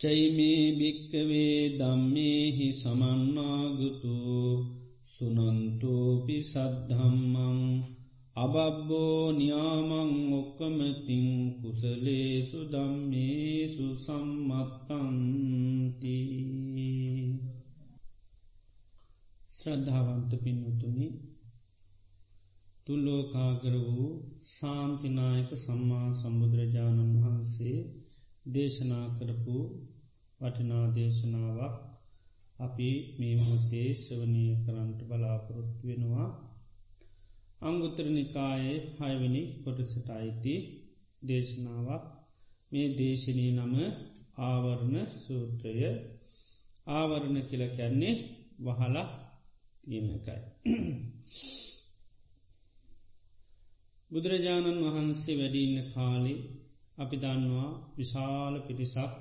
චයිමේ 0.00 0.64
භික්කවේ 0.78 1.56
දම්මේහි 1.78 2.66
සමන්නාගුතු 2.74 4.14
සුනන්තෝපි 5.14 6.36
සද්ධම්මං 6.42 7.58
අබබ්බෝ 8.36 9.24
න්‍යාමං 9.32 10.12
ඔක්කමතින් 10.32 11.26
කුසලේසු 11.58 12.60
දම්මේසු 12.68 13.86
සම්මත්තන්ති 13.98 15.36
ශ්‍රද්ධාවන්ත 19.52 20.30
පින්වතුනි 20.42 21.08
තුල්ලෝකාගර 22.86 23.74
වූ 23.86 24.10
සාන්තිනායක 24.50 25.50
සම්මා 25.58 26.08
සම්බුදුරජාණන් 26.14 27.14
වහන්සේ 27.18 27.78
දේශනා 28.46 29.06
කරපු 29.16 29.56
වටිනා 30.40 30.86
දේශනාවක් 30.94 31.74
අපි 32.58 32.88
මේ 33.18 33.34
මුහොතේ 33.36 33.88
ශ්‍රවනය 33.94 34.44
කරන්ට 34.64 35.00
බලාපොරොත්තු 35.02 35.82
වෙනවා. 35.82 36.28
අංගුත්තර 37.62 38.06
නිකායේ 38.08 38.78
හයවනි 38.98 39.42
කොටසට 39.62 40.08
අයිති 40.10 40.54
දේශනාවක්. 41.22 42.04
මේ 42.72 42.88
දේශනී 42.98 43.52
නම 43.52 43.74
ආවරණ 44.42 44.96
සූත්‍රය. 45.16 45.74
ආවරණ 46.90 47.38
කියල 47.48 47.64
කැන්නේ 47.68 48.14
වහලා 48.58 49.08
තියෙනකයි. 49.84 50.38
බුදුරජාණන් 54.10 54.84
වහන්සේ 54.84 55.34
වැඩින්න 55.36 55.76
කාලි 55.92 56.34
අපි 56.98 57.16
දන්නවා 57.16 57.70
විශාල 57.96 58.54
පිරිසක් 58.66 59.12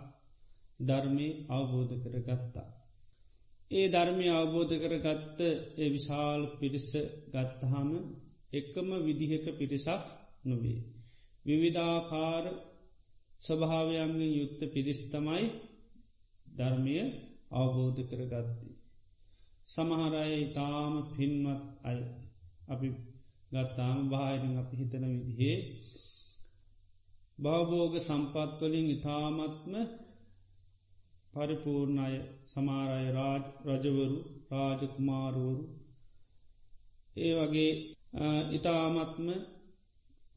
ධර්මය 0.80 1.28
අවබෝධ 1.50 1.94
කර 2.04 2.16
ගත්තා. 2.22 2.70
ඒ 3.72 3.88
ධර්මය 3.88 4.28
අවබෝධ 4.32 4.74
කර 4.76 4.94
ගත්ත 4.98 5.40
ඒ 5.78 5.90
විශාල් 5.90 6.42
පිරිස 6.60 6.90
ගත්තහම 7.30 7.90
එක්කම 8.52 8.90
විදිහක 9.00 9.46
පිරිසක් 9.58 10.06
නොවේ. 10.44 10.82
විවිධාකාර 11.46 12.46
ස්වභාවයන්ගෙන් 13.42 14.32
යුත්ත 14.32 14.60
පිරිස්තමයි 14.68 15.46
ධර්මය 16.52 16.98
අවබෝධ 17.52 18.00
කර 18.10 18.22
ගත්තේ. 18.26 18.76
සමහරය 19.66 20.32
ඉතාම 20.40 20.94
පින්වත් 21.10 21.62
අයි 21.84 22.04
අපි 22.68 22.88
ගත්තාම 23.52 24.00
භායන 24.08 24.44
අපි 24.58 24.74
හිතන 24.78 25.04
විදිහේ 25.16 25.58
භවබෝග 27.40 27.94
සම්පත්වලින් 28.00 28.88
ඉතාමත්ම 28.90 29.74
පරිපූර්ණය 31.34 32.16
සමාරය 32.46 33.08
රාජ 33.12 33.44
රජවරු 33.68 34.18
රාජකුමාරුවරු 34.52 35.64
ඒ 37.16 37.34
වගේ 37.40 37.72
ඉතාමත්ම 38.52 39.28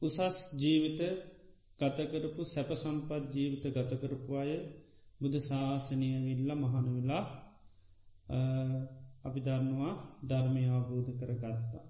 උසස් 0.01 0.37
ජීවිත 0.59 1.01
ගතකරපු 1.79 2.41
සැප 2.45 2.69
සම්පත් 2.73 3.23
ජීවිත 3.33 3.65
ගතකරපු 3.75 4.31
අය 4.35 4.51
බුද 5.21 5.33
ශාසනය 5.39 6.09
විල්ල 6.25 6.49
මහනවෙලා 6.55 7.25
අපි 9.25 9.39
දන්නවා 9.39 9.93
ධර්මය 10.27 10.63
අවබෝධ 10.69 11.11
කරගත්තා. 11.19 11.83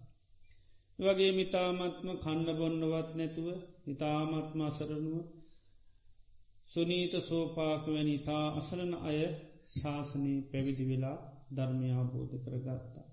වගේ 0.99 1.31
මිතාමත්ම 1.31 2.07
කණ්ඩ 2.15 2.49
බොන්නවත් 2.57 3.09
නැතුව 3.15 3.47
ඉතාමත්ම 3.87 4.59
අසරනුව 4.61 5.17
සුනීත 6.67 7.13
සෝපාක 7.21 7.83
වැනි 7.87 8.15
තා 8.19 8.45
අසරන 8.51 8.93
අය 9.01 9.19
ශාසනී 9.71 10.39
පැවිදි 10.43 10.85
වෙලා 10.85 11.17
ධර්මයාබෝධ 11.55 12.35
කරගත්තා. 12.43 13.07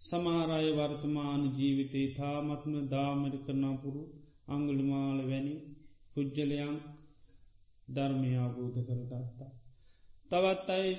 සමහරය 0.00 0.68
වර්තමාන 0.72 1.42
ජීවිතේ 1.56 2.06
තාමත්ම 2.14 2.74
දාමරි 2.86 3.38
කරනාපුරු 3.38 4.02
අංගුලිමාල 4.48 5.18
වැනි 5.30 5.54
පුද්ජලයන් 6.12 6.76
ධර්මයාබෝධ 7.88 8.78
කරගත්තා. 8.80 9.50
තවත් 10.30 10.68
අයි 10.70 10.90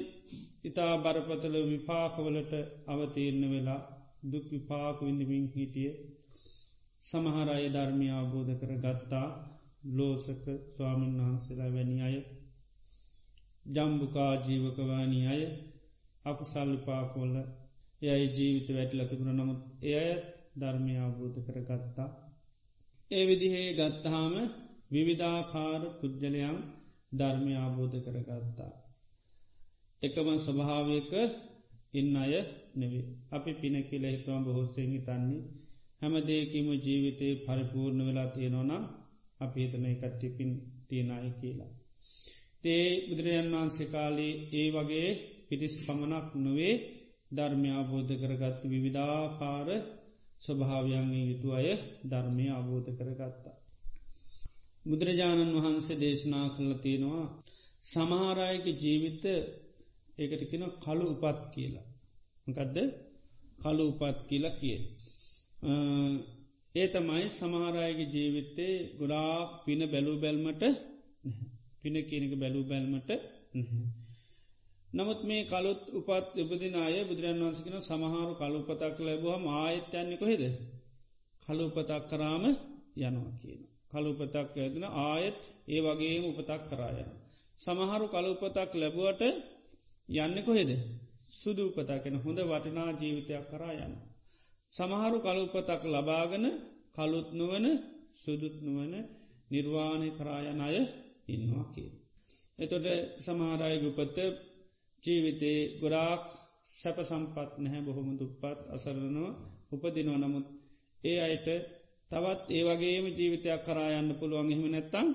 ඉතා 0.63 0.93
බරපතල 0.97 1.55
විපාකවලට 1.65 2.53
අවතීරණ 2.87 3.45
වෙලා 3.49 3.81
දුක් 4.23 4.45
විපාක 4.51 4.97
විඳමින් 5.01 5.45
හිටිය 5.53 5.91
සමහරය 7.01 7.65
ධර්මය 7.69 8.07
අවබෝධ 8.11 8.51
කර 8.59 8.71
ගත්තා 8.77 9.27
ලෝසක 9.83 10.45
ස්වාමීන් 10.69 11.17
වහන්සේලා 11.17 11.71
වැනි 11.73 11.95
අය 12.01 12.15
ජම්බුකා 13.65 14.31
ජීවකවානී 14.37 15.25
අය 15.25 15.43
අප 16.25 16.39
සල්ලිපාකොල්ල 16.43 17.35
යයි 18.01 18.25
ජීවිත 18.29 18.69
වැටල 18.69 19.01
තිබුණ 19.05 19.35
නමුත් 19.35 19.61
එය 19.81 20.09
ධර්මය 20.59 20.93
අවබෝධ 20.97 21.39
කර 21.45 21.57
ගත්තා. 21.61 22.09
ඒ 23.11 23.23
විදිහේ 23.27 23.69
ගත්තහාම 23.73 24.33
විවිධාකාර 24.91 25.81
පුද්ජලයන් 25.99 26.57
ධර්මය 27.11 27.53
අවබෝධ 27.57 27.97
කර 28.05 28.17
ගත්තා. 28.21 28.73
එකම 30.01 30.27
ස්වභාවයක 30.37 31.11
ඉන්න 31.93 32.15
අය 32.15 32.33
නෙවේ. 32.75 33.05
අපි 33.31 33.51
පින 33.53 33.75
කියල 33.83 34.05
හිතුවම් 34.05 34.41
බොහෝසෙහි 34.43 34.99
තන්නේ 34.99 35.43
හැම 36.01 36.13
දේකීම 36.23 36.67
ජීවිතය 36.77 37.27
පරිපූර්ණ 37.37 38.07
වෙලා 38.07 38.29
තියෙනවනම් 38.29 38.83
අපි 39.41 39.57
හිතන 39.63 39.85
කට්ටිපින් 39.93 40.51
තියෙනයි 40.87 41.31
කියලා. 41.39 41.71
තේ 42.63 42.85
බුදුරජන් 43.07 43.47
වහන්සේ 43.53 43.87
කාලේ 43.87 44.33
ඒ 44.51 44.67
වගේ 44.71 45.09
පිරිස් 45.47 45.75
පමණක් 45.77 46.27
නොවේ 46.35 46.75
ධර්මය 47.31 47.69
අබෝධ 47.71 48.13
කරගත්තු 48.21 48.65
විවිධාකාර 48.67 49.69
ස්වභාවයන්ගේ 50.41 51.25
යුතු 51.25 51.47
අය 51.51 51.69
ධර්මය 52.09 52.45
අබෝධ 52.51 52.89
කරගත්තා. 52.97 53.57
බුදුරජාණන් 54.85 55.55
වහන්සේ 55.55 55.97
දේශනා 55.97 56.47
කළ 56.49 56.73
තියෙනවා 56.75 57.25
සමහරයක 57.83 58.65
ජීවිත 58.77 59.23
ඒකට 60.17 60.43
කෙන 60.51 60.63
කළු 60.79 61.05
උපත් 61.13 61.39
කියලා. 61.53 61.87
මකදද 62.47 62.77
කළු 63.59 63.83
උපත් 63.91 64.19
කියලා 64.27 64.59
කිය. 64.59 64.79
ඒ 66.75 66.87
තමයි 66.89 67.25
සමහරයගේ 67.29 68.07
ජීවිත්තේ 68.07 68.73
ගොඩාක් 68.97 69.49
පින 69.65 69.81
බැලූ 69.87 70.17
බැල්මට 70.17 70.63
පින 71.81 71.95
කියනක 72.03 72.33
බැලූ 72.35 72.63
බැල්මට 72.63 73.09
නමුත් 74.89 75.19
මේ 75.23 75.43
කලුත් 75.45 75.81
උපත් 75.91 76.27
උපදින 76.37 76.75
අය 76.77 76.95
බුදුරන් 77.03 77.41
වන්සකෙන 77.41 77.75
සමහරු 77.81 78.33
කලුපතක් 78.35 78.95
ලැබුවහම 78.99 79.43
ආයත්‍යන්නේ 79.55 80.17
කොහෙද 80.17 80.43
කලුපතක් 81.39 82.03
කරාම 82.09 82.43
යනවා 82.97 83.31
කියන. 83.39 83.61
කලුපතක් 83.91 84.55
ඇදෙන 84.55 84.85
ආයත් 85.03 85.41
ඒ 85.67 85.81
වගේම 85.81 86.23
උපතක් 86.25 86.61
කරායන. 86.67 87.09
සමහරු 87.59 88.05
කලුපතක් 88.09 88.71
ලැබුවට 88.75 89.21
යන්න 90.09 90.37
කොහෙද 90.43 90.71
සුදු 91.31 91.63
උපතකෙන 91.69 92.15
හොඳ 92.17 92.39
වටිනා 92.43 92.91
ජීවිතයක් 92.93 93.43
කරා 93.47 93.73
යන. 93.77 93.93
සමහරු 94.73 95.17
කලුපතක් 95.19 95.83
ලබාගන 95.87 96.45
කළුත් 96.91 97.29
නොවන 97.33 97.65
සුදුත් 98.15 98.55
නොවන 98.65 98.93
නිර්වාණය 99.51 100.09
කරායන 100.11 100.59
අය 100.61 100.77
ඉන්නවා 101.27 101.65
කිය. 101.73 101.89
එතොට 102.57 102.85
සමහරයි 103.17 103.77
ගුපත 103.83 104.17
ජීවිතේ 105.03 105.59
ගොඩාක් 105.79 106.23
සැප 106.71 106.97
සම්පත් 107.01 107.51
නැහැ 107.57 107.81
බොහොම 107.81 108.09
දුප්පත් 108.13 108.59
අසරණව 108.67 109.25
උපදිනව 109.73 110.15
නමුත් 110.17 110.47
ඒ 111.01 111.17
අයට 111.19 111.47
තවත් 112.11 112.45
ඒ 112.49 112.63
වගේම 112.67 113.05
ජීවිතයක් 113.09 113.61
කරායන්න 113.65 114.09
පුළුවන් 114.19 114.49
එහෙම 114.49 114.67
නැත්තං 114.67 115.07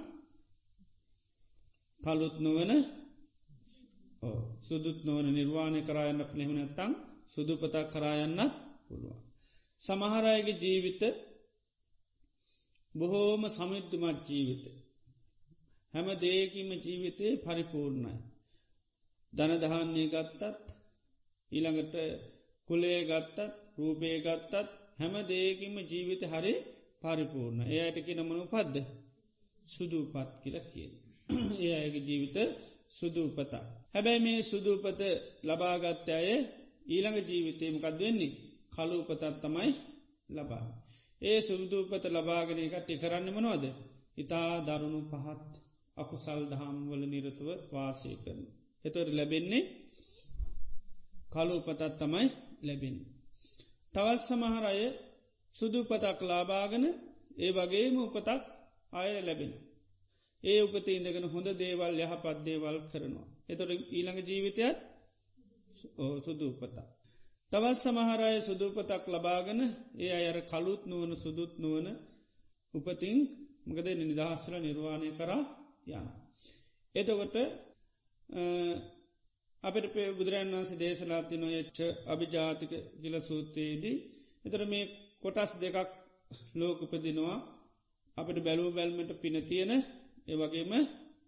කළුත් 2.00 2.36
නොවන 2.40 2.70
සුදුත් 4.66 4.98
නොවන 5.02 5.26
නිර්වාණය 5.30 5.80
කරායන්න 5.82 6.20
පනෙහෙම 6.24 6.52
නැත්තං 6.54 6.92
සුදුපතක් 7.26 7.86
කරායන්නත් 7.92 8.52
පුළුවන්. 8.86 9.23
සමහරයගේ 9.80 10.58
ජීවිත 10.58 11.02
බොහෝම 12.94 13.42
සමිද්ධමත් 13.48 14.20
ජීවිත. 14.28 14.64
හැම 15.94 16.08
දේකීම 16.18 16.70
ජීවිතය 16.76 17.26
පරිපූර්ණයි. 17.36 18.14
දනදහන්නේ 19.32 20.06
ගත්තත් 20.06 20.66
ඊළඟට 21.52 21.94
කුලේ 22.68 23.00
ගත්තත් 23.02 23.38
රූපය 23.78 24.10
ගත්තත් 24.18 24.52
හැම 24.98 25.14
දේකින්ම 25.26 25.76
ජීවිත 25.82 26.22
හරි 26.24 26.54
පරිපූර්ණ 27.02 27.60
ඒ 27.66 27.80
අයටකි 27.80 28.12
නමනු 28.14 28.44
පද්ද 28.46 28.76
සුදූපත් 29.64 30.30
කියල 30.42 30.56
කියෙන්. 30.64 30.92
ඒ 31.64 31.74
අයගේ 31.74 32.06
ජීවිත 32.08 32.36
සුදූපතා. 32.90 33.64
හැබැයි 33.94 34.20
මේ 34.20 34.40
සුදූපත 34.42 35.00
ලබාගත්ත 35.44 36.08
අය 36.12 36.28
ඊළඟ 36.86 37.18
ජීවිතයමකද 37.28 37.96
වෙන්නේ 38.00 38.32
කලූපතත් 38.74 39.24
තමයි 39.42 39.70
ලබා. 40.28 40.66
ඒ 41.22 41.38
සුදූපත 41.40 42.04
ලබාගෙන 42.10 42.58
එකට 42.60 42.88
කරන්න 43.00 43.28
මනවද. 43.30 43.64
ඉතා 44.16 44.50
දරුණු 44.66 45.00
පහත් 45.10 45.50
අකුසල් 45.96 46.42
දහම් 46.50 46.76
වල 46.88 47.02
නිරතුව 47.04 47.48
වාසය 47.72 48.10
කරන. 48.16 48.40
එතොට 48.84 49.10
ලැබෙන්නේ 49.10 49.62
කලූපතත් 51.32 51.82
තමයි 51.98 52.26
ලැබෙන. 52.62 52.96
තවත් 53.94 54.20
සමහර 54.20 54.64
අය 54.64 54.80
සුදුපතක් 55.54 56.20
ලාබාගෙන 56.22 56.84
ඒ 57.36 57.52
වගේම 57.52 57.94
උපතක් 57.98 58.44
අය 58.92 59.10
ලැබෙන. 59.20 59.52
ඒ 60.44 60.60
උපත 60.62 60.86
ඉඳගෙන 60.90 61.26
හොඳ 61.26 61.48
දේවල් 61.54 61.94
යහපත් 62.00 62.38
දේවල් 62.44 62.76
කරනවා. 62.84 63.28
එතොට 63.48 63.70
ඊළඟ 63.88 64.20
ජීවිතයත් 64.22 64.78
සුදුපතා. 66.20 66.88
තවත් 67.52 67.76
සමහරය 67.76 68.36
සුදුපතක් 68.40 69.04
ලබාගෙන 69.08 69.60
ඒ 69.98 70.12
අයර 70.12 70.38
කළුත් 70.42 70.82
නුවන 70.84 71.10
සුදුත් 71.16 71.52
නුවන 71.58 71.86
උපතින් 72.74 73.18
මකද 73.66 73.88
නිදහස්සල 74.00 74.54
නිර්වාණය 74.58 75.10
කරා 75.12 75.42
යන. 75.90 76.06
එතකොට 76.94 77.34
අපට 79.62 79.84
පේ 79.88 80.08
බුදුරන් 80.12 80.50
වන්සේ 80.52 80.80
දේශලාති 80.80 81.34
නොයච්ච 81.36 81.78
අභිජාතික 82.06 82.72
කියල 83.00 83.16
සූත්‍රයේදී 83.22 83.96
එතර 84.44 84.60
මේ 84.64 84.84
කොටස් 85.22 85.52
දෙකක් 85.56 85.76
ලෝකපදිනවා 86.54 87.38
අපට 88.16 88.38
බැලූ 88.40 88.70
බැල්මට 88.70 89.12
පින 89.22 89.36
තියෙන 89.42 89.72
ඒවගේම 90.26 90.72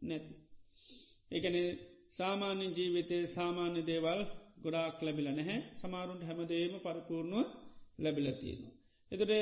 නැති. 0.02 0.32
එකන 1.30 1.56
සාමාන්‍ය 2.10 2.66
ජීවිතය 2.70 3.16
සාමාන්‍ය 3.28 3.80
දේවල් 3.84 4.20
ගොඩාක් 4.66 4.98
ලැබිල 5.00 5.28
නැහැ 5.30 5.58
සමාරුන්ට 5.74 6.22
හැමදේම 6.24 6.74
පරිපූර්ණුව 6.80 7.46
ලැබිලතියෙනවා. 7.98 8.74
එතට 9.12 9.32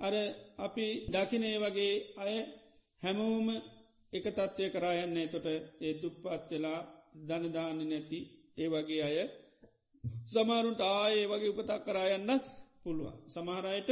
අර 0.00 0.14
අපි 0.58 0.86
දකිනේ 1.08 1.56
වගේ 1.58 1.94
අය 2.18 2.34
හැමෝම 3.02 3.46
එක 4.12 4.24
තත්ත්වය 4.28 4.66
කරායන්නේ 4.70 5.26
තොට 5.26 5.46
ඒ 5.80 5.92
දුප්පත් 5.94 6.48
වෙලා 6.50 6.80
දනදාන්න 7.20 7.78
නැති 7.82 8.18
ඒ 8.56 8.68
වගේ 8.68 9.02
අය 9.02 9.16
සමාරුන්ට 10.28 10.80
ආයේ 10.90 11.26
වගේ 11.26 11.52
උපතක් 11.52 11.84
කරායන්නත් 11.84 12.44
පුළුවන්. 12.82 13.16
සමහරයට 13.26 13.90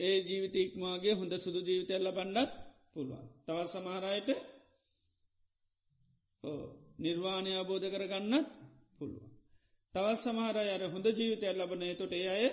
ඒ 0.00 0.16
ජීවිතීක්මගේ 0.20 1.14
හොඳ 1.14 1.32
සුදු 1.36 1.60
ජීවිතයල්ල 1.60 2.08
බණ්ඩත් 2.08 2.52
පුළුවන්. 2.92 3.26
තවත් 3.44 3.68
සමහරයට 3.68 4.28
නිර්වාණය 6.98 7.52
අබෝධ 7.54 7.86
කරගන්නත් 7.88 8.48
පුළුවන්. 8.96 9.30
තවත් 9.94 10.18
සමහර 10.18 10.56
අර 10.66 10.82
හොඳ 10.86 11.06
ජීවිතයක් 11.08 11.54
ලබනය 11.54 11.88
තොට 11.94 12.12
ඒ 12.14 12.28
අය 12.28 12.46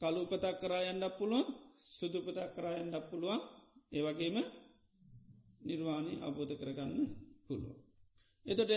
කලුපතක් 0.00 0.56
කරායන්ඩක් 0.60 1.14
පුළුවන් 1.18 1.46
සුදුපතක් 1.88 2.38
කරායන්ඩක් 2.52 3.04
පුළුවන් 3.10 3.40
ඒවගේම 3.92 4.36
නිර්වාණය 5.62 6.12
අබෝධ 6.20 6.54
කරගන්න 6.54 6.92
පුළුවන්. 7.46 7.76
එතොට 8.46 8.72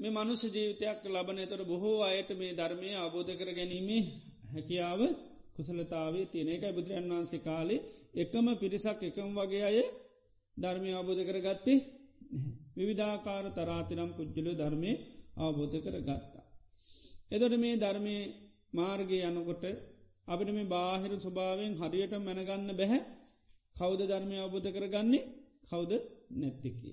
මේ 0.00 0.12
මනුස 0.12 0.42
ජීවිතයක් 0.46 0.98
ලබන 1.06 1.38
තොට 1.44 1.62
බොහෝ 1.64 1.98
අයට 2.02 2.30
මේ 2.32 2.52
ධර්මය 2.52 2.90
අබෝධ 2.96 3.32
කර 3.32 3.50
ගැනීමේ 3.50 4.04
හැකියාව 4.52 5.00
කුසලතාවේ 5.54 6.26
තියෙන 6.26 6.48
එකයි 6.48 6.72
බුදුරන් 6.72 7.10
වහන්සේ 7.10 7.40
කාලේ 7.40 7.84
එකම 8.14 8.46
පිරිසක් 8.54 9.00
එකම් 9.02 9.30
වගේ 9.36 9.64
අය 9.64 9.78
ධර්මය 10.56 10.90
අබෝධ 10.94 11.22
කර 11.24 11.38
ගත්තේ 12.36 12.54
විවිධාකාර 12.76 13.44
තරාතිනම් 13.50 14.10
පුද්ජලු 14.10 14.52
ධර්මය 14.52 14.92
අවබෝධ 15.36 15.76
කර 15.76 15.96
ගත්තා. 15.98 16.44
එදොට 17.30 17.54
මේ 17.56 17.76
ධර්මය 17.76 18.16
මාර්ගය 18.72 19.18
යනකොට 19.20 19.64
අපිට 20.28 20.50
මේ 20.50 20.66
බාහිර 20.66 21.12
ස්වභාවෙන් 21.16 21.72
හරියට 21.74 22.12
මැනගන්න 22.18 22.70
බැහැ 22.72 23.00
කෞද 23.74 24.00
ධර්මය 24.02 24.36
අවබෝධ 24.38 24.68
කරගන්නේ 24.72 25.28
කෞද 25.64 25.90
නැත්තිකි. 26.32 26.90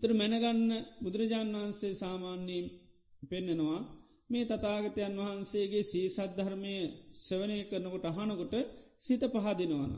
තර 0.00 0.10
මැනගන්න 0.12 0.70
බුදුරජාණන් 1.02 1.56
වහන්සේ 1.56 1.92
සාමාන්‍යයෙන් 1.94 2.66
පෙන්නෙනවා 3.22 3.80
මේ 4.30 4.44
තතාගතයන් 4.44 5.14
වහන්සේගේ 5.18 5.82
සී 5.82 6.08
සද්ධර්මය 6.08 6.74
සවනය 7.18 7.58
කරනකොට 7.64 8.04
අහනකොට 8.06 8.54
සිත 8.98 9.22
පහදිනවාන. 9.34 9.92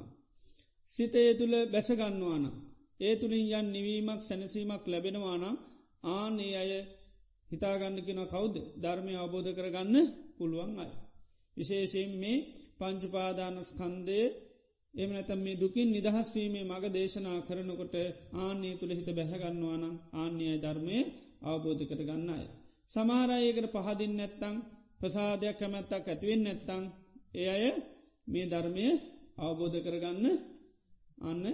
සිතේ 0.89 1.31
තුළ 1.35 1.55
බැසගන්නවාන. 1.67 2.45
ඒ 3.03 3.15
තුළින් 3.17 3.47
යන් 3.53 3.67
නිවීමක් 3.69 4.21
සැනසීමක් 4.23 4.85
ලැබෙනවානම් 4.87 5.57
ආනේ 6.11 6.55
අය 6.57 6.73
හිතාගන්න 7.51 7.97
කෙන 8.01 8.21
කවුද 8.27 8.55
ධර්මය 8.77 9.13
අවබෝධ 9.15 9.51
කරගන්න 9.51 9.97
පුළුවන් 10.37 10.73
අයි. 10.79 10.95
විශේෂයෙන් 11.57 12.13
මේ 12.15 12.45
පංචුපාදානස්කන්දය 12.79 14.21
එමනැතම් 14.95 15.41
මේ 15.41 15.57
දුකින් 15.57 15.89
නිදහස්වීමේ 15.91 16.65
මග 16.65 16.85
දේශනා 16.91 17.39
කරනකොට 17.41 17.95
ආන්නේ 18.37 18.75
තුළ 18.75 18.93
හිත 18.93 19.09
බැහැගන්නවානම් 19.11 19.97
ආන්‍යය 20.15 20.55
ධර්මය 20.57 20.99
අවබෝධ 21.43 21.83
කරගන්න 21.85 22.29
අය. 22.31 22.47
සමාරයකට 22.91 23.67
පහදින් 23.77 24.13
නැත්තං 24.13 24.57
ප්‍රසාධයක් 25.01 25.57
කැමැත්තක් 25.57 26.05
ඇතිවෙන් 26.05 26.43
නැත්තං 26.43 26.85
ඒ 27.35 27.49
අය 27.49 27.65
මේ 28.27 28.47
ධර්මය 28.47 28.87
අවබෝධ 29.39 29.79
කරගන්න 29.81 30.27
අන්න 31.21 31.45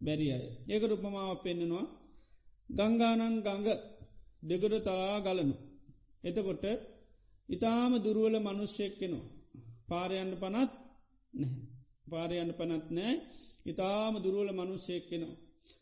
බැරි 0.00 0.26
අය. 0.30 0.44
ඒකට 0.66 0.92
උපමාව 0.92 1.30
පෙන්නෙනවා 1.38 1.86
ගංගානන් 2.70 3.36
ගඟ 3.38 3.68
දෙගොඩතා 4.42 5.16
ගලනු. 5.20 5.54
එතකොට 6.24 6.64
ඉතාම 7.48 7.92
දුරුවල 7.98 8.36
මනුෂ්‍යයෙක්කෙනවා. 8.38 9.30
පාරයන්න 9.88 10.32
පනත් 10.34 10.72
නැහැ. 11.34 11.70
පාරයන්න 12.10 12.50
පනත් 12.52 12.86
නෑ 12.90 13.14
ඉතාම 13.66 14.14
දුරුවල 14.16 14.50
මනුෂ්‍යයෙක්කෙනවා. 14.52 15.38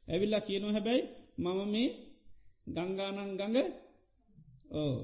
ඇවිල්ලා 0.09 0.41
කියනො 0.41 0.69
හැබැයි 0.69 1.03
මම 1.39 1.61
මේ 1.67 1.89
ගංගානන් 2.67 3.33
ගඟ 3.33 3.59
ඕ 4.75 4.97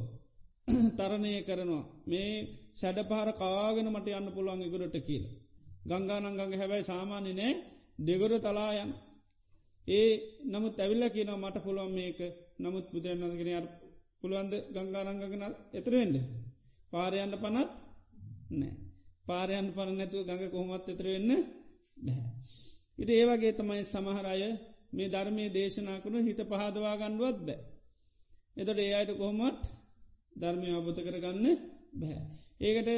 තරණය 0.98 1.32
කරනවා 1.42 1.84
මේ 2.06 2.30
සැඩ 2.74 2.98
පහර 3.02 3.30
කාගෙන 3.34 3.88
මට 3.90 4.08
යන්න 4.10 4.34
පුළුවන් 4.34 4.62
ඉගුරට 4.62 4.96
කියල. 5.06 5.24
ගංගානංගඟ 5.88 6.54
හැබැයි 6.54 6.84
සාමාන්‍ය 6.84 7.32
නෑ 7.32 7.54
දෙගොඩ 7.98 8.34
තලා 8.40 8.72
යන. 8.76 8.90
ඒ 9.86 10.10
නමුත් 10.44 10.76
ඇවිල්ල 10.76 11.04
කියන 11.10 11.30
මට 11.34 11.56
පුළුවන් 11.58 11.92
මේක 11.92 12.18
නමුත් 12.58 12.86
බුදුරන්වන්ගෙන 12.92 13.50
අර 13.52 13.66
පුළුවන්ද 14.20 14.54
ගංගාරංගගෙන 14.74 15.44
එතරෙන්ඩ. 15.72 16.16
පාරයන්න 16.92 17.34
පනත් 17.34 17.72
නෑ. 18.52 18.74
පාරයන් 19.26 19.66
පන 19.72 19.90
නැතුව 19.92 20.22
ගඟ 20.22 20.44
කොහොමත් 20.50 20.86
එතරවෙන්න 20.88 21.30
බැහැ. 21.96 22.30
ඉති 22.98 23.12
ඒවගේ 23.14 23.52
තමයි 23.52 23.82
සමහරය 23.84 24.50
මේ 24.92 25.08
ධර්මය 25.08 25.44
දේශනා 25.50 25.98
කනු 25.98 26.18
හිත 26.18 26.40
පහදවා 26.42 26.94
ගණ්ඩුවත් 26.96 27.38
බෑ. 27.40 27.60
එතට 28.56 28.78
ඒ 28.78 28.92
අයට 28.92 29.12
කොහොමත් 29.14 29.62
ධර්මය 30.36 30.68
අබත 30.72 30.98
කරගන්න 30.98 31.46
බැහැ. 31.94 32.24
ඒකට 32.60 32.90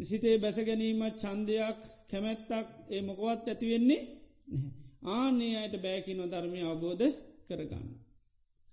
සිතේ 0.00 0.36
බැස 0.38 0.58
ගැනීමත් 0.60 1.16
චන්දයක් 1.18 1.78
කැමැත්තක් 2.10 2.68
ඒ 2.90 3.02
මොකවත් 3.02 3.44
ඇතිවෙන්නේ 3.46 4.02
ආනේ 5.02 5.54
අයට 5.56 5.74
බෑකිනො 5.78 6.24
ධර්මය 6.26 6.60
අවබෝධ 6.62 7.06
කරගන්න. 7.48 7.86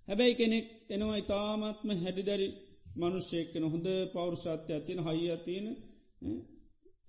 හැබැයි 0.08 0.34
කෙනෙක් 0.34 0.66
එනවා 0.90 1.16
ඉතාමත්ම 1.16 1.88
හැඩිදරි 1.94 2.48
මනුෂ්‍යයකන 2.96 3.64
හොඳ 3.64 3.86
පෞරුෂත්ය 4.14 4.70
ඇතින 4.72 5.00
හයි 5.06 5.26
අතියන 5.30 5.66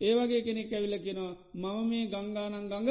ඒවගේ 0.01 0.41
කෙනෙක් 0.41 0.69
ඇවිල 0.73 0.95
කෙනවා 0.97 1.33
මම 1.55 1.77
මේ 1.89 2.05
ගංගානන් 2.07 2.55
ගඟ 2.63 2.89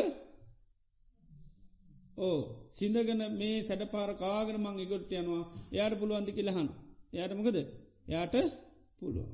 ඕ 2.19 2.39
සිින්දගන 2.73 3.23
මේ 3.33 3.57
සැඩ 3.63 3.83
පාර 3.87 4.11
කාගෙන 4.17 4.59
මං 4.59 4.77
ඉගොට්ට 4.79 5.13
යනවා. 5.15 5.45
යායට 5.73 6.01
පුළුවන්දි 6.01 6.33
කියලහන් 6.33 6.69
යායට 7.13 7.39
මොකද? 7.39 7.59
යායට 8.07 8.35
පුළුවන්. 8.99 9.31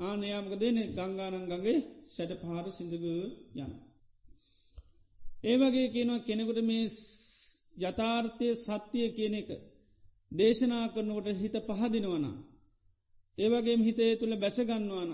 ආනයාමක 0.00 0.52
දෙන 0.56 0.76
ගංගානන් 0.96 1.46
ගගේ 1.50 1.78
සැඩ 2.08 2.32
පාර 2.42 2.64
සිින්දග 2.68 3.04
යන්න. 3.56 3.72
ඒවගේ 5.44 5.88
කියනවා 5.88 6.20
කෙනෙකුට 6.20 6.60
මේ 6.62 6.84
යථාර්ථය 7.80 8.48
සත්‍යය 8.56 9.08
කියන 9.10 9.34
එක 9.34 9.50
දේශනා 10.32 10.86
කරනකොට 10.88 11.28
හිත 11.36 11.56
පහදිනවනම්. 11.68 12.34
ඒවගේ 13.38 13.76
හිතේ 13.78 14.12
තුළ 14.16 14.34
බැසගන්නවාන 14.36 15.10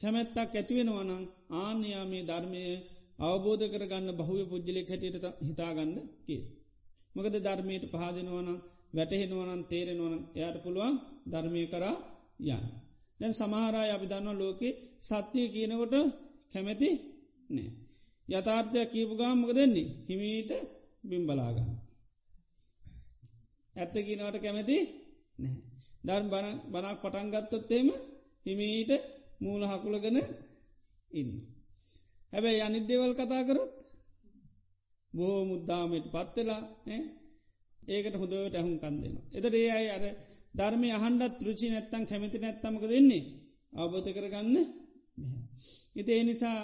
කැමැත්තක් 0.00 0.52
ඇතිවෙනවනං 0.52 1.24
ආන්‍යයා 1.56 2.04
මේ 2.04 2.22
ධර්මය 2.22 2.62
අවබෝධ 3.20 3.64
කරගන්න 3.72 4.08
බහුව 4.14 4.40
පුද්ජලෙ 4.44 4.80
හැටියට 4.82 5.26
හිතාගන්න 5.40 5.92
කිය. 6.26 6.42
මොකද 7.14 7.34
ධර්මයට 7.38 7.84
පහදිනවනම් 7.92 8.58
වැටහෙනවනන් 8.94 9.62
තේරෙනවන 9.64 10.14
එයට 10.36 10.56
පුළුවන් 10.62 10.94
ධර්මය 11.26 11.62
කරා 11.66 11.96
යන්න. 12.46 12.64
දැන් 13.20 13.34
සමහරය 13.34 13.88
අපි 13.90 14.06
දන්න 14.06 14.36
ලෝකෙ 14.36 14.68
සත්‍යය 15.00 15.46
කියනකොට 15.48 15.94
කැමැති 16.52 16.90
නෑ. 17.50 17.85
යථාර්ථයක් 18.28 18.88
කීපු 18.92 19.14
ගාමක 19.14 19.50
දෙන්නේ 19.50 19.92
හිමීට 20.06 20.50
බිම්බලාගන්න. 21.04 21.70
ඇත්ත 23.74 23.94
කියනවට 23.98 24.36
කැමැති 24.38 24.76
නැහැ. 25.38 25.62
ධර්ම 26.04 26.28
බනක් 26.72 27.02
පටන්ගත්තොත්තේම 27.02 27.88
හිමීට 28.46 28.90
මූල 29.40 29.62
හකුලගෙන 29.64 30.18
ඉන්න. 31.10 31.30
හැබැයි 32.32 32.60
අනිදේවල් 32.60 33.12
කතා 33.14 33.42
කරොත් 33.44 33.72
බෝ 35.12 35.38
මුද්දාමට 35.44 36.06
පත්වෙලා 36.08 36.62
ඒකට 37.88 38.14
හොදට 38.14 38.54
ඇහුම් 38.54 38.76
කන්දෙන. 38.76 39.14
එතට 39.32 39.54
ඒ 39.54 39.70
අයි 39.70 39.88
අර 39.90 40.04
ධර්මය 40.54 40.88
අහන්ඩත් 40.90 41.38
ෘචි 41.46 41.66
නැත්තන් 41.68 42.04
කැමති 42.04 42.38
නැත්තමක 42.38 42.84
දෙන්නේ 42.84 43.24
අවබෝධ 43.72 44.10
කරගන්න 44.12 44.56
ඉති 45.96 46.10
ඒ 46.12 46.24
නිසා 46.24 46.58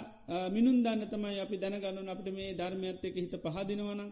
මිනුන් 0.49 0.77
දන්න 0.79 1.01
තමයි 1.05 1.39
අපි 1.39 1.55
දැනගන්නන 1.57 2.09
අපට 2.09 2.27
මේ 2.31 2.51
ධර්මයත් 2.53 3.03
එක 3.03 3.15
හිත 3.17 3.33
පහදිනවනම් 3.45 4.09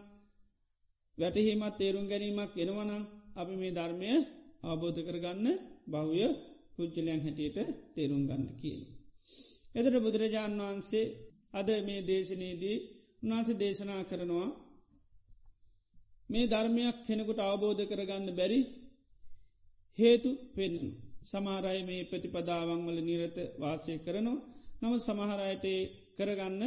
වැටහීමත් 1.18 1.74
තේරුම් 1.78 2.06
ගැනීමක් 2.06 2.54
එනවනම් 2.56 3.02
අපි 3.34 3.54
මේ 3.54 3.72
ධර්මය 3.72 4.08
අවබෝධ 4.62 5.00
කරගන්න 5.00 5.46
බහුය 5.86 6.24
පුද්ජලයන් 6.74 7.20
හැටියට 7.20 7.58
තේරුම් 7.94 8.22
ගන්න 8.28 8.44
කියල. 8.60 8.82
එදර 9.74 9.94
බුදුරජාණන් 9.98 10.62
වහන්සේ 10.62 11.06
අද 11.52 11.68
මේ 11.80 12.00
දේශනයේදී 12.02 12.76
උන්වහන්ස 13.22 13.48
දේශනා 13.54 14.02
කරනවා 14.02 14.48
මේ 16.30 16.46
ධර්මයක් 16.46 16.96
කෙනෙකුට 17.06 17.40
අවබෝධ 17.42 17.82
කරගන්න 17.84 18.28
බැරි 18.32 18.60
හේතු 19.98 20.30
පෙන්න්න. 20.54 20.86
සමහරයි 21.22 21.82
මේ 21.82 22.02
ප්‍රතිපදාවංවල 22.04 22.98
නිරත 23.00 23.36
වාසය 23.58 23.92
කරනවා 23.98 24.38
නම 24.80 24.94
සමහරයට 25.00 25.66
කරගන්න 26.16 26.62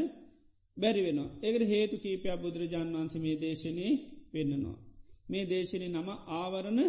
බැරි 0.78 1.02
වෙන. 1.02 1.20
ඒකට 1.40 1.64
හේතු 1.66 1.96
කීපයක් 1.98 2.38
බුදුරජාන් 2.38 2.90
වන්ස 2.94 3.16
මේ 3.18 3.38
දේශනය 3.38 3.88
පෙන්න්නනවා. 4.32 4.78
මේ 5.26 5.46
දේශනය 5.46 5.88
නම 5.90 6.10
ආවරණ 6.34 6.80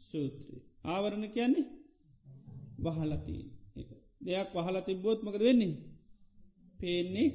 සූත්‍රී. 0.00 0.60
ආවරණ 0.84 1.24
කියන්නේ 1.28 1.66
වහලති 2.80 3.36
දෙයක් 4.20 4.50
වහල 4.54 4.76
තිබ්බෝත්මකද 4.80 5.40
වෙන්නේ 5.40 5.74
පේන්නේ 6.78 7.28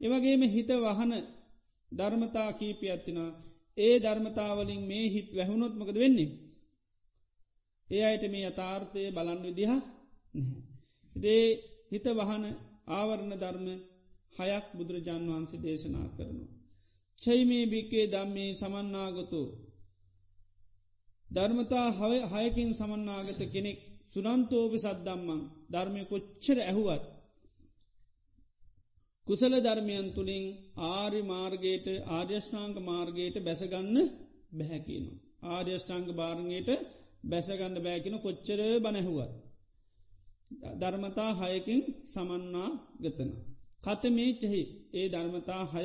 ඒවගේම 0.00 0.42
හිත 0.48 0.70
වහන 0.78 1.12
ධර්මතා 1.92 2.50
කීපයත්තිනා 2.52 3.30
ඒ 3.76 3.94
ධර්මතාවලින් 3.98 4.82
මේ 4.82 5.06
හිත් 5.08 5.28
වැැහුණොත්මකද 5.30 5.96
වෙන්නේ 5.96 6.30
ඒ 7.90 8.02
අයට 8.04 8.24
මේ 8.28 8.46
අතාර්ථය 8.46 9.02
බලන් 9.10 9.40
විදිහ 9.42 9.72
දේ 11.14 11.46
හිත 11.90 12.06
වහන 12.18 12.44
ආවරණ 12.90 13.34
ධර්ම 13.34 13.66
හයක් 14.34 14.66
බුදුරජාන් 14.76 15.24
වහන්සේ 15.28 15.62
දේශනා 15.62 16.08
කරනවා. 16.08 16.50
චෛමේ 17.18 17.64
භික්කේ 17.66 18.06
දම්මේ 18.06 18.50
සමන්නාගතු 18.54 19.42
ධර්මතා 21.28 21.88
හය 21.98 22.16
හයකින් 22.32 22.70
සමන්නාගත 22.74 23.40
කෙනෙක් 23.52 23.78
සුනන්තෝපි 24.12 24.78
සද්දම්මං 24.78 25.40
ධර්මය 25.70 26.02
කොච්චර 26.04 26.58
ඇහුවත් 26.62 27.04
කුසල 29.26 29.54
ධර්මයන් 29.58 30.06
තුළින් 30.10 30.44
ආරි 30.88 31.20
මාර්ගයට 31.22 31.86
ආර්යෂ්ඨාංක 32.08 32.76
මාර්ගයට 32.82 33.36
බැසගන්න 33.40 33.96
බැහැකිනු. 34.52 35.10
ආර්යෂ්ඨාංක 35.48 36.08
භාරණයට 36.12 36.70
බැසගන්න 37.24 37.76
බෑකින 37.78 38.16
කොච්චර 38.18 38.60
බනැහුවත්. 38.80 39.32
ධර්මතා 40.80 41.32
හයකින් 41.34 41.80
සමන්නා 42.04 42.70
ගතන. 43.00 43.30
කත 43.82 44.02
මේ 44.10 44.32
චෙහි 44.32 44.62
ඒ 44.92 45.06
ධර්මතා 45.08 45.62
හය 45.64 45.84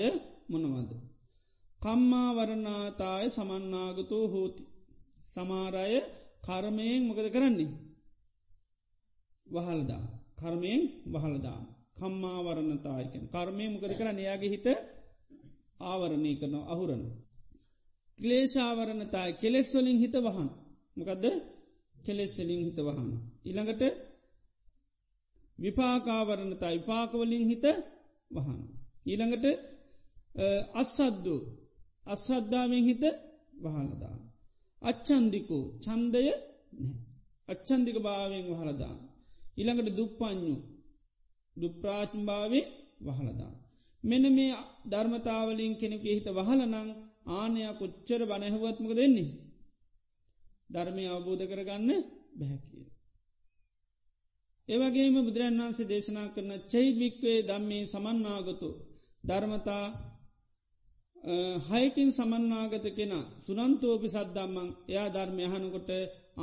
මොනවද. 0.50 0.92
කම්මා 1.82 2.30
වරණාතාය 2.38 3.26
සමන්නාගතෝ 3.30 4.26
හෝති. 4.28 4.64
සමාරය 5.24 5.96
කර්මයෙන් 6.44 7.02
මොකද 7.08 7.28
කරන්නේ. 7.30 7.72
වහල්දා 9.48 10.04
කර්මයෙන් 10.36 10.82
වහලදා 11.14 11.62
කම්මා 11.96 12.40
වරණතායකෙන් 12.44 13.24
කර්මය 13.28 13.66
මොකද 13.70 13.94
කරන්න 13.94 14.20
එයාගේ 14.20 14.50
හිත 14.50 14.68
ආවරණය 15.82 16.32
කරන 16.36 16.56
අහුරන. 16.66 17.04
ක්ලේෂාවරණතාය 18.18 19.32
කෙලෙස්වලින් 19.34 19.98
හිත 19.98 20.16
වහන් 20.18 20.50
මොකදද 20.98 21.26
කෙලෙස්සලින් 21.96 22.62
හිත 22.66 22.80
වහන. 22.80 23.10
ඉළඟට 23.46 23.84
විපාකාවරණතා 25.60 26.72
විපාකවලින් 26.72 27.46
හිත 27.48 27.66
වහන. 28.32 28.60
ඊළඟට 29.06 29.46
අස්සද්දු 30.74 31.36
අශ්‍රද්ධාවෙන් 32.06 32.84
හිත 32.84 33.04
වහලදා. 33.64 34.16
අච්චන්දිකෝ 34.82 35.66
චන්දය 35.80 36.22
අච්චන්දික 37.48 37.98
භාවෙන් 38.00 38.46
වහලදා. 38.52 38.96
ඉළඟට 39.58 39.90
දුප්පඥු 39.98 40.56
දුප්‍රාත්භාවේ 41.58 42.66
වහලදා. 43.06 43.54
මෙන 44.04 44.24
මේ 44.34 44.54
ධර්මතාවලින් 44.90 45.74
කෙනෙක 45.76 46.04
හිත 46.10 46.28
වහලනං 46.30 46.76
ආනයක් 47.32 47.70
කොච්චර 47.80 48.22
බනැහුවත්මක 48.26 48.92
දෙන්නේ. 48.94 49.30
ධර්මය 50.70 51.04
අවබෝධ 51.08 51.46
කරගන්න 51.46 51.90
බැහැකිය. 52.38 52.86
ඒවගේම 54.70 55.16
බුදුරන් 55.18 55.60
වන්සේ 55.60 55.88
දේශනා 55.88 56.28
කරන 56.30 56.52
චෛවික්වේ 56.68 57.40
දම්මේ 57.44 57.84
සමන්නාගතු 57.86 58.70
ධර්මතා 59.24 59.86
හයකින් 61.70 62.10
සමන්නාගත 62.12 62.86
කෙන 62.92 63.12
සුනන්තෝපි 63.40 64.08
සද්දම්මං 64.10 64.70
එයා 64.88 65.10
ධර්මය 65.10 65.44
හනකොට 65.46 65.90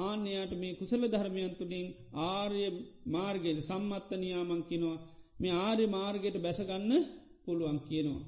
ආන්‍යයට 0.01 0.53
මේ 0.55 0.75
කුසල 0.75 1.03
ධර්මයන් 1.07 1.53
තුළින් 1.53 1.89
ආර්ය 2.27 2.65
මාර්ගයට 3.07 3.59
සම්මත්ත 3.61 4.11
නියාමං 4.15 4.63
කිනවා 4.63 4.99
මේ 5.39 5.55
ආර්ය 5.59 5.85
මාර්ගයට 5.89 6.37
බැසගන්න 6.39 6.93
පුළුවන් 7.45 7.79
කියනවා. 7.81 8.25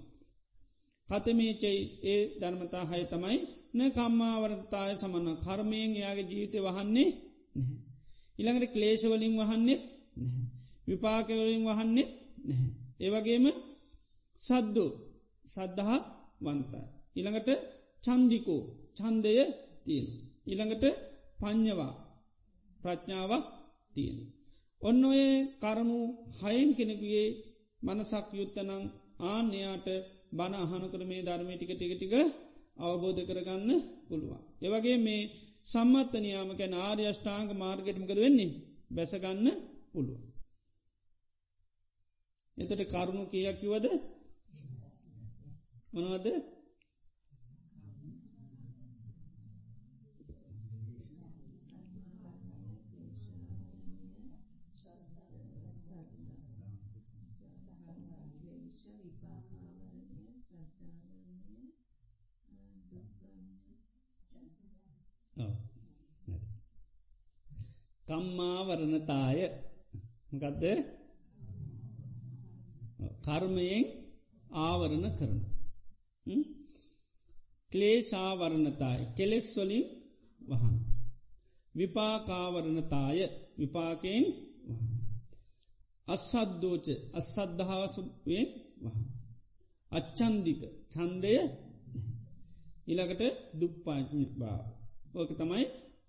කතමේචයි 1.08 1.78
ඒ 2.04 2.22
ධර්මතා 2.40 2.84
හය 2.84 3.00
තමයි 3.06 3.38
න 3.74 3.78
කම්මාවරතාය 3.90 4.92
සමන්න 4.94 5.28
කර්මයෙන් 5.38 5.92
යාගේ 5.94 6.28
ජීවිතය 6.30 6.58
වහන්නේ 6.60 7.10
නැහැ. 7.52 7.78
ඉළඟට 8.38 8.72
ක්ලේශවලින් 8.74 9.34
වහන්නේ 9.40 9.78
නැහැ. 10.16 10.44
විපාකවලින් 10.88 11.62
වහන්නේ 11.68 12.08
නැහැ. 12.42 12.70
ඒවගේම 13.00 13.46
සද්දු 14.40 14.86
සද්ධහා 15.44 16.00
වන්තයි. 16.40 16.84
ඉළඟට 17.16 17.50
චන්දිකෝ 18.02 18.62
චන්දය 18.96 19.32
තියෙන. 19.84 20.06
ඉළඟට 20.46 20.84
පං්ඥවා 21.38 21.92
ප්‍රඥාවක් 22.80 23.44
තියෙන. 23.94 24.18
ඔන්න 24.82 25.00
ඔය 25.04 25.22
කරුණු 25.56 26.00
හයෙන් 26.38 26.68
කෙනෙකුගේ 26.72 27.28
මනසක් 27.82 28.26
යුත්තනං 28.32 28.72
ආන්‍යයාට 29.24 29.88
බණ 30.32 30.54
අහනකර 30.64 31.02
මේ 31.04 31.22
ධර්මය 31.22 31.54
ටික 31.54 31.72
ටික 31.72 31.92
ටික 31.94 32.14
අවබෝධ 32.76 33.22
කරගන්න 33.24 33.70
පුළුවන්. 34.08 34.40
ඒවගේ 34.62 34.98
මේ 34.98 35.30
සම්මත්ත 35.66 36.12
නියාමක 36.16 36.60
ආර්ය 36.78 37.04
ෂ්ඨාංග 37.08 37.50
මාර්ගටමකද 37.54 38.18
වෙන්නේ 38.18 38.52
බැසගන්න 38.90 39.46
පුළුව. 39.92 40.20
එතට 42.56 42.82
කරුණු 42.86 43.22
කියක් 43.26 43.56
කිවද 43.60 43.86
මොනවද 45.92 46.26
කම්මාවරණතාය 68.08 69.38
මකදද 70.32 70.64
කර්මයෙන් 73.24 73.84
ආවරණ 74.60 75.06
කරන. 75.18 75.38
ක්ලේශාවරණතාය 77.72 79.00
කෙලෙස් 79.16 79.48
වලින් 79.56 79.86
වහන්. 80.40 80.76
විපාකාවරණතාය 81.74 83.18
විපාකයෙන් 83.58 84.24
වහන්. 84.68 84.92
අස්සද්දෝච 86.08 86.86
අස්සද්ධාවසුවෙන් 87.14 88.48
වහන්. 88.82 89.04
අච්චන්දික 89.92 90.60
චන්දය 90.90 91.34
ඉළඟට 92.86 93.22
දුප්පාඥ 93.60 94.24
භාව. 94.32 94.64
ඕක 95.14 95.30
තමයි 95.32 95.64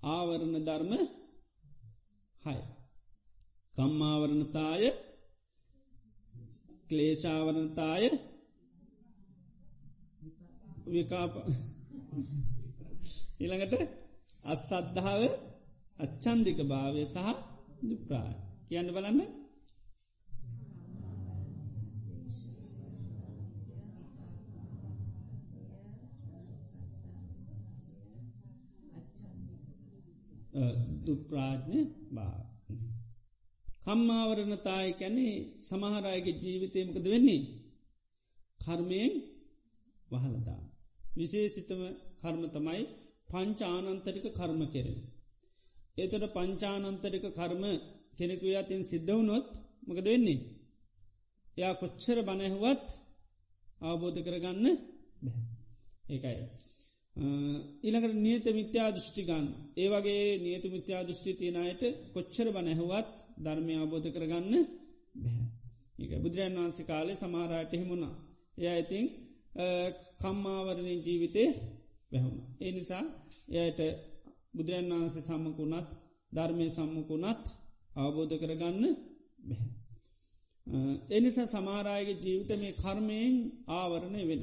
ආවරණ 0.08 0.58
ධර්ම 0.60 0.94
හය. 2.46 2.58
කම්මාවරණතාය 3.74 4.84
ක්ලේශාවරණතාය 6.90 8.04
විකාප 10.88 11.34
ඉළඟට 13.40 13.74
අස්සද්ධාව 14.46 15.22
අච්චන්දික 16.00 16.60
භාවය 16.64 17.04
සහ 17.06 17.28
දුප්‍රාය 17.84 18.34
කියන්න 18.68 18.90
බලන්න 18.92 19.45
දුප්‍රාජ්ඥ 31.06 31.82
භාව 32.14 32.42
කම්මාවරණතාය 33.86 34.90
කැනේ 34.94 35.36
සමහරයගේ 35.62 36.40
ජීවිතයමකද 36.44 37.06
වෙන්නේ 37.06 37.42
කර්මයෙන් 38.60 39.14
වහලදා. 40.12 40.62
විශේසිතම 41.16 41.82
කර්ම 42.22 42.42
තමයි 42.50 42.84
පංච 43.30 43.60
ආනන්තරික 43.66 44.26
කර්ම 44.34 44.62
කෙරෙන. 44.72 45.00
ඒතොට 45.98 46.26
පංචානන්තරික 46.34 47.26
කර්ම 47.32 47.64
කෙනෙකු 48.18 48.48
අතින් 48.56 48.82
සිද්ධවුනොත් 48.84 49.50
මකද 49.88 50.06
වෙන්නේ. 50.06 50.40
යා 51.58 51.74
කොච්චර 51.74 52.18
බනැහුවත් 52.22 52.88
අවබෝධ 53.82 54.20
කරගන්න 54.22 54.66
බැ. 55.24 55.38
ඒකයි. 56.10 56.38
ඊළඟට 57.18 58.16
නියත 58.18 58.46
මිත්‍යා 58.52 58.90
දෘෂ්ටිගන් 58.92 59.46
ඒවගේ 59.78 60.24
නියත 60.38 60.66
මිත්‍යා 60.68 61.04
දෘෂ්ටි 61.04 61.32
තියනයට 61.34 61.84
කොච්චර 62.14 62.48
බනැහුවත් 62.52 63.14
ධර්මය 63.38 63.74
අවබෝධ 63.76 64.10
කරගන්න 64.12 64.46
බැහැ. 65.16 65.46
ඒක 66.00 66.12
බුදුරන් 66.22 66.58
වහන්සේ 66.58 66.86
කාලේ 66.86 67.16
සමාරයට 67.16 67.72
එහෙමුණා. 67.74 68.14
එය 68.58 68.76
ඉතිං 68.76 69.06
කම්මාවරණය 70.20 70.94
ජීවිතය 70.98 71.44
වැැහුණ. 72.12 72.40
ඒ 72.60 72.72
නිසා 72.72 73.04
එයට 73.56 73.80
බුදුරන් 74.56 74.92
වහන්සේ 74.92 75.24
සම්මකුණත් 75.24 75.90
ධර්මය 76.32 76.66
සම්මකුණත් 76.70 77.44
අවබෝධ 77.96 78.36
කරගන්න 78.36 78.84
බැහැ. 79.42 79.70
එනිසා 81.10 81.48
සමාරායගේ 81.48 82.18
ජීවිත 82.18 82.52
මේ 82.56 82.74
කර්මයෙන් 82.76 83.36
ආවරණය 83.72 84.22
වෙන. 84.30 84.42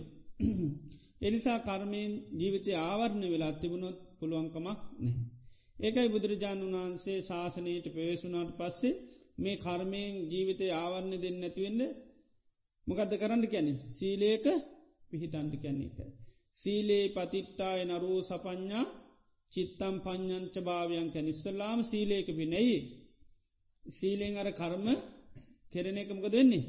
එනිසා 1.22 1.58
කර්මයෙන් 1.60 2.12
ජීවිතය 2.32 2.70
ආවරණය 2.80 3.26
වෙලා 3.30 3.52
තිබුණොත් 3.54 3.98
පුළුවන්කමක් 4.18 4.58
නෑ. 4.58 4.78
ඒකයි 5.78 6.08
බුදුරජාණන් 6.08 6.74
වහන්සේ 6.74 7.18
ශාසනයට 7.20 7.86
පෙවේශුනාට 7.88 8.50
පස්සේ 8.58 9.00
මේ 9.38 9.56
කර්මයෙන් 9.56 10.14
ජීවිතය 10.30 10.66
ආවරණය 10.74 11.16
දෙන්න 11.16 11.38
නැතිවෙන්න 11.40 11.80
මොකද 12.86 13.12
කරන්න 13.12 13.44
කැනෙ 13.44 13.72
සීලේක 13.90 14.46
පිහිටන්ඩි 15.10 15.56
කැන්නේ 15.58 15.90
එක. 15.90 15.98
සීලේ 16.54 17.04
පතිට්ටාය 17.08 17.80
නරූ 17.84 18.18
සපඥා 18.22 18.86
චිත්තම් 19.52 19.96
පඥංච 20.00 20.54
භාවයන් 20.60 21.08
කැන 21.10 21.26
ඉස්සල්ලාම 21.28 21.78
සීලේක 21.82 22.28
පිනෙයි. 22.30 22.78
සීලෙන් 23.84 24.34
අර 24.36 24.48
කර්ම 24.52 24.86
කෙරෙන 25.72 25.98
එකමක 25.98 26.26
දෙන්නේ 26.28 26.64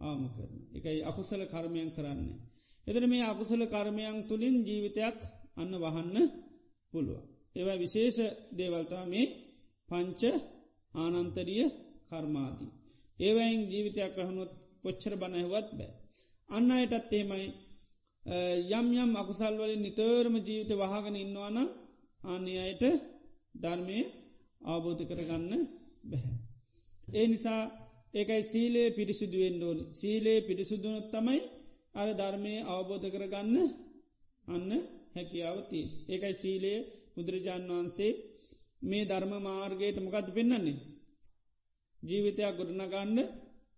ආම 0.00 0.22
කරන. 0.28 0.54
එකයි 0.74 1.00
අකුසල 1.02 1.42
කර්මයන් 1.46 1.90
කරන්නේ. 1.90 2.38
එතර 2.86 3.04
මේ 3.06 3.24
අකුසල 3.24 3.62
කර්මයන් 3.66 4.16
තුළින් 4.22 4.56
ජීවිතයක් 4.60 5.18
අන්න 5.54 5.72
වහන්න 5.76 6.16
පුළුව. 6.92 7.20
ඒවා 7.56 7.78
විශේෂ 7.78 8.18
දේවල්තා 8.52 9.04
මේ 9.06 9.26
පංච 9.88 10.22
ආනන්තරිය 10.94 11.64
කර්මාදී. 12.08 12.70
ඒවයින් 13.18 13.60
ජීවිතයක් 13.70 14.12
රහනොත් 14.18 14.52
කොච්චර 14.82 15.12
බණහවත් 15.16 15.68
බෑ. 15.72 15.92
අන්න 16.48 16.68
අයටත් 16.72 17.12
ඒමයි 17.12 17.46
යම් 18.70 18.86
යම් 18.94 19.10
අකුසල් 19.16 19.54
වලින් 19.56 19.80
නිතරම 19.80 20.34
ජීවිත 20.38 20.70
වහගෙන 20.72 21.16
ඉන්නවාන 21.16 21.58
අන්නේ 22.20 22.60
අයට 22.60 22.82
ධර්මය 23.54 23.98
අවබෝධ 24.64 25.02
කරගන්න 25.04 25.62
බැහැ. 26.04 26.36
ඒ 27.12 27.26
නිසා 27.26 27.62
ඒකයි 28.14 28.42
සීලේ 28.42 28.88
පිරිසිදුවෙන් 28.90 29.56
ඕනි 29.62 29.84
සීලේ 29.92 30.38
පිරිසුදුනොත් 30.40 31.06
තමයි 31.10 31.40
අර 31.94 32.08
ධර්මය 32.12 32.54
අවබෝධ 32.66 33.06
කරගන්න 33.08 33.56
අන්න 34.48 34.70
හැකියාවතිී. 35.14 35.86
ඒකයි 36.08 36.34
සීලේ 36.34 36.78
බුදුරජාණන් 37.14 37.70
වහන්සේ 37.70 38.12
මේ 38.82 39.04
ධර්ම 39.04 39.32
මාර්ගයට 39.40 39.98
මොකද 39.98 40.28
පෙන්න්නන්නේ. 40.30 40.78
ජීවිතයක් 42.02 42.56
ගොඩනගන්න 42.58 43.18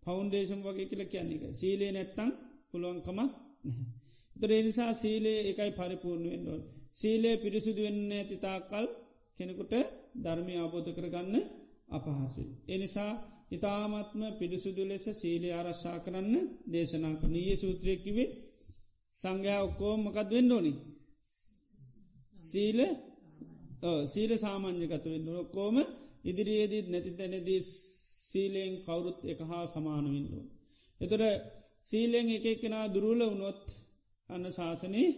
පෞන්ඩේශම් 0.02 0.60
වගේ 0.62 0.90
කියල 0.90 1.02
කියන්නේක 1.06 1.42
සීලේ 1.52 1.92
නැත්තං 1.92 2.30
පුළුවන්කමක් 2.70 3.10
නැහැ. 3.10 3.32
තොරේ 4.36 4.62
නිසා 4.62 4.92
සීලේ 4.94 5.38
එකයි 5.42 5.70
පරිපූර්ණ 5.72 6.26
වෙන්ඩුවන්. 6.26 6.62
සීලේ 6.92 7.36
පිරිසුදු 7.36 7.80
වෙන්න 7.82 8.12
ඇතිතාකල් 8.12 8.86
කෙනෙකුට 9.38 9.74
ධර්මය 10.16 10.54
අබෝධ 10.58 10.90
කරගන්න 10.92 11.36
අපහසුයි. 11.88 12.50
එනිසා 12.68 13.12
ඉතාමත්ම 13.54 14.22
පිරිසුදු 14.38 14.82
ලෙස 14.84 15.06
සීලේ 15.12 15.54
ආරශ්ා 15.54 15.98
කරන්න 15.98 16.34
දේශනා 16.72 17.14
කනීය 17.16 17.56
සූත්‍රයකිවේ 17.56 18.28
සංඝයා 19.14 19.60
ඔක්කෝ 19.62 19.94
මකත් 19.96 20.30
වෙන්ඩෝනි. 20.30 20.72
සීල 22.44 22.78
සීල 24.06 24.32
සාමාන්‍යකත 24.38 25.04
වෙන්න 25.04 25.28
ඔක්කෝම 25.36 25.76
ඉදිරියේදීත් 26.24 26.86
නැති 26.88 27.10
තැනදී 27.12 27.60
සීලයෙන් 28.28 28.72
කවුරුත් 28.82 29.18
එක 29.24 29.40
හා 29.42 29.64
සමාන 29.66 30.04
වෙන්ඩුවන්. 30.06 30.46
එතොට 31.00 31.24
සීලෙන් 31.86 32.28
එක 32.30 32.46
කෙනා 32.56 32.86
දුරුල 32.88 33.20
වුණොත් 33.22 33.62
අන්න 34.28 34.44
ශාසනයේ 34.52 35.10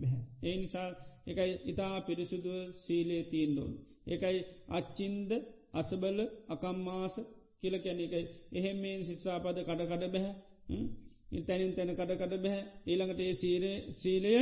බැහැ. 0.00 0.22
ඒ 0.42 0.56
නිසා 0.56 0.90
එකයි 1.26 1.52
ඉතා 1.64 1.96
පිරිසුදුව 2.00 2.58
සීලේ 2.76 3.22
තීන්ඩෝන්. 3.24 3.72
එකයි 4.06 4.38
අච්චින්ද 4.70 5.30
අසබල 5.72 6.18
අකම්මාස 6.48 7.14
කියල 7.62 7.76
කැන 7.78 7.98
එකයි 8.00 8.22
එහෙමෙන් 8.52 9.00
සිත්සාපද 9.02 9.58
කඩකඩ 9.60 10.04
බැහැ 10.10 11.42
තැනින් 11.42 11.72
තැන 11.72 11.90
කඩකඩ 11.92 12.34
බැහැ 12.38 12.62
ඊළඟට 12.86 13.20
ඒ 13.20 13.34
සීරය 13.34 13.72
සීලය 13.96 14.32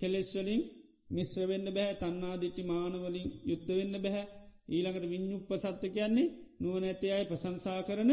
කෙලෙස්වලින් 0.00 0.62
මිශ්‍ර 1.10 1.42
වෙන්න 1.48 1.66
බැහැ 1.70 1.96
තන්නාදිටි 1.96 2.62
මානවලින් 2.64 3.28
යුත්ත 3.44 3.68
වෙන්න 3.70 3.94
බැහැ 3.98 4.26
ඊළඟට 4.68 5.06
විඤ්ඥුප්ප 5.06 5.50
සත්ත 5.54 5.82
කියන්නේ 5.88 6.32
නුවන 6.60 6.84
ඇති 6.84 7.06
අයි 7.10 7.24
ප්‍රසංසා 7.24 7.80
කරන 7.82 8.12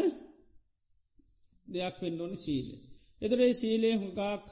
දෙයක් 1.67 1.95
වෙන්ඩෝනි 1.99 2.37
සීලය. 2.37 2.73
එතුරේ 3.21 3.51
සීලේ 3.53 3.95
හුකාක් 3.95 4.43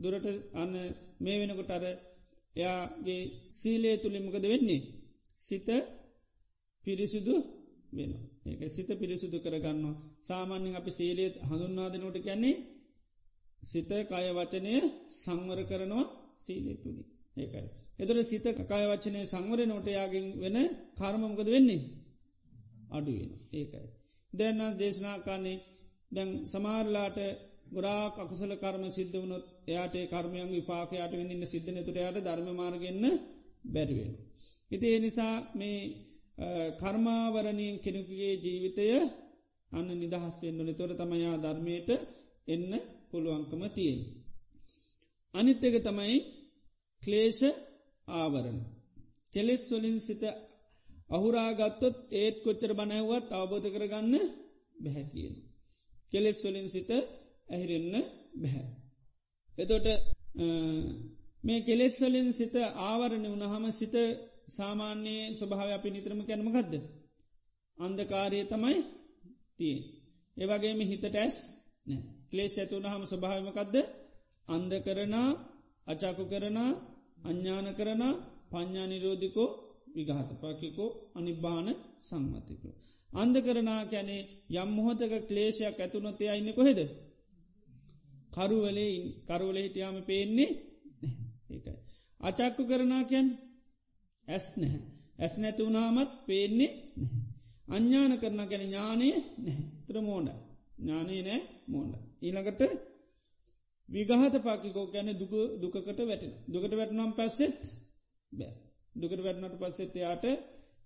දුරට 0.00 0.26
අන්න 0.54 0.72
මේ 1.20 1.36
වෙනකොට 1.40 1.70
අර 1.70 1.84
එයාගේ 2.56 3.22
සීලේ 3.52 3.96
තුළිමකද 3.96 4.44
වෙන්නේ. 4.44 4.82
සිත 5.36 5.68
පිරිසිදු 6.84 7.34
වෙන. 7.92 8.12
ඒක 8.46 8.60
සිත 8.68 8.90
පිරිසිදු 8.94 9.38
කරගන්න. 9.38 9.84
සාමාන්‍යෙන් 10.22 10.74
අපි 10.74 10.90
සීලේත් 10.90 11.34
හඳුන්වාදනෝට 11.42 12.18
කියන්නේ 12.18 12.56
සිත 13.62 13.90
කය 14.08 14.26
වචනය 14.32 14.74
සංවර 15.14 15.60
කරනවා 15.62 16.04
සීලේ 16.38 16.76
තුළි. 16.76 17.02
ඒකයි. 17.36 17.68
එතුර 17.98 18.16
සිත 18.24 18.46
කය 18.62 18.82
වචනය 18.84 19.20
සංවර 19.24 19.60
නෝටයාගෙන් 19.64 20.26
වෙන 20.36 20.56
කර්මමකද 20.94 21.48
වෙන්නේ. 21.48 21.82
අඩුවෙන 22.90 23.30
ඒකයි. 23.52 23.88
දෙන්න 24.32 24.60
දේශනාකාන්නේ 24.74 25.58
දැන් 26.12 26.30
සමාරලාට 26.46 27.18
ගොඩාක් 27.70 28.16
අකුසල 28.16 28.52
කර්ම 28.54 28.84
සිද්ධ 28.90 29.16
වනොත් 29.16 29.44
එයාට 29.66 29.94
කර්මයන් 30.06 30.48
විපාකයාට 30.50 31.12
වෙඳන්න 31.12 31.44
සිද්ධන 31.46 31.78
තුරයාට 31.82 32.18
ධර්ම 32.18 32.48
මාර්ගන්න 32.52 33.04
බැරිවෙන. 33.66 34.12
ඉති 34.70 34.86
ඒ 34.86 35.00
නිසා 35.00 35.34
මේ 35.54 35.78
කර්මාවරණයෙන් 36.78 37.76
කෙනෙකුගේ 37.78 38.34
ජීවිතය 38.36 38.86
අන්න 39.72 39.88
නිදහස් 39.94 40.34
වෙන්ඩන 40.42 40.70
තොර 40.74 40.90
තමයා 40.92 41.36
ධර්මයට 41.36 41.90
එන්න 42.48 42.72
පුළුවන්කම 43.10 43.62
තියෙන්. 43.70 44.00
අනිත් 45.34 45.62
එක 45.64 45.76
තමයි 45.80 46.16
ක්ලේෂ 47.02 47.40
ආවරණ. 48.08 48.58
කෙලෙස් 49.32 49.64
වලින් 49.70 49.98
සිත 50.00 50.22
අහුරාගත්තොත් 51.10 51.96
ඒත් 52.12 52.36
කොච්චර 52.44 52.72
බනැවත් 52.72 53.28
අවබෝධ 53.32 53.68
කරගන්න 53.70 54.14
බැහැ 54.76 55.04
කියන. 55.12 55.34
කෙලෙස් 56.12 56.38
වලින් 56.44 56.68
සිත 56.70 56.90
ඇහිරෙන්න 57.48 57.94
බැහැ. 58.34 58.66
එතොට 59.58 59.86
මේ 61.44 61.60
කෙලෙස් 61.60 61.94
වලින් 62.02 62.28
සිත 62.32 62.54
ආවරණ 62.82 63.24
වුණහම 63.24 63.64
සිත 63.72 63.94
සාමාන්‍යයේ 64.48 65.34
ස්වභාව 65.34 65.70
අපි 65.72 65.88
නිතරම 65.90 66.20
කැනමකක්ද. 66.22 66.72
අන්දකාරය 67.78 68.38
තමයි 68.44 68.76
තිය. 69.56 69.76
ඒවගේම 70.36 70.80
හිතට 70.82 71.04
ඇස් 71.14 71.36
නෑ. 71.86 72.02
ක්ලේෂ 72.30 72.56
ඇතුවන 72.58 72.86
හම 72.86 73.04
ස්වභාවමකක්ද 73.06 73.74
අන්ද 74.48 74.72
කරනා 74.84 75.30
අචාකු 75.86 76.24
කරනා 76.24 76.72
අඥ්ඥාන 77.24 77.68
කරන 77.74 78.02
පඤ්ඥා 78.50 78.86
නිරෝධිකෝ 78.86 79.50
විගහත 79.94 80.30
පකිකෝ 80.40 80.90
අනිබාන 81.14 81.68
සංමතිකෝ. 81.98 82.74
අන්ද 83.10 83.34
කරනා 83.40 83.82
කැනේ 83.84 84.22
යම් 84.54 84.68
මොහොතක 84.68 85.12
ක්ලේෂයක් 85.28 85.78
ඇතුනොතේ 85.80 86.30
අයින්න 86.30 86.54
කොහෙද. 86.54 86.80
කරුවලේ 88.32 88.94
කරුවල 89.28 89.56
හිටියාම 89.56 89.96
පේන්නේ 90.02 90.50
ඒකයි. 91.50 91.76
අචක්කු 92.20 92.62
කරනා 92.64 93.04
කියැන් 93.04 93.28
ඇස් 94.28 94.46
නැහැ. 94.56 94.82
ඇස් 95.18 95.34
නැතිවුණාමත් 95.36 96.12
පේන්නේ 96.26 96.72
අඥ්ඥාන 97.68 98.12
කරන 98.16 98.40
ගැන 98.44 98.64
ඥානය 98.64 99.08
නැහැ. 99.38 99.64
ත්‍ර 99.86 99.96
මෝඩ 100.02 100.28
ඥානය 100.78 101.16
නෑ 101.20 101.40
මෝඩ. 101.68 101.92
ඊළඟට 102.22 102.62
විගහත 103.88 104.36
පාකිකෝ 104.40 104.86
ගැන 104.88 105.08
දුක 105.14 105.32
දුකට 105.60 105.98
වැටෙන. 106.00 106.32
දුකට 106.46 106.72
වැටනම් 106.72 107.12
පස්සෙත් 107.14 107.60
බෑ. 108.32 108.54
දුකට 108.94 109.20
වැටනට 109.20 109.56
පස්සෙත් 109.60 109.94
යාට 109.96 110.24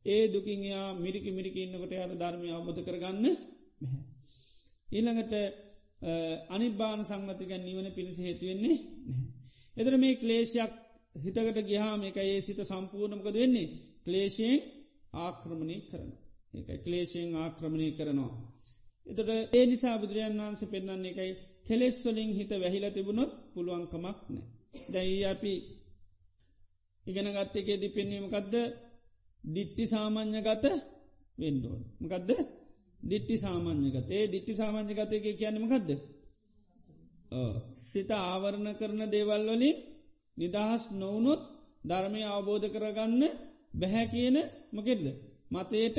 ඒ 0.04 0.22
දුකින් 0.28 0.60
යා 0.64 0.88
මිරිකි 0.96 1.30
මිරිකි 1.30 1.60
ඉන්නකොට 1.62 1.92
යාට 1.92 2.14
ධර්මය 2.14 2.48
අවබොධ 2.50 2.80
කරගන්න 2.80 3.26
ඊළඟට 4.88 5.34
අනිබාන 6.48 7.00
සංගතිකන් 7.02 7.62
නිවන 7.62 7.88
පිණිසි 7.92 8.22
හේතුවෙන්නේ 8.22 8.76
එදර 9.76 9.94
මේ 9.96 10.14
ක්ලේෂයක් 10.14 10.72
හිතකට 11.18 11.58
ගිහාම 11.64 12.00
එක 12.04 12.16
ඒ 12.18 12.40
සිත 12.40 12.60
සම්පූර්ණමකද 12.62 13.28
වෙන්නේ? 13.34 13.68
ක්ලේෂයෙන් 14.04 14.58
ආක්‍රමණය 15.16 15.76
කරන 15.86 16.10
එක 16.54 16.68
ක්ලේෂයෙන් 16.84 17.30
ආක්‍රමණය 17.36 17.88
කරනවා. 17.92 18.32
එතට 19.06 19.30
ඒ 19.52 19.64
නිසා 19.66 19.96
බුදුරජන් 19.98 20.40
වන්ස 20.40 20.62
පෙන්න්නන්නේ 20.66 21.12
එකයි 21.12 21.32
කෙලෙස්වලින් 21.66 22.30
හිත 22.32 22.52
වැහිල 22.54 22.84
තිබුණොත් 22.90 23.32
පුළුවන්කමක් 23.52 23.94
නෑ. 23.94 24.18
දැයි 24.92 25.24
අපි 25.26 25.54
ඉගෙන 27.04 27.28
ගත්තකේ 27.28 27.78
ති 27.78 27.88
පෙන්වීමකක්ද 27.88 28.54
දිට්ටි 29.44 29.84
සාමාන්‍ය 29.86 30.40
ගත 30.40 30.64
වෙන්ඩෝන්. 31.38 31.82
මකදද? 32.00 32.30
දිට්ටි 33.00 33.36
සාමාන්‍යගත. 33.38 34.08
ඒ 34.10 34.24
දිට්ටි 34.26 34.54
සාමාන්‍යගතයක 34.54 35.24
කියන්නමකක්ද. 35.32 35.90
සිත 37.82 38.10
ආවරණ 38.12 38.68
කරන 38.74 39.00
දේවල් 39.06 39.44
වලින් 39.48 39.76
නිදහස් 40.38 40.82
නොවනොත් 40.92 41.42
ධර්මය 41.84 42.20
අවබෝධ 42.26 42.66
කරගන්න 42.68 43.22
බැහැ 43.74 44.06
කියන 44.06 44.36
මකෙද. 44.72 45.02
මතයට 45.50 45.98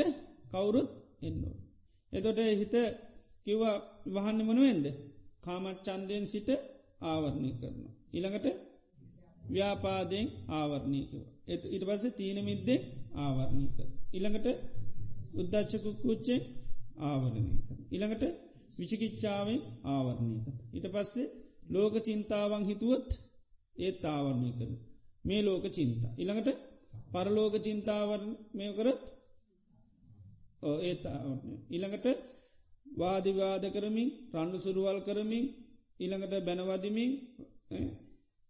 කවුරුත් 0.51 0.89
එන්නෝ. 1.21 1.55
එතොට 2.13 2.39
හිත 2.53 2.75
කිව්ව 3.45 3.63
වහන්න 4.07 4.39
මනුවෙන්ද. 4.41 4.85
කාමත් 5.43 5.79
චන්දයෙන් 5.85 6.25
සිට 6.27 6.49
ආවරණය 7.01 7.49
කරන. 7.53 7.79
ඉළඟට 8.13 8.47
ව්‍යාපාදයෙන් 9.49 10.27
ආවරණයකව. 10.49 11.13
එ 11.47 11.53
ඉට 11.67 11.83
පස 11.85 12.03
තීන 12.11 12.37
මිද්දේ 12.43 12.79
ආවරණය 13.15 13.65
කර. 13.69 13.87
ඉළඟට 14.13 14.47
උද්දච්චකුක්කුච්චේ 15.33 16.39
ආවරණය 17.01 17.53
කර. 17.59 17.77
ඉළඟට 17.91 18.23
විචිකිච්චාවෙන් 18.79 19.61
ආවරණය 19.85 20.37
කර. 20.43 20.55
ඉට 20.73 20.85
පස්සේ 20.87 21.27
ලෝක 21.69 21.93
චින්තාවන් 22.03 22.63
හිතුවත් 22.65 23.09
ඒත් 23.79 24.01
ආවරණය 24.05 24.49
කර. 24.51 24.69
මේ 25.25 25.41
ලෝක 25.41 25.65
චින්තා. 25.69 26.11
ඉළඟට 26.17 26.49
පරලෝක 27.11 27.53
චින්තාවර 27.59 28.21
මේ 28.53 28.71
කරත් 28.73 29.03
ඒත් 30.81 31.01
ඉළඟට 31.69 32.05
වාදිවාද 32.97 33.63
කරමින් 33.71 34.09
රණ්ඩු 34.33 34.57
සුරුවල් 34.59 34.99
කරමින් 35.01 35.45
ඉළඟට 35.99 36.33
බැනවදිමින් 36.41 37.11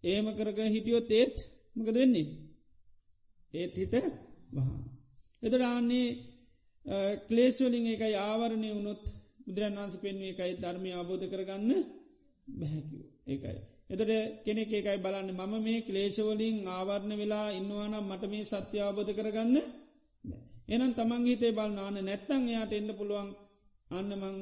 ඒම 0.04 0.28
කරක 0.34 0.60
හිටියොත් 0.68 1.10
ඒත් 1.12 1.38
මකද 1.76 1.96
වෙන්නේ 1.96 2.28
ඒත් 3.54 3.74
හිත 3.76 3.94
වහා. 4.54 4.80
එතට 5.44 5.64
ආන්නේ 5.64 6.08
ක්ලේස්වලින් 7.28 7.86
එකයි 7.88 8.16
ආවරණය 8.20 8.70
වුණොත් 8.70 9.04
බුදුරන් 9.46 9.76
වන්ස 9.76 9.96
පෙන්වේ 9.98 10.32
එකයි 10.32 10.54
ධර්මය 10.58 10.90
අබෝධ 10.94 11.26
කරගන්න 11.28 11.72
බැහැකිව 12.52 13.02
ඒකයි. 13.28 13.60
එතට 13.90 14.12
කෙනෙක් 14.46 14.72
එකයි 14.72 14.98
බලන්න. 15.00 15.30
මම 15.32 15.54
මේ 15.60 15.80
ක්ලේශවලින් 15.82 16.58
ආවරණ 16.70 17.14
වෙලා 17.16 17.48
ඉන්නවානම් 17.52 18.06
මට 18.06 18.24
මේ 18.28 18.46
සත්‍ය 18.46 18.78
අබෝධ 18.82 19.12
කරගන්න 19.14 19.58
එනම් 20.68 20.92
තමන් 20.94 21.24
හිතේ 21.26 21.52
බල් 21.52 21.72
නාන 21.72 21.96
නැත්තං 22.00 22.44
එයාට 22.46 22.74
එන්න 22.74 22.92
පුළුවන් 22.94 23.30
අන්නමං 23.92 24.38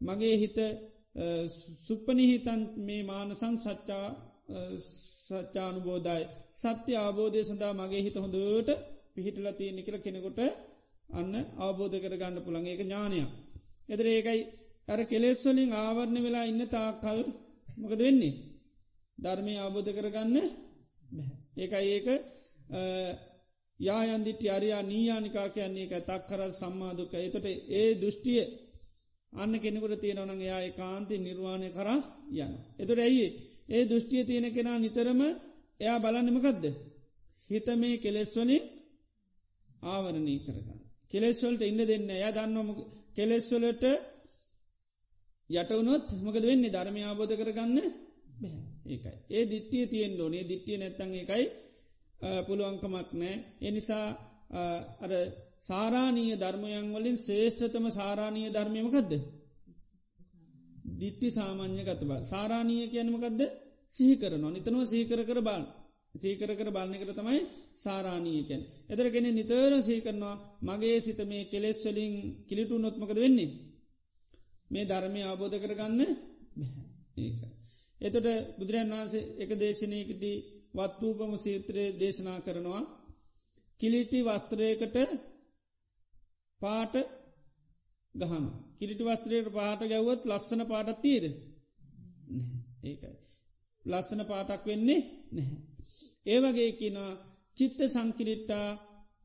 මගේ 0.00 0.36
හිත 0.36 0.58
සුප්පනිහිතන් 1.80 2.60
මේ 2.80 3.02
මානසං 3.04 3.54
සච්චා 3.58 4.06
සච්චානුබෝධයි 5.22 6.24
සත්‍ය 6.54 6.92
අවබෝධය 6.98 7.40
සඳහා 7.42 7.74
මගේ 7.74 8.02
හිත 8.02 8.16
හොඳට 8.16 8.70
පිහිටල 9.14 9.46
තියෙනෙ 9.52 9.82
කියල 9.82 9.98
කෙනෙකොට 9.98 10.40
අන්න 11.08 11.34
අවබෝධ 11.58 11.96
කරගන්න 11.96 12.36
පුළන් 12.40 12.66
ඒක 12.66 12.80
ඥානයක්. 12.82 13.28
එතර 13.88 14.06
ඒකයි 14.08 14.40
ඇර 14.88 15.00
කෙලෙස්වලින් 15.04 15.70
ආවරණ 15.76 16.18
වෙලා 16.20 16.44
ඉන්න 16.44 16.62
තා 16.68 16.90
කල් 16.98 17.20
මොකද 17.82 18.00
වෙන්නේ. 18.00 18.34
ධර්මය 19.18 19.52
අවබෝධ 19.56 19.90
කරගන්න 19.90 20.36
ඒකයි 21.56 21.88
ඒක 21.90 22.06
යායන්දිටි 23.80 24.46
අරයා 24.48 24.82
නීයානිකා 24.84 25.48
කියන්නේ 25.48 25.86
එක 25.86 25.94
තක් 26.00 26.22
කර 26.28 26.40
සම්මාධක 26.52 27.12
එතට 27.18 27.46
ඒ 27.72 27.88
දෘෂ්ටිය 27.94 28.42
අන්න 29.32 29.54
කෙනෙකුට 29.56 29.94
තියෙනවන 29.96 30.40
එයා 30.40 30.62
කාන්ති 30.72 31.14
නිර්වාණය 31.18 31.68
කරා 31.70 32.00
යන. 32.36 32.52
එතට 32.78 32.98
ඇයි 32.98 33.26
ඒ 33.68 33.82
දෘෂ්ටිය 33.84 34.22
තියෙන 34.24 34.46
කෙනා 34.50 34.78
නිතරම 34.78 35.20
එයා 35.80 35.98
බලන්නමකදද. 35.98 36.64
හිත 37.50 37.66
මේ 37.76 37.96
කෙලෙස්වලින් 37.98 38.64
ආවරණී 39.86 40.38
කරගන්න. 40.38 40.80
කෙලෙස්වලට 41.10 41.62
ඉන්න 41.62 41.80
දෙන්න 41.82 42.10
එය 42.12 42.24
දන්නම 42.30 42.68
කෙලෙස්වලට 43.14 43.84
යටවනොත් 45.54 46.06
මකද 46.18 46.44
වෙන්නේ 46.44 46.70
ධර්මය 46.70 47.00
ආබෝධ 47.02 47.34
කරගන්න 47.34 47.78
ඒකයි. 48.86 49.16
ඒ 49.30 49.44
දිට්ටිය 49.44 49.84
තියෙන් 49.86 50.12
ඕනේ 50.20 50.44
දිට්ටිය 50.44 50.76
නැත්තන් 50.78 51.12
එකයි 51.16 51.44
පුළුවන්කමක් 52.46 53.10
නෑ 53.12 53.34
එනිසා 53.62 54.06
අර 55.00 55.12
සාරානීය 55.62 56.36
ධර්මයන් 56.36 56.88
වලින් 56.94 57.16
ශේෂ්ඨතම 57.18 57.86
සාරානීය 57.90 58.50
ධර්මයමකදද. 58.50 59.12
දිට්ටි 61.00 61.28
සාමාන්‍ය 61.30 61.82
ගතබ 61.82 62.10
සාරානීය 62.24 62.86
කියනමකදද 62.88 63.40
සීකරන 63.92 64.44
නිතනවා 64.48 64.86
සීකර 64.86 65.20
කර 65.22 65.40
බාල් 65.40 65.64
සීකර 66.14 66.50
කර 66.50 66.68
බලන්න 66.70 67.00
කර 67.00 67.12
තමයි 67.12 67.40
සාරානීයකැන්. 67.76 68.62
එතරගෙන 68.90 69.26
නිතර 69.32 69.72
සීකරනවා 69.82 70.34
මගේ 70.62 70.98
සිත 71.00 71.20
මේ 71.24 71.44
කෙලෙස්වලින් 71.44 72.14
කිලිටු 72.48 72.74
නොත්මකද 72.78 73.18
වෙන්නේ. 73.18 73.50
මේ 74.72 74.84
ධර්මය 74.84 75.20
අවබෝධ 75.24 75.56
කරගන්න 75.58 76.00
ඒකයි. 77.18 77.48
එතට 78.00 78.26
බුදුරන් 78.58 78.92
වහන්සේ 78.92 79.28
එක 79.38 79.50
දේශනයකදී 79.56 80.36
වත්වූපම 80.74 81.32
සීත්‍රය 81.38 81.84
දේශනා 81.94 82.38
කරනවා 82.40 82.82
කිලිටි 83.80 84.20
වස්ත්‍රයකට 84.22 84.96
පාට 86.60 86.94
ගහන 88.14 88.44
කිරිටි 88.78 89.04
වස්ත්‍රයට 89.04 89.48
පාට 89.50 89.80
ගැව්වත් 89.84 90.22
ලස්සන 90.26 90.62
පාටත් 90.66 91.02
තියද 91.02 91.24
ඒකයි. 92.84 93.14
ලස්සන 93.84 94.22
පාටක් 94.24 94.64
වෙන්නේ 94.66 95.00
නැහැ. 95.32 95.58
ඒවගේ 96.26 96.70
කිනවා 96.72 97.12
චිත්ත 97.56 97.78
සංකිලිට්ටා 97.88 98.68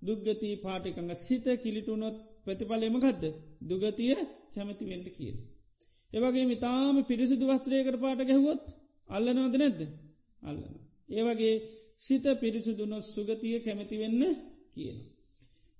දුග්ගතිී 0.01 0.55
පාටිකඟ 0.57 1.13
සිත 1.17 1.45
කිලිටුනොත් 1.57 2.17
ප්‍රතිඵලයමකදද 2.47 3.23
දුගතිය 3.63 4.15
කැමති 4.53 4.83
වෙන්ඩ 4.85 5.07
කියල. 5.09 5.37
ඒවගේ 6.13 6.45
මිතාම 6.45 6.95
පිරිසිදු 7.03 7.45
වස්ත්‍රයකට 7.45 7.97
පාට 7.99 8.21
ගැහුවොත් 8.21 8.65
අල්ලනවද 9.09 9.55
නැද්ද 9.55 9.81
අල්ලන. 10.41 10.73
ඒවගේ 11.09 11.55
සිත 11.97 12.25
පිරිසිදුනොත් 12.39 13.05
සුගතිය 13.05 13.57
කැමති 13.59 13.95
වෙන්න 13.97 14.21
කියන. 14.73 14.97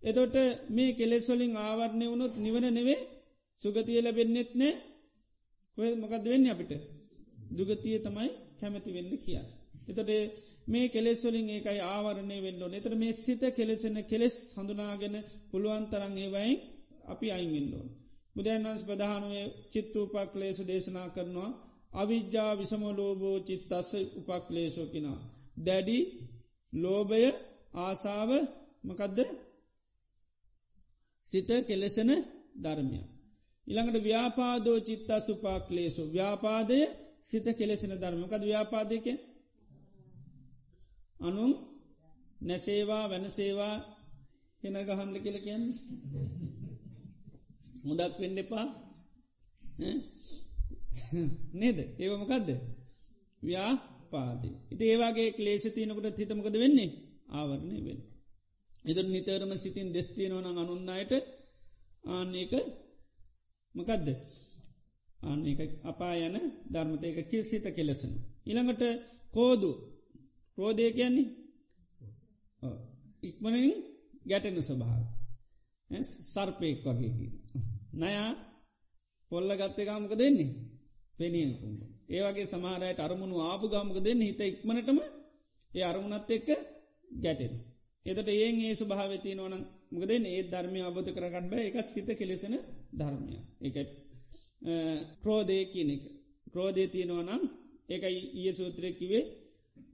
එතොට 0.02 0.36
මේ 0.70 0.92
කෙලෙස්වලින් 0.94 1.54
ආවරණය 1.58 2.06
වුණොත් 2.08 2.34
නිවන 2.38 2.66
නෙවේ 2.74 3.02
සුගතිය 3.62 4.00
ලැබෙන්න්නෙත් 4.02 4.52
නෑ 4.56 4.74
මොකද 5.96 6.24
වෙන්න 6.26 6.46
අපිට 6.48 6.72
දුගතිය 7.52 7.98
තමයි 8.00 8.30
කැමති 8.60 8.90
වෙන්න 8.92 9.12
කිය. 9.18 9.40
එතට 9.88 10.12
මේ 10.68 10.88
කෙලෙස්වලින් 10.88 11.48
ඒකයි 11.50 11.80
ආවරණය 11.86 12.38
වෙන්ඩෝ 12.42 12.70
එතර 12.74 12.94
මේ 12.96 13.14
සිත 13.16 13.44
කෙලෙසෙන 13.52 13.98
කෙලෙස් 14.04 14.36
හඳුනාගෙන 14.56 15.16
පුළුවන් 15.52 15.86
තරන් 15.86 16.14
ඒවයි 16.18 16.54
අපි 17.06 17.28
අයින්ගෙන්ඩෝන්. 17.32 17.88
බුදුරන් 18.36 18.64
වන්ස් 18.64 18.82
ප්‍රධානුවේ 18.84 19.46
චිත්තූපක් 19.72 20.32
ලේස 20.36 20.58
දේශනා 20.62 21.08
කරනවා 21.10 21.50
අවිද්‍යා 21.94 22.52
විසමලෝබෝ 22.54 23.38
චිත්තස්ස 23.40 23.92
උපක්ලේශෝකිනා. 24.20 25.20
දැඩි 25.60 25.98
ලෝභය 26.74 27.30
ආසාාව 27.80 28.32
මකදද 28.84 29.20
සිත 31.26 31.50
කෙලෙසෙන 31.68 32.12
ධර්මය. 32.58 33.00
ඉළඟට 33.68 33.98
ව්‍යාපාදෝ 34.04 34.80
චිත්තා 34.80 35.20
සුපාක්ලේසු 35.20 36.02
ව්‍යාපාදය 36.08 36.80
සිත 37.22 37.46
කෙලෙසෙන 37.58 37.94
ධර්මකද 37.94 38.44
ව්‍යාපාදයක 38.44 39.06
අනුන් 41.20 41.52
නැසේවා 42.42 43.04
වෙනසේවා 43.10 43.76
හෙන 44.64 44.76
ගහන්ඩ 44.80 45.16
කියල 45.18 45.38
කියන්න? 45.40 45.66
මුදක් 47.84 48.14
වෙන්න 48.20 48.38
එපා. 48.38 48.66
නේද? 51.54 51.78
ඒවමකදද 51.98 52.50
ව්‍යා 53.42 53.74
පාති 54.12 54.50
ඉති 54.72 54.84
ඒවාගේ 54.86 55.30
ක්ලේෂ 55.32 55.66
තියනකට 55.68 56.20
හිතමකද 56.20 56.56
වෙන්නේ? 56.56 56.90
ආවරණය 57.30 57.80
වෙන්න. 57.86 58.02
එතු 58.86 59.02
නිතරම 59.06 59.52
සිතින් 59.56 59.88
දෙස්තියනවන 59.94 60.48
අනුන්නයට 60.54 61.12
ආන්නේක 62.06 62.54
මකදද? 63.76 64.08
අන්න 65.20 65.42
අපා 65.84 66.16
යන 66.20 66.36
ධර්මතයක 66.72 67.18
කිසිත 67.32 67.66
කෙලෙසන. 67.72 68.14
ඉළඟට 68.46 68.84
කෝදු. 69.34 69.72
රෝධය 70.58 70.92
කියන්නේ 70.92 71.28
ඉක්මනින් 73.24 73.76
ගැටෙන 74.26 74.58
ස්වභාව 74.62 75.04
සර්පයෙක් 76.30 76.78
වගේකි. 76.86 77.28
නයා 77.94 78.30
පොල්ල 79.32 79.50
ගත්තේ 79.52 79.86
ගාමක 79.86 80.14
දෙන්නේ 80.14 80.52
පෙනියකුම්. 81.20 81.74
ඒවගේ 82.10 82.48
සමාරයට 82.48 83.00
අරමුණු 83.00 83.38
ආපු 83.42 83.66
ගාමක 83.68 83.98
දෙන්න 84.00 84.22
හිත 84.22 84.42
ඉක්මනටම 84.44 85.00
ඒ 85.72 85.84
අරමුණත් 85.84 86.30
එක්ක 86.30 86.48
ගැටෙන. 87.16 87.54
එතට 88.06 88.30
ඒ 88.30 88.50
ඒ 88.62 88.74
ස්වභාවති 88.76 89.32
නොන 89.36 89.54
මකදෙන් 89.92 90.24
ඒ 90.28 90.42
ධර්මය 90.44 90.80
අබෝධ 90.82 91.12
කරගන්න 91.14 91.48
බෑ 91.50 91.66
එක 91.70 91.78
සිත 91.86 92.10
කෙලෙසෙන 92.16 92.56
ධර්මය. 92.94 93.36
එක 93.62 93.76
ක්‍රෝධය 95.24 95.58
කියන 95.66 95.90
එක. 95.90 96.04
ක්‍රෝධය 96.48 96.84
තියෙනවා 96.88 97.26
නම් 97.28 97.44
ඒකයි 97.90 98.22
ඊය 98.38 98.52
සූත්‍රය 98.54 98.90
කිවේ 98.94 99.26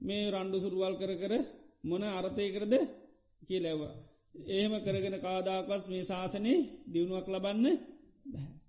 මේ 0.04 0.24
රණ්ඩු 0.30 0.58
සුරුවල් 0.60 0.94
කර 0.94 1.12
කර 1.14 1.32
මොන 1.84 2.02
අරතය 2.10 2.44
කරද 2.50 2.74
කියලැවා. 3.42 3.94
ඒම 4.52 4.72
කරගෙන 4.80 5.16
කාදාකස් 5.20 5.84
මේ 5.86 6.04
ශාසනය 6.04 6.54
දියුණුවක් 6.86 7.26
ලබන්න 7.28 7.66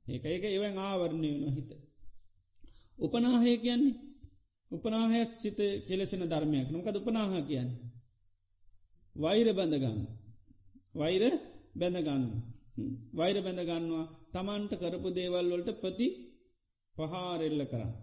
ඒක 0.08 0.24
ඒක 0.26 0.44
එවන් 0.50 0.76
ආවරණය 0.80 1.30
වෙන 1.34 1.54
හිත. 1.58 1.72
උපනාහය 2.98 3.54
කියන්නේ 3.58 3.96
උපනාහය 4.72 5.22
සිත 5.34 5.60
කෙලෙසෙන 5.88 6.24
ධර්මයක් 6.24 6.68
නොකද 6.70 6.96
උපනාහ 6.96 7.32
කියන්නේ. 7.42 7.84
වෛර 9.16 9.48
බැඳගන්න. 9.52 10.00
වෛර 10.96 11.24
බැඳගන්න. 11.76 12.24
වෛර 13.14 13.38
බැඳගන්නවා 13.42 14.06
තමන්ට 14.34 14.74
කරපු 14.76 15.10
දේවල් 15.12 15.46
වලට 15.52 15.70
ප්‍රති 15.76 16.08
පහාරෙල්ල 16.96 17.62
කරන්න. 17.66 17.94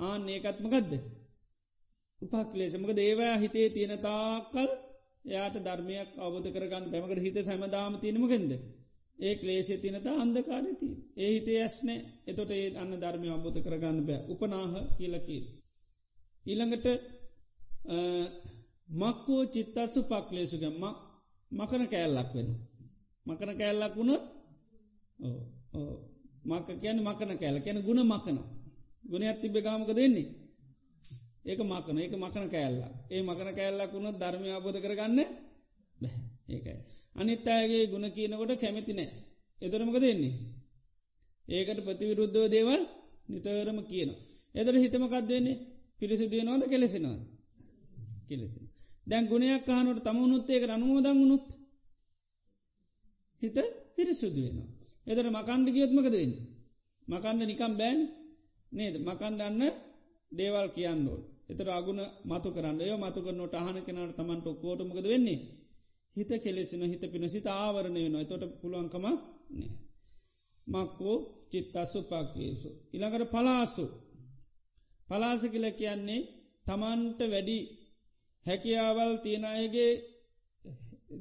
ආන 0.00 0.22
ඒකත්මකදද. 0.28 0.92
උපක්ලේශමක 2.22 2.90
දේවයා 2.94 3.36
හිතේ 3.36 3.68
තියෙන 3.70 3.94
තාකල් 4.00 4.68
එයාට 5.26 5.56
ධර්මයක් 5.58 6.10
අවබධ 6.18 6.48
කරගන්න 6.52 6.90
පැමකට 6.92 7.20
හිත 7.20 7.38
සැමදාම 7.40 7.94
තියනමගෙන්ද. 7.96 8.52
ඒ 9.18 9.34
ක්ලේෂ 9.34 9.68
තිනත 9.76 10.06
අන්දකාරති. 10.14 10.88
ඒ 11.16 11.30
හිතේ 11.30 11.58
ඇස්නෑ 11.58 11.98
එතොට 12.26 12.50
ඒ 12.50 12.66
අන්න 12.74 12.92
ධර්මය 12.94 13.28
අබෝධ 13.28 13.60
කරගන්න 13.62 13.98
බෑ 14.02 14.20
උපනාහ 14.28 14.72
කියලකීල්. 14.96 15.44
ඊළඟට 16.46 16.86
මක්කෝ 18.92 19.42
චිත්තස්සු 19.46 20.00
පක්ලේසුගම්ම 20.04 20.84
මකන 21.50 21.82
කෑල්ලක් 21.86 22.30
වෙන. 22.34 22.48
මකන 23.26 23.52
කෑල්ලක් 23.54 23.94
වුණොත් 23.96 24.24
මක 26.46 26.68
කියන 26.80 26.98
මකන 27.00 27.32
කෑල 27.34 27.56
කියන 27.60 27.78
ගුණ 27.82 28.02
මකන. 28.04 28.38
ගුණ 29.04 29.24
ඇත්ති 29.24 29.46
බෙගාමක 29.48 29.90
දෙන්නේ. 29.92 30.45
ඒක 31.46 31.60
මකන 31.62 31.98
ඒක 31.98 32.14
මකන 32.14 32.46
කෑල්ලා 32.48 32.92
ඒ 33.10 33.22
මකන 33.22 33.50
කෑල්ලක් 33.54 33.92
වුණොත් 33.92 34.16
ධර්මය 34.16 34.48
අබෝධ 34.50 34.80
කරගන්න 34.80 35.18
ඒකයි. 36.48 36.74
අනිත් 37.16 37.46
අයගේ 37.48 37.84
ගුණ 37.86 38.06
කියනකොට 38.10 38.52
කැමති 38.56 38.92
නෑ. 38.92 39.10
එතරමක 39.58 39.96
දෙන්නේ. 39.96 40.34
ඒකට 41.48 41.80
ප්‍රතිවිරුද්ධෝ 41.80 42.46
දේවල් 42.48 42.82
නිතරම 43.28 43.78
කියන. 43.82 44.10
එදර 44.54 44.74
හිතමකක් 44.74 45.14
දෙන්නේ 45.24 45.60
පිරිසිදුවනවාද 45.98 46.62
කෙලෙසෙනවාද. 46.64 47.22
කෙලෙසි. 48.28 48.60
දැන් 49.06 49.24
ගුණයක් 49.26 49.62
කානුවට 49.64 50.04
තමුණුත් 50.04 50.48
ඒක 50.50 50.64
අනුමෝදං 50.68 51.18
වුණුත්. 51.20 51.46
හිත 53.42 53.56
පිරිසුදු 53.96 54.40
වෙනවා. 54.42 54.70
එදර 55.06 55.26
මකණ්ඩ 55.30 55.68
ගියොත්මකද 55.68 56.14
වෙන්න. 56.14 56.34
මකණ්ඩ 57.08 57.42
නිකම් 57.44 57.72
බෑන් 57.72 58.00
නේද 58.72 58.94
මකණ්ඩන්න 58.98 59.62
දේවල් 60.32 60.68
කියන්නෝ. 60.68 61.20
එතර 61.48 61.68
අගුණ 61.70 62.02
මතු 62.24 62.48
කරන්න 62.50 62.80
ය 62.82 62.92
මතු 62.96 63.20
කරනට 63.22 63.54
අහන 63.56 63.78
කෙනට 63.78 64.16
තමන්ට 64.16 64.46
කෝටමකද 64.56 65.06
වෙන්නේ. 65.06 65.40
හිත 66.16 66.30
කෙලෙසින 66.38 66.82
හිත 66.84 67.04
පින 67.06 67.24
සිත 67.28 67.46
ආවරණය 67.54 68.00
වෙනවා 68.04 68.24
තොට 68.24 68.44
පුළුවන්කම 68.60 69.04
නෑ. 69.04 69.70
මක්කෝ 70.66 71.16
චිත්තස්සු 71.50 71.98
පක්වේසු. 72.04 72.70
ඉළඟට 72.92 73.32
පලාසු. 73.32 73.84
පලාස 75.08 75.42
කියල 75.44 75.66
කියන්නේ 75.72 76.26
තමන්ට 76.66 77.20
වැඩි 77.24 77.58
හැකියාවල් 78.46 79.12
තියෙන 79.18 79.44
අයගේ 79.46 79.92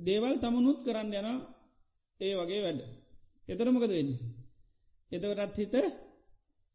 දේවල් 0.05 0.35
තමනුත් 0.38 0.79
කරන්න 0.81 1.13
යන 1.13 1.29
ඒ 2.19 2.33
වගේ 2.35 2.61
වැඩ. 2.61 2.81
එතරමකද 3.47 3.91
වෙන්න. 3.91 4.11
එතවටත් 5.11 5.57
හිත 5.57 5.75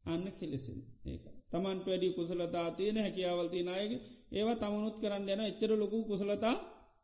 අන්න 0.04 0.24
කෙලෙසින් 0.32 0.80
ඒක. 1.04 1.24
තමන්ට 1.50 1.86
වැඩි 1.86 2.08
කුසලතා 2.12 2.68
තියෙන 2.70 2.98
හැකියාවල් 2.98 3.48
තියෙනයගේ 3.48 4.00
ඒවා 4.32 4.56
තමනුත් 4.56 4.96
කරන්න 4.98 5.28
යන 5.28 5.42
එච්චර 5.42 5.70
ලොකු 5.74 5.98
කුසලතා 6.04 6.56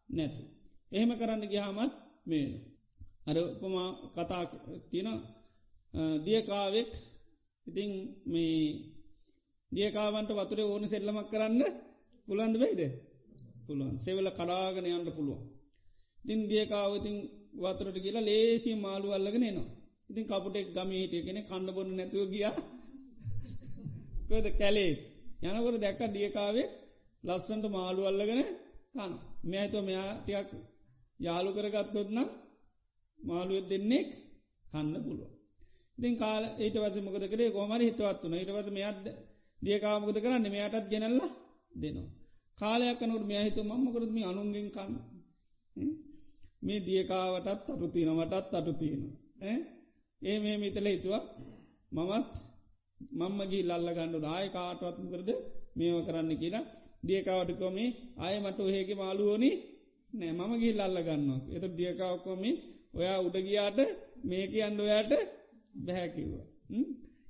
නැතු. 0.09 0.43
එහෙම 0.93 1.11
කරන්න 1.13 1.43
ගිහාමත් 1.45 1.93
මේන. 2.27 2.51
අර 3.27 3.37
උපමා 3.45 3.89
කතා 4.15 4.45
තියෙන 4.91 5.09
දියකාවෙක් 6.25 6.93
ඉතිං 7.67 7.91
මේ 8.25 8.59
දියකාවන්ට 9.73 10.31
වතුර 10.33 10.61
ඕන 10.63 10.85
සෙල්ලමක් 10.87 11.29
කරන්න 11.31 11.63
පුළන්ද 12.29 12.57
වෙයිද 12.57 12.83
පුළුවන් 13.67 13.97
සෙවල 13.99 14.29
කඩාගෙන 14.31 14.87
යන්න 14.89 15.09
පුළුවන්. 15.09 15.43
ඉතින් 16.19 16.41
දියකාවතින් 16.45 17.17
වතුරට 17.57 17.97
කියලා 17.97 18.25
ලේසි 18.25 18.71
මාළු 18.77 19.09
අල්ලගෙන 19.11 19.45
නවා. 19.47 19.69
ඉතින් 20.11 20.25
කපුටෙක් 20.25 20.67
ගම 20.69 20.91
හිටිය 20.95 21.23
කෙනෙ 21.23 21.41
කණ්ඩ 21.43 21.77
බොන්න 21.77 21.91
නැතුව 21.93 22.25
ගිය 22.33 22.45
කොද 24.29 24.47
කැලේ 24.53 24.93
යනකොට 25.43 25.77
දැක්ක 25.81 26.01
දියකාවේ 26.11 26.69
ලස්සන්ට 27.25 27.65
මාළු 27.69 28.03
අල්ලගෙන 28.05 28.41
කන 28.93 29.13
මෙඇත 29.45 29.75
මෙයා 29.81 30.11
ටියක් 30.17 30.49
යාලු 31.21 31.51
කරගත්තොත් 31.53 32.09
නම් 32.11 32.29
මාළුවත් 33.21 33.67
දෙන්නෙක් 33.71 34.09
කන්න 34.65 34.95
පුළුව. 35.05 35.31
ඉතින් 35.99 36.15
කාල 36.17 36.45
ඊට 36.59 36.77
වස 36.77 36.97
මොකද 36.99 37.25
කරේ 37.33 37.51
ගොමර 37.51 37.81
හිතවත් 37.81 38.23
වන 38.23 38.35
ඉටවස 38.37 38.69
මෙයක්ද 38.71 39.07
දියකාමකද 39.61 40.19
කරන්න 40.23 40.47
මෙයටත් 40.49 40.87
ගෙනල්ල 40.93 41.21
දෙනවා. 41.75 42.11
කාලයක් 42.59 42.99
කනුට 43.01 43.25
මෙයහිතු 43.25 43.61
මම්මකරත් 43.65 44.11
මේ 44.11 44.27
අනුන්ගෙන් 44.27 44.69
කන්න. 44.71 44.93
මේ 46.63 46.81
දියකාවටත් 46.81 47.49
අටු 47.53 47.87
තියනවටත් 47.89 48.55
අටු 48.55 48.73
තියෙන. 48.73 49.03
ඒ 50.23 50.37
මේ 50.39 50.57
මිතල 50.59 50.87
හිතුවක් 50.87 51.25
මමත් 51.93 52.35
මම්මගේ 53.01 53.63
ලල්ල 53.63 53.89
ගණ්ඩු 53.89 54.27
ආය 54.27 54.47
කාටවත්ම 54.49 55.07
කරද 55.13 55.31
මේව 55.77 55.97
කරන්න 56.07 56.33
කියලා 56.35 56.65
දියකාවටකොමේ 57.03 57.91
ආය 58.19 58.37
මට 58.41 58.59
ඔහේගේ 58.61 58.97
මාළුවෝනි 58.97 59.51
නෑ 60.13 60.33
මම 60.33 60.53
ගී 60.55 60.75
ලල්ල 60.75 60.99
ගන්නවා. 61.01 61.41
එත 61.57 61.65
දියකාවකොම 61.77 62.43
ඔයා 62.95 63.19
උඩගියාට 63.21 63.79
මේක 64.25 64.53
අන්ඩ 64.61 64.79
ඔයාට 64.81 65.13
බැහැකිව්වා. 65.77 66.47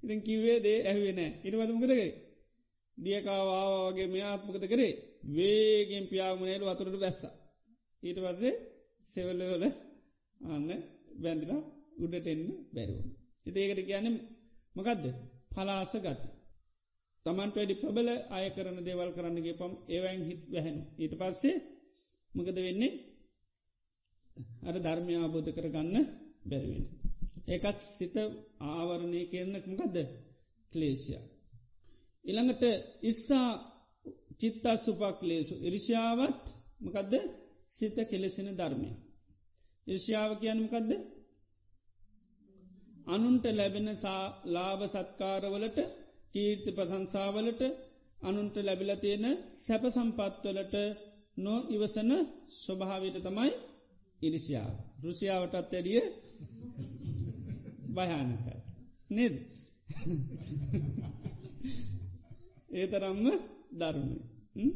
ඉතින් 0.03 0.21
කිව්වේ 0.23 0.59
දේ 0.61 0.79
ඇහුවේ 0.83 1.15
නෑ 1.15 1.31
ඉනිවදමකදගේ. 1.45 2.11
දියකාවාගේ 2.99 4.07
මෙයාත්මකත 4.07 4.65
කරේ 4.65 4.93
වේගෙන් 5.29 6.05
පියාගමනයට 6.07 6.65
වතුරට 6.65 6.97
බැස්ස. 6.97 7.23
ඊට 8.03 8.19
පස්සේ 8.25 8.55
සෙවල්ලවල 9.05 9.65
අන්න 10.41 10.69
බැඳිල 11.23 11.53
උඩට 11.97 12.27
එන්න 12.27 12.45
බැරිවුණ. 12.75 13.11
ඉතිඒකට 13.47 13.81
කියන්න 13.85 14.17
මකදද 14.77 15.05
පලාස 15.57 15.93
ගත. 15.97 16.23
තමන්ට 17.27 17.55
වැඩි 17.55 17.75
ප්‍රබල 17.75 18.09
අය 18.31 18.47
කරන 18.51 18.79
දේවල් 18.81 19.11
කරන්නගේ 19.13 19.55
පම් 19.55 19.73
ඒවයින් 19.89 20.23
හිත් 20.25 20.43
වැහැනු. 20.47 20.83
ඊට 20.97 21.15
පස්සේ 21.15 21.57
මකද 22.35 22.59
වෙන්නේ 22.59 22.93
අර 24.63 24.77
ධර්මය 24.79 25.15
අබෝධ 25.19 25.51
කරගන්න 25.53 25.97
බැරිවෙන. 26.45 26.85
ඒකත් 27.47 27.79
සිත 27.89 28.17
ආවරණය 28.67 29.21
කරනක් 29.25 29.65
මකදද 29.67 29.97
ක්ලේෂයා. 30.71 31.25
ඉළඟට 32.25 32.65
ඉස්සා 33.03 33.51
චිත්තා 34.41 34.77
සුපක් 34.77 35.19
ලේසු 35.23 35.55
ඉරිෂාවත් 35.61 36.45
මකදද 36.81 37.15
සිත 37.69 37.97
කෙලෙසෙන 38.11 38.49
ධර්මය. 38.53 38.91
ඉර්ෂාව 39.87 40.31
කියනමකදද 40.41 40.91
අනුන්ට 43.07 43.45
ලැබෙන 43.53 43.89
ලාභ 44.47 44.83
සත්කාරවලට 44.87 45.79
කීර්ති 46.33 46.71
ප්‍රසංසාවලට 46.71 47.63
අනුන්ට 48.19 48.57
ලැබිල 48.59 48.91
තියෙන 48.97 49.25
සැප 49.57 49.83
සම්පත්වලට 49.87 50.75
නෝ 51.37 51.59
ඉවසන 51.69 52.11
ස්වභාවයට 52.55 53.17
තමයි 53.23 53.53
ඉරිසියාව. 54.21 54.73
රුසියාවටත් 55.03 55.73
ඇඩිය 55.73 56.01
භයානක. 57.95 58.45
නෙද 59.11 59.35
ඒ 62.71 62.87
තරම්ම 62.87 63.25
දරුණුයි. 63.73 64.69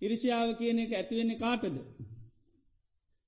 ඉරිසියාව 0.00 0.48
කියන 0.58 0.78
එක 0.78 0.92
ඇතිවෙන්නේ 0.92 1.38
කාටද. 1.38 1.76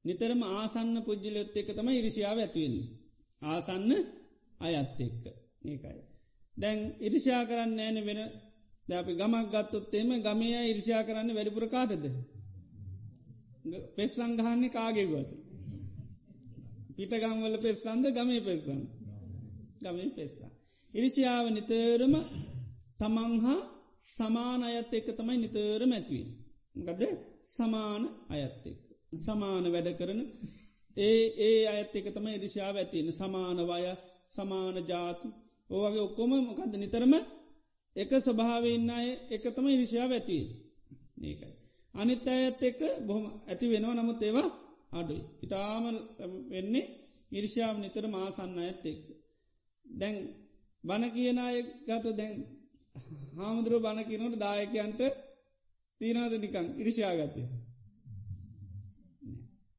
නිතරම 0.04 0.40
ආසන්න 0.50 0.96
පුද්ජිලයොත් 1.04 1.56
එක 1.56 1.68
තම 1.68 1.88
ඉරිසියාව 1.92 2.38
ඇතිවෙන්නේ. 2.38 2.95
ආසන්න 3.42 3.90
අයත් 4.60 5.00
එක්ක 5.00 5.24
ඒකයි. 5.64 6.00
දැන් 6.56 6.78
ඉරිෂා 7.00 7.42
කරන්න 7.44 7.78
ෑන 7.78 7.98
වෙන 8.04 8.20
දැපි 8.86 9.12
ගමක් 9.14 9.46
ගත්තොත්තේම 9.54 10.10
ගමය 10.20 10.48
ඉරිෂා 10.64 11.02
කරන්න 11.02 11.34
වැඩිපුර 11.34 11.66
කාටද. 11.68 12.04
පෙස්ලං 13.96 14.32
ගහන්නේ 14.36 14.70
කාගෙගුවත. 14.70 15.30
පිටගම්වල 16.96 17.56
පෙස්සන්ද 17.58 18.04
ගමේ 18.12 18.42
පෙස්සන්. 18.42 18.80
ගමේ 19.82 20.10
පෙස්සා. 20.10 20.50
ඉරිසියාව 20.94 21.46
නිතරම 21.50 22.14
තමන් 22.98 23.32
හා 23.40 23.60
සමාන 24.06 24.60
අයත් 24.62 24.92
එක්ක 24.92 25.08
තමයි 25.12 25.36
නිතරම 25.36 25.92
ඇත්වී. 25.92 26.26
ගද 26.78 27.02
සමාන 27.46 28.02
අයත් 28.30 28.64
එක්. 28.66 28.80
සමාන 29.18 29.64
වැඩ 29.66 29.88
කරන 29.98 30.20
ඒ 30.96 31.22
ඒ 31.38 31.60
අයත් 31.68 31.92
එක 31.94 32.06
තම 32.06 32.26
ඉරිෂාව 32.28 32.76
ඇතින 32.76 33.08
සමාන 33.12 33.58
වයස් 33.62 34.02
සමාන 34.32 34.76
ජාති 34.84 35.28
ඕවගේ 35.70 36.02
ඔක්කොම 36.02 36.32
මොකද 36.40 36.72
නිතරම 36.74 37.14
එක 37.96 38.10
ස්වභාවන්න 38.18 38.90
අය 38.90 39.08
එක 39.30 39.44
තම 39.46 39.66
ඉරිෂාව 39.68 40.10
ඇතිී 40.12 40.44
ඒකයි. 41.20 41.54
අනිත් 41.94 42.26
අයත් 42.28 42.60
එක්ක 42.62 42.80
බොහොම 43.06 43.24
ඇති 43.42 43.66
වෙනවා 43.66 43.94
නමුත් 43.94 44.20
ඒවා 44.22 44.48
අඩුයි. 44.92 45.22
ඉතාම 45.42 45.84
වෙන්නේ 46.50 46.90
ඉරිෂාව 47.32 47.74
නිතර 47.78 48.04
මාසන්න 48.08 48.58
ඇත් 48.60 48.84
එක්ක. 48.84 49.04
දැන් 49.84 50.16
බණ 50.84 51.12
කියන 51.12 51.38
අය 51.38 51.56
ගත 51.86 52.04
දැන් 52.12 52.34
හාමුදුරුව 53.36 53.82
බණ 53.82 54.08
කියනට 54.08 54.36
දායකයන්ට 54.38 55.00
තීනාද 56.00 56.32
නිකං 56.36 56.66
ඉරිෂාගතය. 56.80 57.42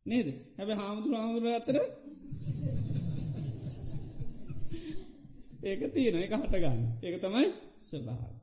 නේද? 0.08 0.28
හැබ 0.58 0.70
හාමුදුර 0.74 1.14
හාමුදුර 1.16 1.52
අතර 1.52 1.78
ඒක 5.64 5.82
තියෙන 5.94 6.16
එක 6.18 6.34
හටගන්න 6.34 6.82
ඒක 7.02 7.16
තමයි 7.20 7.48
ස්වභාව 7.80 8.34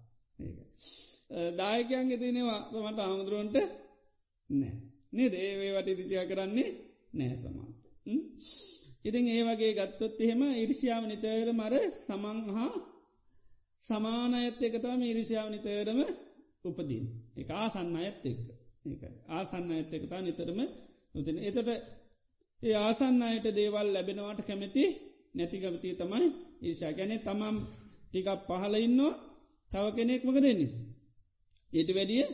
දායකයන්ගේ 1.55 2.18
තියනවා 2.18 2.61
මට 2.83 3.00
හාමුදුරුවන්ට 3.00 3.57
නෑ 4.50 4.74
නේද? 5.12 5.33
ඒවේ 5.40 5.72
වට 5.72 5.88
ඉරිසියා 5.90 6.27
කරන්නේ 6.27 6.70
නෑ 7.12 7.37
තමාට 7.38 7.79
ඉතින් 9.05 9.27
ඒ 9.29 9.42
වගේ 9.44 9.72
ගත්තොත් 9.74 10.16
එහෙම 10.20 10.42
ඉරිසියාව 10.57 11.05
නිතේර 11.05 11.48
මර 11.53 11.74
සමං 11.98 12.38
හා 12.50 12.74
සමානයත් 13.81 14.61
එක 14.62 14.77
තම 14.79 15.00
ඉරිසියාව 15.05 15.48
නිතේරම 15.50 16.00
උපදීන් 16.64 17.07
එක 17.37 17.48
ආසන්න 17.55 17.96
අයත් 17.96 18.22
එක්ක. 18.24 18.44
ඒ 18.85 19.11
ආසන්න 19.31 19.70
ඇත්ත 19.70 19.92
එකතා 19.92 20.20
නිතරම 20.20 20.61
උතින 21.14 21.38
එතට 21.40 21.68
ඒ 22.61 22.77
ආසන්න 22.79 23.22
අයට 23.22 23.46
දේවල් 23.53 23.88
ලැබෙනවාට 23.88 24.40
කැමැති 24.42 24.85
නැතිගමතිය 25.35 25.94
තමයි 25.94 26.27
ඒෂා 26.62 26.92
ගැනෙ 26.92 27.16
තමම් 27.18 27.57
ටිකක් 28.05 28.29
පහල 28.48 28.74
ඉන්නවා 28.79 29.12
තව 29.72 29.85
කෙනෙක්මක 29.92 30.37
දෙන්නේ. 30.37 30.72
ඒට 31.72 31.90
වැඩිය 31.90 32.24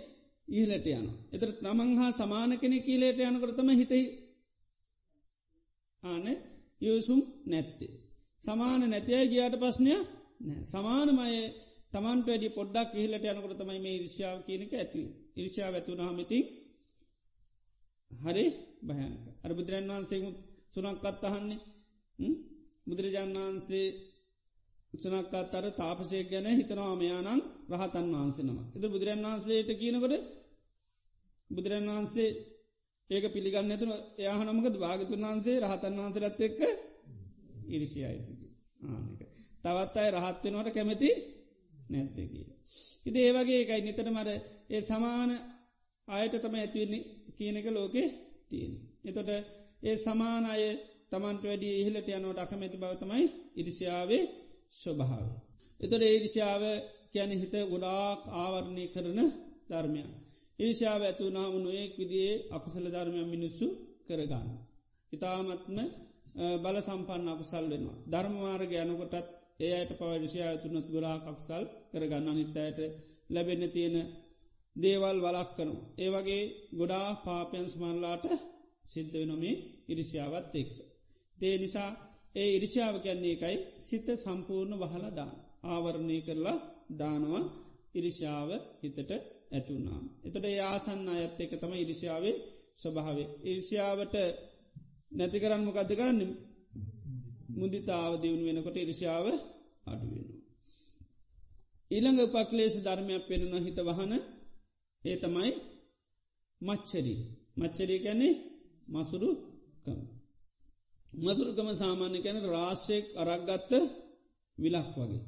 ඊහලට 0.48 0.86
යන. 0.92 1.06
එතර 1.30 1.50
තමන් 1.56 1.90
හා 1.96 2.12
සමාන 2.12 2.52
කෙනෙ 2.58 2.78
කීලේට 2.80 3.18
යනකරතම 3.22 3.68
හිතයි 3.72 4.04
ආන 6.02 6.24
යසුම් 6.82 7.20
නැත්තේ. 7.46 7.92
සමාන 8.42 8.80
නැතිය 8.84 9.22
ගියාට 9.26 9.56
ප්‍රශ්නය 9.56 9.94
නෑ 10.40 10.62
සමානමය 10.64 11.34
තමන්ට 11.92 12.26
වැඩි 12.26 12.48
පොඩ්ඩක් 12.50 12.90
ඉහලට 12.96 13.24
යනකට 13.26 13.58
තමයි 13.58 13.78
මේ 13.78 13.96
ඉරිෂාව 13.96 14.36
කියනක 14.46 14.72
ඇති 14.74 15.02
ඉරිෂාව 15.36 15.72
ඇතුනහමතින් 15.74 16.44
හරි 18.10 18.46
භයනක 18.82 19.24
අර 19.40 19.50
බුදුරන් 19.52 19.86
වහන්සේ 19.90 20.20
සුනක්කත් 20.72 21.24
අහන්නේ 21.24 21.60
බුදුරජාන් 22.86 23.30
වහන්සේ 23.36 23.86
උත්සනක්කත් 24.92 25.54
අර 25.54 25.66
තාපසය 25.72 26.18
ගැන 26.24 26.46
හිතනවාමයානං 26.50 27.40
රහතන් 27.70 28.06
වහන්සෙනවා. 28.14 28.66
එත 28.76 28.84
බුදුරන් 28.86 29.20
වහන්සේට 29.24 29.70
කියනකොට 29.74 30.14
බුදුරන් 31.50 31.86
වහන්සේ 31.88 32.30
ඒක 33.10 33.24
පිළිගන්න 33.28 33.70
ඇතුන 33.70 33.92
එයාහනමකද 34.18 34.74
භාගතුන් 34.76 35.22
වහන්සේ 35.24 35.56
රහතන් 35.60 35.94
වහන්සරත් 35.98 36.40
එක්ක 36.40 36.60
ඉරිසියයි 37.68 38.06
ආනක. 38.86 39.20
තවත් 39.62 39.94
අයි 39.96 40.10
රහත්වෙනවට 40.12 40.70
කැමැති 40.70 41.10
නැත්තකි. 41.90 42.40
ඉති 43.06 43.18
ඒවගේ 43.20 43.60
එකයි 43.62 43.82
නිතර 43.82 44.08
මර 44.08 44.28
ඒ 44.70 44.80
සමාන 44.80 45.30
අයට 46.08 46.34
තම 46.36 46.54
ඇතිවෙන්නේ 46.56 47.02
කියන 47.36 47.56
එක 47.56 47.68
ලෝකෙ 47.70 48.04
තියෙන. 48.50 48.72
එතොට 49.04 49.30
ඒ 49.82 49.96
සමාන 49.96 50.44
අය 50.46 50.62
තමන්ට 51.10 51.42
වැඩිය 51.42 51.74
ඉහලට 51.76 52.08
යනවට 52.10 52.40
අකමැති 52.40 52.76
බවතමයි 52.76 53.24
ඉරිසිාවේ 53.56 54.24
ස්වභාව. 54.72 55.26
එතොට 55.80 56.02
ඒරිෂාව 56.02 56.62
කැන 57.12 57.32
හිත 57.32 57.54
ගොඩාක් 57.68 58.22
ආවරණය 58.34 58.84
කරන 58.86 59.20
ධර්මයන්. 59.68 60.08
ඒෂාව 60.58 61.02
ඇතුනාම 61.02 61.54
නොයෙක් 61.58 61.92
විදිේ 61.96 62.32
අපසල 62.50 62.86
ධර්මයන් 62.88 63.28
මිනිස්සු 63.28 63.66
කරගන්න. 64.06 64.48
ඉතාමත්ම 65.12 65.78
බල 66.58 66.76
සම්පන්න 66.80 67.28
අපසල් 67.28 67.64
වෙනවා. 67.66 67.98
ධර්මමාර්ග 68.06 68.72
යනකොටත් 68.76 69.26
ඒ 69.60 69.72
අයට 69.72 69.92
පවරිෂයා 69.92 70.52
තුනත් 70.58 70.86
ගොරා 70.88 71.18
කක්සල් 71.18 71.64
කරගන්න 71.90 72.26
අනිත්තයට 72.28 72.78
ලැබෙන්න 73.30 73.64
තියෙන 73.68 73.96
දේවල් 74.76 75.18
වලක් 75.20 75.50
කනවා. 75.56 75.88
ඒ 75.98 76.11
වගේ 76.11 76.42
ගොඩා 76.78 77.09
පාපයන් 77.24 77.66
ස්මරලාට 77.68 78.24
සිද්ධ 78.85 79.14
වෙනොමේ 79.14 79.56
ඉරිසිාවත් 79.88 80.52
එක්ක. 80.54 80.74
දේ 81.38 81.56
නිසා 81.59 81.90
ඒ 82.35 82.48
ඉරිෂාව 82.56 82.94
කැන්නේ 82.98 83.35
එකයි 83.37 83.56
සිත 83.78 84.06
සම්පූර්ණ 84.16 84.80
වහල 84.83 85.04
දාන. 85.11 85.33
ආවරණය 85.64 86.16
කරලා 86.20 86.59
දානවා 86.98 87.44
ඉරිෂාව 87.94 88.50
හිතට 88.80 89.11
ඇතුනාම්. 89.52 90.04
එතට 90.24 90.44
ඒ 90.44 90.61
ආසන්න 90.64 91.09
අයත් 91.11 91.38
එක 91.40 91.52
තම 91.52 91.72
ඉරිෂාවේ 91.74 92.37
ස්වභාවේ. 92.76 93.28
ඉර්ෂාවට 93.44 94.14
නැති 95.12 95.38
කරන්න 95.38 95.62
මොකක්ද 95.64 95.90
කරන්න 95.90 96.20
මුදිතාව 97.52 98.12
දියුණු 98.22 98.44
වෙනකොට 98.46 98.76
ඉරිෂාව 98.76 99.26
අඩුවෙන. 99.87 100.28
ඊළඟ 101.90 102.20
උපක්ලේශ 102.26 102.78
ධර්මයක් 102.78 103.24
පෙනෙන 103.28 103.64
හිත 103.66 103.78
වහන 103.80 104.12
ඒ 105.02 105.16
තමයි 105.16 105.52
මච්චරී 106.60 107.20
මච්චරී 107.56 108.00
ගැන්නේ 108.00 108.34
මසුරුකම. 108.88 110.00
මසුරුකම 111.18 111.68
සාමාන්‍ය 111.74 112.18
කැන 112.18 112.38
රාශයෙක් 112.46 113.06
අරක්ගත්ත 113.22 113.72
විලක් 114.58 114.88
වගේ. 114.96 115.22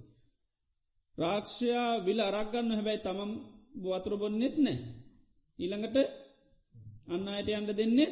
රාක්ෂයා 1.18 1.90
විල 1.98 2.20
අරක්ගන්න 2.22 2.68
හැබැයි 2.70 3.00
තමම් 3.00 3.32
වතුර 3.84 4.14
බොන්නෙත් 4.16 4.56
නෑ. 4.58 4.78
ඊළඟට 5.58 5.96
අන්න 7.06 7.26
අයට 7.28 7.48
අන්ඩ 7.50 7.70
දෙන්නේ 7.72 8.10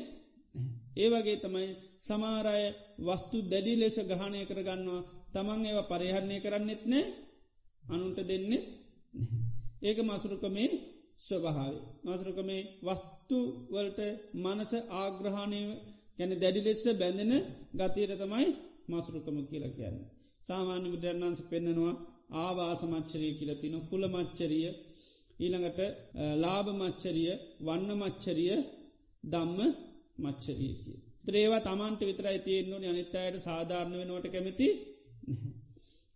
ඒ 0.97 1.09
වගේ 1.09 1.39
තමයි 1.39 1.69
සමාරය 2.01 2.65
වස්තු 3.01 3.37
දැඩි 3.43 3.73
ලෙස 3.75 3.97
ග්‍රහණය 4.03 4.41
කරගන්නවා 4.43 5.07
තමන් 5.33 5.61
ඒව 5.63 5.79
පරිහරණය 5.91 6.37
කරන්නෙත් 6.41 6.83
නෑ 6.85 7.07
අනුන්ට 7.85 8.19
දෙන්නේ 8.23 8.69
ඒක 9.83 9.99
මසුරුකමේ 10.03 10.71
ස්වභාව. 11.21 11.75
මසුරුකමේ 12.05 12.63
වස්තු 12.83 13.39
වලට 13.71 14.01
මනස 14.37 14.73
ආග්‍රහණය 14.95 15.61
ගැන 16.19 16.33
දැඩි 16.37 16.61
ලෙස්ස 16.61 16.85
බැඳෙන 16.95 17.33
ගතීර 17.79 18.11
තමයි 18.15 18.49
මසුරුකම 18.89 19.37
කියලා 19.43 19.73
කියන්න. 19.73 19.99
සාමාන්‍ය 20.43 20.87
බුදුරන්වන්ස 20.89 21.41
පෙන්න්නනවා 21.45 21.95
ආවාස 22.37 22.81
මච්චරය 22.85 23.29
කියලතින 23.39 23.75
කුල 23.83 24.03
මච්චරිය 24.09 24.67
ඊළඟට 25.41 25.81
ලාභ 26.37 26.69
මච්චරිය 26.73 27.31
වන්න 27.61 27.91
මච්චරිය 27.95 28.53
දම්ම 29.25 29.59
මච්චරිය 30.19 30.75
කිය. 30.77 30.99
ත්‍රේවා 31.25 31.61
තමන්ට 31.61 32.01
විතරයි 32.01 32.39
තියෙන්න්නු 32.41 32.77
අනිත්තයට 32.85 33.35
සාධාරණ 33.41 33.95
වෙනවට 34.01 34.27
කැමති 34.29 34.69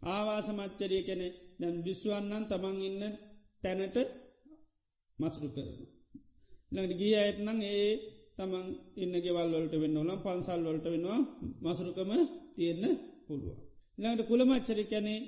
ආවාස 0.09 0.47
මච්චරිය 0.51 1.03
කැනෙ 1.03 1.29
දැන් 1.61 1.77
විශ්වන්නන් 1.83 2.45
තමන් 2.47 2.79
ඉන්න 2.83 3.03
තැනට 3.63 3.97
මසරු 5.19 5.49
කරන. 5.49 5.71
ළඟට 6.73 6.99
ගිය 7.01 7.15
අයටනං 7.17 7.61
ඒ 7.71 7.89
තමන් 8.37 8.67
ඉන්න 8.97 9.15
ගෙවල් 9.17 9.51
වලට 9.53 9.75
වෙන්න 9.77 9.97
ඕනම් 9.97 10.23
පන්සල් 10.23 10.63
වලට 10.65 10.87
වෙනවා 10.87 11.21
මසරුකම 11.65 12.11
තියෙන්න 12.55 12.85
පුළුව. 13.27 13.57
ළඟට 13.99 14.29
කුළමච්චරි 14.29 14.85
කැනේ 14.87 15.21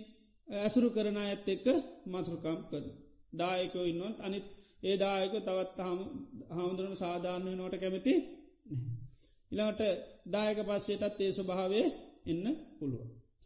ඇසුරු 0.49 0.89
කරන 0.91 1.19
ඇත් 1.19 1.47
එක්ක 1.49 1.67
මසරුකම් 2.07 2.59
කරන. 2.65 2.87
දායකෝ 3.33 3.85
ඉන්නවත් 3.85 4.19
අනිත් 4.21 4.47
ඒ 4.83 4.97
දායක 4.97 5.35
තවත් 5.39 5.79
හාමුදුරන 6.51 6.95
සාධාරණය 6.97 7.53
නොට 7.55 7.75
කැමති 7.77 8.15
ඉළඟට 9.53 9.83
දායක 10.29 10.59
පස්සේටත් 10.63 11.21
ඒ 11.21 11.33
ස්වභාවේ 11.33 11.87
එන්න 12.27 12.45
පුළුව. 12.79 13.03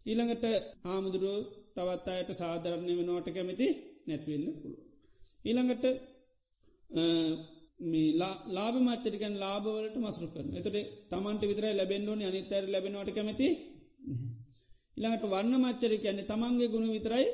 ඊළඟට 0.06 0.44
හාමුදුරුව 0.84 1.40
තවත් 1.76 2.06
අයට 2.10 2.30
සාධරණය 2.34 2.92
වෙනවට 2.98 3.28
කැමති 3.30 3.68
නැත්වෙන්න 4.06 4.46
පුළුව. 4.54 4.80
ඊළඟට 5.44 5.84
ලාබ 8.50 8.74
මච්චරිකන් 8.78 9.34
ලාබවලට 9.36 9.96
මසරු 9.98 10.26
කරන 10.28 10.48
එතට 10.56 10.76
තමන්ට 11.10 11.42
විතරයි 11.42 11.74
ලැබෙන්ඩෝනි 11.74 12.24
අනිත්තර 12.24 12.64
ලැබෙනවට 12.66 13.10
කැමති 13.12 13.48
ඉළඟට 14.96 15.24
වන්න 15.26 15.54
මච්චරි 15.58 15.96
කියන්නේ 15.98 16.28
තමන්ගේ 16.28 16.68
ගුණ 16.68 16.88
විතරයි 16.88 17.26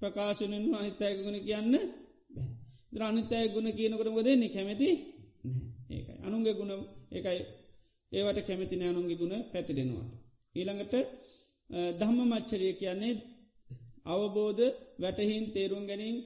ප්‍රකාශනෙන් 0.00 0.64
අනිත්තය 0.74 1.06
ගුණ 1.18 1.38
කියන්න 1.40 1.74
ද්‍ර 2.90 3.02
අනිත්තය 3.02 3.38
ගුණ 3.48 3.68
කියනකටම 3.70 4.16
දෙන්නේ 4.20 4.50
කැමති 4.50 4.88
ඒකයි. 5.90 6.14
අනුන්ගේ 6.20 6.54
ගුණ 6.54 6.72
එකයි 7.10 7.40
ඒවට 8.12 8.38
කැමති 8.40 8.74
නෑනුන්ගේ 8.76 9.16
ගුණ 9.16 9.34
පැතිරෙනවාට. 9.52 10.10
ඊළඟට 10.54 10.94
දහම්ම 11.98 12.20
මච්චරිය 12.28 12.74
කියන්නේ 12.74 13.14
අවබෝධ 14.06 14.62
වැටහින් 14.98 15.44
තේරුම් 15.50 15.84
ගැනින් 15.86 16.16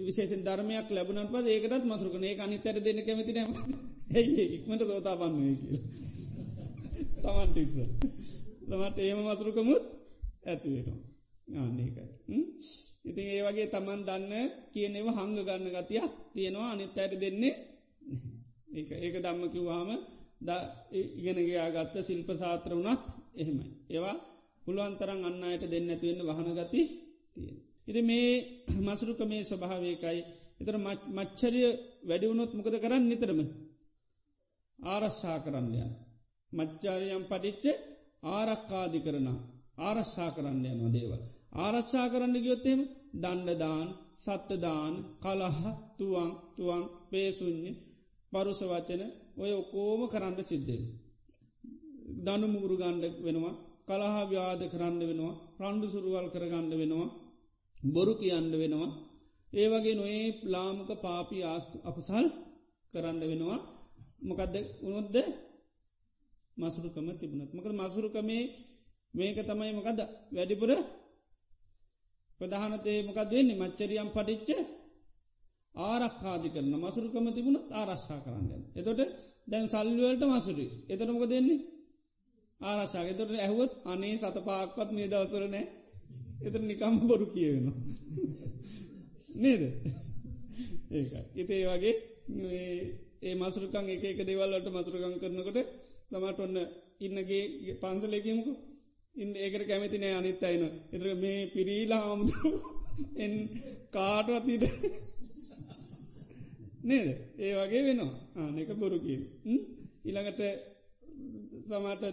විශේෂෙන් 0.00 0.42
ධර්මයක් 0.42 0.88
ලැබුණන් 0.90 1.28
පද 1.28 1.46
ඒකටත් 1.48 1.84
මසරුකන 1.84 2.24
ඒ 2.24 2.36
අනිතර 2.40 2.76
දෙන්න 2.80 3.00
කැමති 3.02 3.32
නෑම 3.32 3.52
ඇයි 4.12 4.44
ඉක්මට 4.56 4.82
සෝතා 4.84 5.16
පන්නුව 5.16 5.58
කිය 5.60 5.80
තමන්ටික්ස 7.22 7.74
තමට 8.64 8.98
ඒම 9.00 9.20
මසරුකමුත් 9.26 9.84
ඇතිවෙනවා 10.44 11.00
ආන්නේකයි 11.58 12.12
ඉතින් 13.04 13.26
ඒ 13.28 13.42
වගේ 13.42 13.68
තමන් 13.68 14.00
දන්න 14.02 14.32
කියනෙව 14.72 15.06
හංග 15.10 15.36
ගන්න 15.38 15.66
ගතියක් 15.76 16.06
තියෙනවා. 16.34 16.70
අනිත් 16.70 16.96
අයට 16.96 17.14
දෙන්නේ 17.16 17.54
ඒ 18.70 18.84
ඒක 18.98 19.16
දම්ම 19.16 19.42
කිව්වාම 19.46 19.90
ද 20.40 20.48
ඉගෙනගේ 21.18 21.60
ආගත්ත 21.60 21.94
ශිල්ප 22.00 22.28
සාත්‍ර 22.34 22.72
වනත් 22.76 23.04
එහෙමයි. 23.34 23.66
ඒවා 23.88 24.16
පුළුවන්තරන් 24.62 25.20
අන්න 25.22 25.42
අයට 25.44 25.64
දෙන්න 25.66 25.90
ඇතිවෙන්න 25.90 26.26
වහන 26.28 26.48
ගති 26.58 26.82
තියෙන. 27.34 27.56
ඉති 27.88 28.00
මේ 28.02 28.30
මසරුක 28.80 29.20
මේ 29.22 29.42
ස්වභාවයකයි 29.42 30.20
එතර 30.60 30.76
මච්චරිය 31.12 31.68
වැඩිවුණොත් 32.04 32.52
මොකද 32.52 32.74
කරන්න 32.76 33.04
නිතරම 33.04 33.40
ආරශ්සා 34.78 35.38
කරන්නයන්. 35.38 35.90
මච්චාරයම් 36.52 37.22
පටිච්ච 37.24 37.64
ආරක්කාදි 38.28 38.98
කරන 39.00 39.28
ආරශ්සා 39.80 40.30
කරන්න 40.30 40.64
යන 40.66 40.92
දේවල්. 40.92 41.20
ආරශ්සා 41.56 42.06
කරන්න 42.08 42.36
ගයොත්තෙම 42.38 42.80
දණ්ඩදාන් 43.14 43.88
සත්තදාන් 44.16 44.94
කලහ 45.20 45.58
තුවන් 45.98 46.30
තුවන් 46.56 46.82
පේසුන්්ඥ 47.10 47.72
පරුස 48.32 48.60
වචන 48.62 49.02
ඔය 49.36 49.50
ඔකෝම 49.54 50.00
කරන්න 50.08 50.34
සිද්ධෙන්. 50.42 50.82
දනු 52.24 52.46
මුගුරු 52.46 52.76
ගණ්ඩ 52.76 53.14
වෙනවා 53.18 53.54
කලහා 53.88 54.24
ව්‍යාද 54.24 54.60
කරන්න 54.72 55.00
වෙනවා 55.02 55.34
ප්‍රන්ඩු 55.56 55.86
සුරුවල් 55.88 56.26
කරගණ්ඩ 56.30 56.72
වෙනවා 56.74 57.08
බොරු 57.84 58.12
කියන්න 58.14 58.46
වෙනවා. 58.52 58.90
ඒ 59.52 59.66
වගේ 59.68 59.94
නොඒ 59.94 60.24
ලාමක 60.44 60.90
පාපී 61.02 61.44
ආස්තු 61.44 61.76
අපසල් 61.82 62.26
කරන්න 62.94 63.18
වෙනවා. 63.22 63.58
මොකදද 64.20 64.54
උනොද්ද 64.82 65.16
මසුරුකම 66.56 67.08
තිබුණත්. 67.12 67.50
මකද 67.52 67.72
මසුරුකමේ 67.74 68.44
මේක 69.14 69.38
තමයි 69.40 69.72
මොකද 69.72 70.00
වැඩිපුර 70.32 70.70
ප්‍රධානතේ 72.40 72.98
මොකද 73.02 73.28
වෙන්නේ? 73.28 73.60
මච්චරියම් 73.60 74.08
පටිච්ච 74.08 74.50
ආරක්කාදි 75.74 76.48
කරන 76.48 76.74
මසුරුකම 76.76 77.26
තිබුණ 77.28 77.58
ආරශ්ා 77.72 78.20
කරන්න. 78.20 78.62
එතොට 78.74 79.00
දැන් 79.48 79.66
සල්වලට 79.68 80.22
මසුරි. 80.26 80.66
එතනමක 80.88 81.24
දෙන්නේ 81.26 81.64
ආරශා 82.60 83.04
එතොට 83.04 83.30
ඇහුවත් 83.36 83.72
අනේ 83.84 84.14
සත 84.16 84.36
පාක්වත් 84.40 84.88
මේ 84.90 85.08
දවසරනෑ 85.08 85.64
එත 86.40 86.54
නිකම් 86.62 86.94
බොරු 87.02 87.26
කියවෙන. 87.26 87.66
නේද? 89.36 89.62
ඒ 90.90 91.04
ඉතේ 91.34 91.62
වගේ 91.66 91.94
ඒ 93.22 93.34
මසුරුකන් 93.36 93.86
එක 93.88 94.04
එක 94.04 94.20
දෙවල්ලට 94.22 94.68
මසුරකං 94.68 95.16
කරනකොට 95.18 95.58
තමට 96.10 96.38
ඔන්න 96.40 96.56
ඉන්නගේ 97.00 97.74
පන්සලෙකමුකු 97.80 98.52
ඉන්න 99.14 99.32
ඒකට 99.36 99.66
කැමති 99.66 99.98
නෑ 99.98 100.14
අනිත් 100.14 100.42
අයින 100.42 100.64
එතර 100.92 101.08
මේ 101.16 101.40
පිරීලා 101.46 102.02
හාමුදුරු 102.02 102.50
එන් 103.16 103.32
කාටවත් 103.90 104.48
ඉට 104.48 104.64
නේද? 106.84 107.08
ඒ 107.38 107.52
වගේ 107.58 107.82
වෙනවා. 107.82 108.12
ආනක 108.36 108.70
බොරු 108.74 108.98
කියල 109.00 109.22
ඉළඟට 110.04 110.40
සමට 111.64 112.04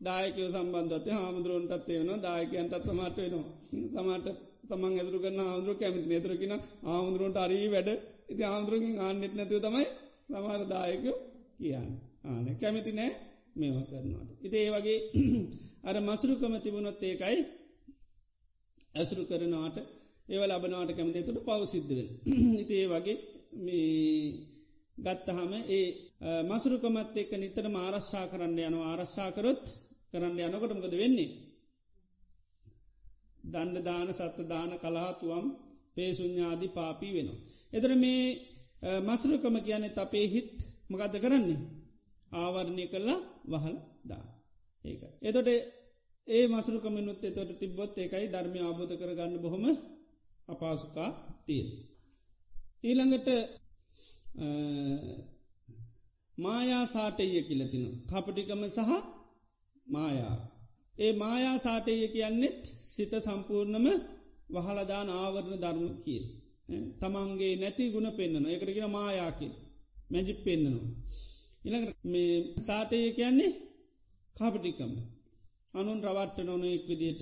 දායකය 0.00 0.42
සම්බන්ධත 0.46 1.06
හාමුදුරුවන්ටත් 1.12 1.88
එවන 1.90 2.10
දායකයන්ටත් 2.20 2.74
සමට 2.80 3.16
වෙනවා. 3.18 3.46
සමට 3.94 4.28
තමන් 4.68 4.92
ඇතුරු 4.94 5.18
කරන්න 5.18 5.40
ආමුදුරුව 5.42 5.76
කැමති 5.76 6.08
නතරකින 6.12 6.52
ආමුදුරුවන්ට 6.88 7.38
අරී 7.38 7.66
වැඩ. 7.68 7.88
ඉති 8.28 8.42
ආමුදුරුවකින් 8.44 9.00
ආන්නෙත් 9.00 9.32
නැතිව 9.34 9.60
තමයි 9.60 9.86
සමහර 10.28 10.62
දායකයෝ 10.66 11.16
කියන්න. 11.58 11.90
ආන 12.24 12.44
කැමති 12.56 12.92
නෑ 12.92 13.10
මේව 13.56 13.76
කරනවාට. 13.84 14.30
ඉති 14.42 14.56
ඒ 14.56 14.70
වගේ 14.70 14.98
අර 15.88 15.96
මසුරුකම 16.00 16.54
තිබුණොත් 16.58 17.02
ඒකයි 17.02 17.38
ඇසුරු 18.94 19.22
කරනවාට 19.24 19.76
ඒව 20.28 20.42
ලබනවාට 20.44 20.92
කැමති. 20.92 21.20
තුට 21.22 21.40
පවසිද්ධව. 21.44 21.98
ඉතිේ 22.62 22.86
වගේ 22.88 23.16
ගත්තහම 24.96 25.52
ඒ 25.70 25.86
මසුරුකමත් 26.44 27.14
එක්ක 27.16 27.32
නිතර 27.36 27.66
ආරශ්ා 27.76 28.24
කරන්න 28.28 28.58
යන 28.60 28.76
ආරශ්ාකරොත් 28.82 29.64
කරන්න 30.12 30.38
යනකොටමකද 30.40 30.94
වෙන්නේ. 30.94 31.30
දන්න 33.44 33.76
දාන 33.82 34.08
සත්ත 34.12 34.38
දාන 34.46 34.70
කලාතුවම් 34.78 35.46
පේසුඥාදි 35.94 36.68
පාපී 36.68 37.12
වෙනවා. 37.12 37.38
එතර 37.72 37.90
මේ 37.96 38.22
මසුරුකම 39.00 39.56
කියන්නේ 39.58 39.96
අපේ 39.96 40.26
හිත් 40.26 40.54
මගත 40.90 41.14
කරන්නේ. 41.16 41.60
ආවරණය 42.32 42.84
කල්ලා 42.86 43.20
වහල් 43.46 43.76
දා. 44.04 44.24
ඒක. 44.84 45.02
එතොට 45.22 45.48
ඒ 46.28 46.44
මසුරුකමනුත් 46.48 47.20
එතොට 47.24 47.50
තිබොත් 47.58 47.94
ඒකයි 47.98 48.26
ධර්මය 48.26 48.58
ආබෝධ 48.60 48.94
කරගන්න 48.96 49.34
බොහොම 49.38 49.64
අපාසුකා 50.48 51.10
තියෙන්. 51.46 51.68
ඊළඟට 52.84 53.28
මායා 56.38 56.84
සාටය 56.86 57.24
කියලතින. 57.42 57.84
කපටිකම 58.06 58.62
සහ 58.68 58.90
මායා. 59.88 60.36
ඒ 60.96 61.12
මායා 61.12 61.56
සාටය 61.58 61.92
කියන්නෙත් 62.08 62.60
සිත 62.86 63.12
සම්පූර්ණම 63.18 63.86
වහලදාන 64.54 65.08
ආවරණ 65.12 65.60
ධර්ම 65.60 65.86
කියල්. 66.04 66.24
තමන්ගේ 67.00 67.54
නැති 67.56 67.84
ගුණ 67.90 68.08
පෙන්න්නන 68.10 68.46
එකරගෙන 68.46 68.90
මායාකිල් 68.90 69.52
මැජිප් 70.10 70.38
පෙන්න්නනවා. 70.44 70.88
ඉළඟ 71.64 71.88
මේ 72.04 72.32
සාටය 72.58 72.98
කියන්නේ 73.12 73.52
කාපටිකම 74.34 74.92
අනුන් 75.74 75.98
රවට්ට 76.04 76.38
නොන 76.40 76.62
එක් 76.66 76.84
විදියට. 76.88 77.20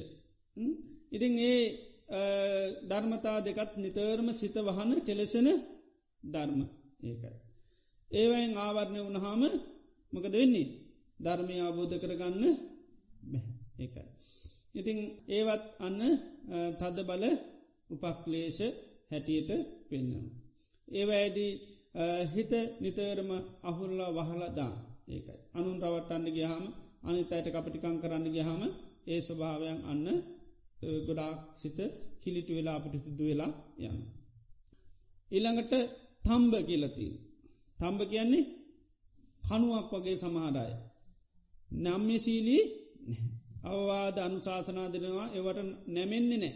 ඉතින් 1.12 1.34
ඒ 1.44 1.62
ධර්මතා 2.88 3.38
දෙකත් 3.40 3.72
නිතරම 3.76 4.28
සිත 4.32 4.56
වහන 4.58 4.90
කෙලෙසෙන 5.00 5.48
ධර්ම 6.22 6.60
ඒකයි. 7.02 7.36
ඒවයින් 8.10 8.52
ආවරණය 8.56 9.00
වුණහාම 9.00 9.42
මකද 10.12 10.34
වෙන්නේ 10.34 10.68
ධර්මය 11.20 11.56
අවබෝධ 11.60 11.94
කරගන්න 11.96 12.44
ඒකයි. 13.78 14.04
ඉතිං 14.74 14.98
ඒවත් 15.28 15.64
අන්න 15.78 16.00
තද 16.78 16.96
බල 17.02 17.24
උපක්ලේශ 17.90 18.62
හැටියට 19.10 19.50
පෙන්නම්. 19.88 20.24
ඒවැඇදී 20.88 21.52
හිත 22.26 22.52
නිතරම 22.80 23.30
අහුල්ලා 23.62 24.10
වහලදා 24.10 24.72
ඒකයි. 25.08 25.38
අනුන් 25.54 25.76
රවට්ටන්න 25.82 26.34
ගහම 26.36 26.64
අනිත් 27.02 27.30
අයට 27.32 27.48
කපටිකං 27.48 27.96
කරන්න 28.02 28.26
ගහම 28.28 28.62
ඒ 29.06 29.20
ස්වභාවයන් 29.20 29.78
අන්න 29.84 30.06
ගොඩාක් 31.06 31.38
සිත 31.54 31.78
කිලිටු 32.22 32.52
වෙලා 32.54 32.76
අපට 32.78 32.94
සිදු 32.96 33.24
වෙලා 33.24 33.52
යන. 33.80 33.96
ඉළඟට 35.30 35.72
තම්බ 36.24 36.52
කියලතින්. 36.68 37.12
තම්බ 37.78 38.00
කියන්නේ 38.04 38.44
කනුවක් 39.42 39.90
වගේ 39.94 40.16
සමහරයි. 40.16 40.74
නම්්‍යශීලී 41.70 42.64
අවවාද 43.64 44.16
අනුශාසනා 44.18 44.88
දෙනවා 44.92 45.28
ඒවට 45.28 45.58
නැමෙන්නේ 45.86 46.38
නෑ. 46.38 46.54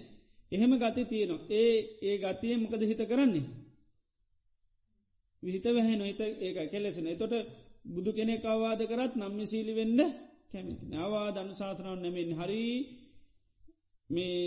එහෙම 0.52 0.72
ගති 0.78 1.02
තියෙනවා. 1.04 1.46
ඒ 1.50 1.74
ඒ 2.02 2.16
ගතිය 2.18 2.54
මොකද 2.56 2.82
හිත 2.82 3.02
කරන්නේ. 3.08 3.46
විහිත 5.42 5.66
වැහ 5.66 5.88
නොහිත 5.96 6.20
ඒක 6.38 6.58
කෙලෙසෙන. 6.70 7.08
තොට 7.18 7.34
බුදු 7.84 8.10
කෙනෙ 8.12 8.34
අවවාද 8.44 8.80
කරත් 8.86 9.12
නම්්‍යශීලි 9.16 9.72
වෙන්න 9.74 10.00
කැමිති. 10.50 10.84
අවාද 10.96 11.36
අනුශාසනාව 11.36 11.98
නැමෙන් 11.98 12.32
හරී 12.32 12.74
මේ 14.10 14.40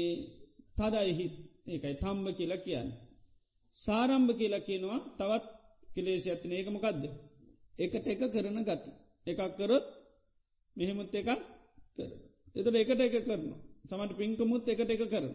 තදයිහිත් 0.77 1.33
ඒකයි 1.67 1.95
තම්බ 1.95 2.25
කියලා 2.31 2.57
කියන්න. 2.57 2.89
සාරම්භ 3.75 4.31
කියලා 4.33 4.59
කියනවා 4.59 4.99
තවත් 5.17 5.45
කෙලේශ 5.89 6.27
ඇතින 6.27 6.51
ඒකමකක්ද. 6.51 7.03
එකට 7.79 8.05
එක 8.07 8.21
කරන 8.33 8.59
ගති. 8.61 8.91
එකක් 9.27 9.41
කරොත් 9.57 9.85
මෙහෙමුත් 10.77 11.13
එකක් 11.13 11.29
කර. 11.95 12.11
එතට 12.55 12.75
එකට 12.75 13.01
එක 13.01 13.15
කරනවා. 13.21 13.59
සමට 13.85 14.17
පින්කමුත් 14.17 14.67
එකට 14.67 14.91
එක 14.91 15.03
කරන. 15.05 15.33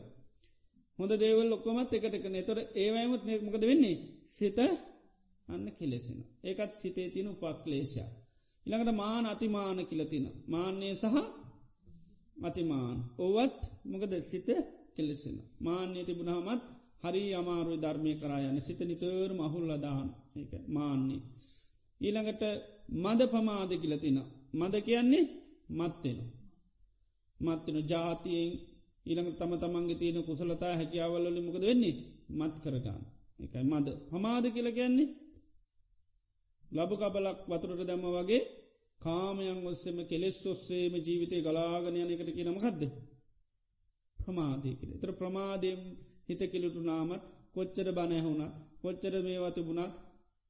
හොඳ 0.98 1.12
දේවල් 1.16 1.50
ඔක්කොමත් 1.52 1.92
එකට 1.92 2.14
එක 2.14 2.26
නතොර 2.28 2.58
ඒවයමුත් 2.76 3.22
මොකද 3.42 3.62
වෙන්නේ 3.62 3.96
සිත 4.26 4.58
අන්න 5.48 5.66
කෙලෙසින. 5.72 6.20
ඒකත් 6.42 6.72
සිතේ 6.76 7.08
තින 7.10 7.28
උපක්ලේශා. 7.28 8.08
ඉළඟට 8.66 8.94
මාන 8.94 9.24
අතිමාන 9.26 9.78
කියලතින. 9.86 10.26
මාන්‍යය 10.46 10.94
සහ 10.94 11.16
අතිමාන්. 12.38 12.96
ඕවත් 13.18 13.60
මොකද 13.84 14.12
සිත 14.22 14.48
කෙලෙසෙන. 14.96 15.36
මාන්‍යය 15.60 16.04
තිබුණහමත් 16.04 16.62
හරි 17.02 17.22
අමාරු 17.34 17.74
ධර්මය 17.76 18.12
කරායන 18.14 18.58
සිත 18.60 18.80
නිතර 18.82 19.30
මහුල්ලදාන් 19.34 20.08
ඒක 20.36 20.52
මාන්නේ. 20.68 21.22
ඊළඟට 22.00 22.42
මද 22.96 23.20
පමාද 23.26 23.70
කියලතින. 23.76 24.18
මද 24.54 24.74
කියන්නේ 24.80 25.24
මත්වෙන. 25.70 26.18
මත්වෙන 27.38 27.78
ජාතියෙන් 27.86 28.50
ඊළඟ 29.06 29.32
තම 29.32 29.52
තමන්ගේ 29.56 29.96
තියෙන 29.96 30.24
කුසලතා 30.24 30.74
හැකියාවල්ලි 30.74 31.40
මොකද 31.40 31.62
වෙන්නේ 31.62 31.96
මත් 32.30 32.54
කරගන්න. 32.58 33.02
එකයි 33.38 33.64
මද 33.64 33.86
හමාද 34.10 34.44
කියල 34.46 34.68
කියන්නේ 34.72 35.08
ලබු 36.64 36.94
කබලක් 36.96 37.38
වතුරට 37.46 37.82
දැම්ම 37.82 38.06
වගේ 38.16 38.42
කාමයන් 39.00 39.58
ඔස්සෙම 39.66 39.98
කෙලෙස් 40.06 40.38
ඔස්සේම 40.44 40.92
ජීවිතය 40.96 41.36
ගලාගනයන 41.40 42.12
එකට 42.14 42.30
කියනමකක්ද. 42.30 42.82
ප්‍රමාධය 44.18 44.70
කියල 44.74 44.92
තර 44.96 45.12
ප්‍රමාදයෙන් 45.12 45.80
හිත 46.26 46.42
කිලිටු 46.46 46.80
නාමත් 46.82 47.22
කොච්චර 47.54 47.88
බණැහුණත් 47.92 48.54
කොච්චර 48.82 49.14
මේවා 49.22 49.52
තිබුණත් 49.52 49.94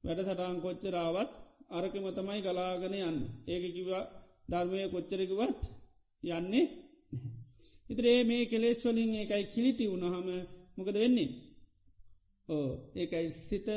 වැඩ 0.03 0.19
සටාන් 0.21 0.57
කොච්චරාවත් 0.61 1.31
අරකම 1.71 2.05
තමයි 2.09 2.39
ගලාගන 2.41 2.95
යන්න 3.01 3.19
ඒක 3.47 3.63
කිවා 3.69 4.03
ධර්මය 4.49 4.81
කොච්චරකවත් 4.87 5.61
යන්නේ 6.23 6.65
ඉතරේ 7.89 8.19
මේ 8.23 8.43
කෙලෙස් 8.45 8.81
වලින් 8.85 9.11
ඒකයි 9.15 9.45
කිලිටි 9.47 9.85
වුණහම 9.87 10.27
මොකද 10.77 10.95
වෙන්නේ 10.95 11.29
ඕ 12.49 12.69
ඒකයි 12.95 13.27
සිත 13.41 13.67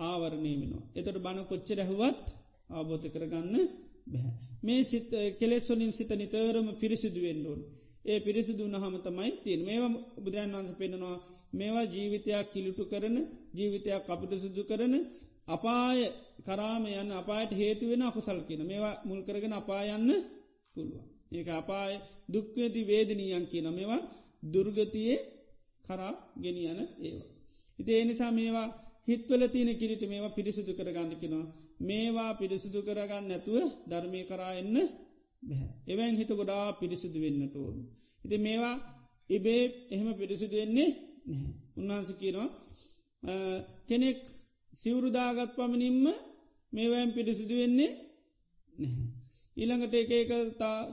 ආවරණය 0.00 0.52
වෙනවා. 0.52 0.82
එතට 0.94 1.16
බණ 1.16 1.44
කොච්චර 1.44 1.78
ඇහුවත් 1.80 2.24
ආබෝධ 2.70 3.06
කරගන්න 3.08 3.56
බැහැ. 4.06 4.32
මේ 4.62 4.82
සිත 4.82 5.10
කෙලෙස්වලින් 5.38 5.92
සිත 5.92 6.10
නිතරම 6.12 6.66
පිරිසිදුවෙන්ඩෝන්. 6.74 7.60
ඒ 8.04 8.18
පිරිසිදු 8.20 8.62
වහම 8.66 8.94
තමයි 9.00 9.30
තින් 9.44 9.60
මේවා 9.62 9.92
බුදුරන් 10.16 10.52
වන්ස 10.54 10.72
පෙන්නවා 10.74 11.16
මේවා 11.52 11.86
ජීවිතයක් 11.86 12.46
කිලිටු 12.52 12.82
කරන 12.84 13.16
ජීවිතයක් 13.52 14.06
අපිට 14.06 14.32
සිදු 14.36 14.62
කරන 14.64 14.94
අපාය 15.46 16.00
කරාම 16.44 16.84
යන්න 16.92 17.10
අපායට 17.12 17.52
හේතුවෙන 17.52 18.02
අකුසල් 18.02 18.38
කියන 18.42 18.62
මේවා 18.64 18.94
මුල් 19.04 19.20
කරගෙන 19.22 19.54
අපායන්න 19.54 20.08
පුළුවන්. 20.74 21.04
ඒක 21.32 21.48
අපාය 21.52 21.92
දුක්වේති 22.28 22.80
වේදනීයන් 22.84 23.44
කියන 23.46 23.66
මේවා 23.70 24.02
දුර්ගතියේ 24.44 25.18
කරා 25.84 26.12
ගෙනියන 26.36 26.80
ඒවා. 27.00 27.28
ඉති 27.78 27.90
ඒනිසා 27.92 28.32
මේවා 28.32 28.68
හිත්වල 29.08 29.42
තියෙන 29.46 29.70
කිරිට 29.74 30.02
මේවා 30.04 30.30
පිරිසිදු 30.30 30.72
කරගන්නකිනවා. 30.72 31.46
මේවා 31.80 32.32
පිරිසිදු 32.34 32.78
කරගන්න 32.82 33.24
නැතුව 33.28 33.56
ධර්මය 33.90 34.20
කරා 34.24 34.52
එන්න 34.54 34.76
බැහැ. 35.42 35.68
එවැන් 35.86 36.14
හිත 36.16 36.30
ගොඩා 36.30 36.66
පිරිසිදු 36.72 37.18
වෙන්නට 37.20 37.54
ඕන. 37.56 37.76
ඉති 38.22 38.36
මේවා 38.38 38.76
ඉබේ 39.30 39.62
එහෙම 39.90 40.08
පිරිසිදු 40.14 40.54
වෙන්නේ 40.54 40.90
නැහැ. 41.26 41.50
උන්වහන්ස 41.76 42.10
කියනවා 42.20 42.48
කෙනෙක් 43.88 44.20
සිවුරුදාගත් 44.72 45.50
පමණින්ම 45.56 46.06
මේවැම් 46.72 47.10
පිරිසිදු 47.12 47.54
වෙන්නේ 47.56 47.90
නැහැ. 48.72 49.04
ඊළඟට 49.56 49.94
එක 49.94 50.10
එක 50.12 50.30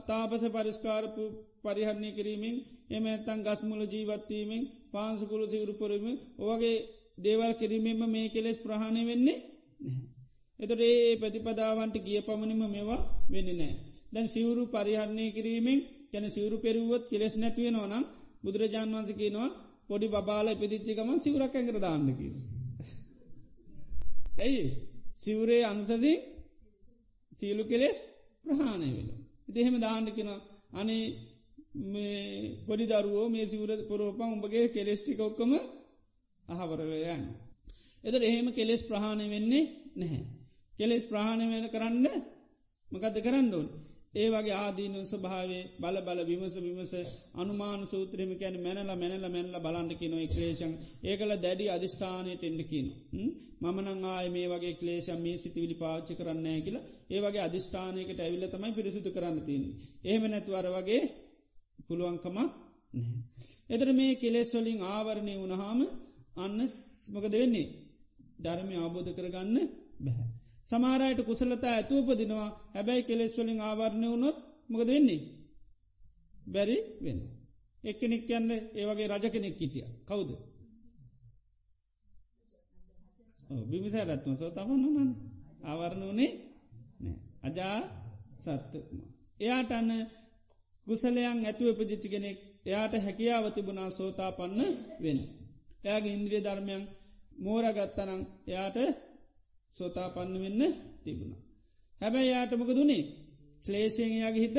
තාපස 0.06 0.42
පරිස්කාරපු 0.48 1.22
පරිහරණය 1.62 2.10
කිරීමෙන් 2.12 2.56
එම 2.90 3.04
ඇත්තන් 3.06 3.40
ගස්මුල 3.42 3.82
ජීවත්වීමෙන් 3.86 4.62
පාන්සකුළු 4.90 5.46
සිවරුපොරම 5.46 6.06
ඔවගේ 6.40 6.76
දේවල් 7.18 7.52
කිරීමෙන්ම 7.54 8.02
මේ 8.06 8.28
කෙලෙස් 8.28 8.58
ප්‍රහණය 8.58 9.02
වෙන්නේ 9.04 9.38
එතට 10.60 10.82
ඒ 10.82 11.16
ප්‍රතිපදාවන්ට 11.16 11.96
ගිය 12.00 12.20
පමණිම 12.20 12.62
මේවා 12.66 13.00
වෙන්න 13.28 13.50
නෑ. 13.52 13.72
දැන් 14.12 14.28
සිවුරු 14.28 14.62
පරිහරණය 14.68 15.26
කිරීමෙන් 15.30 15.80
ගැන 16.12 16.26
සිවරු 16.28 16.56
පෙරුවොත් 16.58 17.04
කෙලෙස් 17.06 17.34
නැතිවෙන 17.36 17.76
ඕනම් 17.76 18.04
බුදුරජාන් 18.42 18.90
වන්ස 18.90 19.10
කියනවා 19.12 19.48
පොඩි 19.88 20.06
බාල 20.10 20.46
පිදිච්චිකම 20.54 21.10
සිවරක් 21.16 21.54
ඇඟර 21.54 21.78
දාන්නකි. 21.78 22.26
ඇයි 24.38 24.64
සිවරේ 25.20 25.62
අනුසදී 25.64 26.18
සීලු 27.38 27.64
කෙලෙස් 27.64 27.98
ප්‍රහාණය 28.44 28.88
වෙන. 28.96 29.08
ඉතිහෙම 29.48 29.76
දාන්නකිනවා 29.78 30.40
අනේ 30.72 31.04
පොඩි 32.66 32.84
දරුවෝ 32.86 33.26
මේ 33.28 33.46
සිවර 33.46 33.70
පොරෝපන් 33.88 34.22
උඹගේ 34.26 34.66
කෙලෙස්ටික 34.68 35.20
ඔක්කම 35.20 35.52
අහවරවයන්. 36.46 37.22
එතට 38.04 38.22
එහෙම 38.22 38.46
කෙලෙස් 38.52 38.82
ප්‍රහාණය 38.82 39.26
වෙන්නේ 39.28 39.64
නැහැ. 39.96 40.22
කෙලෙස් 40.74 41.04
ප්‍රහාණය 41.06 41.44
වෙන 41.46 41.66
කරන්න 41.68 42.06
මකද 42.88 43.16
කරන්න 43.18 43.48
ඕන්. 43.54 43.68
ඒ 44.14 44.28
වගේ 44.28 44.54
ආදීන 44.56 44.94
ස්භාවේ 45.06 45.64
බල 45.78 45.96
බල 46.00 46.20
විමස 46.24 46.54
විමස 46.58 46.92
අනුමාන 47.34 47.82
සූත්‍රම 47.86 48.30
කැන 48.34 48.56
මැනල 48.58 48.90
මැනල 48.94 49.26
මැනල 49.26 49.56
බලන්ඩකි 49.58 50.06
නො 50.08 50.16
ක්‍රේෂන් 50.26 50.72
ඒකල 51.04 51.32
දැඩි 51.36 51.66
අධිෂ්ඨානයට 51.68 52.42
එන්ඩකින. 52.42 52.86
මමනං 53.62 54.02
ආය 54.06 54.26
මේ 54.28 54.48
වගේ 54.48 54.74
ක්ලේෂම් 54.74 55.20
මේ 55.20 55.36
සිතිවිලි 55.36 55.76
පාච්චි 55.76 56.12
කරන්නේ 56.14 56.58
කියලා 56.60 56.84
ඒ 57.10 57.20
වගේ 57.20 57.42
අධිෂ්ඨානයකට 57.42 58.20
ඇවිල්ල 58.20 58.46
තමයි 58.48 58.72
පිරිසිතු 58.72 59.10
කරන්න 59.10 59.38
තියන. 59.42 59.62
එහෙම 60.04 60.24
නැතුවර 60.26 60.66
වගේ 60.70 61.02
පුළුවන්කමක් 61.86 62.26
නැහැ. 62.34 62.48
එතර 63.70 63.88
මේ 63.92 64.12
කෙලෙස්වලින් 64.16 64.80
ආවරණය 64.88 65.34
වුණහාම 65.36 65.80
අන්න 66.36 66.60
මොකද 67.12 67.32
වෙන්නේ 67.34 67.66
ධර්මය 68.40 68.74
ආබෝධ 68.76 69.10
කරගන්න 69.12 69.56
බැහැ. 70.00 70.49
සමාරයට 70.66 71.20
කුසලතා 71.22 71.72
ඇතුවපදිනවා 71.72 72.48
හැබැයි 72.68 73.02
කෙලෙස්වලින් 73.02 73.60
ආවරණය 73.60 74.06
වුණොත් 74.08 74.36
මොකද 74.68 74.88
වෙන්නේ. 74.88 75.20
බැරි 76.46 76.76
වෙන්න. 77.00 77.20
එක්කෙනෙක් 77.84 78.22
කියන්න 78.22 78.48
ඒවගේ 78.74 79.08
රජ 79.08 79.24
කෙනෙක් 79.28 79.54
කිටිය 79.56 79.86
කවුද. 80.02 80.30
බිමිසා 83.70 84.04
රත්ම 84.06 84.34
සෝ 84.36 84.50
තමන් 84.50 84.82
නන 84.94 85.10
ආවරණ 85.62 86.04
වනේ 86.08 86.32
අජා 87.42 87.78
සත්තම. 88.38 88.98
එයාට 89.40 89.70
අන්න 89.70 89.90
කුසලයන් 90.86 91.18
ඇතුව 91.40 91.68
පජිච්චි 91.78 92.08
කෙනෙක් 92.08 92.38
එයාට 92.66 92.94
හැකියාව 92.98 93.44
තිබුණා 93.48 93.90
සෝතා 93.90 94.30
පන්න 94.32 94.60
වෙන්න. 95.00 95.20
එයාගේ 95.84 96.14
ඉන්ද්‍රිය 96.14 96.42
ධර්මයන් 96.42 96.82
මෝරගත්තනං 97.36 98.22
එයාට 98.46 98.76
සෝතා 99.76 100.08
පන්න 100.08 100.36
වෙන්න 100.38 100.62
තිබුණ. 101.02 101.32
හැබැයි 102.00 102.30
යාට 102.30 102.52
මොක 102.52 102.70
දුනේ 102.70 103.02
ක්ලේෂයෙන් 103.64 104.12
එයාගේ 104.12 104.44
හිත 104.44 104.58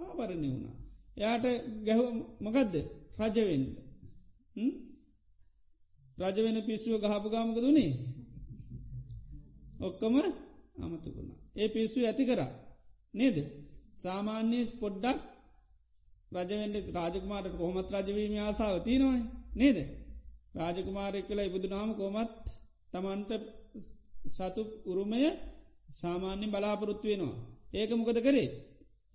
ආවරණය 0.00 0.48
වුණා. 0.48 0.74
එයාට 1.16 1.44
ගැහ 1.84 2.00
මකදද 2.42 2.74
රජවෙන්න. 3.20 3.64
රජවෙන 6.18 6.58
පිස්සුව 6.62 6.94
ගහපු 7.02 7.28
ගාමක 7.30 7.58
දුනේ. 7.58 7.92
ඔක්කම 9.80 10.14
අමතුකුණ. 10.76 11.30
ඒ 11.54 11.68
පිස්සු 11.68 11.98
ඇති 12.00 12.24
කරා. 12.24 12.52
නේද. 13.14 13.36
සාමාන්‍ය 13.96 14.60
පොඩ්ඩක් 14.80 15.20
රජවෙන්ට 16.32 16.76
රාජකුමාරට 16.92 17.54
කොහොමත් 17.54 17.88
රජවීම 17.96 18.34
ආසාාව 18.38 18.76
තියනවයි 18.82 19.20
නේද. 19.54 19.78
රාජකුමාරෙක් 20.54 21.26
කලා 21.28 21.44
ඉබුදු 21.44 21.66
නාම 21.68 21.90
කොමත් 21.94 22.32
තමන්ට 22.92 23.30
සතු 24.34 24.62
උරුමය 24.84 25.20
සාමාන්‍ය 25.92 26.46
බලාපොරොත්තු 26.48 27.06
වෙනවා. 27.08 27.36
ඒක 27.72 27.90
මොකද 27.92 28.18
කරේ. 28.20 28.48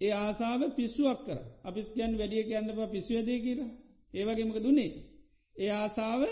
ඒ 0.02 0.14
ආසාාව 0.16 0.62
පිස්සුවක් 0.72 1.20
කර 1.26 1.40
අපිස් 1.64 1.88
කියන් 1.90 2.14
වැඩිය 2.18 2.44
කියන්න 2.44 2.70
පිස්සුවදේ 2.88 3.40
කියලා 3.40 3.72
ඒවගේමක 4.14 4.58
දුන්නේ. 4.58 4.92
ඒ 5.56 5.72
ආසාාව 5.74 6.24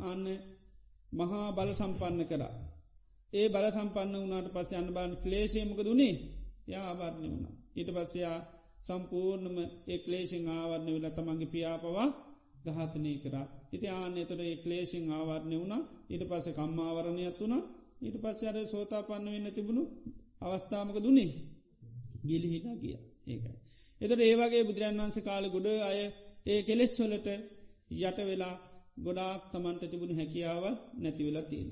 අන්න 0.00 0.24
මහා 1.12 1.46
බල 1.52 1.70
සම්පන්න 1.72 2.22
කරා. 2.24 2.54
ඒ 3.32 3.46
බල 3.48 3.66
සම්පන්න 3.68 4.14
වනාට 4.22 4.48
පස්ස 4.48 4.72
අන්න 4.72 4.88
බාන 4.88 5.12
ක්ලේශයමක 5.16 5.80
දුන්නේ 5.80 6.14
යා 6.68 6.84
ආවරණය 6.84 7.26
වුණ. 7.32 7.46
ඊට 7.76 7.90
පස්සයා 7.90 8.38
සම්පූර්ණම 8.82 9.56
ඒ 9.86 9.98
ක්ලේෂෙන් 9.98 10.46
ආවරණය 10.50 10.90
වෙලා 10.94 11.12
තමන්ගේ 11.12 11.52
පියාපවා 11.54 12.08
ගහතනය 12.66 13.12
කරා. 13.18 13.46
ඉති 13.72 13.86
ආනෙ 13.90 14.20
තොර 14.24 14.40
ඒ 14.42 14.56
ක්ලේෂෙන් 14.56 15.06
ආවරණය 15.10 15.56
වුණා 15.58 15.82
ඊට 16.10 16.24
පස්ස 16.28 16.56
කම්මාවරණයක් 16.56 17.38
වුණා 17.40 17.62
ඊට 18.00 18.16
පස්ස 18.16 18.40
අර 18.44 18.56
සෝතා 18.66 19.02
පන්න 19.02 19.34
වෙන්න 19.34 19.48
තිබුණු 19.50 19.82
අවස්ථාමක 20.42 20.96
දුන්නේ 20.98 21.30
ගිලිහිලා 22.22 22.76
ගිය 22.76 22.94
ඒකයි. 23.26 23.52
එතට 24.00 24.20
ඒවගේ 24.22 24.62
බුදුරන් 24.62 24.98
වන්ස 24.98 25.16
කාල 25.20 25.44
ගොඩ 25.48 25.66
අය 25.82 25.98
ඒ 26.46 26.60
කෙලෙස් 26.62 26.92
වලට 27.00 27.28
යට 28.00 28.18
වෙලා 28.22 28.54
ගොඩාක් 28.98 29.42
තමන්ට 29.52 29.82
තිබුණ 29.84 30.18
හැකියාව 30.18 30.64
නැතිවෙලා 30.94 31.44
තියෙන. 31.44 31.70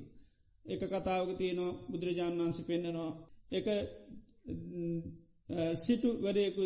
එක 0.65 0.83
කතාවක 0.85 1.31
තියෙනවා 1.35 1.79
බුදුරජාණන් 1.91 2.41
වන්ස 2.41 2.59
පෙන්න්නනවා 2.63 3.13
එක 3.51 3.67
සිටු 5.77 6.09
වරයකු 6.19 6.65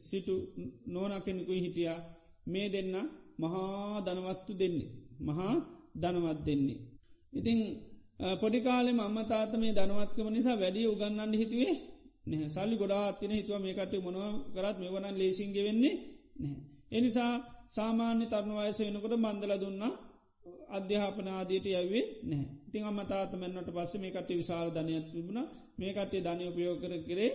සිටු 0.00 0.34
නෝනකෙනෙකුයි 0.86 1.60
හිටියා 1.60 2.00
මේ 2.46 2.68
දෙන්න 2.68 2.94
මහා 3.38 3.96
දනවත්තු 4.00 4.52
දෙන්නේ. 4.54 4.90
මහා 5.20 5.54
දනවත් 5.94 6.38
දෙන්නේ. 6.46 6.80
ඉතිං 7.32 7.60
පොඩිකාලෙ 8.18 8.90
මම 8.92 9.18
තාත 9.26 9.52
මේ 9.54 9.72
දනවත්කම 9.72 10.28
නිසා 10.30 10.56
වැඩිය 10.56 10.86
උගන්නන්න 10.86 11.32
හිතුවේ 11.34 11.74
නැ 12.28 12.48
සල්ලි 12.48 12.76
ගොඩා 12.76 13.02
අත්තින 13.06 13.32
හිතුව 13.32 13.56
මේකට 13.58 13.94
මොනව 13.98 14.20
කරත් 14.54 14.76
මේ 14.78 14.90
වනන් 14.90 15.16
ලේසිංග 15.16 15.52
වෙන්නේ 15.58 15.94
නැහැ. 16.36 16.60
එනිසා 16.92 17.32
සාමාන්‍ය 17.70 18.24
තරුණ 18.26 18.58
වයස 18.58 18.78
වෙනකොට 18.80 19.14
මන්දල 19.18 19.52
දුන්නා 19.58 19.92
අධ්‍යාපනාදයට 20.70 21.66
යවේ 21.74 22.04
නෑ 22.24 22.44
තිං 22.70 22.84
අමතාතමැන්නට 22.84 23.70
පස්ස 23.70 23.92
මේ 23.96 24.12
කට 24.12 24.30
විශාල 24.32 24.68
ධනයක් 24.70 25.06
තිබුණ. 25.08 25.40
මේ 25.78 25.92
කටේ 25.92 26.22
ධනය 26.22 26.44
උපයෝ 26.48 26.74
කර 26.76 26.94
කරේ 27.02 27.32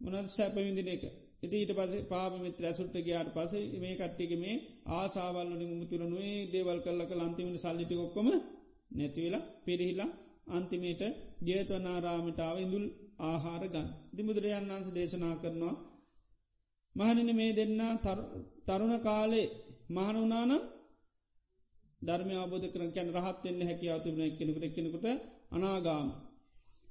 මොනත් 0.00 0.28
සැපවිඳින 0.30 0.88
එක. 0.88 1.04
ඉති 1.38 1.56
ඊට 1.56 1.72
පස 1.72 1.92
පාප 2.06 2.32
මිත්‍ර 2.36 2.62
ඇසුට්ට 2.64 2.96
ගයාට 3.00 3.28
පස 3.30 3.52
මේ 3.76 3.94
කට්ටික 3.96 4.32
මේ 4.36 4.56
ආසාවල්ලනි 4.92 5.66
මුතුර 5.72 6.02
නොේ 6.04 6.36
දේවල් 6.46 6.78
කල්ලක 6.80 7.12
ලන්තිමට 7.14 7.58
සල්ලිටි 7.58 7.96
ඔක්කොම 7.98 8.28
නැතිවෙලා 8.90 9.48
පිරිහිලා 9.64 10.10
අන්තිමේට 10.48 11.02
ජේතවනාරාමිටාව 11.44 12.56
ඉඳුල් 12.58 12.86
ආහාර 13.22 13.62
ගන් 13.66 13.86
දිමුදුරයන් 14.12 14.66
වන්ස 14.66 14.88
දේශනා 14.90 15.36
කරනවා 15.36 15.76
මහනින 16.96 17.30
මේ 17.36 17.52
දෙන්න 17.52 17.82
තරුණ 18.66 18.94
කාලේ 19.00 19.46
මහනුනානම් 19.90 20.62
ධර්මය 22.00 22.34
අබෝධ 22.36 22.66
කරන 22.66 22.90
කැන 22.90 23.08
රහත්වෙන්න 23.16 23.60
හැකියාව 23.62 24.00
තිබන 24.02 24.20
එක්කෙනෙකුට 24.22 24.64
එක්කෙනෙකුට 24.64 25.06
අනාගාම. 25.50 26.08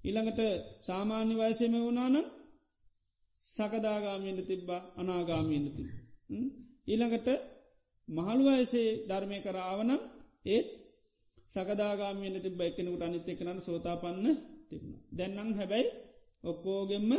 ඉළඟට 0.03 0.41
සාමාන්‍ය 0.81 1.33
වයසම 1.35 1.73
වුණානම් 1.77 2.25
සකදාගාමීන්ට 3.41 4.41
තිබ්බා 4.45 4.81
අනාගාමීන්ට 4.95 5.75
තිබ. 5.75 5.89
ඊළඟට 6.87 7.27
මහළු 8.07 8.43
වයසේ 8.49 8.89
ධර්මය 9.07 9.37
කරාවන 9.39 9.91
ඒත් 10.47 10.67
සකදාගාමීන්ට 11.49 12.43
තිබ 12.43 12.61
එක්කෙනෙකුට 12.61 13.03
අනිත්‍ය 13.03 13.31
කරන්න 13.35 13.59
සෝතාපන්න 13.61 14.25
තිබුණ. 14.69 14.95
දැන්නම් 15.11 15.49
හැබැයි 15.53 15.87
ඔක්කෝගෙම්ම 16.43 17.11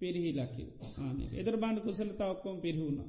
පිරිහිලකි 0.00 0.64
ආනක 0.98 1.32
එදර 1.34 1.54
බාණ්ඩ 1.56 1.84
කුසලතා 1.86 2.30
ඔක්කොම 2.30 2.56
පිරිහුණා. 2.60 3.08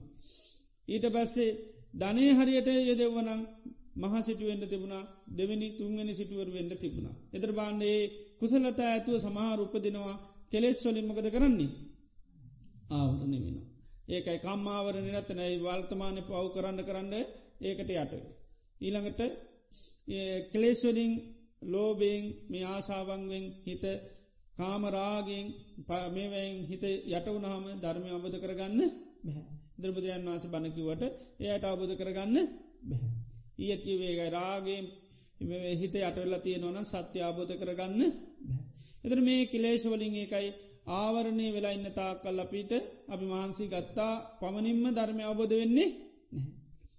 ඊට 0.88 1.06
පස්සේ 1.10 1.52
ධනය 1.94 2.24
හරියට 2.34 2.70
යදෙව්වනම් 2.86 3.42
මහ 3.96 4.14
සිටුවෙන්ට 4.20 4.66
තිබුණා 4.66 5.04
දෙවැනි 5.32 5.68
තුන්වැනි 5.72 6.14
සිටුවර 6.14 6.50
වෙන්ඩ 6.50 6.74
තිබුණා. 6.76 7.16
එදර 7.34 7.52
බාණ්ඩේ 7.52 8.00
කුසලතා 8.40 8.90
ඇතුව 8.90 9.16
සමහර 9.20 9.60
උපදිනවා 9.62 10.16
කෙලෙස් 10.52 10.80
වලින්මකද 10.84 11.28
කරන්නේ. 11.30 11.72
ආවරණ 12.92 13.34
වෙන. 13.38 13.58
ඒකයි 14.08 14.40
කම්මාවරණ 14.40 15.08
නත්තනයි 15.14 15.56
වල්තමානය 15.60 16.22
පව් 16.22 16.46
කරන්න 16.54 16.80
කරන්න 16.84 17.14
ඒකට 17.62 17.90
යට. 17.94 18.14
ඊළඟට 18.82 19.22
කෙලේස්වලින් 20.48 21.14
ලෝබයෙන් 21.64 22.24
මේ 22.50 22.66
ආසාවංවෙන් 22.68 23.46
හිත 23.64 23.84
කාමරාගෙන් 24.58 25.48
පමේවැයෙන් 25.84 26.58
හිත 26.64 26.84
යටවුනහම 27.10 27.66
ධර්මය 27.78 28.10
අබධ 28.12 28.38
කරගන්න 28.38 28.82
බැහැ. 29.24 29.46
දෘපදරයන් 29.78 30.24
වන්ස 30.24 30.46
බණකිවට 30.48 31.04
එයට 31.44 31.66
අබධ 31.66 31.94
කරගන්න 31.96 32.38
බැහැ. 32.84 33.10
ඊයතිවේගයි 33.58 34.30
රාගේ 34.32 34.82
හිත 35.74 35.96
යටවෙල්ලා 36.00 36.40
තියෙනවන 36.40 36.86
සත්‍ය 36.86 37.20
අබෝධ 37.22 37.54
කරගන්න 37.54 38.02
බැහැ. 38.42 38.64
එතර 39.04 39.20
මේ 39.22 39.42
කිලේශවලින් 39.46 40.16
ඒකයි 40.16 40.50
ආවරණය 40.96 41.48
වෙලා 41.50 41.74
ඉන්න 41.74 41.90
තාකල් 41.94 42.40
අපිට 42.40 42.72
අපි 43.08 43.26
මාන්සී 43.26 43.68
ගත්තා 43.68 44.14
පමණින්ම 44.40 44.86
ධර්මය 44.92 45.24
අවබෝධ 45.24 45.54
වෙන්නේ 45.54 45.90
නැහැ. 45.90 46.54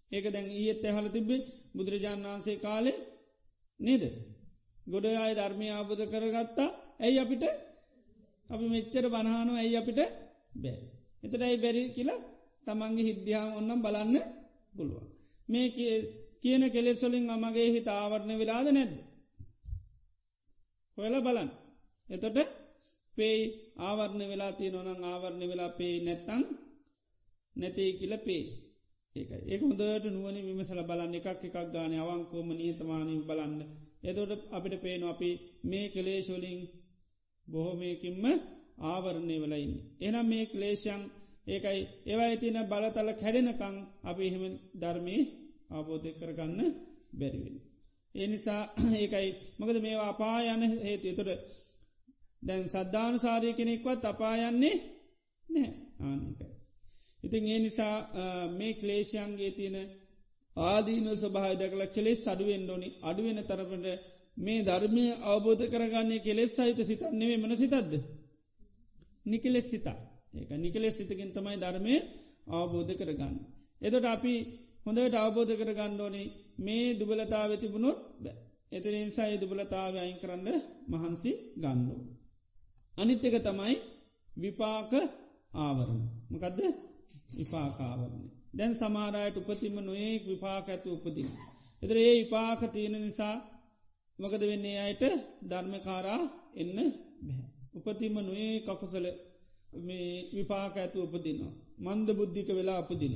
ඒක 0.09 0.27
දැන් 0.29 0.49
ඊත් 0.55 0.83
ඇහල 0.85 1.09
තිබේ 1.09 1.47
බුදුරජාණන් 1.77 2.27
වහන්සේ 2.27 2.57
කාලේ 2.57 2.99
නේද. 3.81 4.03
ගොඩ 4.87 5.07
අය 5.16 5.33
ධර්මය 5.35 5.66
ආබෝධ 5.70 6.05
කරගත්තා 6.07 6.70
ඇයි 7.01 7.18
අපිට 7.18 7.45
අපි 8.49 8.66
මෙච්චර 8.66 9.05
බණහානු 9.09 9.53
ඇයි 9.55 9.77
අපිට 9.77 10.01
බෑ. 10.55 10.79
එතට 11.22 11.43
ඇයි 11.43 11.59
බැරි 11.59 11.83
කියලා 11.89 12.20
තමන්ගේ 12.66 13.09
හිද්‍යාව 13.11 13.49
ඔන්නම් 13.51 13.81
බලන්න 13.83 14.16
පුළුවන්. 14.74 15.07
මේ 15.49 15.68
කියන 16.43 16.62
කෙලෙස්වලින් 16.70 17.27
අමගේ 17.31 17.68
හිත 17.70 17.89
ආවරණය 17.91 18.35
වෙලාද 18.39 18.68
නැද්ද. 18.70 18.95
හොයල 20.99 21.16
බලන්. 21.22 21.51
එතොට 22.09 22.39
පේයි 23.16 23.43
ආවරණ 23.79 24.22
වෙලා 24.24 24.53
තිය 24.53 24.70
නොනං 24.70 25.05
ආවරණ 25.05 25.43
වෙලා 25.43 25.70
පේ 25.70 25.97
නැත්තං 26.01 26.43
නැතේ 27.57 27.91
කියල 27.93 28.14
පේ 28.18 28.43
ඒකයි. 29.17 29.43
ඒක 29.47 29.62
හොදට 29.62 30.05
නුවනි 30.07 30.41
විමසල 30.43 30.81
බලන්න. 30.83 31.12
එකක් 31.14 31.29
එකක් 31.41 31.57
ගාන 31.67 31.93
අවංකෝම 31.97 32.49
නියතමානී 32.53 33.21
බලන්න. 33.21 33.61
එදොට 34.03 34.43
අපිට 34.49 34.75
පේන 34.83 35.03
අපි 35.05 35.31
මේ 35.64 35.87
කලේශවලින් 35.89 36.61
බොහෝමයකින්ම 37.49 38.25
ආවරණය 38.85 39.37
වෙලයින්න. 39.43 39.75
එනම් 40.01 40.27
මේ 40.27 40.45
ක්ලේෂයන් 40.47 41.03
ඒකයි. 41.47 41.81
ඒවයි 42.05 42.37
තින 42.37 42.59
බලතල 42.64 43.11
කැඩෙනකං 43.14 43.77
අපි 44.03 44.23
එහෙම 44.27 44.45
ධර්මී 44.75 45.23
අවබෝධය 45.71 46.11
කරගන්න 46.12 46.61
බැරිවෙන. 47.12 47.57
ඒ 48.14 48.27
නිසා 48.27 48.62
ඒකයි. 48.95 49.29
මකද 49.59 49.77
මේවා 49.81 50.09
අපා 50.09 50.39
යන 50.45 50.62
හේතු. 50.81 51.09
තුර 51.14 51.29
දැන් 52.43 52.64
සද්ධානු 52.67 53.19
සාරය 53.19 53.49
කෙනෙක්වත් 53.53 54.05
අපායන්නේ 54.05 54.77
නෑ 55.47 55.69
ආනකයි. 56.01 56.56
ඉතින් 57.27 57.45
ඒ 57.47 57.61
නිසා 57.61 57.97
මේ 58.51 58.72
ක්ලේෂයන්ගේ 58.74 59.51
තියෙන 59.53 59.77
ආදීන 60.57 61.07
ස්වභාය 61.14 61.55
දකල 61.57 61.83
කෙලෙස් 61.89 62.22
අඩුවෙන් 62.27 62.62
ඩොනි 62.64 62.89
අඩුවෙන 63.03 63.39
තරපට 63.43 63.87
මේ 64.37 64.61
ධර්මය 64.62 65.05
අවබෝධ 65.24 65.64
කරගන්නේ 65.66 66.20
කෙලෙස් 66.20 66.53
සහිත 66.57 66.79
සිතන්නෙවේ 66.83 67.39
මන 67.39 67.53
සිතද්ද. 67.57 67.93
නිකලෙස් 69.27 69.66
සිතා 69.66 69.99
ඒක 70.35 70.51
නිකලෙස් 70.57 70.95
සිතකින් 70.95 71.31
තමයි 71.31 71.57
ධර්මය 71.57 71.95
අවබෝධ 72.51 72.93
කරගන්න. 72.95 73.35
එතොට 73.81 74.07
අපි 74.07 74.35
හොඳට 74.85 75.14
අවබෝධ 75.16 75.53
කරගණ්ඩෝනේ 75.55 76.33
මේ 76.59 76.87
දුබලතාව 76.95 77.51
තිබුණොත් 77.55 77.99
බෑ. 78.18 78.37
එතර 78.72 78.93
නිසා 78.99 79.27
ඒ 79.27 79.39
දුබලතාව 79.39 79.95
අයින් 79.97 80.18
කරන්න 80.18 80.49
මහන්සි 80.89 81.31
ගන්නඩෝ. 81.55 82.01
අනිත්‍යක 82.95 83.37
තමයි 83.41 83.74
විපාක 84.37 84.93
ආවරණ. 85.57 86.03
මකදද 86.31 86.61
විපාකාවරණ. 87.29 88.24
දැන් 88.57 88.74
සමාරයට 88.74 89.37
උපතිම 89.37 89.77
නොඒක් 89.81 90.22
විපාක 90.24 90.66
ඇතු 90.68 90.89
උපදින. 90.93 91.29
එතර 91.83 91.97
ඒ 91.99 92.14
විපාක 92.14 92.61
තියෙන 92.72 92.97
නිසා 92.99 93.37
මකද 94.18 94.43
වෙන්නේ 94.43 94.79
අයට 94.79 95.03
ධර්මකාරා 95.49 96.22
එන්න 96.55 96.70
බැහැ. 97.20 97.49
උපතිම 97.77 98.14
නොඒ 98.20 98.55
කකුසල 98.61 99.07
මේ 99.79 100.11
විපාක 100.35 100.74
ඇතු 100.77 100.99
උපදිනවා. 101.03 101.55
මන්ද 101.79 102.09
බුද්ධික 102.11 102.49
වෙලා 102.51 102.79
අපදින. 102.79 103.14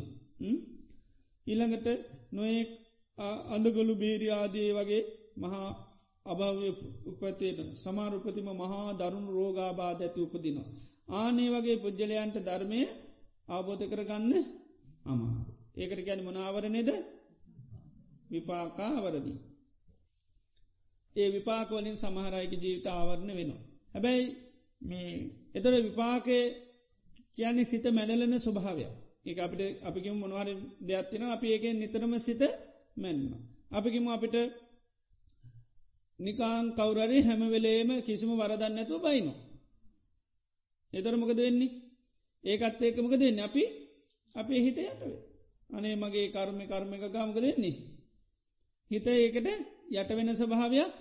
ඊළඟට 1.46 1.86
නොඒ 2.32 2.60
අඳගොලු 3.48 3.94
බේරි 3.94 4.26
ආදයේ 4.30 4.70
වගේ 4.74 5.02
මහා 5.36 5.68
අභාවය 6.26 6.68
උපතේට 7.06 7.58
සමාරුපතිම 7.76 8.48
මහා 8.54 8.88
දරුණු 8.92 9.30
රෝගාබාධ 9.32 10.00
ඇති 10.02 10.20
උපදිනවා. 10.20 10.68
ආනේ 11.12 11.48
වගේ 11.48 11.76
පුද්ජලයන්ට 11.76 12.36
ධර්මය 12.38 12.80
අවබෝධ 13.50 13.84
කරගන්න 13.84 14.32
අමා. 15.04 15.36
ඒකට 15.76 16.00
ගැන 16.06 16.20
මනාවරණෙද 16.24 16.90
විපාකාවරදී. 18.30 19.38
ඒ 21.16 21.28
විපාකවලින් 21.32 21.96
සමහරයික 21.96 22.52
ජීවිත 22.54 22.86
ආවරණ 22.88 23.30
වෙනවා. 23.30 23.62
හැබැයි 23.94 24.26
මේ 24.82 25.10
එතර 25.54 25.72
විපාකය 25.84 26.38
කියන්නේ 27.36 27.64
සිත 27.64 27.84
මැනලන 27.88 28.34
ස්වභාවය 28.40 28.84
ඒ 29.20 29.34
අපිට 29.38 29.62
අපිකිම 29.82 30.16
මොනවාර 30.16 30.48
දෙයක්ත්තින 30.80 31.22
අපි 31.26 31.46
ඒකෙන් 31.48 31.76
නිතරම 31.78 32.12
සිත 32.18 32.42
මැන්ම. 32.96 33.22
අපිකිම 33.70 34.06
අපිට 34.08 34.36
නිකාන් 36.20 36.66
කවුරරි 36.74 37.18
හැමවෙලේම 37.22 37.90
කිසිම 38.02 38.30
වරදන්නඇතුව 38.32 39.00
බයිනවා. 39.02 39.38
එතර 40.92 41.14
මොකද 41.16 41.38
වෙන්නේ 41.38 41.89
ඒකත් 42.44 42.80
ඒකමක 42.80 43.14
දෙන්න 43.16 43.38
අපි 43.40 43.62
අපේ 44.34 44.60
හිත 44.60 44.78
යටවේ. 44.80 45.18
අනේ 45.70 45.94
මගේ 45.96 46.28
කර්මය 46.28 46.64
කර්ම 46.66 46.92
එක 46.92 47.04
ගාමක 47.08 47.36
දෙන්නේ. 47.36 47.76
හිත 48.90 49.06
ඒකට 49.08 49.48
යට 49.92 50.10
වෙන 50.10 50.30
ස්වභාවයක් 50.32 50.92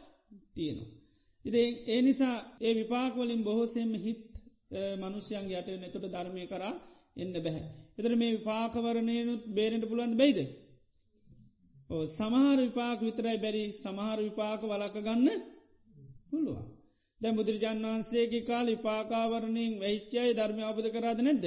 තියෙනවා. 0.56 0.90
ඉති 1.46 1.62
ඒ 1.88 2.02
නිසා 2.02 2.38
ඒ 2.60 2.74
විපාකවලින් 2.76 3.42
බොහෝසෙම 3.44 3.92
හිත් 3.98 4.30
මනුෂ්‍යයන් 4.98 5.46
යට 5.52 5.70
නැතුට 5.74 6.06
ධර්මය 6.08 6.44
කරා 6.48 6.76
එන්න 7.18 7.34
බැහැ. 7.38 7.66
එතර 7.98 8.14
මේ 8.16 8.36
විපාකවරණයනුත් 8.36 9.44
බේරෙන්ට 9.50 9.86
පුළුවන් 9.86 10.16
බයිද. 10.16 10.40
ඕ 11.90 12.04
සමහර 12.10 12.60
විපාක 12.60 13.00
විතරයි 13.00 13.38
බැරි 13.38 13.64
සමහර 13.76 14.20
විපාක 14.20 14.62
වලක 14.64 14.96
ගන්න 15.00 15.28
පුළුවන්. 16.30 16.69
දැ 17.22 17.34
බුදුරජාන් 17.34 17.80
වහන්සේගේ 17.84 18.42
කාල 18.42 18.68
විපාකාවරණින් 18.68 19.74
වැහිච්චයි 19.80 20.32
ධර්මය 20.34 20.64
අබද 20.64 20.86
කරාද 20.90 21.20
නැද්ද. 21.22 21.46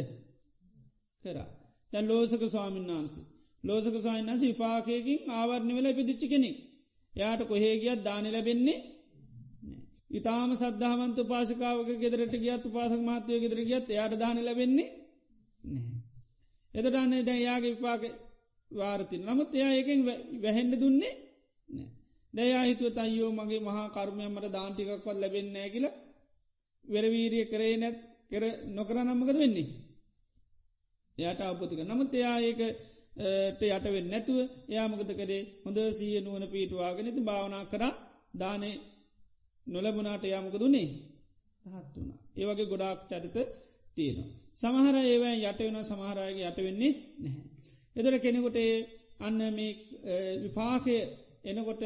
කරා. 1.22 1.48
දැන් 1.92 2.06
ලෝසක 2.08 2.42
ස්වාමීන් 2.48 2.86
වහන්සේ. 2.90 3.24
ලෝසක 3.64 3.96
සාහින්ස 4.02 4.42
විපාකයකින් 4.42 5.20
ආවරණි 5.30 5.72
වෙල 5.74 5.88
පිදිච්චි 5.94 6.26
කෙනෙක්. 6.28 6.56
යායට 7.14 7.42
කොහේ 7.48 7.74
ගියත් 7.78 8.00
දානි 8.04 8.30
ලැබෙන්නේ 8.30 8.78
ඉතාම 10.10 10.50
සද්ධාවන්ත 10.52 11.18
පාසකාවක 11.24 11.90
ගෙදරට 11.96 12.34
ගියත් 12.36 12.64
පාසක 12.68 13.00
මාතවය 13.00 13.36
ගෙදර 13.40 13.60
ගියත් 13.62 13.86
යායට 13.90 14.14
දාන 14.18 14.38
ලැබෙන්නේ 14.40 14.88
නැහැ. 15.64 16.00
එතට 16.74 16.94
අන්නේ 16.94 17.22
දැන් 17.22 17.42
යාගේ 17.42 17.74
විපාක 17.74 18.02
වාරතින් 18.70 19.22
නමුත් 19.22 19.50
එයා 19.54 19.72
ඒකෙන් 19.72 20.00
වැහෙන්ඩ 20.42 20.74
දුන්නේ 20.80 21.14
නෑ. 21.68 21.88
දයා 22.34 22.64
හිතුව 22.64 22.98
අයෝ 22.98 23.30
මගේ 23.32 23.60
මහා 23.60 23.86
කර්මයමට 23.88 24.46
දාන්ටිකක්වත් 24.50 25.06
ලැබෙන්නෑ 25.14 25.68
කියල 25.70 25.86
වෙරවීරිය 26.84 27.44
කරේ 27.44 27.74
නැත් 27.76 27.96
කර 28.30 28.44
නොකර 28.68 28.96
නම්මකද 28.98 29.36
වෙන්නේ. 29.36 29.68
එයට 31.18 31.40
අවබෝධක 31.40 31.80
නමුත් 31.82 32.14
එයා 32.14 32.38
ඒක 32.40 32.60
යටවෙන් 33.68 34.06
නැතුව 34.06 34.38
එයාමකත 34.68 35.10
කරේ 35.12 35.42
හොඳ 35.64 35.78
සීය 35.90 36.20
නුවන 36.20 36.44
පීටවාගෙන 36.48 37.08
ති 37.08 37.20
භාවනා 37.20 37.64
කර 37.64 37.82
දානය 38.34 38.70
නොලබුණට 39.66 40.24
යාමක 40.24 40.54
දුන්නේ 40.54 40.88
රහත් 41.64 41.88
වුණ. 41.94 42.10
ඒවගේ 42.34 42.66
ගොඩාක් 42.66 43.00
චරිත 43.10 43.36
තියෙනවා. 43.96 44.28
සමහර 44.54 44.96
ඒවයි 45.02 45.36
යට 45.42 45.60
වෙන 45.60 45.78
සමහරයගේ 45.84 46.48
යට 46.48 46.58
වෙන්නේ 46.58 46.92
නැහැ. 47.18 47.44
එදර 47.96 48.14
කෙනෙකුට 48.18 48.58
අන්න 49.20 49.38
මේ 49.50 49.72
විපාකය 50.42 50.96
එනකොට 51.44 51.82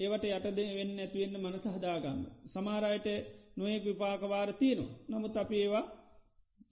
ඒවට 0.00 0.24
යටද 0.28 0.58
වෙන්න 0.70 0.98
ඇතිවෙන්න 0.98 1.42
මනස 1.42 1.66
හදාගන්න. 1.68 2.20
සමාරයට 2.46 3.08
නොයෙක් 3.56 3.84
විපාකවාර 3.84 4.50
තියෙනවා. 4.54 4.98
නමුත් 5.08 5.36
අප 5.36 5.50
ඒවා 5.52 5.84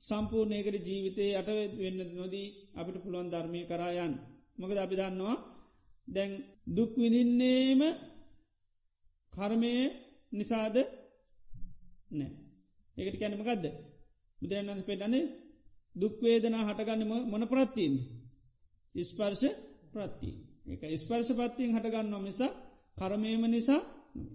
සම්පූර්ණයකට 0.01 0.87
ජීවිතය 0.87 1.25
යට 1.33 1.49
වෙන්න 1.77 1.99
නොදී 2.15 2.49
අපිට 2.75 3.03
පුළුවන් 3.03 3.31
ධර්මය 3.31 3.61
කරායන්. 3.65 4.15
මොකද 4.59 4.79
අපි 4.79 4.95
දන්නවා 4.97 5.37
දැන් 6.09 6.33
දුක් 6.69 6.93
විඳින්නේම 6.97 7.81
කර්මය 9.33 9.73
නිසාද 10.33 10.77
නෑ. 12.11 12.33
ඒකට 12.97 13.21
කැනමකක්ද 13.21 13.65
බුදුරන්ස 14.39 14.83
පෙටනේ 14.83 15.25
දුක්වේදනා 15.97 16.67
හටගන්නම 16.67 17.13
මොන 17.25 17.45
ප්‍රත්තිීන්. 17.47 17.95
ඉස්පර්ශ 18.95 19.47
ප්‍රත්ති. 19.93 20.31
එක 20.67 20.83
ස්පර්ශ 20.97 21.33
පත්තියෙන් 21.33 21.75
හටගන්නවා 21.75 22.23
නිසා 22.23 22.53
කරමයම 22.99 23.43
නිසා 23.47 23.83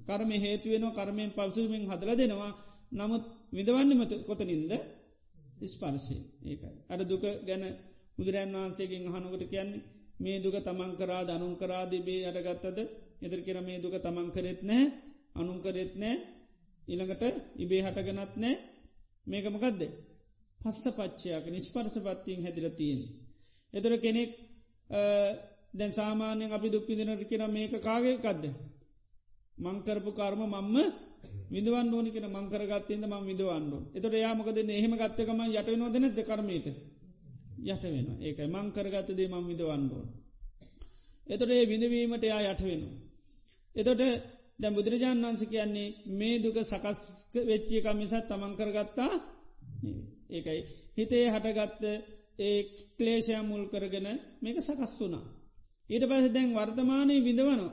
කරම 0.03 0.31
හේතුවෙන 0.37 0.85
කරමයෙන් 0.91 1.31
පවසුවෙන් 1.31 1.83
හදල 1.83 2.11
දෙනවා. 2.13 2.51
නමුත් 2.91 3.23
විදවන්නමත 3.51 4.11
කොතනින්ද? 4.23 4.71
ස්පර්ශය 5.63 6.17
ඒකයි. 6.43 6.75
අර 6.85 6.99
දුක 7.01 7.23
ගැන 7.41 7.63
බුදුරන් 8.17 8.51
වහන්සේකින් 8.55 9.03
හනුකට 9.07 9.43
කියන්නේ 9.45 9.83
මේ 10.17 10.37
දුක 10.39 10.55
තමන් 10.59 10.91
කරා 10.93 11.23
අනුන් 11.29 11.53
කරාදිබේ 11.55 12.21
අඩගත්තද 12.23 12.79
එදර 13.21 13.39
කෙර 13.41 13.57
මේ 13.61 13.79
දුක 13.79 13.95
තමන් 13.97 14.27
කරෙත් 14.31 14.61
නෑ 14.61 14.85
අනුන් 15.33 15.59
කරෙත් 15.61 15.93
නෑ 15.95 16.15
ඉළඟට 16.87 17.23
ඉබේ 17.55 17.81
හටගනත් 17.81 18.33
නෑ 18.35 18.55
මේකමකදද 19.27 19.81
පස්ස 20.59 20.83
පච්චයක 20.91 21.45
නිස්පර්ස 21.47 21.95
පත්තියෙන් 21.97 22.41
හැදිල 22.41 22.67
තියෙන්. 22.71 23.01
එතර 23.73 23.93
කෙනෙක් 23.97 24.31
දැන් 25.73 25.91
සාමාන්‍යයෙන් 25.91 26.51
අපි 26.51 26.67
දුක්පිදිනට 26.69 27.23
කියෙන 27.23 27.51
මේක 27.51 27.73
කාගේ 27.79 28.17
කක්ද. 28.17 28.43
මංකරපු 29.57 30.11
කර්ම 30.11 30.41
මම්ම 30.45 30.77
විදවන් 31.49 31.87
ඕනි 31.89 32.09
කෙන 32.11 32.27
මංකරගත්තයද 32.29 33.03
ම 33.03 33.13
විදවන්ඩු. 33.23 33.77
එතට 33.95 34.13
යාමකද 34.15 34.57
එහෙම 34.71 34.93
ගත්තකම 34.93 35.39
යට 35.49 35.67
වෙනවද 35.67 35.95
නැද 35.97 36.19
කරමයට 36.21 36.67
යට 37.65 37.83
වෙන 37.85 38.07
ඒකයි 38.19 38.47
මංකරගත්තදේ 38.49 39.27
මං 39.27 39.43
විදවන්ඩුවන්. 39.49 40.07
එතොට 41.27 41.51
ඒ 41.51 41.65
විඳවීමට 41.65 42.23
යා 42.23 42.41
යට 42.43 42.61
වෙන. 42.61 42.81
එතොට 43.75 44.01
දැ 44.59 44.71
බුදුරජාණන් 44.71 45.25
වන්ස 45.25 45.43
කියන්නේ 45.45 45.89
මේ 46.11 46.35
දුක 46.39 46.57
සකස් 46.63 46.99
වෙච්චියක 47.43 47.87
මිසත් 47.93 48.25
තමංකරගත්තා 48.27 49.13
ඒකයි 50.29 50.59
හිතේ 50.97 51.25
හටගත්ත 51.29 51.83
ඒ 52.39 52.57
ක්ලේෂය 52.97 53.33
මුල් 53.43 53.63
කරගෙන 53.67 54.07
මේක 54.41 54.57
සකස් 54.59 54.93
වුනා. 54.99 55.25
ඊට 55.93 56.05
පස 56.05 56.25
දැන් 56.31 56.49
වර්තමානය 56.53 57.15
විඳවනවා. 57.21 57.71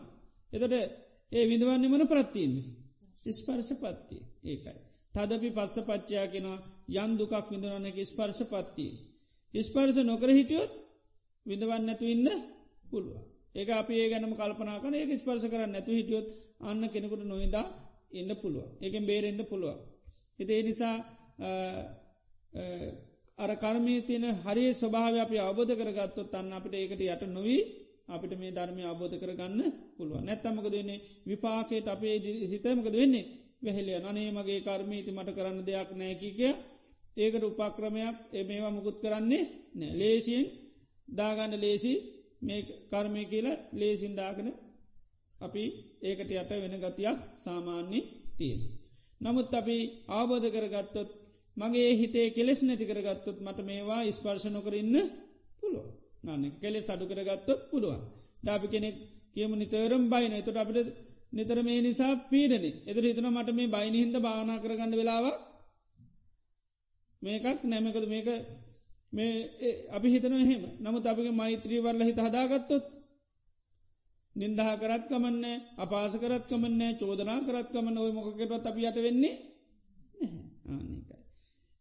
එතට 0.50 0.74
ඒ 1.32 1.44
විඳවන්න 1.46 1.84
මන 1.86 2.04
ප්‍රත්තිීන්. 2.06 2.54
ස්පර්ශ 3.30 3.72
පත්තිය 3.76 4.22
ඒකයි. 4.44 4.78
තදපි 5.14 5.48
පස්ස 5.50 5.76
පච්චයා 5.82 6.26
කෙන 6.28 6.46
යන් 6.94 7.10
දුකක් 7.18 7.34
විඳවන්නක 7.48 7.98
ස්පර්ශ 8.04 8.42
පත්තිී. 8.44 8.94
ස්පර්ස 9.54 9.96
නොකර 10.02 10.30
හිටියොත් 10.30 10.72
විඳවන්න 11.46 11.84
නැතු 11.86 12.04
ඉන්න 12.06 12.28
පුළුව. 12.84 13.16
ඒක 13.54 13.68
අපි 13.72 13.94
ඒ 13.94 14.08
ගැනම 14.08 14.34
කල්පනා 14.34 14.78
කන 14.78 14.94
ඒක 14.94 15.10
ස්පර්ස 15.16 15.44
කරන්න 15.44 15.72
නැතු 15.72 15.90
හිටියොත් 15.90 16.28
අන්න 16.60 16.82
කෙනෙකුට 16.88 17.24
නොවිදා 17.24 17.66
එන්න 18.12 18.30
පුළුව. 18.36 18.66
ඒකෙන් 18.80 19.04
බේරෙන්න්න 19.04 19.42
පුළුව. 19.44 19.76
එති 20.38 20.52
ඒ 20.52 20.62
නිසා 20.62 20.96
අර 23.38 23.50
කර්මී 23.56 24.00
තියන 24.02 24.24
හරි 24.38 24.64
ස්වභාව 24.74 25.14
අපි 25.16 25.36
අවබෝධ 25.38 25.74
කරගත්තොත් 25.74 26.34
අන්න 26.34 26.52
අපිට 26.52 26.74
ඒකට 26.74 27.02
යට 27.04 27.22
නොවී 27.28 27.62
අපිට 28.10 28.32
මේ 28.34 28.52
ධර්මය 28.52 28.82
අබෝධ 28.84 29.16
කරගන්න 29.16 29.60
පුළුව 29.96 30.18
නැත්තමක 30.20 30.66
දෙන්නේ 30.68 31.04
විපාකයට 31.26 31.86
අපේ 31.88 32.16
සිතමකද 32.50 32.94
වෙන්නේ 32.94 33.26
වැහෙලිය 33.62 33.98
අනේ 34.02 34.28
මගේ 34.30 34.60
කර්මීති 34.60 35.10
මට 35.10 35.30
කරන්න 35.30 35.58
දෙයක් 35.62 35.90
නෑකිකය 35.92 36.48
ඒකට 37.16 37.44
උපක්‍රමයක් 37.44 38.16
එ 38.32 38.40
මේවා 38.42 38.70
මුකුත් 38.70 38.96
කරන්නේ 38.98 39.44
නෑ 39.74 39.92
ලේසියෙන් 39.94 40.46
දාගන්න 41.08 41.54
ලේසි 41.56 41.92
මේ 42.40 42.60
කර්මය 42.90 43.22
කියලා 43.24 43.62
ලේසින් 43.72 44.12
දාගන 44.14 44.48
අපි 45.40 45.64
ඒකට 46.02 46.30
යට 46.32 46.50
වෙන 46.54 46.76
ගතියක් 46.78 47.18
සාමාන්‍ය 47.36 48.00
තියෙන. 48.38 48.60
නමුත් 49.20 49.52
අපි 49.52 49.76
ආබෝධ 50.10 50.48
කරගත්තොත් 50.48 51.10
මගේ 51.56 51.90
හිතේ 51.94 52.28
කෙලෙස් 52.30 52.60
නැති 52.62 52.84
කරගත්තොත් 52.86 53.38
මට 53.38 53.58
මේවා 53.62 54.02
ස්පර්ශනො 54.10 54.60
කරන්න 54.60 54.96
පුළුව. 54.96 55.06
නන්න 55.06 55.29
කෙලෙ 56.62 56.78
සඩු 56.82 57.04
කරගත්තොත් 57.06 57.60
පුළුවන්. 57.70 58.00
දාපි 58.44 58.66
කෙනෙක් 58.68 58.96
කියම 59.34 59.52
නිතරම් 59.52 60.02
බයින 60.08 60.32
එතුට 60.32 60.56
අපට 60.56 60.78
නිතර 61.32 61.58
මේ 61.62 61.80
නිසා 61.80 62.12
පීඩන. 62.30 62.64
එතර 62.86 63.04
හිතන 63.04 63.28
මට 63.28 63.50
මේ 63.52 63.68
බයිනහින්ද 63.68 64.16
භාවනා 64.18 64.62
කරගන්න 64.62 64.92
වෙලාව 64.92 65.26
මේකක් 67.22 67.60
නැමකද 67.64 68.06
මේක 68.08 68.28
මේ 69.12 69.32
අපි 69.90 70.08
හිතන 70.08 70.34
එහෙම. 70.34 70.62
නමුත් 70.80 71.04
අපගේ 71.06 71.32
මෛත්‍රී 71.32 71.84
වරල 71.84 72.02
හිත 72.02 72.20
හදාගත්තොත් 72.20 72.84
නින්දහ 74.36 74.62
කරත් 74.80 75.04
කමන්න 75.08 75.44
අපාස 75.76 76.12
කරත් 76.14 76.44
කමන්න 76.46 76.82
චෝදනා 77.00 77.40
කරත් 77.46 77.68
කමන්න 77.72 77.96
ඔය 77.98 78.12
මොකකටත් 78.12 78.68
අපි 78.68 78.82
යට 78.82 78.98
වෙන්නේ 78.98 79.34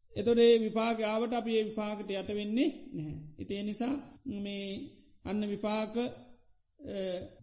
ආනිකයි. 0.10 0.20
එතොඩේ 0.20 0.54
විපාක 0.60 0.98
ආවට 1.02 1.34
අපි 1.34 1.52
ඒ 1.58 1.64
විපාකට 1.64 2.10
යට 2.12 2.30
වෙන්නේ 2.30 2.70
නැහැ. 2.94 3.18
ඉතිේ 3.40 3.64
නිසා 3.64 3.96
මේ 4.26 4.66
අන්න 5.26 5.42
විපාක 5.50 5.96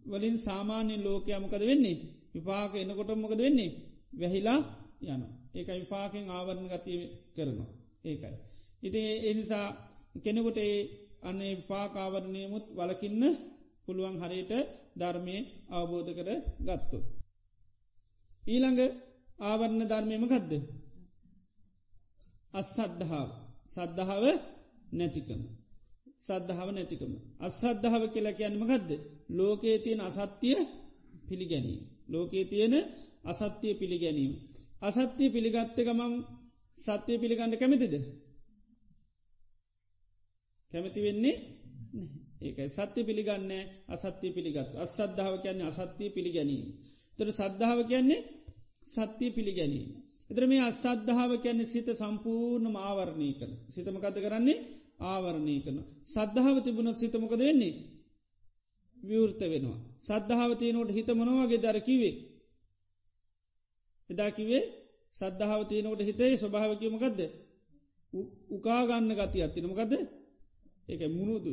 වලින් 0.07 0.37
සාමාන්‍ය 0.39 0.95
ලෝකයමකද 1.05 1.55
වෙන්නේ. 1.61 1.97
විපාක 2.35 2.75
එනකොට 2.75 3.11
මොකද 3.17 3.39
වෙන්නේ. 3.39 3.71
වැහිලා 4.21 4.61
යන. 5.03 5.23
ඒක 5.55 5.69
විපාකෙන් 5.69 6.27
ආවරණ 6.29 6.69
ගතිය 6.69 7.01
කරනවා. 7.37 7.71
ඒකයි. 8.05 8.37
ඉති 8.83 9.01
එනිසා 9.29 9.67
කෙනෙකුට 10.25 10.59
ඒ 10.59 10.77
අන්නේ 11.23 11.57
විපාකාවරණයමුත් 11.57 12.67
වලකින්න 12.77 13.23
පුළුවන් 13.87 14.17
හරියට 14.19 14.53
ධර්මය 14.97 15.37
අවබෝධ 15.71 16.11
කර 16.14 16.31
ගත්තු. 16.61 16.99
ඊළඟ 18.43 18.81
ආවරණ 19.41 19.89
ධර්මයම 19.89 20.25
ගදද. 20.29 20.53
අස්සද්ධාව 22.57 23.29
සද්ධාව 23.67 24.25
නැතිකම. 24.93 25.43
සද්ධාව 26.21 26.69
නැතිකම. 26.71 27.13
අස්සද්ධාව 27.41 28.03
කියලා 28.09 28.35
කියන්නම 28.35 28.65
ගදද. 28.65 28.91
ලෝකයේ 29.31 29.79
තියෙන 29.79 30.01
අසත්‍යය 30.03 30.59
පිළිගැනීම. 31.27 31.83
ලෝකයේ 32.09 32.45
තියෙන 32.45 32.75
අසත්‍යය 33.25 33.75
පිළිගැනීම. 33.75 34.33
අසත්‍යය 34.81 35.29
පිළිගත්තකමම් 35.31 36.13
සත්‍යය 36.77 37.17
පිළිගන්න 37.19 37.53
කැමතිද. 37.55 37.95
කැමති 40.73 41.01
වෙන්නේ 41.03 41.37
ඒකයි 42.39 42.69
සත්‍ය 42.71 43.01
පිළිගන්න 43.05 43.53
අසත්‍යය 43.89 44.31
පිළිගත් 44.31 44.71
අසද්ධාව 44.77 45.35
කියන්නේ 45.43 45.69
අසත්‍යය 45.73 46.11
පිළිගැනීම. 46.11 46.65
තොර 47.19 47.29
සද්ධාව 47.31 47.81
කියන්නේ 47.85 48.27
සත්‍යය 48.87 49.31
පිළිගැනීම. 49.31 49.89
එතර 50.31 50.43
මේ 50.47 50.62
අසද්ධාව 50.62 51.33
කියන්නේ 51.37 51.66
සිත 51.66 51.89
සම්පූර්ණ 51.95 52.77
ආවරණය 52.81 53.29
කන 53.33 53.53
සිතමකද 53.68 54.16
කරන්නේ? 54.18 54.59
ආවරණය 55.03 55.57
කන. 55.61 55.77
සද්ධාව 56.05 56.57
තිබුණොත් 56.62 56.97
සිතමකද 56.97 57.41
වෙන්නේ. 57.41 57.74
විවෘත 58.97 59.41
වෙනවා. 59.43 59.79
සද්ධාවතියනොට 60.01 60.91
හිත 60.91 61.09
මනවාගේ 61.11 61.61
දරකිවේ. 61.61 62.14
එදාකිවේ 64.11 64.62
සද්ධාවතියනොට 65.14 66.01
හිතේ 66.01 66.33
ස්වභාවකමකක්ද 66.37 67.20
උකාගන්න 68.51 69.11
ගති 69.12 69.39
අත්තිනමකද 69.43 69.93
ඒක 70.89 71.03
මුණුදු. 71.11 71.53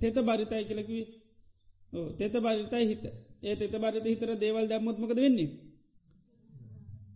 තෙත 0.00 0.16
බරිතයි 0.20 0.64
කලකිවේ 0.64 1.06
තෙත 2.12 2.34
බරිතයි 2.36 2.84
හිත. 2.84 3.04
ඒ 3.42 3.54
තෙත 3.56 3.74
බරිත 3.74 4.04
හිතර 4.04 4.30
දේවල් 4.36 4.66
දැම්මොත්මකද 4.68 5.18
වෙන්නේ? 5.18 5.50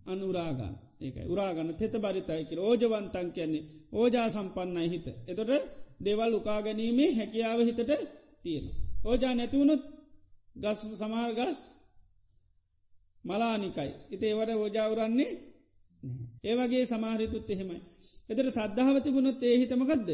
අනුරාගන්න 0.07 0.88
ඒකයි 1.01 1.27
උරාගන්න 1.27 1.71
තෙත 1.75 1.95
බරිතයි 1.99 2.43
කියල 2.45 2.61
ඕජවන්තන් 2.61 3.29
කියන්නේ 3.33 3.69
ඕජා 3.93 4.29
සම්පන්නයි 4.29 4.89
හිත 4.89 5.07
එතොට 5.27 5.53
දේවල් 6.01 6.33
උකා 6.35 6.61
ගැනීමේ 6.63 7.11
හැකියාව 7.13 7.61
හිතට 7.61 7.91
තියෙන. 8.45 8.67
ඕජා 9.05 9.35
නැතිවුණුත් 9.35 9.83
ගස් 10.57 10.81
සමාර් 10.95 11.31
ගස් 11.35 11.59
මලානිකයි. 13.25 13.91
ඉති 14.11 14.25
ඒවට 14.27 14.51
ඕජාවරන්නේ 14.55 15.31
ඒවගේ 16.45 16.85
සමාහිතුත් 16.87 17.51
එහෙමයි. 17.51 17.81
එතට 18.31 18.49
සද්ධාවතිබුණොත් 18.49 19.43
ඒ 19.43 19.57
හිතමකක්ද. 19.59 20.09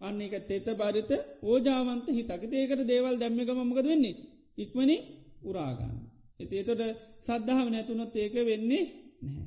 අන්න 0.00 0.20
එක 0.20 0.34
තෙත 0.42 0.66
බරිත 0.76 1.10
ඕජාවන්ත 1.42 2.06
හිතක 2.10 2.42
ඒකට 2.52 2.82
දේවල් 2.86 3.16
දැම්මිකම 3.18 3.58
මොකද 3.62 3.86
වෙන්නේ. 3.86 4.16
ඉක්මනි 4.58 4.96
උරාගන්න. 5.42 6.11
එති 6.40 6.54
එතොට 6.58 6.82
සද්ධාව 7.20 7.66
නැතුනොත් 7.68 8.14
ඒක 8.16 8.34
වෙන්නේ 8.42 8.84
නැහැ. 9.22 9.44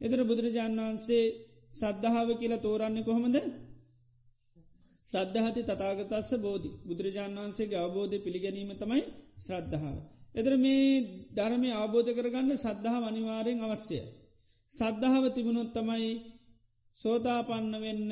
එතර 0.00 0.20
බුදුරජාණන් 0.22 0.80
වහන්සේ 0.80 1.24
සද්ධාව 1.72 2.28
කියලා 2.32 2.58
තෝරන්නේ 2.58 3.02
කොහොමද 3.02 3.36
සද්ධහති 5.06 5.62
තතාගතස්ස 5.62 6.30
බෝධි 6.38 6.70
බුදුරජාණන් 6.86 7.38
වහන්සේගේ 7.38 7.80
අවබෝධය 7.80 8.18
පිළිගැනීම 8.18 8.70
තමයි 8.74 9.02
ශ්‍රද්ධාව. 9.38 9.96
එදර 10.34 10.52
මේ 10.56 10.86
ධර්මය 11.36 11.68
අවබෝධ 11.74 12.10
කරගන්න 12.12 12.50
සද්ධහා 12.56 13.06
අනිවාරයෙන් 13.06 13.60
අවශ්‍යය. 13.62 14.04
සද්ධාව 14.70 15.24
තිබුණොත් 15.28 15.70
තමයි 15.72 16.08
සෝතාපන්න 16.98 17.74
වෙන්න 17.78 18.10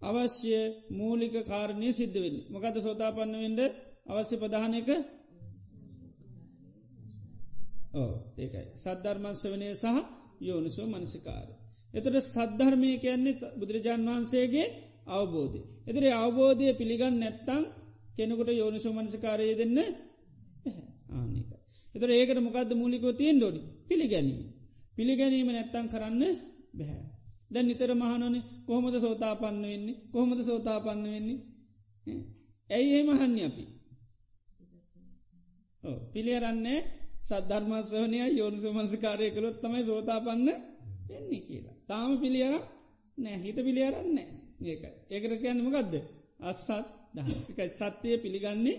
අවශ්‍ය 0.00 0.52
මූලික 0.90 1.34
කාරණය 1.44 1.88
සිද්ධ 1.92 2.18
වෙන්න. 2.20 2.36
මොකද 2.48 2.76
සෝතාපන්න 2.78 3.34
වෙන්ඩ 3.36 3.60
අවශ්‍ය 4.08 4.34
ප්‍රධානක 4.36 4.90
ඕ 7.94 8.12
ඒකයි 8.36 8.66
සද්ධර්මන්ස 8.74 9.42
වනය 9.44 9.68
සහ 9.74 9.86
යෝනිසෝ 10.40 10.86
මනසිකාර. 10.88 11.48
එතට 11.94 12.16
සද්ධර්මය 12.26 12.88
කියන්නේ 12.98 13.34
බුදුරජාණන් 13.52 14.08
වහන්සේගේ 14.08 14.66
අවබෝධය. 15.08 15.60
එතර 15.86 16.04
අවබෝධය 16.14 16.66
පිළිගන්න 16.72 17.16
නැත්තං 17.18 17.62
කෙනෙකුට 18.16 18.50
යෝනිසු 18.52 18.88
මනසකාරය 18.92 19.46
දෙන්න 19.54 19.78
ආනික. 21.10 21.48
එතර 21.94 22.08
ඒකට 22.10 22.38
මොකක්ද 22.40 22.70
මූලිකෝ 22.74 23.12
තියෙන් 23.12 23.36
ඩොඩි 23.38 23.60
පිළිගැනීම. 23.88 24.42
පිළිගැනීම 24.96 25.48
නැත්තං 25.48 25.86
කරන්න 25.88 26.22
බැහැ. 26.74 27.04
දැන් 27.50 27.66
නිතර 27.66 27.90
මහනොන 27.94 28.36
කොහොමද 28.66 28.96
සෝතාපන්න 28.98 29.62
වෙන්නේ 29.64 30.00
කොහොමද 30.12 30.40
සෝතාපන්න 30.42 31.04
වෙන්නේ. 31.06 31.38
ඇයි 32.70 32.90
ඒ 32.92 33.02
මහන්න 33.02 33.38
අපි. 33.44 33.64
පිළියරන්නේ 36.12 36.80
සද්ධර්මස්වනය 37.24 38.18
යෝනිසු 38.32 38.68
මනසකාරය 38.72 39.26
කළොත් 39.30 39.56
තමයි 39.60 39.82
සෝතාපන්න 39.82 40.48
වෙන්නේ 41.08 41.40
කියලා. 41.40 41.76
තාම 41.88 42.10
පිළියර 42.18 42.54
නෑ 43.18 43.36
හිත 43.38 43.58
පිළියරන්නේ. 43.58 44.28
ඒකයි. 44.62 44.90
ඒකට 45.10 45.40
කියන්නම 45.40 45.68
ගදද. 45.70 45.94
අස්සත් 46.40 46.68
දහකයි 47.14 47.68
සත්‍යය 47.72 48.16
පිළිගන්නේ 48.18 48.76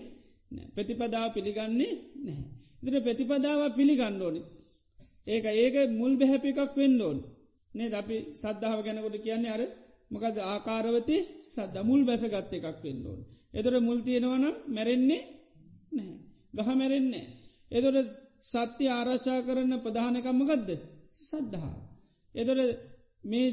ප්‍රතිපදාව 0.74 1.28
පිළිගන්නේ 1.32 1.92
නැහැ. 2.16 2.46
ඉදිර 2.82 2.96
ප්‍රතිපදාව 3.02 3.60
පිළිගන්න 3.74 4.22
ඕනි. 4.22 4.42
ඒක 5.26 5.44
ඒක 5.54 5.76
මුල් 5.90 6.12
බැහැපි 6.16 6.48
එකක් 6.54 6.72
වෙන්න 6.74 7.00
ඕන්. 7.00 7.18
නේ 7.74 7.88
අපි 7.92 8.16
සද්ධාව 8.34 8.80
ගැනකොට 8.82 9.16
කියන්නේ 9.18 9.52
අර 9.52 9.62
මොකද 10.10 10.36
ආකාරවති 10.44 11.16
සද්ද 11.44 11.76
මුල් 11.82 12.02
බැසගත්ත 12.04 12.52
එකක් 12.54 12.78
වෙන්න 12.84 13.02
ඕන්. 13.06 13.20
එතොර 13.54 13.74
මුල් 13.80 13.98
තියෙනවනම් 14.00 14.44
මැරෙන්නේ 14.68 15.22
නැහැ. 15.92 16.18
ගහ 16.54 16.68
මැරෙන්නේ. 16.74 17.26
එතොට 17.70 18.10
සත්‍ය 18.42 18.84
ආරශා 18.88 19.40
කරන්න 19.40 19.74
ප්‍රධානකම්මගදද 19.78 20.70
සද්ධහා. 21.20 21.74
එතොට 22.34 22.60
මේ 23.24 23.48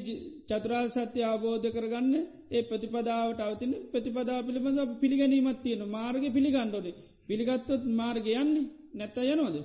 චතුරාල් 0.50 0.88
සත්‍ය 0.90 1.20
අවබෝධ 1.24 1.68
කරගන්න 1.70 2.16
ඒ 2.52 2.62
ප්‍රතිපදාවට 2.62 3.40
අවතින 3.40 3.72
ප්‍රතිපදා 3.92 4.40
පිළිබඳ 4.42 4.80
පිළිගැනීමත් 5.00 5.60
තියෙන 5.64 5.84
මාර්ග 5.90 6.24
පිළිගන්නඩොන 6.34 6.88
පිළිගත්තොත් 7.28 7.84
මාර්ග 7.94 8.26
යන්නේ 8.34 8.70
නැත්ත 8.94 9.18
යනෝද 9.26 9.58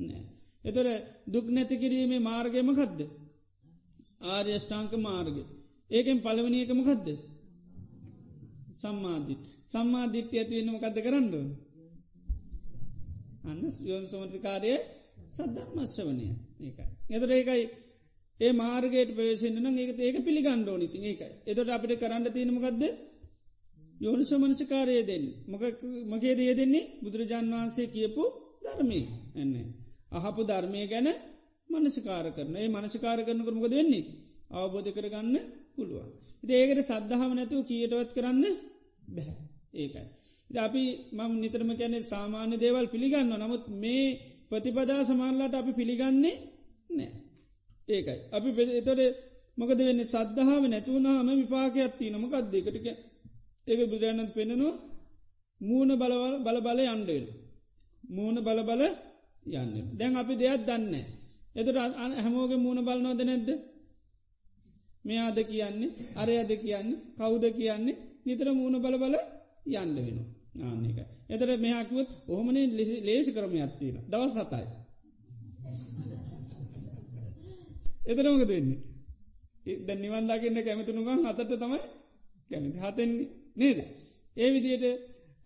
නෑ. 0.00 0.22
එතොර 0.64 0.86
දුක් 1.26 1.46
නැති 1.48 1.76
කිරීමේ 1.76 2.20
මාර්ගයම 2.20 2.70
කදද. 2.72 3.00
ආර්යෂ්ඨාංක 4.28 4.92
මාර්ග. 5.00 5.36
ඒකෙන් 5.90 6.18
පළවනියකම 6.18 6.80
කදද. 6.82 7.08
සම්මාධිත් 8.76 9.42
සම්මාධිට්්‍ය 9.68 10.36
ඇතිවෙන්නම 10.38 10.78
කද 10.78 10.96
කරන්නඩ. 11.02 11.34
අන්න 13.48 13.60
යෝන් 13.82 14.04
සමසිකාරය 14.06 14.72
සද්ධර්මශ්‍ය 15.28 16.02
වනය 16.04 16.26
ඒකයි. 16.60 16.86
එතර 17.10 17.30
ඒකයි 17.32 17.64
ඒ 18.40 18.52
මාර්ගයට 18.54 19.10
ප්‍රවේශෙන්න්න 19.10 19.78
ඒක 19.78 19.90
ඒක 20.00 20.16
පිළිගණ්ඩ 20.22 20.68
ඕනිති 20.68 20.98
ඒක 21.04 21.20
එතොට 21.46 21.70
අපිට 21.70 21.92
කරන්න 21.96 22.26
තියෙනමකක්ද 22.28 22.82
යෝනිස 24.00 24.30
මනසිකාරය 24.34 24.94
දෙන්න. 25.04 25.24
මොක 25.46 25.62
මගේ 26.06 26.34
දේ 26.34 26.52
දෙන්නේ? 26.54 26.88
බුදුරජාන් 27.02 27.46
වහන්සේ 27.52 27.88
කියපු 27.88 28.24
ධර්මී 28.62 29.06
එන්නේ. 29.34 29.66
අහපු 30.12 30.40
ධර්මය 30.44 30.80
ගැන 30.86 31.08
මනසිකාර 31.70 32.26
කරන. 32.30 32.54
ඒ 32.56 32.68
මනසිකාර 32.68 33.18
කරන 33.20 33.40
කරමක 33.40 33.66
දෙන්නේ 33.68 34.04
අවබෝධ 34.52 34.90
කරගන්න 34.90 35.36
පුළුවන්. 35.74 36.10
ඒකට 36.52 36.80
සද්ධහම 36.82 37.32
නැතුව 37.34 37.60
කියටවත් 37.62 38.10
කරන්න 38.14 38.44
බැහැ 39.08 39.36
ඒකයි. 39.74 40.06
අපි 40.50 40.82
මම 41.12 41.32
නිතරම 41.40 41.70
කැනෙ 41.76 41.98
සාමාන්‍ය 42.02 42.54
දේවල් 42.56 42.86
පිළිගන්න 42.88 43.32
නමුත් 43.34 43.64
මේ 43.74 44.04
ප්‍රතිපදා 44.48 45.02
සමාන්ලාට 45.04 45.54
අපි 45.54 45.72
පිළිගන්නේ 45.72 46.36
නෑ. 46.90 47.10
ඒකයි. 47.88 48.18
අපි 48.32 48.48
එතොට 48.72 49.00
මොකද 49.58 49.78
වෙන්න 49.78 50.02
සද්ධාව 50.04 50.62
නැතුවනාම 50.66 51.28
විපාකයක් 51.38 51.92
තියන 51.98 52.14
මොකක්දකටක 52.16 52.86
ඒක 53.68 53.80
බුදුරණත් 53.90 54.32
පෙනෙනවා 54.34 54.80
මූුණ 55.60 55.92
බලවල 55.96 56.34
බල 56.38 56.58
බල 56.60 56.78
යන්ඩෙල්. 56.86 57.24
මූුණ 58.04 58.38
බල 58.38 58.60
බල 58.62 58.82
යන්න. 59.52 59.72
දැන් 59.92 60.14
අපි 60.16 60.34
දෙයක් 60.34 60.62
දන්න. 60.64 60.94
එතට 61.54 61.76
හැමෝගේ 62.16 62.56
මූුණ 62.56 62.86
බලනොද 62.86 63.20
නැද්ද. 63.22 63.48
මෙයාද 65.04 65.38
කියන්නේ 65.44 65.90
අරයද 66.16 66.50
කියන්නේ 66.56 67.02
කවුද 67.18 67.44
කියන්නේ 67.52 68.00
නිතර 68.26 68.48
මූුණ 68.50 68.76
බල 68.78 68.96
බල 68.96 69.14
යන්න 69.74 69.96
වෙන. 69.98 70.18
ආන්නක. 70.56 70.98
එතර 71.28 71.48
මෙයාකුවත් 71.58 72.10
ඔහමනේ 72.28 72.66
ලේසි 73.04 73.30
කරම 73.32 73.52
ඇත්තින 73.56 73.96
දවස් 74.06 74.34
සතයි. 74.36 74.66
එතරමක 78.04 78.42
දෙන්නේ. 78.44 78.80
ද 79.78 79.88
නිවන්දාගන්න 79.96 80.58
කැමතිනුගන් 80.60 81.20
අතට 81.24 81.52
තමයි 81.54 81.80
කැමති 82.48 82.78
හතෙන්නේ 82.80 83.28
නේද. 83.56 83.78
ඒ 84.36 84.48
විදියට 84.50 84.84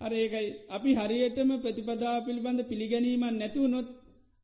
අර 0.01 0.13
ඒකයි 0.15 0.49
අපි 0.69 0.91
හරියටම 0.95 1.51
ප්‍රතිපදා 1.57 2.17
පිළිබඳ 2.21 2.61
පිළිගැනීම 2.65 3.25
නැතුව 3.33 3.67
නොත් 3.67 3.89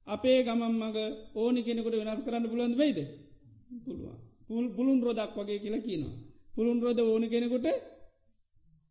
අපේ 0.07 0.39
ගමන් 0.43 0.75
මග 0.83 0.97
ඕනි 1.35 1.61
කෙනෙකුට 1.63 1.97
වෙනස් 2.01 2.23
කරන්න 2.25 2.47
පුළන්ද 2.47 2.75
වෙයිද. 2.77 2.99
පුළුවන්. 3.85 4.17
පුල් 4.47 4.67
පුළුන් 4.77 4.99
රෝදක් 5.01 5.33
වගේ 5.37 5.59
කියලා 5.59 5.87
කියනවා. 5.87 6.17
පුළුන් 6.55 6.79
රෝද 6.81 6.99
ඕනි 7.03 7.29
කෙනෙකුට 7.29 7.67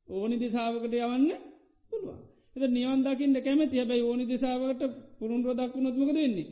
ඕනි 0.07 0.36
දිසාාවකට 0.38 0.93
යවන්න 0.97 1.32
පුළුවන්. 1.97 2.19
එත 2.55 2.63
නිවන්දාකින්ට 2.69 3.37
කැමති 3.39 3.75
හැබයි 3.77 4.03
ඕනි 4.03 4.25
දිසාාවට 4.25 4.81
පුරුන් 5.19 5.41
රෝදක් 5.43 5.73
වුණොත්මක 5.75 6.11
වෙන්නේ. 6.11 6.47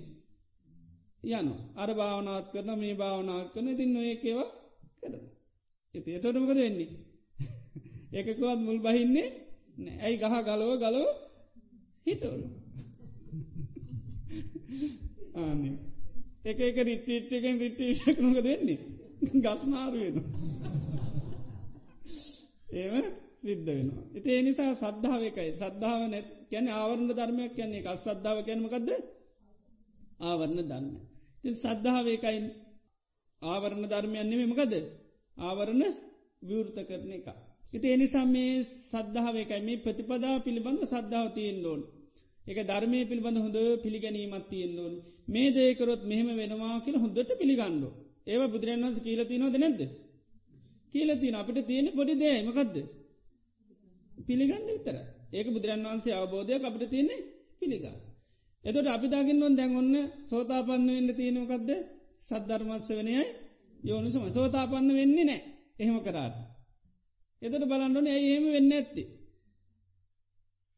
යන 1.31 1.47
අර 1.75 1.89
භාවනාත් 1.93 2.45
කරන 2.51 2.69
මේ 2.75 2.95
භාවනාත් 2.95 3.47
කරන 3.53 3.67
ඉතින් 3.67 3.91
නොඒකේව 3.93 4.39
කරන. 4.99 5.23
එති 5.95 6.09
එතොටමකද 6.11 6.57
වෙන්නේ. 6.57 6.89
ඒකකුවත් 8.15 8.59
මුල් 8.59 8.79
බහින්නේ 8.79 9.27
ඇයි 9.97 10.17
ගහ 10.17 10.35
ගලව 10.43 10.71
ගලව 10.77 11.07
හිටවලු. 12.05 12.47
ආන 15.37 15.61
එක 16.43 16.59
එක 16.61 16.77
රිට්ටිට්ටකෙන් 16.81 17.55
රිට්ටිටකනක 17.57 18.39
දෙන්නේ 18.43 18.79
ගස්මාරු 19.35 19.99
වෙන. 19.99 20.15
ඒම 22.73 23.05
සිද්ධ 23.45 23.65
වෙනවා. 23.67 24.05
ඉති 24.13 24.29
එනිසා 24.33 24.71
සද්ධාව 24.73 25.21
එකයි. 25.23 25.51
සද්ධාව 25.53 26.01
නැත් 26.05 26.27
කැන 26.51 26.65
ආවරණ 26.71 27.09
ධර්මයක් 27.11 27.51
කියන්නේ 27.55 27.81
එක 27.81 27.87
අස්සද්ධාව 27.87 28.37
කැනමකක්ද 28.47 28.89
ආවරණ 30.21 30.61
ධර්මය. 30.63 30.93
ති 31.41 31.49
සද්ධාවේකයින් 31.55 32.45
ආවරණ 33.41 33.85
ධර්මයන් 33.85 34.27
නෙමෙමකද 34.31 34.73
ආවරණ 35.37 35.83
විවෘත 36.41 36.77
කරන 36.83 37.11
එක. 37.11 37.27
ඉති 37.73 37.87
එනිසා 37.87 38.25
මේ 38.27 38.53
සද්ධාව 38.83 39.35
එකයි. 39.35 39.61
මේ 39.61 39.77
ප්‍රතිපදා 39.77 40.35
පිළිබඳ 40.39 40.81
සද්ධාව 40.85 41.27
තියෙන් 41.33 41.59
ඕන්. 41.65 41.81
එක 42.47 42.57
ධර්මය 42.63 42.99
පිළිබඳ 43.05 43.37
හොඳ 43.37 43.57
පිළිගැනීමත් 43.83 44.45
තියෙන් 44.51 44.73
ඕන්. 44.79 44.93
මේ 45.27 45.47
දේකරොත් 45.51 46.01
මෙහෙම 46.03 46.29
වෙනවා 46.33 46.75
කියල 46.85 46.97
හොඳට 46.97 47.31
පිළිගන්නඩෝ 47.41 47.93
ඒව 48.27 48.41
බුදුරන් 48.51 48.81
වන්ස 48.81 48.99
කියීලති 48.99 49.35
නොද 49.37 49.55
නැද්ද? 49.55 49.81
කියලතින 50.93 51.35
අපිට 51.35 51.59
තියෙන 51.67 51.87
පොඩි 51.91 52.13
දේමකක්ද 52.15 52.75
පිළිගන්න 54.17 54.65
විතර 54.69 54.97
ඒක 55.31 55.47
බුදුරන් 55.49 55.85
වන්සේ 55.85 56.15
අවබෝධයක් 56.15 56.63
අපිට 56.63 56.91
තියන්නේ 56.91 57.25
පිළිගන්න 57.59 57.97
එතොට 58.63 58.87
අපිතාගින් 58.87 59.37
නොන් 59.37 59.53
දැන් 59.53 59.73
ඔන්න 59.75 59.93
සෝතාපන්න 60.25 60.87
වෙන්න 60.89 61.09
තියෙනකක්ද 61.13 61.69
සද්ධර්මත්ස 62.21 62.89
වනයයි 62.91 63.23
යෝනිසම 63.83 64.23
සෝතාපන්න 64.29 64.89
වෙන්නේ 64.93 65.25
නෑ 65.25 65.41
එහෙම 65.77 65.97
කරාට. 66.01 66.35
එතට 67.41 67.63
බලන්ඩන 67.63 68.07
ඇයහෙම 68.07 68.45
වෙන්න 68.47 68.71
ඇත්ති. 68.71 69.03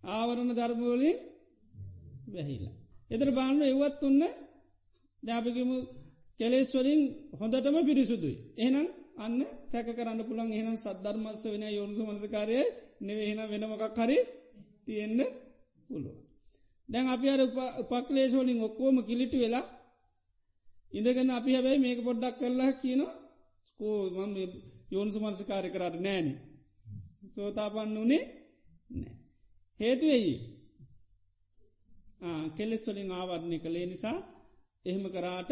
ආවරණ 0.03 0.51
ධර්මෝලින් 0.51 1.17
වැහිලා. 2.27 2.75
එතර 3.11 3.29
බාන්න 3.31 3.61
එවත් 3.63 4.01
ඔන්න 4.03 4.21
දැපිකම 5.23 5.71
කෙලෙස්වලින් 6.39 7.01
හොඳටම 7.39 7.77
පිරිසුදුයි. 7.81 8.37
එහනම් 8.57 8.87
අන්න 9.17 9.39
සැක 9.67 9.87
කරන්න 9.89 10.21
පුළන් 10.23 10.51
එහනම් 10.51 10.77
සද්ධර්මත්ස 10.77 11.43
වෙන 11.45 11.63
යෝනිසු 11.69 12.01
මනසකාරය 12.05 12.57
නෙවෙහෙන 13.01 13.39
වෙනමකක් 13.51 13.97
හරි 13.99 14.17
තියෙන්න්න 14.85 15.21
පුළුව. 15.89 16.15
දැන් 16.89 17.07
අපි 17.07 17.27
අර 17.29 17.41
උපක්ලේශෝලින් 17.83 18.59
ඔක්කෝම 18.61 18.97
කිලිටි 19.03 19.37
වෙලා 19.37 19.65
ඉඳගෙන 20.93 21.29
අපි 21.29 21.51
හැබැයි 21.53 21.79
මේක 21.79 21.99
පොඩ්ඩක් 22.03 22.35
කරලා 22.39 22.71
කියනවා. 22.73 23.13
කෝ 23.79 23.97
මම 24.17 24.35
යෝනිසු 24.91 25.19
මනසකාරය 25.19 25.69
කරට 25.69 25.95
නෑන. 25.99 26.27
සෝතාපන්න 27.33 27.95
වනේ 27.95 28.23
නෑ. 28.91 29.15
හේතු 29.79 30.05
එයි. 30.07 30.33
කෙලෙස්වලින් 32.57 33.09
ආවරණය 33.11 33.57
කළේ 33.59 33.85
නිසා 33.85 34.17
එහෙම 34.85 35.05
කරාට 35.11 35.51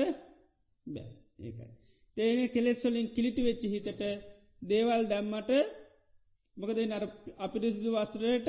බෑ. 0.86 1.10
ඒකයි. 1.40 1.72
තේන 2.18 2.40
කෙලෙස්වලින් 2.50 3.08
කිලිටි 3.10 3.42
වෙච්චි 3.44 3.68
හිතට 3.70 4.02
දේවල් 4.62 5.04
දැම්මට 5.06 5.52
මොකද 6.58 6.78
නර 6.82 7.06
අපිරිසිදු 7.38 7.90
වස්ත්‍රයට 7.96 8.48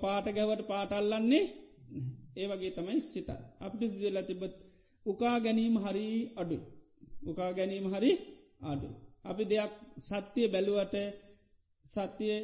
පාට 0.00 0.26
ගැවට 0.30 0.62
පාටල්ලන්නේ 0.66 1.44
ඒ 2.36 2.46
වගේ 2.48 2.72
තමයි 2.72 3.00
සිත. 3.02 3.28
අපිට 3.60 3.92
දෙලා 3.94 4.28
තිබත් 4.28 4.54
උකා 5.06 5.36
ගැනීම 5.40 5.76
හරි 5.78 6.06
අඩු 6.36 6.56
උකා 7.26 7.50
ගැනීම 7.52 7.86
හරි 7.94 8.12
අඩු 8.62 8.88
අපි 9.22 9.42
දෙයක් 9.44 9.72
සත්‍යය 10.00 10.46
බැලුවට 10.48 10.96
සත්‍යය 11.86 12.36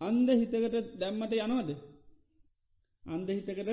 අන්ද 0.00 0.28
හිතකට 0.32 0.76
දැම්මට 1.00 1.34
යනවද? 1.38 1.70
අන්ද 3.04 3.28
හිතකට 3.30 3.70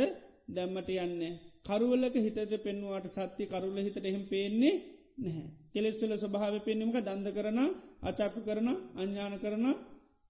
දැම්මට 0.50 0.90
යන්නේ. 0.98 1.34
කරුවලක 1.66 2.16
හිතට 2.18 2.54
පෙන්වාට 2.60 3.08
සත්‍ය 3.10 3.44
කරුල 3.46 3.78
හිතට 3.78 3.98
එහෙම 4.02 4.24
පේන්නේ 4.26 4.76
නැහැ. 5.18 5.48
කෙලෙස්වල 5.78 6.14
ස්වභාව 6.16 6.56
පෙන්නිමක 6.62 6.96
දන්ද 7.00 7.28
කරන 7.32 7.60
අචක්කු 8.04 8.40
කරන 8.42 8.68
අඥ්ඥාන 8.96 9.36
කරන 9.40 9.66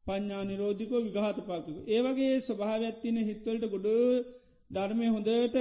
පඥ්ඥා 0.05 0.43
නිරෝධිකෝ 0.43 1.01
විගාතපාකක. 1.03 1.67
ඒවගේ 1.87 2.33
ස්වභාවඇත්තින 2.39 3.17
හිත්වලට 3.21 3.63
ගොඩ 3.67 3.87
ධර්මය 4.71 5.07
හොඳට 5.07 5.55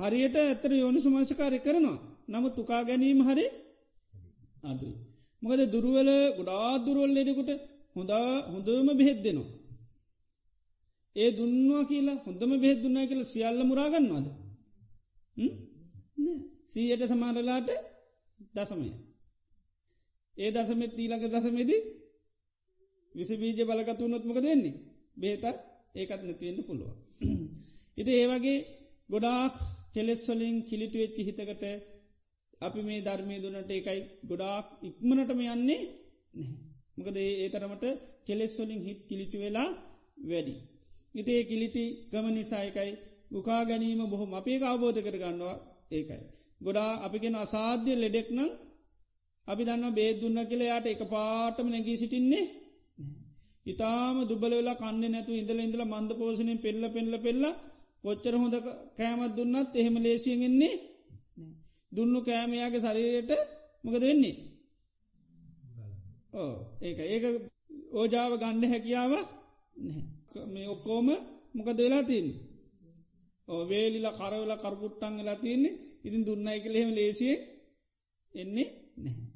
හරියට 0.00 0.36
ඇතර 0.38 0.70
යෝනි 0.72 1.00
සුමංසකාරය 1.00 1.58
කරනවා. 1.58 1.98
නමුත් 2.28 2.54
තුකා 2.54 2.82
ගැනීම 2.82 3.20
හරි 3.20 3.46
අඩුයි. 4.64 4.94
මොකද 5.42 5.60
දුරුවල 5.66 6.10
ගොඩා 6.38 6.70
දුරුවල් 6.78 7.12
ලෙඩකුට 7.12 7.50
හොඳා 7.96 8.28
හොඳම 8.44 8.88
බෙහෙත් 8.92 9.18
දෙනවා. 9.20 9.50
ඒ 11.16 11.30
දුන්නවා 11.30 11.82
කියලා 11.84 12.22
හොඳම 12.26 12.52
බෙහෙත් 12.56 12.78
දුන්නා 12.82 13.06
කියලා 13.06 13.26
සියල්ල 13.26 13.60
මුරාගන්නවාද. 13.64 14.26
සීයට 16.66 17.02
සමාරලාට 17.04 17.68
දසමය. 18.54 18.88
ඒ 20.36 20.50
දසමෙත් 20.50 20.92
ඊලක 20.96 21.24
දසමෙදී 21.26 21.82
විසබීජ 23.14 23.60
බලගතු 23.62 24.04
නොත්මක 24.06 24.38
දෙන්නේ 24.40 24.80
බේත 25.16 25.44
ඒකත් 25.94 26.22
නැතිවෙන්න 26.22 26.60
පුළුව. 26.62 26.90
ඉති 27.98 28.12
ඒවගේ 28.14 28.58
ගොඩාක් 29.10 29.56
කෙලෙස්වලින් 29.92 30.56
කිලිටුවෙච්චි 30.62 31.22
හිතකට 31.22 31.64
අපි 32.60 32.80
මේ 32.80 33.00
ධර්මය 33.00 33.36
දුනට 33.38 33.70
එකයි 33.70 34.00
ගොඩාක් 34.28 34.66
ඉක්මනටම 34.82 35.40
යන්නේ 35.44 35.56
නැහැ. 35.56 35.82
මොකද 36.96 37.16
ඒ 37.18 37.48
තරමට 37.48 37.84
කෙලෙස්වලින් 38.26 38.80
හිත් 38.80 39.00
කිලිටු 39.08 39.38
වෙලා 39.38 39.70
වැඩි. 40.24 40.54
ඉතේ 41.14 41.40
කිලිටි 41.44 41.84
ගම 42.10 42.26
නිසායකයි 42.30 42.92
උකා 43.32 43.62
ගැනීම 43.64 44.00
බොහොම 44.06 44.30
අපේ 44.32 44.58
අවබෝධ 44.62 45.00
කරගන්නවා 45.00 45.56
ඒකයි. 45.90 46.24
ගොඩා 46.60 46.90
අපිගෙන 47.04 47.36
අසාධ්‍ය 47.36 47.92
ලෙඩෙක් 47.94 48.28
නම් 48.30 48.50
අපි 49.48 49.62
දන්න 49.64 49.94
බේද 49.94 50.16
දුන්න 50.20 50.38
කියලයාට 50.44 50.86
එක 50.86 51.02
පාටම 51.08 51.66
නැගී 51.68 51.96
සිටින්නේ 51.96 52.44
ඉතාම 53.66 54.16
දුබල 54.22 54.52
වෙලා 54.52 54.76
කන්න 54.76 55.04
නැතු 55.08 55.32
ඉඳල 55.32 55.58
ඉඳල 55.60 55.82
මන්ද 55.84 56.10
පෝෂණයෙන් 56.14 56.58
පෙල්ල 56.58 56.82
පෙල්ල 56.90 57.14
පෙල්ල 57.18 57.44
කොච්චර 58.04 58.34
හොඳ 58.34 58.54
කෑමත් 58.98 59.34
දුන්නත් 59.36 59.72
එහෙම 59.74 59.96
ලේසියෙන්න්නේ 59.98 60.74
දුන්නු 61.92 62.18
කෑමයාගේ 62.20 62.80
ශරීරයට 62.80 63.30
මොකද 63.84 64.02
වෙන්නේ? 64.02 64.36
ඕ 66.34 66.52
ඒක. 66.80 66.98
ඒක 67.06 67.24
ඕජාව 67.92 68.32
ගණ්ඩ 68.34 68.72
හැකියාව 68.72 69.12
මේ 70.46 70.68
ඔක්කෝම 70.68 71.08
මොකද 71.56 71.78
වෙලා 71.78 72.04
තින් 72.04 72.26
ඕ 73.48 73.60
වේලිලා 73.64 74.18
කරවල 74.18 74.52
කරපුට්ටන් 74.56 75.14
වෙලා 75.18 75.38
තියන්නේ. 75.38 75.78
ඉතින් 76.06 76.26
දුන්නයි 76.26 76.58
කළෙහෙම 76.60 76.90
ලේසියෙන් 76.92 77.40
එන්නේ 78.34 78.68
නැහැ. 78.96 79.31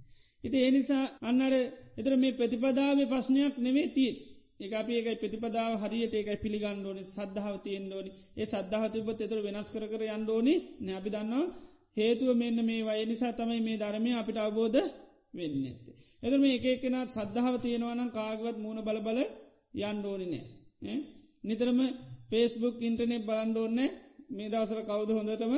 ඉති 0.46 0.56
ඒනිසා 0.60 1.04
අන්නර 1.22 1.54
එතර 1.96 2.12
මේ 2.16 2.32
ප්‍රතිපදාව 2.32 2.98
ප්‍රශ්නයක් 3.06 3.54
නෙවේ 3.58 3.88
තිී 3.90 4.14
ඒ 4.58 4.74
අපි 4.74 4.92
ඒකයි 4.94 5.16
ප්‍රතිපදාව 5.16 5.72
හරියට 5.82 6.14
ඒකයි 6.14 6.38
පිළිගණ්ඩෝනි 6.38 7.02
සද්ධාව 7.06 7.56
තියෙන් 7.58 7.84
ඕනි 7.92 8.10
ඒ 8.36 8.46
සද්ධාතිබත් 8.46 9.18
එතර 9.20 9.38
වෙනස් 9.42 9.68
කර 9.70 9.84
කර 9.84 10.02
යන්ඩෝනි 10.08 10.54
නැබි 10.80 11.08
දන්නවා 11.08 11.44
හේතුව 11.96 12.28
මෙන්න 12.34 12.58
මේ 12.62 12.82
වය 12.84 13.02
නිසා 13.04 13.32
තමයි 13.32 13.60
මේ 13.60 13.76
ධර්මය 13.76 14.10
අපිට 14.12 14.38
අවබෝධ 14.38 14.78
වෙන්න 15.34 15.56
ඇත්තේ. 15.62 15.96
එතර 16.22 16.38
මේ 16.38 16.56
එකක්ෙනත් 16.66 17.10
සද්ධාව 17.10 17.54
තියෙනවනම් 17.58 18.10
කාගවත් 18.10 18.56
මූුණ 18.58 18.80
බල 18.80 18.98
බල 19.00 19.18
යන්ඩෝනි 19.82 20.26
නෑ. 20.32 20.96
නිතරම 21.44 21.80
පේස්බුක් 22.30 22.76
ඉන්ටනෙට් 22.80 23.24
බලන්ඩෝන්න 23.24 23.78
මේ 24.30 24.48
දවසර 24.48 24.80
කවුද 24.82 25.10
හොඳටම 25.10 25.52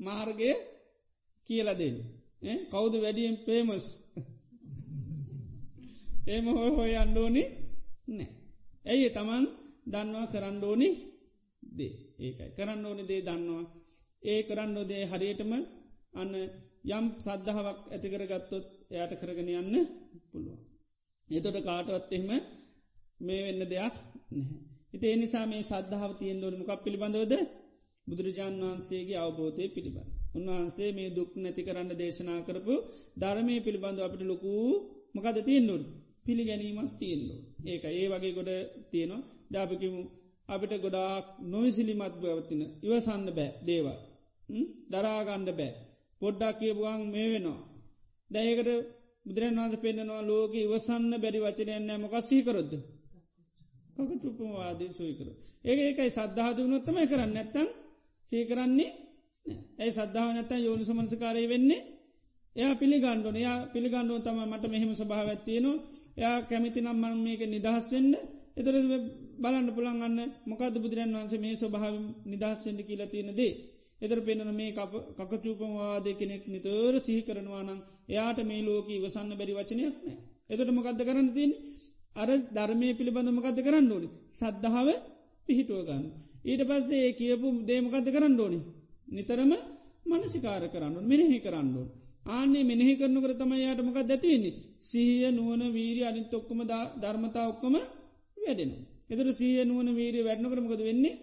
මාර්ගය 0.00 0.50
කියලදෙන්. 1.46 1.96
කවුද 2.70 2.94
වැඩියෙන් 2.96 3.36
පේමස් 3.38 3.86
ඒම 6.26 6.46
හොය 6.50 6.70
හොය 6.70 6.92
අන්ඩෝනි 6.96 7.42
නෑ. 8.08 8.30
ඇයි 8.86 9.08
තමන් 9.10 9.44
දන්නවා 9.86 10.26
කරන්නඩෝනි 10.26 10.88
දේ 11.62 11.92
ඒකයි 12.18 12.50
කරන්න 12.56 12.86
ඕනි 12.86 13.02
දේ 13.02 13.20
දන්නවා. 13.20 13.64
ඒ 14.22 14.40
කරන්න 14.42 14.76
ොදේ 14.76 15.04
හරියටම 15.06 15.52
අන්න 16.14 16.32
යම් 16.90 17.06
සද්ධාවක් 17.18 17.80
ඇතිකර 17.88 18.22
ගත්තොත් 18.26 18.66
එයට 18.92 19.12
කරගෙන 19.20 19.50
යන්න 19.52 19.76
පුළුවන්. 20.30 20.60
එතොට 21.28 21.58
කාටවත් 21.60 22.12
එහෙම 22.12 22.30
මේ 23.20 23.40
වෙන්න 23.46 23.62
දෙයක් 23.64 23.96
නැහැ. 24.30 24.58
හිත 24.92 25.04
එනිසා 25.06 25.44
මේ 25.46 25.62
සද්ධාව 25.62 26.12
තියෙන් 26.16 26.38
ඩෝනි 26.38 26.60
මොකක් 26.60 26.84
පිළිබඳවද 26.84 27.34
බුදුරජාණන් 28.06 28.62
වහන්සේගේ 28.62 29.18
අවබෝධය 29.18 29.64
පිළිබඳ. 29.68 30.19
උන්වහන්සේ 30.34 30.90
මේ 30.92 31.10
දුක් 31.10 31.30
නැති 31.36 31.62
කරන්න 31.62 31.90
දේශනා 31.92 32.40
කරපු 32.40 32.74
ධර්මය 33.16 33.54
පිළිබඳව 33.60 34.02
අපිට 34.02 34.22
ලොකූ 34.24 34.68
මොකද 35.14 35.36
තියෙන්ඩුන් 35.40 35.82
පිළිගැනීමක් 36.24 36.92
තියෙන්ලු. 36.98 37.34
ඒක 37.64 37.84
ඒ 37.90 38.06
වගේ 38.08 38.32
ගොඩ 38.32 38.50
තියෙනවා 38.90 39.22
ජාපකිමු 39.50 40.00
අපිට 40.48 40.72
ගොඩාක් 40.78 41.26
නොවිසිලිමත් 41.44 42.14
බවතින 42.16 42.62
ඉවසන්න 42.82 43.26
බෑ 43.30 43.50
දේවල්. 43.62 43.98
දරාගණ්ඩ 44.90 45.50
බෑ. 45.52 45.72
පොඩ්ඩක් 46.22 46.56
කියපුුවන් 46.58 47.02
මේ 47.08 47.28
වෙනවා. 47.32 47.60
දැයකට 48.30 48.70
බුදුරන් 49.26 49.56
වන්ස 49.56 49.74
පෙන්න්නවා 49.78 50.22
ලෝක 50.22 50.52
ඉවසන්න 50.56 51.12
බැරි 51.16 51.40
වචනයන්න 51.40 51.90
මොකක්සී 51.98 52.42
කරොද්ද. 52.42 52.72
කක 53.96 54.10
චුපමවාදී 54.22 54.90
සුයි 54.90 55.14
කර. 55.14 55.28
ඒ 55.64 55.76
ඒකයි 55.80 56.10
සද්ධාතු 56.10 56.60
වනොත්තමයි 56.62 57.06
කරන්න 57.06 57.32
නැත්තන් 57.32 57.68
සීකරන්නේ 58.28 58.90
ඇයි 59.80 59.92
සද්ධාව 59.92 60.28
නැත්තන් 60.30 60.60
යෝනි 60.60 60.84
සමන්සකාරය 60.84 61.46
වෙන්නේ 61.46 61.80
එයා 62.56 62.74
පිළිගණ්ඩුන 62.74 63.36
යා 63.38 63.58
පිළිගණ්ඩුව 63.66 64.18
තම 64.20 64.38
මට 64.44 64.64
මෙහෙම 64.66 64.92
සභාවඇත්තියනවා 64.94 65.76
එයා 66.16 66.36
කැමිති 66.42 66.80
නම් 66.80 66.98
මන් 67.02 67.16
මේක 67.20 67.42
නිදහස් 67.46 67.86
වෙන්න 67.90 68.10
එතර 68.56 68.74
බලන්න 69.40 69.68
පුළන්ගන්න 69.70 70.18
මොකද 70.44 70.74
බුදුරන් 70.76 71.12
වන්සේ 71.14 71.38
මේ 71.38 71.54
ස්වභාව 71.54 71.94
නිදහස්වෙන්ට 72.26 72.80
කියලා 72.82 73.08
තියෙනදේ. 73.08 73.52
එතර 74.00 74.18
පෙන්න්නන 74.20 74.52
මේ 74.52 74.70
කකචූපමවාද 75.18 76.06
කෙනෙක් 76.14 76.42
නිතර 76.46 76.94
සිහි 76.98 77.20
කරනවා 77.22 77.62
නම් 77.62 77.78
එයාට 78.08 78.38
මේ 78.44 78.60
ලෝක 78.62 78.86
ඉවසන්න 78.90 79.32
බැරි 79.32 79.54
වචනයක් 79.54 79.96
නෑ 79.98 80.16
එතට 80.52 80.70
මොකක්ද 80.70 81.00
කරන්න 81.00 81.28
තින් 81.30 81.50
අර 82.16 82.28
ධර්මය 82.50 82.88
පිළිබඳ 82.92 83.30
මොකක්ද 83.30 83.58
කරන්න 83.60 83.88
ඕනි 83.88 84.08
සද්ධාව 84.32 84.88
පිහිටුව 85.48 85.80
ගන්න. 85.82 86.04
ඊට 86.44 86.62
පස්සේ 86.64 87.02
ඒ 87.02 87.12
කියපු 87.12 87.48
දේමකක්ද 87.62 88.08
කරන්න 88.08 88.36
ඕනි. 88.38 88.60
නිතරම 89.10 89.52
මනසිකාර 90.06 90.62
කරන්න 90.68 90.94
මෙනෙහි 91.04 91.38
කරන්නඩුවන්. 91.40 91.88
ආනේ 92.28 92.64
මෙනෙහි 92.64 92.94
කරනකර 92.96 93.32
තමයි 93.34 93.58
යාට 93.58 93.80
මොකක් 93.80 93.98
දැතිවෙන්නේ. 94.02 94.54
සීය 94.80 95.26
නුවන 95.30 95.62
වීරී 95.70 96.06
අනිත් 96.06 96.32
ඔක්කම 96.32 96.60
ධර්මතා 97.02 97.46
ඔක්කම 97.48 97.74
වැඩෙන. 98.36 98.72
එතර 99.10 99.26
සීය 99.32 99.60
නුවන 99.64 99.88
වීරී 99.94 100.24
වැඩනකරමකද 100.24 100.80
වෙන්නේ 100.82 101.20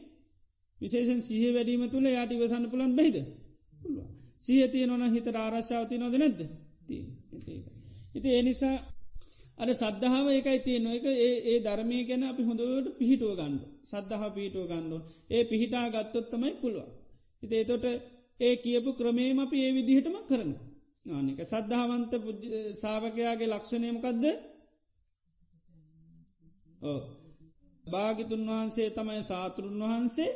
විශේෂන් 0.80 1.22
සහ 1.22 1.44
වැඩීම 1.50 1.84
තුළ 1.88 2.08
යාට 2.08 2.32
ඉවසන්න 2.32 2.66
පුළන් 2.68 2.94
බහිද. 2.96 3.16
සීහ 4.40 4.68
තිය 4.68 4.86
නොන 4.86 5.04
හිතට 5.08 5.36
ආරශ්ාවති 5.36 5.96
නොද 5.98 6.14
නැද්ද 6.16 6.40
ඉති 8.16 8.30
එනිසා 8.34 8.78
අර 9.58 9.70
සද්ධාව 9.74 10.26
ඒකයි 10.30 10.60
තිය 10.60 10.80
නොක 10.80 11.06
ඒ 11.18 11.58
ධර්මය 11.60 11.98
ගැන 12.06 12.24
අපි 12.24 12.44
හොඳට 12.44 12.88
පිහිටුව 13.00 13.32
ගණ්ඩ 13.34 13.64
සද්ධහ 13.86 14.24
පිහිටුව 14.36 14.66
ගණ්ඩුවන් 14.66 15.04
ඒ 15.30 15.44
පිහිටා 15.44 15.86
ගත්තොත්තමයි 15.90 16.52
පුළුව. 16.62 16.88
ඉති 17.48 17.56
එතොට 17.58 17.86
ඒ 18.40 18.56
කියපු 18.58 18.90
ක්‍රමේම 18.94 19.38
අපි 19.40 19.58
ඒ 19.60 19.72
විදිහටම 19.74 20.16
කරන. 20.26 20.52
ආනික 21.10 21.40
සද්ධාවන්ත 21.44 22.12
සාාවකයාගේ 22.74 23.50
ලක්ෂණයමකක්ද 23.50 24.24
ඕ 26.84 27.00
භාගිතුන් 27.86 28.44
වහන්සේ 28.46 28.90
තමයි 28.90 29.22
සාතුරුන් 29.24 29.78
වහන්සේ 29.84 30.32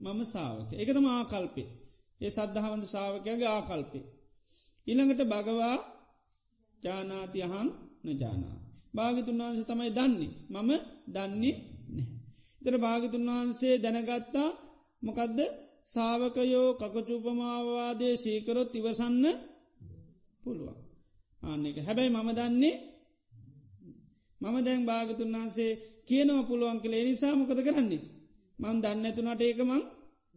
මම 0.00 0.20
සාාවක 0.26 0.70
එකතම 0.74 1.06
ආකල්පේ 1.08 1.68
ඒ 2.20 2.30
සද්ධාවන්ත 2.30 2.84
ශාවකයාගේ 2.86 3.50
ආකල්පේ. 3.50 4.04
ඉළඟට 4.86 5.22
භගවා 5.24 5.76
ජානාතියහං 6.82 7.68
නජානා. 8.06 8.56
භාගිතුන් 8.94 9.40
වහන්සේ 9.40 9.66
තමයි 9.66 9.90
දන්නේ 9.90 10.32
මම 10.50 10.70
දන්නේ 11.08 11.56
නෑ. 11.88 12.08
ඉතර 12.62 12.76
භාගිතුන් 12.78 13.24
වහන්සේ 13.28 13.74
දැනගත්තා 13.78 14.50
මොකදද 15.02 15.38
සාාවකයෝ 15.84 16.68
කකචූපමාවාදය 16.74 18.08
සීකරොත් 18.16 18.72
ඉවසන්න 18.74 19.24
පුළුවන්. 20.42 20.78
ආනෙක 21.42 21.76
හැබැයි 21.78 22.12
මම 22.12 22.30
දන්නේ 22.32 22.76
මම 24.40 24.56
දැන් 24.58 24.82
භාගතුන් 24.86 25.34
වහන්සේ 25.34 25.72
කියනව 26.08 26.38
පුළුවන් 26.46 26.78
කළේ 26.80 27.04
නිසා 27.04 27.34
මොකද 27.34 27.60
කරන්නේ. 27.60 28.02
මං 28.58 28.76
දන්න 28.78 29.06
ඇතුනට 29.06 29.42
ඒකමං 29.42 29.82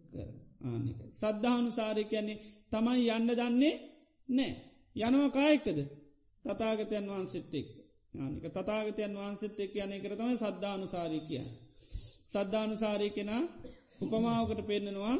කර 0.05 0.28
ආනික. 0.64 0.99
සද්ධානු 1.11 1.70
සාරය 1.72 2.03
කියන්නේ 2.03 2.41
තමයි 2.72 3.09
යන්න 3.09 3.30
දන්නේ 3.32 3.76
නෑ. 4.30 4.51
යනව 4.95 5.26
කායකද 5.32 5.80
තතාගතයන් 6.45 7.05
වහන්සෙත් 7.07 7.53
එක්. 7.53 7.68
ආනික 8.14 8.45
තතාගතයන් 8.49 9.14
වහන්සෙත් 9.16 9.57
එක් 9.59 9.74
යන 9.78 9.93
කර 10.03 10.14
තමයි 10.14 10.36
සද්ධානු 10.38 10.86
සාරී 10.88 11.24
කිය. 11.24 11.43
සද්ධානු 12.28 12.76
සාරී 12.78 13.11
කෙනා 13.11 13.43
උපමාවකට 14.03 14.61
පෙන්නෙනවා 14.63 15.15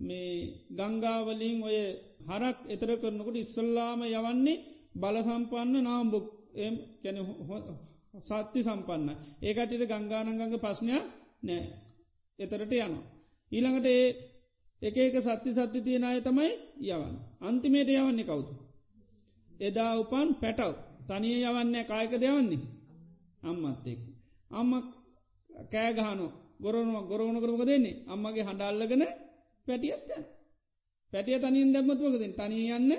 මේ 0.00 0.32
ගංගාවලින් 0.72 1.58
ඔය 1.62 1.78
හරක් 2.22 2.58
එතර 2.68 2.90
කරනකොට 2.96 3.36
ඉස්සල්ලාම 3.36 4.00
යවන්නේ 4.08 4.62
බලසම්පන්න 4.94 5.74
නාම්බුක් 5.80 6.26
එම් 6.56 6.74
කැන 7.02 7.18
සත්‍ය 8.22 8.60
සම්පන්න 8.60 9.08
ඒකටට 9.42 9.90
ගංගානංගඟ 9.90 10.56
පස්්නයක් 10.58 11.04
නෑ 11.42 11.62
එතරට 12.38 12.72
යන. 12.78 12.94
ඊළඟට 13.52 13.86
ඒ 13.88 14.04
එක 14.82 14.96
එක 14.98 15.16
සත්‍ය 15.18 15.50
සත්‍ය 15.52 15.80
තියෙන 15.80 16.04
අය 16.04 16.20
තමයි 16.20 16.50
යවන්න. 16.86 17.16
අන්තිමේට 17.40 17.90
යවන්නේ 17.90 18.24
කවුතු. 18.24 18.54
එදා 19.60 19.92
උපන් 19.98 20.28
පැටව් 20.34 20.74
තනිය 21.08 21.38
යවන්නේ 21.42 21.84
කායක 21.84 22.14
දෙවන්නේ 22.16 22.62
අම්මත්තෙක්. 23.42 24.00
අම්ම 24.50 24.70
කෑගහනු 25.70 26.26
ගොරනුව 26.62 26.96
ගොරවුණ 27.06 27.38
කරක 27.38 27.62
දෙන්නේ 27.64 28.00
අම්මගේ 28.08 28.44
හඬල්ලගෙන 28.44 29.04
පැටියත්තයන්. 29.66 30.22
පැටිය 31.12 31.38
තනින් 31.40 31.70
දැම්මත්වකද 31.70 32.24
තනී 32.34 32.66
යන්න 32.70 32.90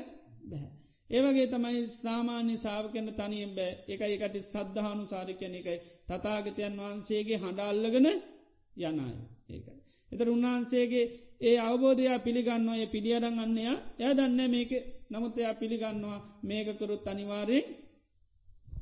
බැහැ. 0.43 0.71
ඒවගේ 1.09 1.47
තමයි 1.47 1.81
සාමාන්‍ය 1.95 2.55
සාාවකන්න 2.57 3.09
තනියෙන් 3.13 3.51
බෑ 3.51 3.71
එක 3.87 4.01
එකට 4.05 4.35
සද්ධානු 4.43 5.03
සාරිකයන 5.05 5.55
එකයි 5.55 5.77
තතාගතයන් 6.07 6.75
වහන්සේගේ 6.77 7.37
හඬල්ලගෙන 7.37 8.07
යනයි 8.07 9.07
ඒකයි. 9.49 9.77
එතර 10.11 10.27
උන්වහන්සේගේ 10.29 11.05
ඒ 11.41 11.57
අවබෝධයා 11.59 12.19
පිළිගන්නවා 12.19 12.77
ය 12.77 12.85
පිළියරං 12.87 13.37
අන්නයා 13.37 13.77
ය 14.01 14.09
දන්න 14.11 14.41
මේක 14.47 14.71
නමුත් 15.11 15.35
එයා 15.37 15.55
පිළිගන්නවා 15.55 16.19
මේකකරුත් 16.43 17.05
අනිවාරයෙන් 17.07 17.65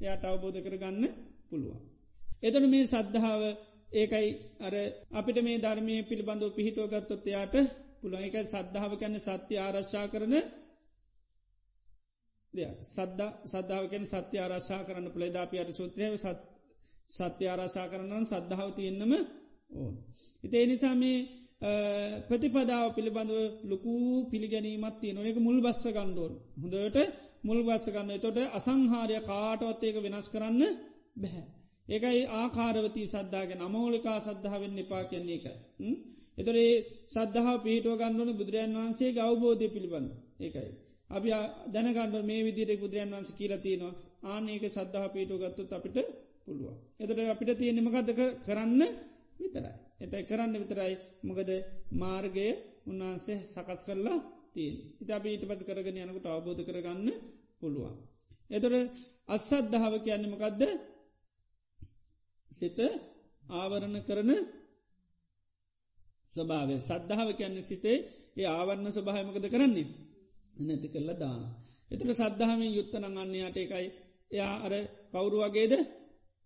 එයාට 0.01 0.23
අවබෝධ 0.23 0.59
කරගන්න 0.59 1.03
පුළුවන්. 1.49 1.81
එතන 2.41 2.65
මේ 2.69 2.85
සද්ධාව 2.85 3.41
ඒකයි 3.91 4.29
අර 4.59 4.73
අපිට 5.11 5.37
මේ 5.41 5.57
ධර්මය 5.57 5.95
පිළිබඳව 6.03 6.51
පිහිටුව 6.51 6.85
ගත්තොත් 6.87 7.25
එයාට 7.27 7.55
පුළුවන්. 8.01 8.23
එක 8.23 8.35
සද්ධාව 8.45 8.93
කැන 8.97 9.15
සත්‍ය 9.19 9.55
ආරශ්ා 9.57 10.05
කරන 10.07 10.35
සද්ද 12.87 13.21
සද්ධාවකෙන් 13.45 14.03
සත්‍ය 14.05 14.35
ආරශ්ා 14.37 14.81
කරන්න 14.83 15.07
පුළේදාපි 15.09 15.55
අර 15.59 15.69
සූත්‍රය 15.71 16.05
සත්‍ය 17.09 17.43
ආරශා 17.47 17.87
කරනන් 17.87 18.25
සද්ධාව 18.25 18.69
තියෙන්න්නම 18.71 19.13
ඕ. 19.71 19.91
ඉතේ 20.43 20.65
නිසා 20.65 20.95
මේ 20.95 21.17
ප්‍රතිපදාව 22.27 22.87
පිළිබඳව 22.89 23.39
ලොකු 23.63 23.93
පිළිගැනීමත් 24.31 24.97
තිය 24.99 25.13
නොක 25.13 25.37
මුල් 25.39 25.59
බස්ස 25.61 25.83
ගණ්ඩෝන් 25.87 26.33
හොඳට 26.61 26.97
මුල් 27.43 27.59
බස්ස 27.63 27.85
ගන්න. 27.87 28.11
තොට 28.19 28.37
අසංහාරය 28.51 29.17
කාටවත්තේක 29.21 29.95
වෙනස් 29.97 30.27
කරන්න 30.27 30.61
බැහැ. 31.15 31.60
ඒකයි 31.91 32.21
ආකාරවති 32.33 33.03
සද්ධාගෙන 33.07 33.61
අමෝලිකා 33.61 34.17
සද්ධාවෙන් 34.19 34.79
එපා 34.79 35.03
කියන්නේ 35.03 35.37
එක. 35.39 35.45
එතොරේ 36.37 36.71
සද්ධහා 37.07 37.57
පිහිටුව 37.57 37.95
ගන්නවන 37.97 38.31
බුදුරජන් 38.33 38.77
වහන්සේ 38.77 39.11
ගෞබෝධය 39.11 39.67
පිළිබඳ 39.67 40.09
ඒකයි. 40.39 40.71
අපි 41.09 41.29
දැනගන්න 41.67 42.25
මේ 42.25 42.41
විදිර 42.41 42.69
බුදුරන් 42.77 43.11
වන්ස 43.11 43.31
කියලතිනවා 43.31 43.93
ආනඒක 44.25 44.63
සද්ධහා 44.69 45.09
පිටුව 45.09 45.37
ගත්තුත් 45.43 45.71
අපිට 45.71 45.97
පුළුවන්. 46.45 46.77
එතට 46.99 47.19
අපිට 47.27 47.51
තියෙනෙමකද 47.55 48.09
කරන්න 48.45 48.81
විතරයි. 49.39 49.75
එතයි 50.01 50.23
කරන්න 50.23 50.53
විතරයි 50.55 50.93
මොකද 51.23 51.49
මාර්ගය 51.95 52.47
උන්වහන්සේ 52.85 53.37
සකස් 53.45 53.81
කරලා 53.83 54.19
තියෙන්. 54.51 54.75
ඉතා 55.01 55.19
ඊට 55.25 55.43
පස 55.47 55.61
කරගෙන 55.63 55.97
යනකට 55.99 56.27
අවබෝධ 56.27 56.61
කරගන්න 56.61 57.07
පුළුවන්. 57.61 57.95
එතොර 58.49 58.73
අස්සද්ධාව 59.27 59.93
කියන්නමකක්ද 59.99 60.61
සිත 62.51 62.79
ආවරණ 63.53 63.97
කරන 64.01 64.31
ස්වභාව 66.33 66.69
සද්ධාව 66.79 67.29
කියන්නේ 67.33 67.63
සිතේ 67.63 67.97
ඒ 68.37 68.47
ආවරණ 68.49 68.87
ස්වභාමකද 68.89 69.45
කරන්නේ 69.47 69.87
නැති 70.59 70.87
කරලා 70.87 71.17
දාන. 71.17 71.41
එතට 71.91 72.09
සද්ධාවෙන් 72.11 72.71
යුත්තන 72.71 73.05
අන්නයාට 73.05 73.57
එකයි 73.57 73.87
එයා 74.31 74.55
අර 74.59 74.73
කවුරු 75.11 75.37
වගේද 75.43 75.73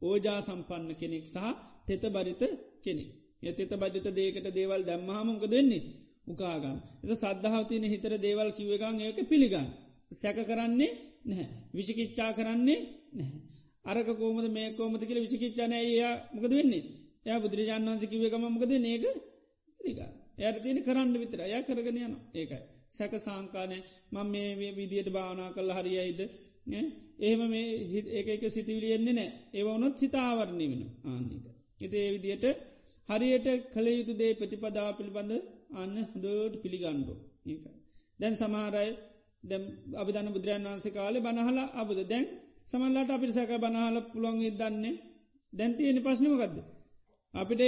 ඕජා 0.02 0.40
සම්පන්න 0.41 0.91
කෙනෙක් 0.94 1.26
සහ 1.26 1.45
තෙත 1.86 2.03
බරිත 2.10 2.41
කෙනෙක්. 2.82 3.10
යතෙත 3.44 3.72
බජත 3.73 4.07
දේකට 4.11 4.48
දේවල් 4.52 4.82
දැම්මහමක 4.84 5.44
දෙන්නේ 5.48 5.84
උකාගන්න. 6.27 6.77
එත 7.03 7.11
සද්ධාවතියන 7.14 7.86
හිතර 7.86 8.14
දේවල් 8.19 8.49
කිවගන් 8.52 8.98
ඒක 9.02 9.18
පිළිගන්න. 9.23 9.68
සැක 10.11 10.38
කරන්නේ 10.44 10.91
නැහැ. 11.26 11.48
විශිකිච්චා 11.73 12.32
කරන්නේ 12.34 12.80
නැහැ. 13.14 13.55
අරක 13.86 14.10
කෝමද 14.16 14.48
මේ 14.49 14.68
කෝමද 14.72 15.02
කියල 15.02 15.20
විචිකිච්චාන 15.22 15.74
ඒයා 15.74 16.14
මොකද 16.34 16.52
වෙන්නේ. 16.52 16.84
එය 17.26 17.38
බුදුරජාන් 17.40 17.88
වන්ස 17.88 18.03
කිවගම 18.06 18.44
මොකද 18.48 18.72
නේක 18.80 19.03
පිළිගන්න. 19.80 20.12
එයට 20.38 20.57
තියෙන 20.60 20.80
කරන්න 20.82 21.16
විතර 21.16 21.40
අය 21.41 21.53
කරගෙන 21.64 21.98
යන 21.99 22.14
ඒකයි. 22.34 22.62
සැක 22.90 23.14
සාංකානය 23.20 23.78
මං 24.12 24.28
මේ 24.28 24.72
විදියට 24.74 25.10
භාවනා 25.10 25.49
කල්ල 25.52 25.72
හරියයිද 25.72 26.22
ඒම 27.20 27.41
මේ 27.48 27.68
ඒක 28.12 28.28
එක 28.28 28.44
සිතිවිලියෙන්නේ 28.49 29.14
නෑ 29.14 29.30
ඒවනොත් 29.53 29.95
හිතාවරණය 29.99 30.66
වෙන 30.72 30.82
ආන්නක. 31.06 31.45
එතේ 31.82 32.07
විදියට 32.14 32.45
හරියට 33.10 33.48
කළ 33.74 33.88
යුතු 33.90 34.14
දේ 34.14 34.32
ප්‍රතිපදා 34.34 34.90
පිළිබඳ 34.91 35.32
අන්න 35.74 35.95
හොදෝට 36.06 36.53
පිළිගණ්ඩෝ 36.64 37.18
ඒක. 37.45 37.64
දැන් 38.20 38.36
සමහරයි 38.36 38.91
දැ 39.44 39.60
අභිධන 39.95 40.30
බුදුරන් 40.30 40.68
වන්සේ 40.68 40.91
කාලේ 40.91 41.22
බනහලා 41.22 41.68
අබද 41.76 41.99
දැන් 42.06 42.26
සමල්ලාට 42.68 43.10
අපිට 43.10 43.32
සැක 43.32 43.52
බනහල 43.58 43.98
පුළොන් 44.06 44.38
දන්නේ 44.54 44.96
දැන්තියනි 45.54 46.02
පශ්නමකක්ද. 46.02 46.58
අපිට 47.34 47.62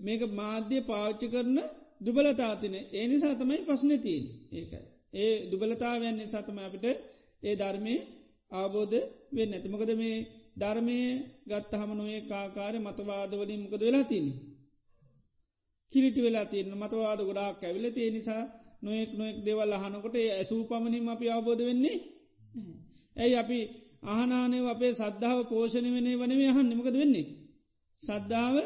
මේක 0.00 0.22
මාධ්‍ය 0.32 0.78
පාච්චි 0.82 1.26
කරන 1.28 1.58
දුබලතාතින 2.00 2.74
ඒ 2.92 3.04
නිසා 3.06 3.34
තමයි 3.34 3.60
පස්්නතිීන් 3.62 4.24
ඒකයි. 4.52 4.84
ඒ 5.14 5.34
දුබලතාවයන් 5.50 6.16
නිසාතම 6.16 6.58
අපිට 6.60 6.84
ඒ 7.42 7.54
ධර්මය 7.54 7.94
ආබෝධ 8.50 8.96
වෙන්න 9.32 9.52
ඇතිමකද 9.52 9.90
මේ 9.94 10.16
ධර්මය 10.56 10.98
ගත්ත 11.46 11.72
හමනුවේ 11.80 12.20
කාකාර 12.22 12.74
මතවාදවලින් 12.78 13.60
මොකද 13.62 13.82
වෙලා 13.82 14.04
තින්නේ. 14.04 14.38
කිලිටි 15.92 16.20
වෙලා 16.22 16.46
තියන්න 16.46 16.72
මතවාද 16.74 17.20
ගොඩාක් 17.20 17.60
ඇවිල 17.60 17.86
තිය 17.92 18.08
නිසා 18.10 18.42
නොයෙක් 18.82 19.10
නොෙක් 19.12 19.36
දෙවල් 19.44 19.72
අහනකොට 19.72 20.16
ඇසූ 20.16 20.62
පමණින් 20.64 21.04
අපි 21.08 21.26
අවබෝධ 21.28 21.62
වෙන්නේ. 21.62 21.98
ඇයි 23.16 23.36
අපි 23.36 23.58
ආහනානය 24.04 24.58
අපේ 24.66 24.92
සද්ධාව 24.92 25.38
පෝෂණ 25.44 25.86
වනේ 25.94 26.16
වනේ 26.16 26.50
හන් 26.50 26.66
නිමකද 26.68 26.94
වෙන්නේ. 26.94 27.26
සද්ධාව 28.00 28.56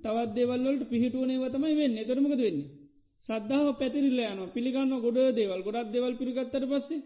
තවත් 0.00 0.30
දෙවල්ලට 0.34 0.82
පිහිටුවනේ 0.88 1.38
වතමයි 1.38 1.74
වෙන්න 1.74 1.96
තරමකද 2.02 2.40
වෙන්නේ. 2.40 2.70
සද්ධාව 3.22 3.66
පැතිරිල්ල 3.78 4.20
යන 4.24 4.40
පිළිගන්න 4.48 4.94
ගොඩ 4.98 5.18
දේවල් 5.32 5.60
ගොඩක් 5.62 5.88
දෙවල් 5.90 6.14
පිළිගත්තට 6.16 6.64
පස්සේ 6.64 7.02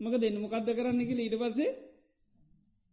මක 0.00 0.14
දෙන්න 0.16 0.36
මොකක්ද 0.36 0.68
කරන්න 0.68 1.00
කියල 1.08 1.20
ඊට 1.20 1.36
පස්සේ 1.36 1.70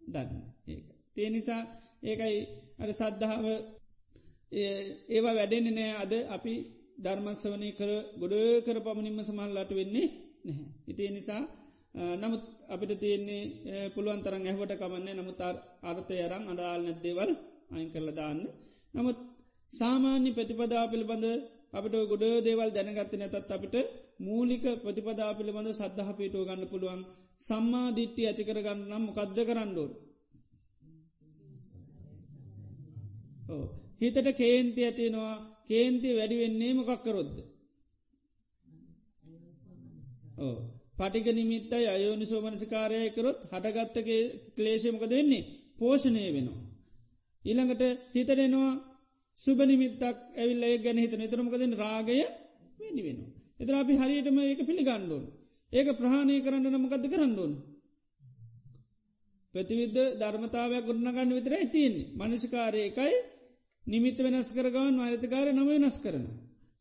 දන්න 0.02 0.42
ඒ. 0.68 0.82
තේ 1.14 1.30
නිසා 1.30 1.62
ඒකයි 2.04 2.38
අර 2.80 2.90
සද්ධාව 2.92 3.46
ඒවා 5.10 5.34
වැඩෙන්නේ 5.34 5.74
නෑ 5.74 5.94
අද 5.96 6.14
අපි 6.36 6.54
ධර්මස්වනය 6.98 7.70
කර 7.72 7.92
ගොඩ 8.20 8.36
කර 8.66 8.78
පමණින්ම 8.82 9.20
සමල්ලාට 9.22 9.72
වෙන්නේ 9.72 10.08
නැහැ. 10.46 10.68
ඉතිේ 10.88 11.12
නිසා 11.12 11.44
නමුත් 11.96 12.44
අපිට 12.68 12.92
තියෙන්නේ 12.96 13.90
පුළුවන් 13.90 14.22
තරන් 14.22 14.44
ඇහවට 14.44 14.74
කමන්නේ 14.76 15.16
නමුත් 15.16 15.40
අර්ථය 15.84 16.16
අරං 16.26 16.46
අදාල් 16.48 16.82
නැද්දේවල් 16.82 17.32
අයින් 17.72 17.90
කරල 17.90 18.10
දාන්න. 18.12 18.40
නමුත් 18.94 19.18
සාමාන්‍ය 19.72 20.30
ප්‍රතිපදා 20.32 20.86
පිළිබඳ 20.88 21.26
අපිට 21.74 21.96
ගොඩ 22.12 22.24
දේවල් 22.42 22.72
දැනගත්ත 22.72 23.14
නැතත් 23.14 23.52
අපිට 23.52 23.76
මූලික 24.20 24.64
ප්‍රතිපදා 24.82 25.32
පිළිබඳ 25.34 25.70
සද්ධහ 25.72 26.10
පිටුව 26.18 26.44
ගන්න 26.48 26.72
පුළුවන් 26.72 27.02
සම්මා 27.40 27.88
දිට්ටි 27.92 28.22
ඇතිකර 28.24 28.60
ගන්න 28.60 28.82
නම් 28.90 29.04
මොකක්ද 29.04 29.38
කරන්නඩුවන්. 29.40 29.92
හිතට 34.02 34.28
කේන්ති 34.34 34.82
ඇතිෙනවා 34.84 35.36
කේන්ති 35.70 36.10
වැඩි 36.18 36.42
වෙන්නේ 36.42 36.72
මොකක්කරොද්ද. 36.74 37.36
ඕ 40.40 40.58
පටික 40.96 41.28
නිමිත්තයි 41.32 41.86
අයෝනි 41.88 42.26
සෝමනසිකාරය 42.26 43.00
කරොත් 43.10 43.40
හටගත්තගේ 43.52 44.22
ක්ලේශයමකද 44.56 45.12
වෙන්නේ 45.12 45.48
පෝෂණය 45.78 46.24
වෙනවා. 46.30 46.62
ඊළඟට 47.44 47.84
හිතටෙනවා 48.14 48.72
සුබනිමිත්තක් 49.40 50.04
ඇවිල්ල 50.36 50.64
ගැන 50.80 50.98
හිතන 50.98 51.24
තරමකද 51.26 51.64
රාගය 51.76 52.20
වැඩි 52.80 53.02
වෙනවා. 53.02 53.32
එතර 53.60 53.74
අපි 53.74 53.94
හරියටම 53.96 54.38
ඒක 54.42 54.62
පිළිගණ්ඩුවන්. 54.62 55.26
ඒක 55.72 55.88
ප්‍රහණය 55.94 56.36
කරන්න 56.42 56.68
නමකද 56.72 57.06
කරන්නඩුවන්. 57.08 57.54
ප්‍රතිවිද්ධ 59.54 60.02
ධර්මතාවයක් 60.20 60.84
ගොඩනගන්න 60.84 61.32
විතර 61.32 61.54
ඇතින්නේ 61.56 62.10
මනසිකාරය 62.20 62.82
එකයි 62.84 63.14
නිමිත 63.84 64.18
වෙනස් 64.20 64.50
කරගවන් 64.52 64.96
මාරිතකාර 64.96 65.48
නම 65.52 65.68
වෙනස් 65.68 65.98
කරන. 66.00 66.26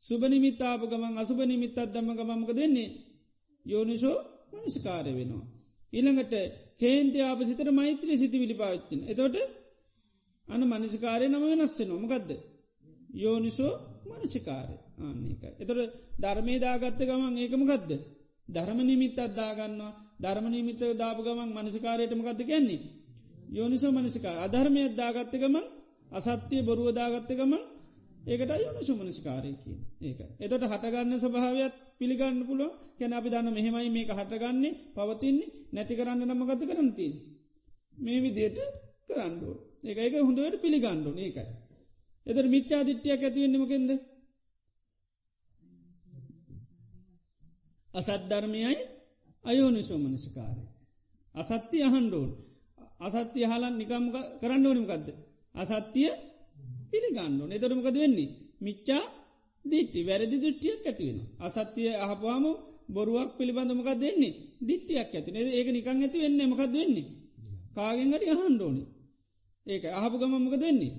සුබ 0.03 0.23
නිමිත්තාප 0.27 0.83
ගමන් 0.85 1.15
අසුබ 1.17 1.41
නිමිත්තත් 1.45 1.79
දම 1.87 2.09
ගමක 2.19 2.51
දෙන්නේ 2.53 2.91
යෝනිසෝ 3.67 4.19
මනසිකාරය 4.55 5.13
වෙනවා. 5.13 5.47
ඊළඟට 5.93 6.35
කේන්ති 6.79 7.19
ආපසිතර 7.21 7.69
මෛත්‍රී 7.71 8.19
සිති 8.19 8.37
විලි 8.39 8.55
පාච්චින. 8.55 9.01
එතොට 9.05 9.37
අන 10.49 10.63
මනසිකාරය 10.65 11.27
නම 11.29 11.45
වෙනස්සේ 11.45 11.87
නොමකක්ද. 11.87 12.31
යෝනිසෝ 13.17 13.73
මනසිකාරය 14.09 14.77
ආන්නේක. 14.99 15.43
එතොට 15.61 15.81
ධර්මේ 16.21 16.59
දාගත්ත 16.59 17.01
ගමන් 17.01 17.35
ඒකමකක්ද. 17.39 17.91
ධර්ම 18.49 18.79
නිමිත් 18.83 19.19
අද්දාගන්නවා 19.19 19.93
ධර්ම 20.21 20.47
නිමිත 20.49 20.81
දාප 20.95 21.19
ගමන් 21.21 21.51
මනසිකාරයට 21.57 22.13
මකක්ද 22.13 22.41
කියන්නේ. 22.45 22.83
යෝනිසෝ 23.51 23.93
මනසිකාර 23.93 24.39
අධර්මය 24.39 24.83
දාගත්ත 24.95 25.35
ගමන් 25.35 25.67
අසත්‍යය 26.11 26.63
බොරුවදාගත්ත 26.63 27.31
ගමන් 27.33 27.63
ඒකට 28.25 28.53
යොන 28.57 28.79
සුමනස්කාරයකි 28.81 29.73
ඒක 30.01 30.21
එතට 30.41 30.65
හටගන්න 30.65 31.19
ස්වභාවයක් 31.19 31.75
පිළිගන්න 32.03 32.39
පුළුව 32.43 32.73
කැන 32.99 33.13
අපි 33.13 33.29
දන්න 33.31 33.49
මෙහෙමයි 33.53 33.91
මේක 33.91 34.11
හටගන්නේ 34.11 34.79
පවතින්නේ 34.95 35.53
නැති 35.73 35.95
කරන්න 35.95 36.23
නමගත 36.29 36.63
කරනති 36.69 37.07
මේ 37.97 38.19
විදියට 38.21 38.59
කරන්නඩුව 39.09 39.57
ඒක 39.83 39.99
ඒක 39.99 40.15
හොඳට 40.21 40.57
පිළිගණ්ඩු 40.59 41.11
ඒකයි. 41.17 41.47
එතර 42.27 42.45
මිච්චා 42.47 42.83
දිට්ටියක් 42.83 43.23
ඇතිවෙන්නමකෙන්ද 43.23 43.91
අසත්ධර්මයයි 47.91 48.75
අයෝනිසෝමනසිකාරය 49.45 50.65
අසත්‍ය 51.35 51.79
අහන්ඩෝන් 51.83 52.31
අසත්‍ය 53.01 53.41
හලන් 53.45 53.75
නිකම් 53.75 54.05
කරන්න 54.41 54.65
ඕනිමකක්ද 54.65 55.09
අසත්‍යය 55.55 56.11
පිළිගන්නු 56.91 57.45
එතොටමකද 57.49 57.97
වෙන්නේ? 57.97 58.31
මිච්චා 58.61 59.03
දිට්ටි 59.65 60.01
වැරදි 60.03 60.37
දෘෂ්ටියක් 60.37 60.83
ඇතිවෙන. 60.83 61.19
අසත්‍යය 61.41 61.91
අහපුවාම 61.99 62.45
බොරුවක් 62.89 63.31
පිළිබඳමකක් 63.39 63.91
දෙන්නේ 63.97 64.39
දිට්ටියක් 64.63 65.11
ඇතින 65.11 65.37
ඒක 65.51 65.69
නිකං 65.69 65.99
ඇති 65.99 66.19
වෙන්න 66.19 66.41
මකද 66.43 66.73
වෙන්නේ. 66.75 67.07
කාගෙන්ගට 67.73 68.25
අහන්ඩෝනි. 68.33 68.83
ඒක 69.67 69.85
අහපු 69.93 70.17
ගමමක 70.19 70.55
දෙන්නේ. 70.57 70.95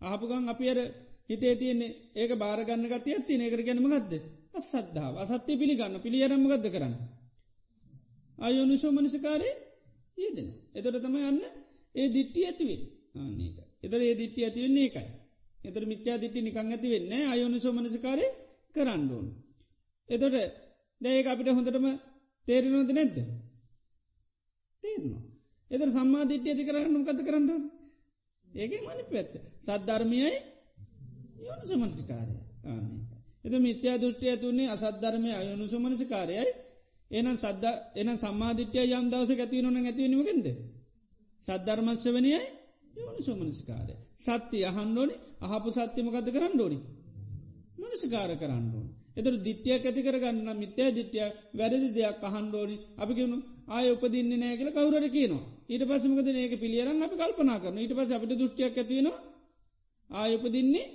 අහපුගන් 0.00 0.44
අපි 0.46 0.64
අර 0.68 0.78
හිතේ 1.28 1.54
තියන්නේ 1.56 1.96
ඒක 2.14 2.30
බාරගන්න 2.36 2.84
ගති 2.86 3.10
ඇත්ති 3.10 3.32
ඒකට 3.36 3.66
ගැනමගත්ද 3.68 4.12
අසද්ධාව 4.54 5.14
අසත්‍යය 5.18 5.56
පිළිගන්න 5.56 5.94
පිළියරම්මගද 5.98 6.64
කරන්න. 6.66 6.94
අයෝනිසෝ 8.38 8.92
මනසිකාරය 8.92 9.50
ඒදෙන. 10.18 10.48
එතොට 10.74 10.98
තම 10.98 11.16
යන්න 11.22 11.40
ඒ 11.94 12.08
දිට්ටි 12.08 12.40
ඇතිවෙන්. 12.44 12.82
ආන්නේක. 13.14 13.56
එතර 13.82 14.00
ඒ 14.00 14.14
දිට්ටි 14.14 14.40
ඇතිවෙන්නේ 14.44 14.86
එකයි. 14.86 15.08
එතර 15.64 15.82
මිච්චා 15.86 16.16
දිට්ටි 16.18 16.40
නිකං 16.42 16.72
ඇති 16.72 16.88
වෙන්න 16.88 17.12
අයෝනු 17.26 17.58
සෝමනසිකාරය 17.60 18.26
කරන්නඩුවන්. 18.74 19.26
එතොට 20.08 20.36
දැඒක 21.00 21.26
අපිට 21.26 21.48
හොඳටම 21.48 21.86
තේරෙනවද 22.46 22.90
නැද්ද. 22.92 23.16
තේරනවා. 24.82 25.22
එතර 25.70 25.88
සම්මා 25.90 26.24
දිට්ටි 26.24 26.48
ඇති 26.50 26.64
කරන්න 26.64 27.04
කත 27.04 27.20
කරන්නඩුවන්. 27.24 27.64
ඒක 28.48 28.72
මනි 28.82 29.04
පැත්ත. 29.10 29.32
සද්ධර්මයයි 29.62 30.32
යෝනු 31.38 31.64
සමනසිකාරය 31.66 32.34
ආන්නේ. 32.64 33.02
එද 33.44 33.54
මිත්‍යා 33.58 33.98
දෘෂ්ටිය 33.98 34.36
තුන්නේ 34.36 34.68
අසද්ධර්මය 34.68 35.30
අයෝනු 35.32 35.64
සමනසිකාරයයි 35.66 36.46
එන 37.10 37.26
සද්ද 37.34 37.64
එන 37.94 38.08
සම්මාධිත්‍යය 38.16 38.92
යම් 38.92 39.06
දවස 39.10 39.30
ඇතිවනන 39.34 39.78
ඇතිවීමගෙන්ද. 39.80 40.46
සද්ධර්මශ්‍ය 41.42 42.10
වනයයි 42.98 43.04
යෝනිසෝමනසිකාරය. 43.04 43.94
සත්‍යය 44.16 44.64
අහන්ඩෝනි 44.64 45.14
අහපු 45.42 45.68
සත්‍යමකද 45.72 46.28
කරන්න 46.28 46.60
ඕනි. 46.60 46.78
මනසිකාර 47.80 48.30
කරන්න 48.36 48.66
ඕන. 48.72 48.88
එතුර 49.16 49.34
දිට්්‍යය 49.38 49.72
ඇති 49.74 50.00
කරගන්න 50.02 50.48
මිත්‍යා 50.56 50.90
දිට්්‍යය 50.90 51.26
වැරදි 51.54 51.88
දෙයක් 51.90 52.22
අහන්ඩෝනි 52.24 52.76
අපිගෙනු 52.96 53.36
ආය 53.68 53.86
උපදින්න 53.94 54.32
නෑගල 54.34 54.68
කවුරට 54.70 55.08
කියනවා 55.08 55.44
ඊට 55.68 55.84
පසමකද 55.84 56.28
ඒක 56.34 56.54
පිළියරන් 56.56 57.02
අපි 57.02 57.16
කල්පනා 57.16 57.58
කරන 57.58 57.76
ඊට 57.78 57.94
පස 57.94 58.10
අපිට 58.10 58.32
දෘෂ්ටියක් 58.32 58.76
ඇතිවෙන 58.76 59.08
ආය 60.10 60.30
උපදින්නේ 60.36 60.86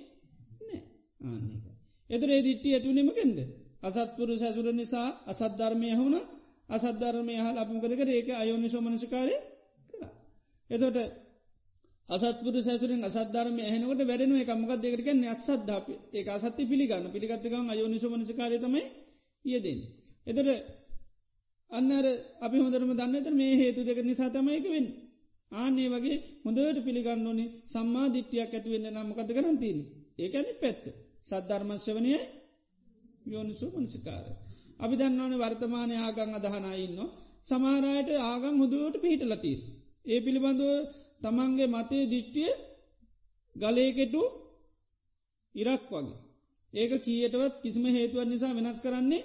නෑ 0.62 0.80
ආන්නක. 1.24 1.66
එතුර 2.10 2.30
ඒ 2.30 2.42
දිට්ටිය 2.42 2.74
ඇතුවනීමකෙන්ද. 2.74 3.38
අසත්පුරු 3.84 4.34
සැසුර 4.36 4.68
නිසා 4.74 5.08
අසද්ධර්මය 5.26 5.90
හුණ 5.94 6.16
අසද්ධර්මය 6.70 7.36
හල් 7.38 7.58
අපමකදක 7.58 8.02
ඒක 8.10 8.28
අයෝනිසෝමනසිකාරය 8.34 9.36
කර. 9.90 10.02
එතොට 10.70 10.98
අසත්පුර 12.10 12.56
සැසුරෙන් 12.60 13.02
අසද්ධර්ම 13.02 13.58
එහනකට 13.62 14.02
වැඩෙනුව 14.02 14.38
එකමක් 14.40 14.72
දෙකට 14.78 15.02
කියන්නේ 15.02 15.30
අසද්ධාප 15.30 15.86
ඒ 16.14 16.24
අසත්‍ය 16.30 16.64
පිළිගන්න 16.66 17.06
පිළිගත්තකම් 17.10 17.66
අයෝනිසමනසිකාරතමයි 17.70 18.84
යෙදෙන්. 19.46 19.80
එතට 20.28 20.50
අන්නර 21.72 22.06
අපි 22.40 22.58
හොඳරම 22.58 22.92
දන්නත 22.92 23.28
මේ 23.32 23.54
හේතු 23.56 23.82
දෙක 23.82 24.00
නිසා 24.02 24.30
තමයිකවෙන්. 24.30 24.88
ආනේ 25.52 25.90
වගේ 25.90 26.18
හොඳට 26.44 26.78
පිළිගන්න 26.82 27.28
ඕනි 27.28 27.46
සම්මා 27.66 28.08
දිට්ටියක් 28.10 28.52
ඇතිවෙන්න 28.52 28.88
නම්මකත 28.92 29.30
කරන්තින. 29.32 29.78
ඒකැනි 30.18 30.54
පැත්ත. 30.56 30.84
සද්ධර්මංශවනය 31.22 32.12
යෝනිසු 33.28 33.66
මනසිකාර. 33.74 34.26
අපි 34.80 34.96
දන්නවන 34.96 35.34
වර්තමානය 35.36 35.96
ආගං 35.98 36.32
අදහනයින්න. 36.38 37.00
සමාරයට 37.44 38.10
ආගං 38.24 38.56
හොදුවට 38.62 38.96
පිහිටලතිී. 39.04 39.58
ඒ 40.06 40.20
පිළිබඳව 40.22 40.64
තමන්ගේ 41.24 41.68
මතේ 41.70 42.06
දිට්ටිය 42.06 42.52
ගලේකෙටු 43.56 44.24
ඉරක් 45.56 45.84
වගේ. 45.92 46.18
ඒක 46.74 46.92
කියටවත් 47.02 47.56
කිසිම 47.62 47.86
හේතුවන් 47.88 48.30
නිසා 48.30 48.54
වෙනස් 48.54 48.80
කරන්නේ 48.80 49.24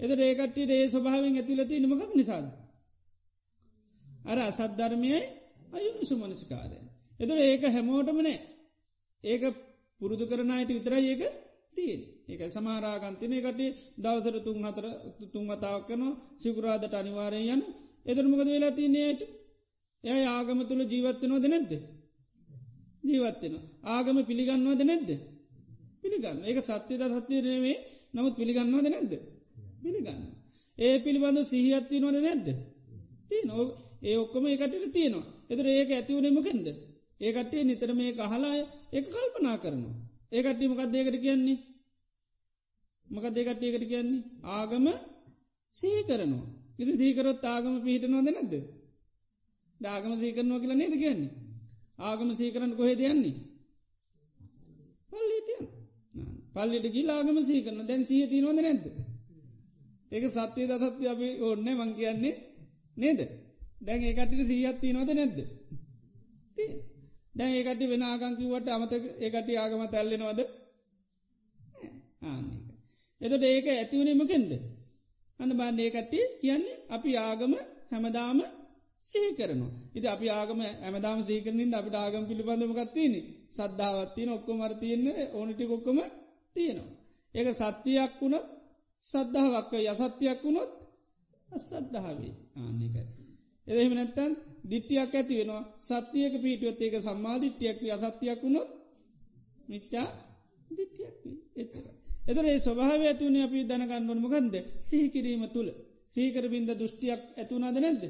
එද 0.00 0.10
ඒකට්ටිට 0.18 0.70
ඒ 0.70 0.84
ස්වභාවෙන් 0.88 1.34
ඇතුලති 1.34 1.76
නමකක් 1.78 2.12
නිසාද. 2.12 2.46
අර 4.24 4.38
අසද්ධර්මයයි 4.40 5.20
අයුනිසු 5.72 6.14
මනසිකාරය. 6.16 6.78
එතුර 7.20 7.38
ඒක 7.40 7.62
හැමෝටමනේ 7.66 8.38
ඒක 9.24 9.42
පුරුදු 10.00 10.24
කරනයට 10.26 10.70
විතරයි 10.70 11.06
ඒක 11.08 11.22
තියෙන් 11.74 12.00
ඒක 12.28 12.40
සමාරාගන්තින 12.48 13.32
එකට 13.32 13.60
දවසර 13.98 14.36
තුන් 14.40 14.58
හතර 14.62 14.86
තුන් 15.32 15.46
අතාවක් 15.48 15.84
කන 15.88 16.02
සිකුරාදට 16.38 16.94
අනිවාරයෙන් 16.94 17.50
යන 17.54 17.62
එදරමකද 18.06 18.48
වෙලා 18.48 18.72
තියන්නේයට 18.72 19.20
එය 20.04 20.22
ආගම 20.28 20.60
තුළ 20.64 20.82
ජීවත්වනෝද 20.84 21.44
නැද්ද. 21.46 21.72
ජීවත්වෙන. 23.04 23.54
ආගම 23.86 24.18
පිළිගන්නවාද 24.24 24.82
නැද්ද. 24.82 25.10
පිළිගන්න 26.02 26.38
ඒක 26.44 26.58
සත්‍යද 26.62 27.02
සත්‍යයනේ 27.16 27.76
නමුත් 28.14 28.34
පිළිගන්නවාද 28.36 28.86
නැද්ද. 28.88 29.12
පිළිගන්න. 29.82 30.20
ඒ 30.78 30.94
පිළිබඳ 30.98 31.38
සිහියත්ති 31.44 31.96
නොද 31.98 32.16
නැද්ද. 32.18 32.48
තිය 33.28 33.42
නෝ 33.44 33.64
ඒ 34.02 34.16
ඔක්කොම 34.16 34.44
ඒකටට 34.46 34.92
තියෙනවා 34.92 35.26
එතර 35.50 35.66
ඒක 35.70 35.90
ඇතිවනෙමකෙන්ද 35.90 36.66
ඒකටේ 37.20 37.62
නිතර 37.64 37.90
මේ 37.94 38.12
අහලාය 38.18 38.60
ඒ 38.92 39.02
කල්පනා 39.04 39.56
කරනවා 39.58 39.96
ඒකට්ටි 40.32 40.70
මකක්දේකට 40.70 41.16
කියන්නේ 41.16 41.58
මකක් 43.06 43.26
දෙකට්ටියකට 43.28 43.84
කියන්නේ 43.84 44.26
ආගම 44.50 44.86
සී 45.74 46.00
කරනවා 46.02 46.46
ඉති 46.78 46.92
සීකරොත් 46.96 47.44
ආගම 47.44 47.74
පිහිටනවාද 47.84 48.28
නැද්ද 48.28 48.54
දාගම 49.80 50.12
සීකරනවා 50.14 50.60
කියලා 50.60 50.76
නේද 50.76 50.94
කියන්නේ? 50.94 51.30
ආගම 52.00 52.30
සීකරන්න 52.34 52.76
කොහෙද 52.76 53.00
යන්නේ? 53.02 53.36
පල්ලිටිය 55.10 55.60
පල්ලිට 56.54 56.86
ගිලාගම 56.88 57.38
සීකරන 57.42 57.80
දැන් 57.86 58.02
සිය 58.04 58.24
තිනවද 58.26 58.58
නැද්ද? 58.58 58.84
ඒක 60.12 60.24
සත්‍යය 60.28 60.66
දසත්‍ය 60.68 61.04
අපි 61.06 61.28
ඕන්න 61.40 61.68
මං 61.72 61.92
කියන්නේ 61.94 62.34
නේද? 62.96 63.20
දැන් 63.80 64.02
ඒකටට 64.02 64.46
සීහත් 64.46 64.80
තිනවද 64.80 65.10
නැද්ද? 65.12 65.38
දැන් 67.34 67.52
ඒකට 67.52 67.82
වෙන 67.88 68.02
ආගංකිවට 68.04 68.68
අමත 68.68 68.92
ඒකට 68.94 69.48
ආගම 69.56 69.82
තැල්ලෙනවද 69.88 70.40
එතට 73.20 73.44
ඒක. 73.44 73.66
ඇතිවනීමකෙන්ද 73.72 74.50
අන්න 75.40 75.52
බාන්න 75.56 75.78
ඒකට්ටි 75.78 76.20
කියන්නේ 76.40 76.80
අපි 76.90 77.10
ආගම 77.18 77.52
හැමදාම 77.90 78.40
සීකරනවා 79.04 79.72
ඉති 79.94 80.06
අපි 80.08 80.26
ආගම 80.30 80.60
ඇමදාම 80.78 81.18
සීකරනින් 81.24 81.70
අපට 81.74 81.94
ආගම 81.96 82.24
පිළිබඳමකත්තියන 82.26 83.14
සද්ධාවත්තියන 83.50 84.30
ඔක්කො 84.30 84.50
මරතියන්න 84.54 85.06
ඕනටි 85.32 85.64
කොක්කොම 85.66 85.98
තියෙනවා. 86.56 86.96
ඒක 87.34 87.48
සත්‍යයක් 87.54 88.12
වුණොත් 88.20 88.46
සද්ධාවක්ක 89.04 89.72
යසත්‍යයක් 89.84 90.38
වුණොත් 90.44 90.70
අසද්ධාවේ 91.48 92.34
ආන්නකයි. 92.56 93.04
එදෙහිම 93.66 93.94
නැත්තන් 93.94 94.32
දිට්ටියක් 94.64 95.10
ඇති 95.10 95.34
වෙනවා. 95.36 95.62
සත්‍යයක 95.80 96.34
පිටියොත් 96.42 96.78
ඒක 96.80 96.94
සම්මාධිට්්‍යයක් 96.98 97.78
අසත්‍යයක් 97.96 98.40
වුණොත් 98.42 98.68
මිච්චා 99.68 100.08
දිට්ටියක් 100.70 101.14
එතර. 101.56 101.84
එතර 102.22 102.44
ඒ 102.46 102.58
ස්වභාව 102.58 103.00
ඇතුවන 103.02 103.36
අපි 103.38 103.58
දැනගන්නවන 103.64 104.18
මොකන්ද 104.18 104.54
සිහිකිරීම 104.80 105.42
තුළ 105.48 105.70
සීකර 106.08 106.44
බින්ද 106.48 106.70
දෘෂ්ටියක් 106.72 107.22
ඇතුුණද 107.32 107.78
නැද්ද? 107.78 108.04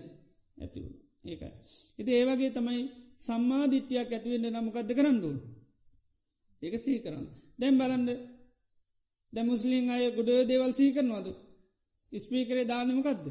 ඇතිවුණ 0.61 0.97
ඒකයි. 1.25 1.53
ඉති 1.99 2.11
ඒවගේ 2.13 2.51
තමයි 2.51 2.83
සම්මාධිට්්‍යයක් 3.17 4.11
ඇතිවෙන්න 4.13 4.47
නමකක්ද 4.55 4.91
කරන්නුවන්. 4.95 5.39
ඒක 6.63 6.75
සී 6.81 6.99
කරන්න. 6.99 7.27
දැම් 7.59 7.75
බලන්ද 7.79 8.09
දැ 9.33 9.45
මුස්ලිම් 9.45 9.85
අය 9.89 10.05
ගොඩ 10.11 10.31
දේවල් 10.49 10.73
සී 10.73 10.91
කරනවාද. 10.93 11.27
ස්පීකරේ 12.13 12.65
දානමකක්ද. 12.65 13.25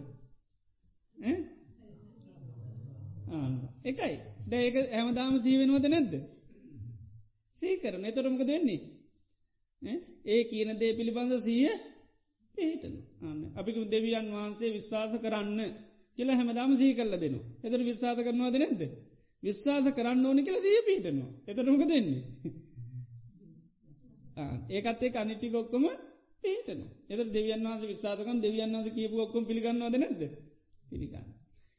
එකයි 3.86 4.16
දැක 4.50 4.76
හැමදාම 4.92 5.34
සීවෙනවද 5.40 5.86
නැද්ද. 5.88 6.14
සීකරන 7.56 8.04
එතරමක 8.06 8.42
දෙන්නේ. 8.44 8.82
ඒ 10.26 10.42
කියන 10.44 10.70
දේ 10.80 10.94
පිළිබඳ 10.94 11.34
සීය 11.40 11.74
පිහිටන 12.56 12.96
අන්න 13.22 13.40
අපි 13.56 13.72
දෙවියන් 13.92 14.28
වහන්සේ 14.32 14.72
විශ්වාස 14.72 15.14
කරන්න 15.16 15.60
කියලා 16.20 16.36
හැමදාම 16.36 16.72
සී 16.78 16.94
කල්ල 16.94 17.14
දෙනු. 17.18 17.40
එතර 17.64 17.80
විශ්වාස 17.82 18.20
කරනවාද 18.20 18.56
නැද්ද. 18.58 18.82
විශ්වාස 19.44 19.86
කරන්න 19.92 20.26
ඕනි 20.26 20.42
කියලා 20.44 20.64
සිය 20.64 20.80
පිහිටනවා. 20.82 21.32
එතරමක 21.48 21.84
දෙන්නේ. 21.88 22.24
ඒකත් 24.70 25.02
ඒ 25.02 25.12
අනිටි 25.16 25.48
කොක්කොම 25.50 25.86
පිහිටන 26.44 26.82
එත 27.10 27.20
දෙවියන් 27.30 27.62
වන්ස 27.64 27.84
විශාතකන් 27.86 28.38
දෙවියන් 28.38 28.72
වන්ස 28.72 28.88
කියපු 28.92 29.16
ඔක්කොම 29.18 29.44
පිළිගන්නවද 29.46 29.96
නැද 29.98 30.22
පිළිගන්න. 30.84 31.28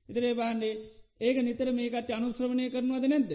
එතරේ 0.09 0.35
බාන්ඩේ 0.35 0.75
ඒක 1.21 1.37
නිතර 1.41 1.69
මේකට 1.73 2.09
අනුශ්‍රවණය 2.11 2.65
කරනවද 2.69 3.05
නැද්ද. 3.07 3.33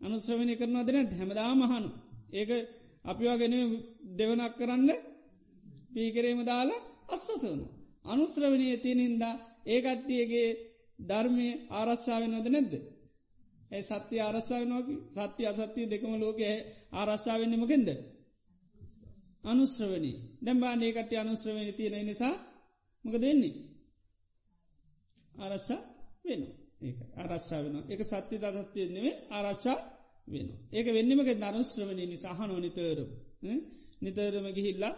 අනුශ්‍රවණය 0.00 0.54
කරනවද 0.56 0.88
නැත් 0.90 1.10
හැමදා 1.12 1.52
මහනු. 1.54 1.90
ඒක 2.32 2.50
අපිවාගෙන 3.04 3.54
දෙවනක් 4.18 4.54
කරන්න 4.58 4.90
පීකරේම 5.92 6.40
දාලා 6.44 6.86
අස්සසවන. 7.08 7.60
අනුශ්‍රවණය 8.08 8.66
තියනින්දා 8.76 9.34
ඒකට්ටියගේ 9.66 10.48
ධර්මය 11.00 11.48
ආරක්ෂාවෙනවද 11.70 12.46
නැද්ද. 12.48 12.72
ඒ 13.70 13.82
සත්‍ය 13.82 14.16
ආරස්සාාවනෝක 14.18 14.86
සත්‍ය 15.10 15.42
අසත්‍යය 15.46 15.86
දෙකම 15.86 16.12
ලෝක 16.16 16.40
ආරස්සාාවෙන්නමකෙන්ද. 16.92 17.88
අනුශ්‍රවනී 19.44 20.16
දැම්බා 20.44 20.74
ඒකට 20.78 21.12
අනුශ්‍රවනි 21.14 21.72
තියෙන 21.72 22.06
නිසා 22.06 22.34
මොක 23.04 23.16
දෙන්නේ. 23.16 23.54
ආරශ්ෂා 25.34 25.80
වෙන 26.24 26.42
ඒ 26.80 26.94
ආරශ්ා 27.16 27.60
වෙන 27.64 27.76
එක 27.88 28.00
සත්‍ය 28.04 28.36
දත්තියනෙවේ 28.36 29.14
ආරශ්ෂා 29.30 29.78
වෙන 30.28 30.48
ඒක 30.72 30.86
වෙන්නමක 30.88 31.30
ධනුශ්‍රවනී 31.34 32.06
නිසාහනෝ 32.06 32.58
නිතරම්. 32.58 33.08
නිතරම 34.02 34.46
ගිහිල්ලා 34.54 34.94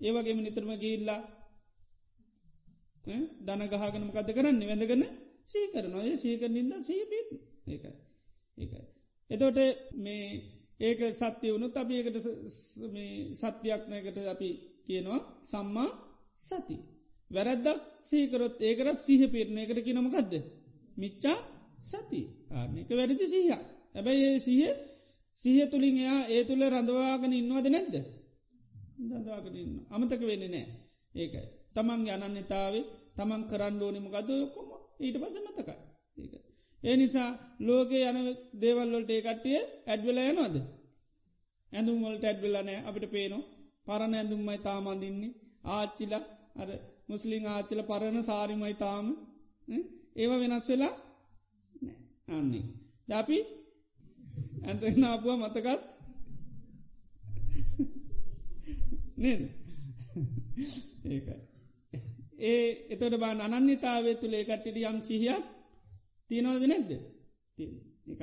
ඒවගේම 0.00 0.38
නිතරම 0.38 0.70
ගිහිල්ලා 0.74 1.20
දන 3.46 3.62
ගහගන 3.64 4.04
මකද 4.04 4.28
කරන්න 4.32 4.62
වැඳගන්න 4.62 5.04
සීකරනවා 5.48 6.04
ඒ 6.04 6.16
සීකර 6.16 6.50
නින්ද 6.50 6.72
සීපීට 6.82 7.30
ඒකයි 7.66 7.92
ඒකයි. 8.58 8.84
එතෝට 9.30 9.58
මේ 9.96 10.24
ඒක 10.80 11.00
සත්‍ය 11.12 11.46
වුණු 11.48 11.68
අපියකට 11.74 12.16
සත්‍යයක්නයකට 13.40 14.18
අපි 14.26 14.48
කියනවා 14.86 15.20
සම්මා 15.42 15.90
සති. 16.38 16.76
වැරැද්දක් 17.30 17.80
සීකරොත් 18.02 18.56
ඒකරත් 18.60 18.98
සීහ 18.98 19.22
පිරණ 19.28 19.58
එකට 19.58 19.80
කියනමකක්ද. 19.84 20.32
මිච්චා 20.96 21.38
සති 21.82 22.20
ආනක 22.50 22.90
වැරදි 22.90 23.26
සීහ. 23.26 23.50
ඇබැයි 23.94 24.24
ඒ 24.26 24.38
සීහ 24.38 24.62
සීහ 25.38 25.66
තුළින් 25.66 25.98
එයා 25.98 26.20
ඒ 26.26 26.42
තුළ 26.44 26.62
රඳවාගෙන 26.66 27.32
ඉන්නවද 27.32 27.66
නැද්ද. 27.68 27.94
දවාගෙන 29.00 29.56
ඉන්න 29.56 29.74
අමතක 29.90 30.22
වෙන්නේ 30.22 30.50
නෑ 30.50 30.66
ඒකයි. 31.14 31.46
තමන් 31.74 32.00
අනන්‍යතාවේ 32.16 32.84
තමන් 33.18 33.42
කරන්න 33.50 33.82
ඕනිමකද 33.82 34.28
යොකොම 34.34 34.68
ඊට 35.00 35.16
පස 35.16 35.34
මතකයි. 35.38 35.74
ඒක. 36.16 36.34
ඒ 36.82 36.96
නිසා 36.96 37.30
ලෝකේ 37.60 38.04
යන 38.10 38.18
දේවල්වලට 38.60 39.10
ඒ 39.10 39.22
කට්ටිය 39.22 39.60
ඇඩ්වල 39.86 40.18
යනවාද. 40.24 40.56
ඇඳුම්වලට 41.72 42.24
ඇඩ්වෙලනෑ 42.24 42.78
අපිට 42.82 43.06
පේනවා. 43.08 43.48
පරණ 43.86 44.14
ඇඳුම්මයි 44.14 44.58
තාමන්දින්නේ 44.60 45.36
ආච්චිල 45.68 46.12
අර 46.56 46.68
මුස්ලිං 47.08 47.44
ආච්චල 47.46 47.80
පරණ 47.82 48.18
සාරිමයි 48.22 48.74
තාම 48.76 49.06
ඒව 50.16 50.32
වෙනස් 50.34 50.68
වෙලා 50.70 50.94
අන්නේ. 52.30 52.64
දැපි 53.08 53.38
ඇඳ 54.62 54.82
නාපුුව 54.96 55.36
මතකත්? 55.38 55.82
නේද? 59.16 59.42
ඒකයි. 61.06 61.47
ඒ 62.38 62.64
එතට 62.90 63.14
බා 63.16 63.34
අනන්‍යතාවේ 63.50 64.14
තුළේ 64.14 64.44
කට්ටිට 64.44 64.78
යම් 64.84 64.98
සිහියක් 65.02 65.44
තියෙනවද 66.30 66.64
නැද්ද 66.66 66.90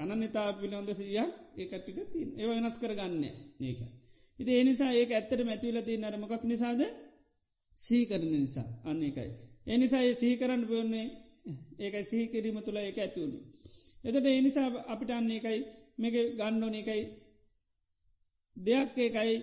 අනන්‍යතා 0.05 0.49
පිළොඳ 0.53 0.89
සියක් 0.91 1.31
ඒකට්ටිට 1.57 2.11
තින් 2.11 2.29
ඒව 2.35 2.49
වෙනස් 2.51 2.77
කරගන්න 2.77 3.23
ඒක. 3.61 3.79
ඉති 4.39 4.51
ඒනිසා 4.51 4.91
ඒක 4.91 5.11
ඇත්තට 5.11 5.41
මැතිවල 5.43 5.79
තිය 5.81 5.97
නරමකක් 5.97 6.43
නිසාද 6.43 6.81
සීකරන 7.79 8.31
නිසා 8.33 8.69
අන්න 8.83 9.01
එකයි. 9.03 9.29
එනිසා 9.67 10.01
ඒ 10.01 10.13
සීකරන්න 10.13 10.63
පයන්නේ 10.63 11.07
ඒකයි 11.79 12.05
සීකිරීම 12.05 12.57
තුළ 12.61 12.79
ඒක 12.79 12.97
ඇතුවනි. 12.97 13.39
එතට 14.03 14.25
ඒනිසා 14.27 14.67
අපිට 14.87 15.11
අන්න 15.11 15.31
එකයි 15.31 15.59
මේක 15.97 16.15
ගණ්ඩෝන 16.37 16.75
එකයි 16.75 17.03
දෙයක් 18.57 18.97
ඒකයි 18.97 19.33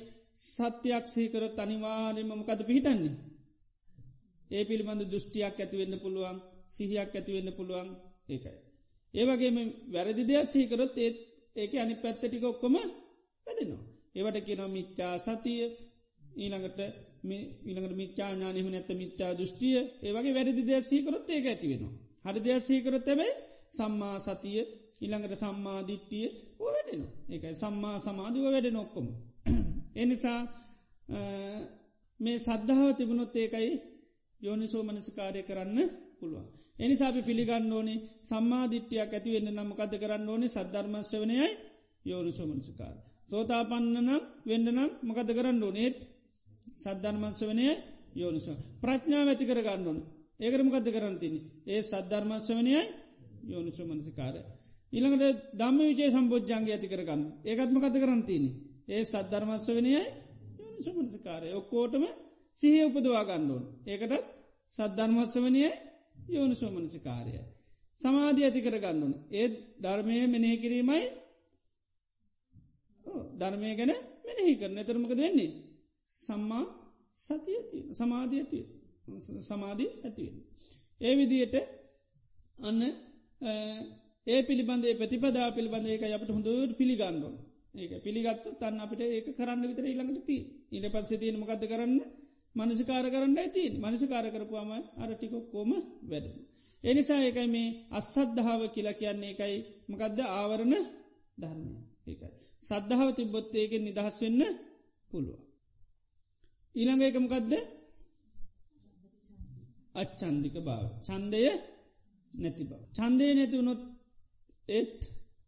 සත්‍යයක් 0.47 1.05
සීකරොත් 1.09 1.59
අනිවාර්යම 1.59 2.29
මොකද 2.31 2.61
පිහිටන්නේ. 2.67 3.15
ඒ 4.53 4.63
පිළිබඳ 4.65 5.03
දෘෂ්ටියක් 5.05 5.57
ඇතිවෙන්න 5.57 5.95
පුළුවන් 5.99 6.39
සිහියක් 6.69 7.13
ඇතිවෙන්න 7.13 7.51
පුළුවන් 7.53 7.89
ඒකයි. 8.29 8.59
ඒවගේම 9.15 9.57
වැරදි 9.91 10.23
දෙයක් 10.25 10.47
සීකරොත් 10.47 10.95
ඒත් 10.97 11.17
ඒක 11.57 11.73
අනි 11.77 11.95
පැත්තටික 11.95 12.45
ඔක්කොම 12.45 12.75
වැඩෙනවා. 13.47 13.83
ඒවට 14.15 14.39
කියනව 14.41 14.69
මිච්චා 14.71 15.15
සතිය 15.21 15.63
ඊළඟට 16.37 16.79
ඊළඟට 17.65 17.95
මිච්චාඥානයම 17.95 18.69
නැත 18.71 18.91
මිච්චා 18.95 19.33
දෘෂ්ටිය 19.33 19.79
ඒවගේ 20.03 20.35
වැරදි 20.35 20.63
දෙයක් 20.63 20.85
සීකරොත් 20.85 21.27
ඒක 21.29 21.47
ඇතිවෙනවා. 21.47 21.95
හරි 22.25 22.41
දෙයක් 22.41 22.63
සීකරොත් 22.63 23.07
ඇබයි 23.07 23.33
සම්මා 23.73 24.17
සතිය 24.21 24.61
ඉළඟට 25.01 25.35
සම්මාධිට්ටිය 25.37 26.27
වැඩෙන 26.63 27.03
ඒකයි 27.29 27.55
සම්මා 27.55 27.97
සමාධිව 27.99 28.45
වැඩ 28.47 28.69
නොක්කොම. 28.71 29.07
එනිසා 29.95 30.41
මේ 32.21 32.37
සද්ධාව 32.39 32.91
තිබුණොත් 32.93 33.35
ඒකයි 33.37 33.73
යෝනිසෝ 34.43 34.83
මනසිකාරය 34.83 35.41
කරන්න 35.43 35.79
පුළුවන්. 36.19 36.47
එනිසාපි 36.79 37.21
පිළිගන්න 37.23 37.73
ඕනේ 37.73 37.99
සම්මාධිට්්‍යයක් 38.23 39.11
ඇතිවෙන්න 39.11 39.49
නම්මකද 39.51 39.93
කරන්න 39.99 40.29
ඕනේ? 40.29 40.51
සද්ධර්මශ්‍යවනයයි 40.51 41.49
යෝනිසෝ 42.05 42.47
මනසිකාර. 42.47 42.97
සෝතාපන්නනම් 43.29 44.11
වෙන්න 44.47 44.67
නම් 44.69 44.91
මකද 45.03 45.29
කරන්න 45.31 45.63
ඕනේත් 45.63 45.97
සද්ධර්මංශවනය 46.79 47.67
යෝනිස. 48.15 48.47
ප්‍රඥාව 48.83 49.29
ඇති 49.29 49.45
කර 49.45 49.61
ගන්නඩුවන 49.61 49.99
ඒකරම 50.41 50.69
ගත 50.71 50.89
කරන්තින 50.91 51.35
ඒ 51.67 51.81
සද්ධර්මශ්‍රවනයයි 51.83 52.81
යෝනිසු 53.45 53.83
මනසිකාරය. 53.85 54.41
ඉළඟට 54.93 55.39
දම්ම 55.55 55.79
විජය 55.91 56.11
සම්බෝජ්ජන්ගේ 56.11 56.75
ඇති 56.75 56.89
කරගන්න. 56.89 57.23
ඒකත්ම 57.45 57.77
කත 57.81 57.97
කරන්තින 57.97 58.45
ඒ 58.89 59.03
සද්ධර්මශ්‍රවනයයි 59.05 60.03
යෝනිසු 60.61 60.91
මනසිකාරය. 60.97 61.49
ඔක්කෝටම 61.53 62.05
සිහ 62.57 62.77
උපදවා 62.85 63.25
ගණ්ඩුවන් 63.25 63.65
ඒකට 63.87 64.13
සද්ධර්මත්සවනය 64.75 65.63
යෝනිසු 66.29 66.67
මනසිකාරය. 66.69 67.33
සමාධී 67.99 68.45
ඇති 68.45 68.61
කර 68.61 68.77
ගණ්ඩුවන 68.79 69.15
ඒත් 69.33 69.53
ධර්මය 69.81 70.15
මෙනෙහි 70.27 70.57
කිරීමයි 70.57 71.05
ධර්මය 73.35 73.69
ගැන 73.73 73.93
මෙනෙහි 74.27 74.55
කරන. 74.55 74.79
තරමකද 74.81 75.13
වෙන්නේ. 75.19 75.51
සම්මා 76.11 76.65
සතිය 77.19 77.59
සමාධී 77.93 78.41
ඇතිය 78.41 78.65
සමාධී 79.43 79.91
ඇතිවෙන. 79.99 80.37
ඒ 81.01 81.15
විදියට 81.17 81.55
අන්න 82.59 82.81
ඒ 84.27 84.41
පිළිබඳේ 84.43 84.95
ප්‍රතිපදා 84.95 85.49
පිළිබඳ 85.51 85.87
ඒක 85.87 86.05
අපට 86.09 86.31
හොඳුවට 86.31 86.79
පිළිගන්නුවන් 86.79 87.37
ඒක 87.75 87.93
පිළිගත්තු 88.03 88.49
තන්න 88.55 88.81
අපට 88.81 89.01
ඒක 89.07 89.29
කරන්න 89.33 89.63
විතර 89.63 89.85
ඊළඟට 89.85 90.27
ති 90.27 90.37
ඉට 90.71 90.87
පත්සේ 90.89 91.19
තියෙන 91.19 91.39
මකද 91.39 91.65
කරන්න? 91.67 91.95
මනසිකාර 92.57 93.07
කරන්න 93.07 93.39
ඇති 93.39 93.63
මනසිකාර 93.83 94.27
කරපුවාම 94.31 94.71
අරටිකොක්කෝම 94.97 95.71
වැඩ. 96.05 96.27
එනිසා 96.85 97.21
ඒකයි 97.21 97.49
මේ 97.49 97.69
අස්සද්ධාව 97.91 98.63
කියලා 98.69 98.95
කියන්නේ 98.95 99.33
එකයි 99.33 99.57
මකදද 99.89 100.19
ආවරණ 100.31 100.75
ධර්මය 101.39 101.73
ඒකයි. 102.07 102.31
සද්ධාව 102.63 103.09
තිබොත්තේගෙන් 103.11 103.83
නිදහස් 103.85 104.17
වෙන්න 104.21 104.43
පුළුව. 105.11 105.39
ඊළඟ 106.75 107.03
එකමකදද 107.03 107.53
අච්චන්දික 109.95 110.57
භාව. 110.61 110.85
චන්දය 111.03 111.41
නැති 112.35 112.63
බව. 112.65 112.81
චන්දය 112.93 113.27
නැතිවුණොත් 113.31 113.81
ඒත් 114.69 114.99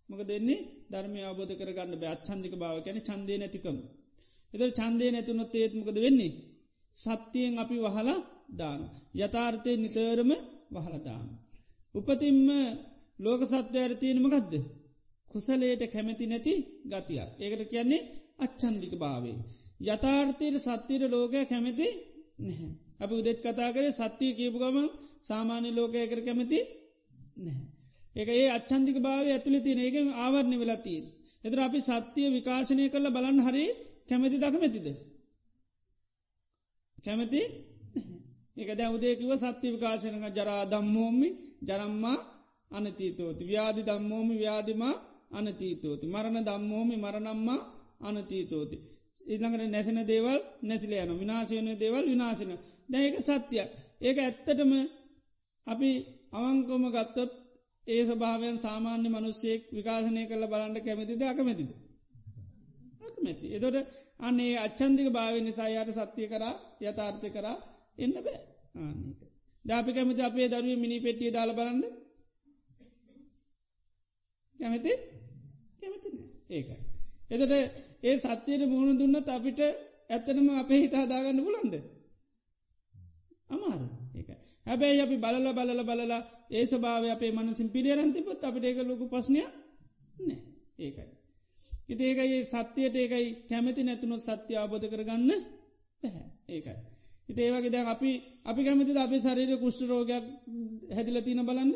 මොක 0.08 0.20
දෙන්නේ 0.22 0.60
ධර්මය 0.90 1.20
අවබෝධ 1.22 1.54
කරගන්න 1.54 1.94
බෑ 1.94 2.12
අච්චන්දික 2.14 2.54
භාව 2.54 2.76
කැන 2.84 2.98
චන්දය 3.00 3.34
නැතිකම. 3.36 3.78
එත 4.54 4.62
චන්දය 4.72 5.06
නැතුනොත් 5.10 5.52
ඒත්මකද 5.54 5.98
වෙන්නේ. 5.98 6.32
සත්‍යයෙන් 6.94 7.54
අපි 7.58 7.76
වහලා 7.78 8.18
දාන. 8.52 8.80
යථාර්ථය 9.16 9.72
නිතරම 9.76 10.30
වහලදාන. 10.74 11.26
උපතින්ම 11.94 12.48
ලෝක 13.18 13.40
සත්‍යයට 13.44 13.92
තියෙනමගදද. 13.96 14.54
කුසලයට 15.28 15.82
කැමැති 15.86 16.24
නැති 16.26 16.54
ගතියක්. 16.86 17.30
ඒකට 17.38 17.62
කියන්නේ 17.70 18.06
අච්චන්දික 18.38 18.94
භාවේ. 18.96 19.36
යථාර්ථයට 19.84 20.56
සත්‍යයට 20.60 21.04
ලෝකය 21.10 21.40
කැමැති 21.44 21.88
නැහැ. 22.38 22.70
අප 23.00 23.10
උදෙත් 23.12 23.38
කතා 23.40 23.70
කරේ 23.72 23.92
සත්‍යය 23.92 24.32
කියපු 24.32 24.58
ගම 24.58 24.78
සාමාන්‍ය 25.22 25.70
ලෝකය 25.70 25.98
කර 26.02 26.20
කැමති 26.20 26.58
නැහැ. 27.38 27.66
ඒක 28.16 28.28
ඒ 28.32 28.48
අච්චන්දික 28.48 28.96
භාව 28.98 29.26
ඇතුළි 29.26 29.60
තින 29.60 29.78
ඒක 29.78 29.96
ආවරණය 30.16 30.56
වෙලතිී. 30.58 31.02
එතර 31.44 31.58
අපි 31.60 31.78
සත්‍යය 31.82 32.28
විකාශනය 32.28 32.84
කරල 32.88 33.06
බලන්න 33.10 33.40
හරි 33.46 33.64
කැමැති 34.08 34.36
දකමැතිද. 34.36 34.86
කැමති? 37.04 37.42
ඒක 38.56 38.70
දැ 38.72 38.90
උදේකිව 38.90 39.30
සත්‍ය 39.34 39.66
විකාශනක 39.74 40.24
ජරා 40.32 40.62
දම්මෝමි 40.64 41.28
ජරම්මා 41.62 42.18
අනතීතෝති. 42.70 43.42
ව්‍යාධි 43.44 43.82
දම්මෝමි 43.82 44.34
ව්‍යාධිමා 44.38 44.94
අනතීතෝති. 45.30 46.04
මරණ 46.06 46.44
දම්මෝමි 46.44 46.96
මරණම්මා 46.96 47.60
අනතීතෝති. 48.00 48.76
ඉළඟට 49.26 49.64
නැසෙන 49.66 50.00
දේවල් 50.06 50.38
නැසිලයන 50.62 51.12
විනාශයන 51.18 51.68
දේවල් 51.78 52.04
විනාශන 52.04 52.50
දැක 52.88 53.14
සත්‍යය 53.20 53.60
ඒක 54.00 54.16
ඇත්තටම 54.18 54.72
අපි 55.66 55.90
අවංකොම 56.32 56.84
ගත්තොත් 56.90 57.32
ඒ 57.86 58.02
ස්භාවයන් 58.06 58.56
සාමාන්‍ය 58.58 59.08
මනුස්සයෙක් 59.08 59.62
විකාශනය 59.72 60.22
කළ 60.26 60.44
බලන්න 60.46 60.76
කැමතිද 60.78 61.22
අකමැතිද? 61.24 61.70
අකමැති 63.24 63.46
එතොට 63.50 63.76
අන්නේ 64.20 64.54
අච්චන්දික 64.58 65.08
භාව 65.10 65.34
නිසායාට 65.40 65.90
සත්‍යය 65.98 66.28
කරා 66.28 66.54
යථාර්ථය 66.82 67.28
කරා 67.30 67.56
එන්න 67.98 68.14
බෑ. 68.16 68.38
ආනක 68.76 69.20
ජාපි 69.64 69.90
කැමති 69.92 70.22
අපේ 70.22 70.48
දරුව 70.48 70.68
මිනි 70.76 70.96
පෙට්ටිය 70.98 71.30
දාල 71.30 71.50
බලන්න. 71.52 71.82
කැමති? 74.58 74.92
කැමති 75.80 76.08
ඒකයි. 76.50 76.78
එතට 77.30 77.52
ඒ 78.02 78.16
සත්‍යයට 78.20 78.62
මුහුණ 78.66 78.98
දුන්නත් 79.00 79.28
අපිට 79.28 79.60
ඇත්තනම 80.10 80.48
අපේ 80.54 80.80
හිතාදාගන්න 80.80 81.40
පුලන්ද 81.42 81.74
අමාරු 83.50 83.86
ඒක 84.14 84.28
හැබැයි 84.66 85.00
අපි 85.00 85.16
බලල 85.16 85.46
බලල 85.52 85.80
බලලා 85.82 86.22
ඒ 86.50 86.64
ස්භාව 86.66 87.04
අපේ 87.08 87.32
මනසින් 87.32 87.68
පිළියරන්තිපොත් 87.68 88.40
අපිට 88.42 88.64
ඒක 88.64 88.78
ලොකු 88.82 89.04
පස්්නය 89.08 89.40
නෑ. 90.18 90.40
ඒකයි. 90.78 91.13
ඉති 91.88 92.02
ඒකයි 92.04 92.38
සත්‍යයට 92.44 92.96
ඒකයි 92.96 93.26
කැමති 93.48 93.82
නැතුනොත් 93.82 94.22
සත්‍ය 94.22 94.52
අබෝධ 94.56 94.86
කරගන්න 94.88 95.30
පැහැ 96.02 96.26
ඒකයි. 96.48 96.76
ඉති 97.28 97.40
ඒවගේ 97.42 97.70
දැ 97.70 97.84
අපි 97.86 98.10
අපි 98.44 98.60
කැමති 98.64 98.92
අපේ 98.98 99.20
ශරීර 99.20 99.50
කුෂ්ට 99.58 99.82
රෝගයක් 99.82 100.24
හැදිල 100.94 101.18
තින 101.22 101.40
බලන්න? 101.42 101.70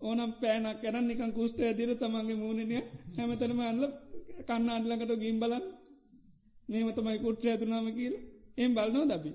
ඕනම් 0.00 0.30
පෑනක් 0.34 0.78
කරන්න 0.82 1.06
නිකන් 1.08 1.32
කුෂ්ට 1.32 1.58
ඇදිර 1.60 1.90
තමන්ගේ 1.94 2.36
මූුණනය 2.36 2.76
හැමතනම 3.16 3.60
අන්ල 3.62 3.82
කන්න 4.40 4.68
අඩලකට 4.70 5.22
ගිම් 5.22 5.36
බලන්න. 5.40 5.64
මේම 6.68 6.88
තමයි 6.92 7.18
කුට්්‍ර 7.18 7.46
ඇතුනාම 7.48 7.86
කියල. 7.98 8.14
එම් 8.56 8.70
බලනෝ 8.74 9.04
දබි 9.06 9.32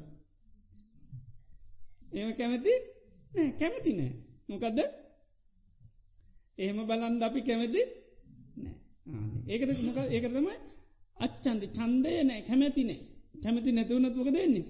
ඒම 2.14 2.30
කැමති? 2.34 2.74
කැමති 3.60 3.92
නෑ. 3.94 4.12
මොකදද? 4.50 4.80
එහෙම 6.60 6.80
බලන් 6.82 7.16
අපි 7.24 7.40
කැමති 7.42 7.82
නෑ. 8.58 8.76
ඒකට 9.48 9.82
මොක 9.88 9.98
ඒක 10.08 10.26
තමයි 10.28 10.56
අච්චන්ද 11.18 11.64
චන්දය 11.78 12.12
නෑ 12.24 12.42
කැමැති 12.42 12.84
නෑ. 12.84 13.02
කැමති 13.44 13.70
නැතිවනත් 13.72 14.16
මොක 14.16 14.30
දෙන්නේ 14.36 14.66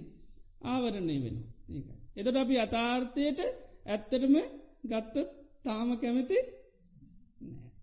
ආවරණය 0.63 1.17
වෙන 1.23 1.37
ඒ 1.69 1.81
එතට 2.19 2.37
අපි 2.37 2.55
අතාර්ථයට 2.57 3.39
ඇත්තටම 3.87 4.35
ගත්තත් 4.83 5.15
තාම 5.65 5.89
කැමති 5.97 6.37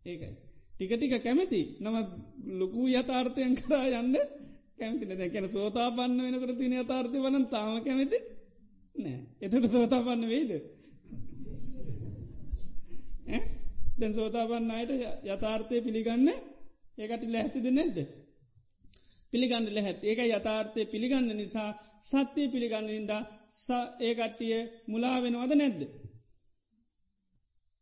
ඒකයි. 0.04 0.32
ටික 0.72 0.92
ටික 0.92 1.14
කැමති. 1.18 1.60
නම 1.80 1.96
ලොකු 2.60 2.80
යථාර්ථයන් 2.92 3.54
කරා 3.58 3.86
යන්න 4.00 4.16
කැමතින 4.78 5.12
දැකැන 5.12 5.46
සෝතාපන්න 5.50 6.18
වෙනකට 6.24 6.58
තින 6.58 6.74
අතාර්ථය 6.76 7.18
වලන් 7.18 7.46
තාම 7.48 7.76
කැමති 7.82 8.18
නෑ. 8.96 9.18
එතට 9.40 9.72
සෝතාපන්න 9.72 10.28
වෙයිද? 10.28 10.52
දැන් 13.97 14.14
සෝතාපන්න 14.14 14.70
අයට 14.70 14.90
යථාර්ථය 15.27 15.77
පිළිගන්න 15.81 16.28
ඒකට 16.98 17.23
ලැහැතිද 17.27 17.66
නැද්ද? 17.70 17.98
පිළිගන්න 19.32 19.68
ලැහැත් 19.70 20.01
ඒක 20.05 20.20
යථාර්ථය 20.28 20.82
පිළිගන්න 20.86 21.31
නිසා 21.35 21.70
සත්‍යය 22.02 22.48
පිළිගන්නනින්ද 22.48 23.12
ඒකට්ටිය 24.01 24.59
මුලා 24.86 25.16
වෙනවද 25.20 25.52
නැද්ද? 25.55 25.81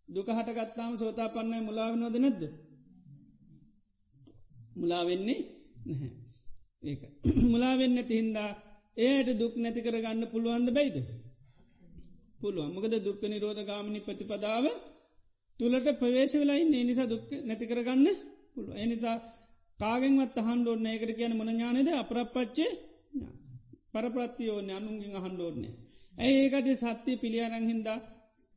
දුක 0.08 0.28
හටගත්තාම 0.28 0.94
සෝතාපන්නය 0.98 1.58
මුලාවෙනවද 1.60 2.16
නැද්ද? 2.18 2.42
මුලාවෙන්නේ 4.76 5.40
නැහැ. 5.86 6.10
ඒක. 6.82 7.02
මුලාවෙන්න 7.52 7.98
තිහින්දා 8.04 8.50
ඒයට 8.96 9.38
දුක් 9.38 9.54
නැති 9.56 9.80
කරගන්න 9.80 10.24
පුළුවන්ද 10.26 10.68
බයිද? 10.70 10.96
පුළුවන්. 12.40 12.74
මොකද 12.74 12.94
දුක්ක 13.02 13.22
නිරෝධ 13.24 13.62
ගාමනි 13.64 14.00
ප්‍රතිපදාව 14.00 14.64
තුළට 15.60 15.88
ප්‍රවේශ 15.94 16.34
වෙලයි 16.34 16.64
ඒ 16.70 16.84
නිසා 16.84 17.08
දුක් 17.08 17.24
නැති 17.42 17.64
කරගන්න 17.66 18.06
පුළුව 18.52 18.76
එනිසා 18.78 19.16
කාගෙන්වත් 19.78 20.36
අහන්ඩෝඩන 20.40 20.86
ඒකට 20.86 21.12
කියන 21.12 21.32
මොන 21.34 21.50
ඥානද 21.50 21.88
අපරපච්චේ 21.94 22.72
පරප්‍රත්තියෝන 23.92 24.68
අනුන්ගින් 24.72 25.14
අහන්ඩෝඩනේ 25.14 25.72
ඇයි 26.14 26.38
ඒකට 26.42 26.68
සත්‍යය 26.82 27.16
පිළියරංහින්දා 27.16 27.98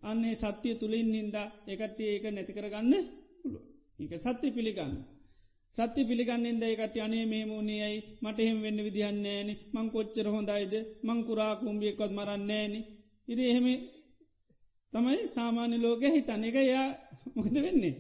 අන්නේ 0.02 0.36
සත්‍යය 0.38 0.76
තුළින් 0.76 1.10
හින්දා 1.14 1.48
ඒකට 1.68 2.00
ඒක 2.04 2.26
නැති 2.28 2.54
කරගන්න 2.54 2.94
පුළුව 3.42 3.64
ඒක 4.00 4.22
සත්‍ය 4.24 4.48
පිළිගන්න. 4.52 4.94
සත්‍ය 5.74 6.02
පිළිගන්නෙන්ද 6.04 6.64
එකට 6.64 6.96
අනේ 6.98 7.26
මේ 7.26 7.46
මූුණේයයි 7.46 8.00
මට 8.22 8.38
එහෙම 8.40 8.60
වෙන්න 8.62 8.80
විදිහන්නේෑන 8.80 9.50
මං 9.74 9.88
කොච්චර 9.90 10.28
හොඳයිද? 10.28 10.74
මංකුරා 11.04 11.54
කුම්ියෙක්කොත් 11.58 12.12
මරන්නේෑන 12.14 12.74
ඉති 13.28 13.44
එහෙම 13.46 13.68
තමයි 14.94 15.24
සාමාන්‍ය 15.28 15.76
ලෝක 15.78 16.02
හිතන්න. 16.08 16.44
එක 16.44 16.58
යා 16.66 16.88
මොකද 17.36 17.56
වෙන්නේ? 17.58 17.96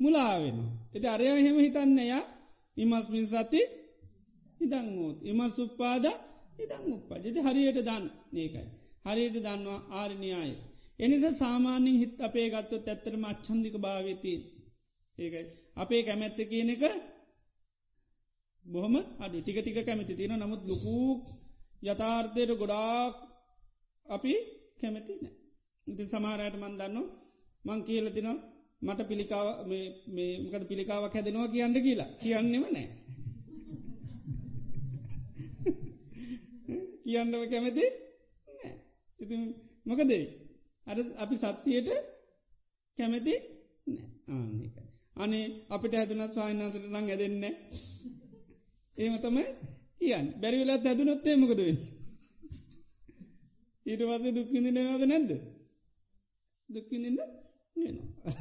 මුලාවෙන 0.00 0.58
එති 0.94 1.06
අරය 1.06 1.24
එහෙම 1.30 1.56
හිතන්න 1.58 1.98
යා 2.02 2.24
ඉමස්මින් 2.76 3.26
සති 3.28 3.62
ඉදංගෝත් 4.60 5.18
ඉමස් 5.22 5.54
උප්පාද 5.58 6.04
ඉදං 6.58 6.84
උප්පා 6.90 7.18
ජති 7.18 7.40
හරියට 7.40 7.78
දන්න 7.78 8.04
ඒකයි 8.34 8.66
හරියට 9.06 9.36
දන්නවා 9.36 9.80
ආරණයාය 9.92 10.52
එනිස 10.98 11.24
සාමාන්‍යින් 11.34 12.00
හිත් 12.02 12.14
අපේ 12.20 12.48
ගත්තොත් 12.50 12.86
ඇත්තරම 12.88 13.24
අච්චන්දික 13.24 13.74
භාවතිී 13.76 14.38
ඒකයි. 15.18 15.44
අපේ 15.76 16.02
කැමැත්ත 16.02 16.38
කියන 16.50 16.70
එක 16.70 16.82
බොහොම 18.64 18.94
අඩු 19.18 19.36
ටික 19.40 19.58
ටික 19.58 19.78
කැමති 19.80 20.14
තියෙන 20.14 20.34
නමුත් 20.38 20.62
ලොකූ 20.64 21.08
යථාර්ථයට 21.82 22.52
ගොඩාක් 22.54 23.14
අපි 24.06 24.32
කැමති 24.80 25.12
නෑ 25.16 25.41
ඉති 25.86 26.02
සමාරයට 26.06 26.56
මන් 26.56 26.74
දන්න 26.78 26.98
මං 27.64 27.80
කියල 27.82 28.06
තින 28.10 28.28
මට 28.82 29.00
පිළිකාව 29.02 29.46
මේකද 29.68 30.64
පිළිකාවක් 30.64 31.14
හැදෙනවා 31.14 31.48
කියන්න 31.48 31.76
කියලා. 31.78 32.10
කියන්නෙම 32.16 32.64
නෑ. 32.66 32.88
කියන්නව 37.04 37.42
කැමති? 37.46 37.84
ඉති 39.20 39.34
මොකදේ? 39.86 40.24
අර 40.86 40.98
අපි 41.16 41.36
සත්තියට 41.38 41.88
කැමති 42.96 43.34
ආන්නේක 44.28 44.74
අනේ 45.16 45.44
අපිට 45.68 45.94
ඇතුනත් 45.94 46.32
සායනතට 46.32 46.76
නං. 46.84 46.96
ඇදෙන්න 47.04 47.44
ඒම 48.96 49.14
තමයි 49.20 49.44
කියන්න. 50.00 50.26
බැරිවෙලත් 50.40 50.86
ඇදුනොත්තේ 50.86 51.36
මොකදවෙන්න 51.36 51.80
ඊට 53.86 54.02
පස්සේ 54.02 54.32
දුක්විඳිනවාද 54.32 55.04
නැද්ද? 55.04 55.30
දුක්විඳන්න 56.72 57.18
වෙනවා. 57.76 58.34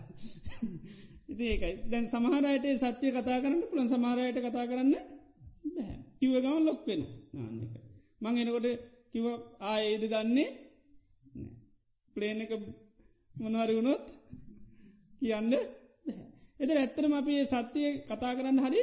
ඉති 1.32 1.44
ඒකයි. 1.46 1.74
දැන් 1.86 2.06
සමහරයට 2.08 2.66
සත්‍යය 2.80 3.12
කතා 3.12 3.40
කරන්න 3.40 3.62
පුළන් 3.64 3.88
සමහරයට 3.88 4.38
කතා 4.42 4.66
කරන්න 4.66 4.94
බෑ. 5.68 5.96
කිව 6.20 6.34
ගම 6.36 6.58
ලොක් 6.62 6.82
වෙන 6.88 7.02
නාන්නක 7.34 7.74
මං 8.22 8.40
එනකොට 8.40 8.68
කිව 9.12 9.26
ආයේද 9.66 10.04
දන්නේ 10.06 10.50
ප්ලේන 12.16 12.40
එක 12.40 12.52
මොනවරි 13.36 13.74
වුණොත් 13.74 14.06
කියන්න 15.22 15.54
එත 16.60 16.70
ඇත්තරම 16.72 17.14
අපි 17.14 17.34
සත්‍යය 17.48 17.90
කතා 18.04 18.34
කරන්න 18.34 18.60
හරි 18.60 18.82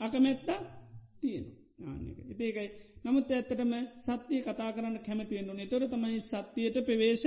අකමැත්තා 0.00 0.60
තියෙන 1.20 1.46
ආනක 1.82 2.40
ඒකයි. 2.40 2.68
නමුත් 3.02 3.30
ඇත්තටම 3.30 3.72
සත්‍යය 3.98 4.40
කතා 4.42 4.70
කරන්න 4.70 4.96
කැමතිවෙන්න 5.00 5.50
නතොර 5.58 5.84
තමයි 5.86 6.18
සත්‍යයට 6.22 6.76
පෙවේශ 6.82 7.26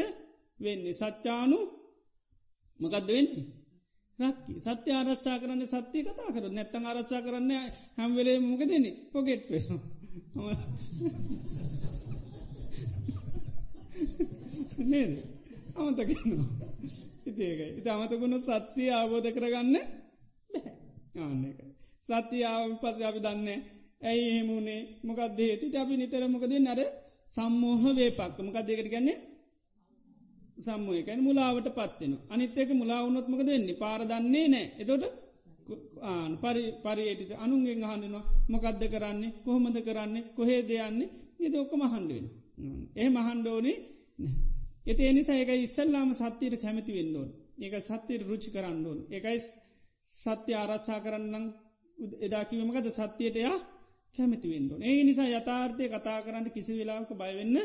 වෙන්නේ? 0.59 0.93
සච්චානු 0.93 1.59
මකක්ද 2.79 3.07
වෙන්නේ? 3.09 3.45
රක්කි. 4.19 4.53
සත්‍ය 4.61 4.89
ආරක්ෂා 4.91 5.37
කරන්න 5.39 5.63
සත්‍යය 5.67 6.03
කතා 6.05 6.33
කර 6.33 6.45
නැත්තං 6.49 6.85
ආරක්ෂා 6.85 7.21
කරන්න 7.21 7.51
හැම්වෙලේ 7.97 8.37
මොක 8.41 8.61
දෙන 8.61 8.85
පොගෙට් 9.11 9.43
පෙස 9.49 9.65
නේද? 14.85 15.11
අමතකනවා 15.75 16.45
ඉතිේකයි 17.25 17.71
ඉති 17.79 17.89
අමතකුණ 17.89 18.35
සත්‍යය 18.41 18.89
අවබෝධ 18.93 19.29
කරගන්න 19.35 19.75
ආන්න 21.17 21.41
එක 21.49 21.59
සත්‍යය 22.05 22.43
ආවිපත් 22.45 23.01
අපි 23.01 23.19
දන්නේ 23.19 23.59
ඇයි 24.01 24.25
එහෙමුණේ 24.29 24.81
මොකක්ද 25.03 25.37
හේතු 25.41 25.65
අපි 25.75 25.93
නිතර 25.97 26.23
මොකද 26.27 26.53
නර 26.59 26.81
සම්මෝහ 27.29 27.83
වේපක්ක. 27.97 28.37
මොකක් 28.39 28.59
දෙකට 28.61 28.89
ගැන්නේ 28.93 29.17
සම්මෝයකැන 30.63 31.21
මුලාවට 31.21 31.67
පත්වෙන 31.71 32.13
අනිත්තක 32.29 32.69
මුලාවුනොත් 32.73 33.27
මොකද 33.27 33.47
වෙන්නේ? 33.47 33.75
පාරදන්නේ 33.75 34.47
නෑ 34.47 34.65
එතොට 34.77 35.03
ආන 36.03 36.31
පරි 36.37 36.63
පරියේටිත 36.83 37.31
අනුන්ගෙන් 37.37 37.83
අහන්ඩනවා 37.83 38.23
මොකක්ද 38.49 38.81
කරන්නේ? 38.85 39.35
කොහොමද 39.39 39.77
කරන්නේ? 39.81 40.23
කොහේ 40.31 40.61
දෙයන්නේ 40.63 41.09
ඉද 41.39 41.53
ඔක්ක 41.55 41.73
මහන්ඩුවෙන 41.75 42.27
ඒ 42.95 43.09
මහන්ඩෝනේ 43.09 43.77
එති 44.85 45.03
එනිසා 45.03 45.37
එක 45.37 45.51
ඉස්සල්ලාම 45.57 46.09
සත්‍යයට 46.13 46.55
කැමති 46.57 46.91
වෙන්ඩෝන් 46.91 47.29
ඒක 47.57 47.73
සත්‍යයට 47.81 48.23
රුචි 48.23 48.49
කරන්න 48.51 48.85
ඕන්. 48.85 48.99
එකයි 49.09 49.39
සත්‍ය 50.09 50.51
ආරක්ෂා 50.53 50.99
කරන්නම් 50.99 51.45
එදාකිවමකද 52.19 52.87
සත්‍යයට 52.91 53.37
යා 53.37 53.57
කැමති 54.15 54.47
වෙන්ඩෝන් 54.49 54.81
ඒ 54.81 54.99
නිසා 55.03 55.29
යථාර්ථය 55.31 55.83
කතා 55.89 56.19
කරන්න 56.21 56.47
කිසි 56.49 56.71
වෙලාවක 56.73 57.11
බයවෙන්න 57.13 57.57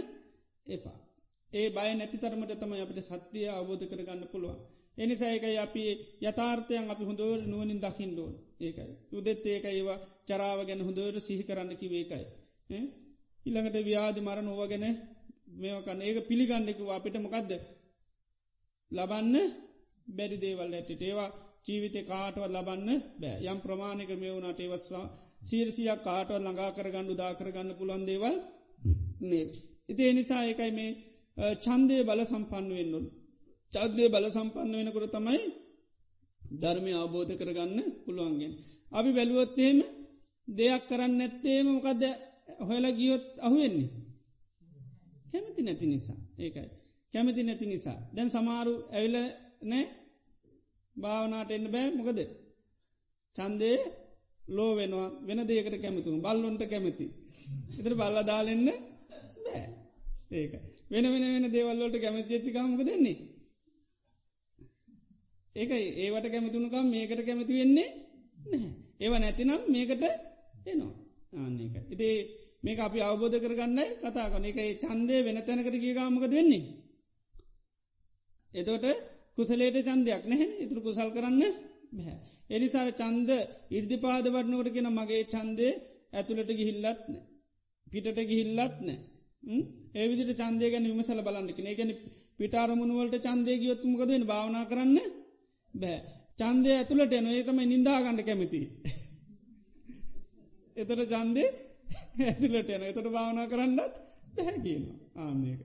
එපා. 0.66 0.98
ඒ 1.52 1.68
බය 1.70 1.90
නැති 1.90 2.16
තරමට 2.18 2.52
තම 2.54 2.72
අපට 2.76 2.98
සත්‍යය 3.02 3.46
අවබෝධ 3.50 3.84
කරගන්න 3.86 4.22
පුළුවන්. 4.26 4.58
එනිසා 4.98 5.30
ඒකයි 5.30 5.56
අපි 5.58 5.82
යථාර්ථයන් 6.22 6.86
අපි 6.86 7.04
හොඳෝර 7.04 7.38
නුවනින් 7.44 7.80
දකිින්ඩෝන් 7.80 8.32
ඒකයි. 8.60 8.92
උදෙත් 9.12 9.44
ඒක 9.46 9.64
ඒවා 9.66 9.98
චරාව 10.28 10.58
ගැන 10.66 10.80
හොඳෝර 10.80 11.14
සිහි 11.20 11.44
කරන්න 11.44 11.70
කිවේකයි. 11.76 12.24
ඉළඟට 13.46 13.76
ව්‍යාධි 13.82 14.20
මරණ 14.20 14.48
ඕව 14.48 14.62
ගැන 14.66 14.86
මේකන්න 15.56 16.00
ඒක 16.02 16.18
පිළිගන්නෙකව 16.26 16.88
අපිට 16.90 17.16
මොකක්ද 17.18 17.50
ලබන්න 18.90 19.36
බැරි 20.08 20.36
දේවල් 20.38 20.70
ඇටට 20.70 21.02
ඒවා 21.02 21.30
ජීවිතය 21.66 22.00
කාටව 22.02 22.44
ලබන්න 22.46 22.90
බෑ. 23.20 23.36
යම් 23.44 23.58
ප්‍රමාණක 23.60 24.10
මේ 24.14 24.34
වුණට 24.34 24.60
ඒවස්වා 24.60 25.06
සීරසියක් 25.42 26.00
කාටව 26.02 26.36
ළඟා 26.36 26.70
කරගන්නු 26.72 27.14
දා 27.14 27.32
කරගන්න 27.34 27.78
පුළන් 27.78 28.04
දේවල් 28.06 28.36
මේ 29.22 29.44
ඉති 29.88 30.02
එනිසා 30.04 30.42
ඒකයි 30.44 30.72
මේ 30.72 30.90
චන්දය 31.60 31.96
බල 32.04 32.20
සම්පන්න 32.24 32.66
වෙන්නුන් 32.70 33.06
චද්දය 33.72 34.04
බල 34.08 34.26
සම්පන්න 34.28 34.72
වෙනකොට 34.72 35.12
තමයි 35.12 35.40
ධර්මය 36.42 36.92
අවබෝධ 36.94 37.32
කරගන්න 37.36 37.78
පුළුවන්ගෙන් 38.04 38.52
අපි 38.92 39.10
බැලුවොත්තේම 39.12 39.78
දෙයක් 40.48 40.82
කරන්න 40.88 41.12
නැත්තේම 41.16 41.66
මොකක්ද 41.68 42.02
හොයලා 42.60 42.92
ගියොත් 42.92 43.26
අහුවෙන්නේ? 43.38 43.90
කැමති 45.30 45.60
නැති 45.62 45.86
නිසා. 45.86 46.18
ඒකයි. 46.38 46.68
කැමති 47.12 47.42
නැති 47.42 47.66
නිසා. 47.66 47.98
දැන් 48.14 48.30
සමාරු 48.30 48.74
ඇවිල 48.90 49.16
නෑ 49.62 49.84
භාවනාට 50.96 51.50
එන්න 51.50 51.66
බෑ. 51.72 51.88
මොකද? 51.90 52.18
චන්දය 53.36 53.70
ලෝ 54.50 54.72
වෙනවා. 54.76 55.08
වෙන 55.26 55.40
දේකට 55.46 55.76
කැමතුම 55.76 56.16
බල්ලොන්ට 56.20 56.62
කැමති. 56.64 57.06
එතර 57.78 57.92
බල්ල 57.94 58.18
දාලෙන්න 58.22 58.66
බෑ. 59.44 59.64
ඒක. 60.30 60.52
වෙන 60.90 61.04
වෙන 61.04 61.24
වෙන 61.34 61.46
දේවල්ලට 61.50 61.96
කැමති 61.98 62.34
ච්චිකාමක 62.34 62.80
දෙන්නේ 62.82 63.18
ඒක 65.56 65.70
ඒවට 65.98 66.26
කැමතුුණුකම් 66.28 66.86
මේකට 66.88 67.22
කැමති 67.22 67.52
වෙන්නේ 67.54 67.88
ඒව 68.98 69.12
නැතිනම් 69.16 69.52
මේකට 69.68 70.02
එනවා. 70.64 70.92
ආන්නේක 71.34 71.74
ඉතිේ 71.88 72.16
මේක 72.60 72.78
අපි 72.78 72.98
අවබෝධ 73.02 73.36
කරගන්න 73.36 73.80
කතා 73.98 74.28
කන 74.28 74.44
එක 74.46 74.58
චන්දය 74.82 75.16
වෙන 75.20 75.38
තැනකට 75.40 75.76
ගේගාමක 75.76 76.24
දෙන්නේ 76.26 76.64
එතවට 78.52 78.86
කුසලේට 79.36 79.76
චන්දයක් 79.80 80.22
නැහැ 80.24 80.48
ඉතුරු 80.58 80.80
කුසල් 80.80 81.10
කරන්න 81.10 81.42
බැහැ 81.92 82.16
එනිසාර 82.50 82.88
චන්ද 82.92 83.30
ඉර්දිපාද 83.70 84.26
වරණවට 84.26 84.74
කියෙන 84.74 84.90
මගේ 84.92 85.22
චන්දය 85.26 85.68
ඇතුළට 86.12 86.50
ගිහිල්ලත් 86.52 86.84
නෑ 87.06 87.24
පිටට 87.86 88.18
ගිහිල්ලත් 88.22 88.76
නෑ 88.80 88.98
ඒවිදිට 89.94 90.32
චන්දය 90.36 90.66
ගැන 90.68 90.86
විමසල 90.86 91.20
බලන්නක 91.20 91.58
ඒගැන 91.62 91.92
පිටාරමුණුවලට 92.38 93.16
චන්දය 93.20 93.54
ගියොත්තුමකදෙන 93.56 94.24
භාවනා 94.24 94.64
කරන්න 94.64 94.96
බෑ. 95.74 95.98
චන්දය 96.38 96.70
ඇතුළට 96.72 97.12
එන 97.12 97.26
ඒතම 97.28 97.58
නින්දාගන්න 97.64 98.20
කැමති. 98.22 98.60
එතට 100.76 101.02
චන්දය 101.06 101.44
ඇතුළට 102.22 102.70
එන 102.70 102.82
එතට 102.84 103.08
භාවනා 103.08 103.46
කරන්නත් 103.46 103.80
බැහැ 104.34 104.58
කියනවා. 104.60 104.96
ආමක 105.18 105.60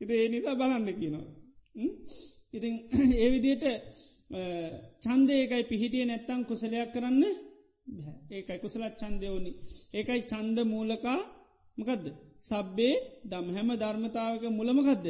ඉති 0.00 0.14
ඒ 0.14 0.28
නිසා 0.28 0.56
බලන්න 0.56 0.88
කියනවා. 0.94 1.26
ඉතින් 2.52 2.74
ඒ 3.16 3.28
විදියට 3.30 3.64
චන්දයකයි 5.02 5.62
පිහිටිය 5.64 6.04
නැත්තං 6.06 6.42
කුසලයක් 6.44 6.90
කරන්න 6.94 7.22
ඒකයි 8.30 8.58
කුසලත් 8.58 8.94
චන්දය 8.96 9.26
ඕනි. 9.28 9.52
ඒකයි 9.92 10.22
චන්ද 10.22 10.58
මූලකා 10.66 11.20
මකදද? 11.78 12.06
සබ්බේ 12.40 12.94
දම් 13.24 13.46
හැම 13.50 13.68
ධර්මතාවක 13.74 14.44
මුලමකදද 14.50 15.06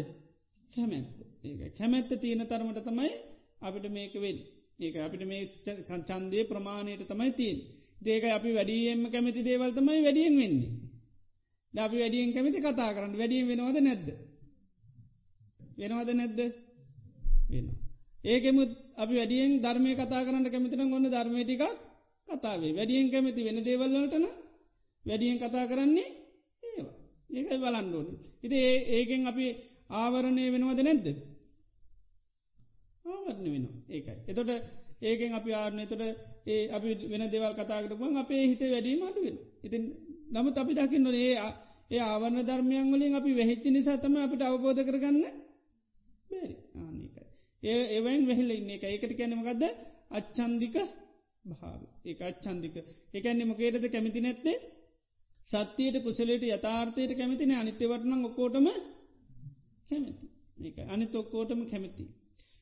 කැමැත්ත. 0.70 1.08
ඒ 1.40 1.70
කැමැත්ත 1.70 2.10
තියෙන 2.16 2.42
තරමට 2.44 2.80
තමයි 2.82 3.10
අපිට 3.60 3.86
මේක 3.88 4.14
වෙල් 4.16 4.38
ඒක 4.78 4.94
අපිට 4.98 5.24
මේ 5.24 5.42
චන්දය 6.08 6.38
ප්‍රමාණයට 6.44 7.02
තමයි 7.06 7.30
තියෙන් 7.32 7.58
දේක 8.00 8.24
අපි 8.28 8.50
වැඩියෙන්ම 8.52 9.02
කැමති 9.08 9.40
දේවල්තමයි 9.42 10.00
වැඩියෙන් 10.00 10.34
වෙන්නේ. 10.36 10.70
ඩාපි 11.74 11.96
වැඩියෙන් 11.96 12.30
කැමති 12.32 12.58
කතා 12.58 12.90
කරන්න. 12.94 13.14
වැඩියෙන් 13.14 13.46
වෙනවද 13.50 13.78
නැද්ද? 13.80 14.08
වෙනවද 15.78 16.10
නැද්ද? 16.12 16.40
වෙනවා. 17.50 17.78
ඒකෙමුත් 18.24 18.70
අපි 18.96 19.14
වැඩියෙන් 19.14 19.52
ධර්මය 19.60 19.90
කතා 19.94 20.22
කරන්න 20.24 20.46
කැමතින 20.46 20.90
ගොන්න 20.90 21.06
ධර්මයටිකක් 21.08 21.64
කතාවේ 22.28 22.72
වැඩියෙන් 22.72 23.08
කැමති 23.10 23.46
වෙන 23.46 23.58
දේවල්ලටන 23.64 24.26
වැඩියෙන් 25.04 25.38
කතා 25.38 25.66
කරන්නේ 25.66 26.08
ඒවා 27.30 27.48
ඒකයි 27.48 27.62
බලන්ඩෝන 27.64 28.08
ඉති 28.42 28.56
ඒකෙන් 28.90 29.22
අපි 29.26 29.46
ආවරණය 29.92 30.44
වෙනවද 30.52 30.80
නැද්ද? 30.80 31.06
ආවරණ 33.04 33.46
වෙනවා. 33.46 33.76
ඒකයි. 33.88 34.18
එතොට 34.26 34.50
ඒකෙන් 35.02 35.32
අපි 35.32 35.50
ආරණය 35.52 35.84
තොට 35.86 36.02
ඒ 36.46 36.62
අපි 36.68 36.88
වෙන 37.08 37.24
දෙවල් 37.26 37.54
කතාකරපුන් 37.54 38.16
අපේ 38.16 38.42
හිත 38.44 38.62
වැඩීම 38.64 39.02
අඩුවෙන 39.02 39.36
ඉතින් 39.62 39.82
නමුත් 40.30 40.56
අපි 40.58 40.72
දකින්න 40.74 41.06
ඒ 41.16 41.34
ඒ 41.90 42.00
ආවරණ 42.04 42.40
ධර්මයන් 42.42 42.86
වලින් 42.92 43.14
අපි 43.14 43.30
වෙහිච්චි 43.32 43.68
නිසා 43.70 43.96
තම 43.96 44.16
අපිට 44.16 44.42
අවබෝධ 44.42 44.82
කරගන්න 44.82 45.16
බැරි. 46.30 46.56
ආනකයි 46.76 47.22
ඒ 47.62 47.82
ඒවයින් 47.94 48.22
වෙහිල 48.26 48.50
ඉන්න 48.50 48.70
එක 48.70 48.84
ඒකට 48.84 49.12
කැනමකක්ද 49.12 49.62
අච්චන්දික 50.10 50.76
භාව 51.44 51.80
ඒ 52.04 52.14
අච්චන්දික 52.22 52.74
එකන්නේ 53.14 53.50
මොකේටද 53.50 53.84
කැමිති 53.88 54.20
නැත්තේ? 54.20 54.58
සත්‍යයට 55.44 55.96
කුසලට 56.00 56.44
යථාර්ථයට 56.48 57.12
කැමතින 57.14 57.52
අනිත්‍ය 57.54 57.84
වටන 57.86 58.24
ඔකෝටම 58.24 58.66
කැමති. 59.86 60.26
ඒ 60.58 60.84
අනිත් 60.86 61.14
ඔක්කෝටම 61.14 61.60
කැමති. 61.64 62.04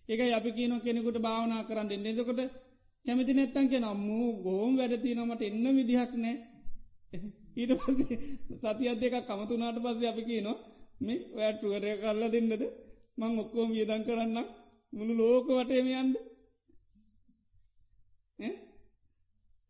ඒක 0.09 0.21
අපි 0.33 0.51
කියන 0.53 0.75
කෙනෙකුට 0.81 1.19
භාවනා 1.19 1.63
කරන්න 1.65 1.91
එන්නේදකොට 1.91 2.41
කැමති 3.05 3.33
නැත්තන් 3.35 3.67
කිය 3.67 3.81
නම්මූ 3.81 4.29
ගෝම් 4.43 4.73
වැඩතිනමට 4.77 5.43
එන්න 5.43 5.67
විදිහක් 5.77 6.13
නෑ. 6.17 6.37
ඊට 7.57 7.73
සතියත් 8.57 8.99
දෙක 9.01 9.15
කමතුනාට 9.21 9.79
පස්ස 9.79 10.05
අපි 10.05 10.23
කියනවා 10.23 10.57
මේ 11.01 11.19
ඔයටුවරය 11.39 11.91
කරලා 11.97 12.31
දෙන්නද? 12.31 12.63
මං 13.19 13.33
ඔක්කෝම 13.39 13.71
වියදන් 13.71 14.03
කරන්න 14.05 14.39
මුළු 14.93 15.13
ලෝක 15.17 15.47
වටේම 15.51 15.89
යන්ද 15.95 16.15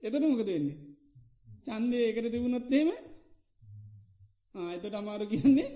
එතන 0.03 0.25
මොකද 0.25 0.49
වෙන්නේ? 0.49 0.88
චන්දය 1.69 1.97
ඒකට 2.01 2.29
තිබුණොත්තේම 2.29 2.89
එතට 4.75 4.95
අමාරු 4.95 5.25
කියන්නේ 5.27 5.69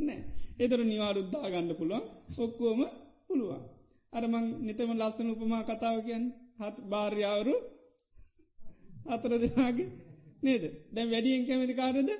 නෑ. 0.00 0.20
එතර 0.58 0.80
නිවාරුද්දා 0.84 1.46
ගණ්ඩ 1.46 1.72
පුළුවන්. 1.72 2.04
ඔක්කෝම 2.38 2.80
පුළුවන්. 3.26 3.62
අරමං 4.12 4.46
නිතම 4.60 4.90
ලස්සන 4.92 5.28
උපමා 5.30 5.62
කතාව 5.62 5.96
කියන් 6.06 6.24
හත් 6.58 6.76
භාර්යාවරු 6.88 7.54
අතර 9.06 9.32
දෙනාගේ 9.38 9.88
නේද? 10.42 10.64
දැන් 10.92 11.08
වැඩියෙන් 11.10 11.46
කැමති 11.46 11.74
කාරද 11.74 12.10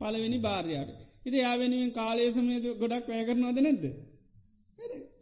පලවෙනි 0.00 0.38
භාර්යාට 0.38 0.90
ඉති 1.26 1.36
යාවෙනුවෙන් 1.36 1.92
කාලය 1.92 2.22
සමයද 2.30 2.64
ගොඩක් 2.80 3.06
වැය 3.06 3.24
කරනවද 3.24 3.58
නැද්ද? 3.60 3.84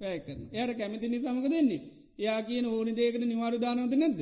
වැය 0.01 0.19
කරන 0.21 0.43
එයට 0.53 0.75
කැමති 0.75 1.07
නිසාමක 1.09 1.47
දෙන්නේ 1.47 1.83
එයා 2.19 2.41
කියන 2.43 2.67
ඕනි 2.69 2.93
දේකට 2.93 3.23
නිවාරු 3.25 3.57
දානවද 3.59 3.95
නැද්ද? 3.97 4.21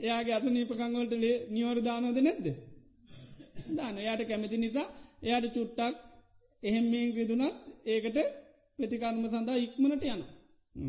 එයාගේ 0.00 0.34
අත 0.34 0.46
නීපකංවලට 0.48 1.14
නිවරු 1.50 1.80
දානෝද 1.82 2.18
නැද්ද? 2.20 2.46
දාන 3.70 3.96
යායට 3.98 4.22
කැමති 4.24 4.56
නිසා 4.56 4.86
එයාට 5.22 5.46
චුට්ටක් 5.50 5.96
එහෙම්මෙන් 6.62 7.08
රිදුනත් 7.12 7.54
ඒකට 7.86 8.18
ප්‍රතිකර්ම 8.78 9.24
සඳහා 9.26 9.58
ඉක්මනට 9.58 10.04
යන 10.06 10.22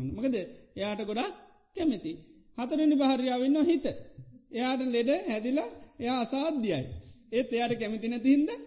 මකද 0.08 0.36
එයාට 0.76 1.02
ගොඩා 1.02 1.28
කැමති. 1.76 2.12
හතරනි 2.58 2.96
භාරයාවන්න 2.96 3.58
හිත. 3.64 3.86
එයාට 4.52 4.82
ලෙඩ 4.88 5.10
හැදිලා 5.26 5.68
එයා 5.98 6.18
අසාධ්‍යයි. 6.20 6.82
ඒත් 7.32 7.48
එයාට 7.50 7.74
කැමති 7.76 8.08
නැතිහින්ද 8.08 8.50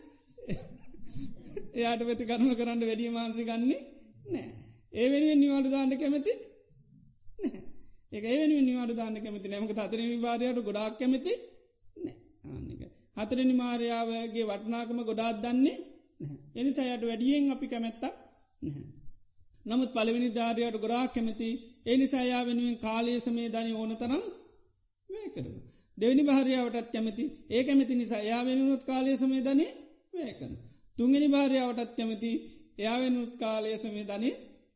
එයාට 1.74 2.02
ප්‍රති 2.02 2.24
කර්ම 2.26 2.50
කරන්න 2.54 2.82
වැඩිය 2.82 3.12
මාන්ත්‍රි 3.12 3.44
ගන්නේ 3.46 3.82
නෑ 4.26 4.50
ඒ 4.94 5.08
වෙනුවෙන් 5.12 5.40
නිවාඩු 5.40 5.70
දාන්න 5.70 5.94
කැමති 5.98 6.34
නෑ 7.40 7.60
ඒක 8.14 8.24
එවැනි 8.26 8.56
නිවාඩු 8.62 8.94
දාන්න 8.94 9.18
කැමති 9.18 9.48
නෑමක 9.50 9.72
අතරනි 9.78 10.18
භාරයට 10.18 10.60
ගොඩක් 10.62 10.96
කැමති 11.00 11.34
නෑ 11.98 12.18
ආන්නක 12.48 12.82
හතරනි 13.18 13.54
මාරයාවගේ 13.54 14.46
වටනාකම 14.46 15.00
ගොඩාත් 15.02 15.38
දන්නේ 15.38 15.78
එනි 16.56 16.70
සයට 16.70 17.04
වැඩියෙන් 17.04 17.52
අපි 17.52 17.68
කැමැත්ත 17.68 18.02
නැහැ. 18.02 18.84
නමුත් 19.66 19.92
පළවිනි 19.94 20.30
ධාරයට 20.30 20.78
ගොඩා 20.80 21.06
කැමති 21.08 21.50
එනිසායා 21.86 22.44
වෙනුවෙන් 22.46 22.78
කාලය 22.78 23.14
සමේ 23.20 23.48
ධනි 23.50 23.72
ඕන 23.74 23.92
තරම් 23.98 24.24
වේ 25.10 25.28
කරන. 25.30 25.54
දෙවනි 25.98 26.24
භාරයාවටත් 26.24 26.90
කැමති 26.92 27.24
ඒ 27.50 27.64
කැමති 27.64 27.94
නිසා 27.96 28.22
යා 28.22 28.42
වෙනුත් 28.46 28.84
කාලය 28.84 29.12
සමේ 29.18 29.42
ධනය 29.42 29.66
වෑකන. 30.14 30.52
තුන්ගනි 30.98 31.28
භාරයාවටත් 31.28 31.92
කැමති 31.96 32.32
එයා 32.80 32.98
වෙනුත් 33.00 33.32
කාලය 33.36 33.70
සමේ 33.78 34.06
ධනය 34.06 34.30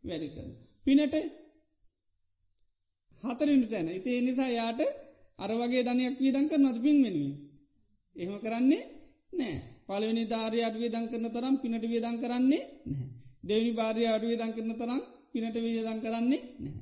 වැඩිකන. 0.03 0.49
පිනට 0.85 1.15
හතරින් 3.23 3.63
තැන 3.65 3.87
ඉති 3.89 4.09
එනිසා 4.15 4.51
යාට 4.51 4.79
අර 5.39 5.51
වගේ 5.53 5.83
ධනයක් 5.83 6.15
වීදංක 6.17 6.51
නොද 6.57 6.77
පින් 6.77 6.97
වෙනුවෙන්. 7.03 7.35
එහෙම 8.15 8.37
කරන්නේ 8.39 8.83
නෑ 9.31 9.55
පලවෙනි 9.87 10.23
ධාරය 10.25 10.59
අඩුවේ 10.61 10.89
දං 10.89 11.05
කරන 11.07 11.27
තරම් 11.29 11.55
පිනට 11.57 11.85
වියදං 11.85 12.17
කරන්නේ 12.17 12.63
නැහැ. 12.85 13.07
දෙවනි 13.43 13.71
භාරය 13.73 14.03
අඩුවේ 14.07 14.37
දං 14.37 14.51
කරන 14.51 14.71
තරම් 14.75 15.01
පිනට 15.31 15.57
වියදං 15.57 15.99
කරන්නේ 15.99 16.41
නැහැ. 16.55 16.81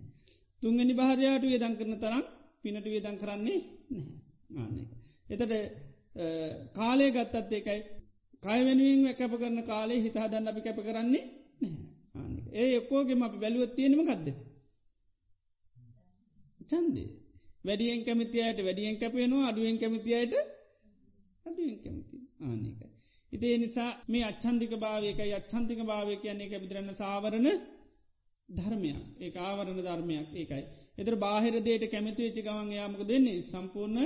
තුන්ගනි 0.61 0.93
භාරයාට 0.93 1.43
වියදං 1.43 1.75
කරන 1.75 1.93
තරම් 1.95 2.23
පිනට 2.61 2.85
වියදං 2.85 3.17
කරන්නේ 3.17 3.59
නැහැ. 3.89 4.15
ආන්නේ. 4.55 4.87
එතට 5.29 5.53
කාලය 6.73 7.07
ගත්තත් 7.11 7.51
ඒකයි 7.51 7.81
කය 8.43 8.59
වෙනුවෙන් 8.63 9.15
කැප 9.15 9.33
කරන 9.33 9.59
කාලේ 9.63 9.99
හිතා 9.99 10.27
දන්න 10.27 10.47
අපි 10.47 10.61
කැප 10.61 10.79
කරන්නේ 10.79 11.23
නැහැ. 11.61 11.85
ඒ 12.53 12.69
එක්කෝගෙම 12.75 13.21
අපි 13.21 13.37
බැලුවත් 13.37 13.75
තියෙනම 13.75 14.01
ගත්ද. 14.03 14.27
චන්දේ. 16.69 17.09
වැඩියෙන් 17.65 18.01
කැමතියට 18.03 18.59
වැඩියෙන් 18.59 18.97
කැපේනවා 18.97 19.45
අඩුවෙන් 19.47 19.77
කැමතියට 19.77 20.33
අඩුවෙන් 21.45 21.79
කැමති 21.79 22.17
ආනකයි. 22.41 22.87
ඉතිේ 23.33 23.57
නිසා 23.57 23.91
මේ 24.07 24.23
අච්චන්දික 24.23 24.73
භාවයකයි 24.77 25.33
අච්චන්තික 25.33 25.79
භාවය 25.83 26.13
කියන්නේ 26.15 26.47
එක 26.47 26.61
පිතරන්න 26.61 26.89
සාවරණ 26.95 27.47
ධර්මයක් 28.49 28.99
ඒ 29.19 29.31
ආවරණ 29.39 29.79
ධර්මයක් 29.79 30.27
ඒකයි. 30.33 30.63
එතර 30.97 31.15
බාහිර 31.17 31.55
දේට 31.59 31.83
කැමති 31.91 32.21
වෙච්චි 32.25 32.41
ගවන් 32.41 32.69
යාමක 32.71 33.01
දෙන්නේ 33.03 33.39
සම්පූර්ණ 33.43 33.99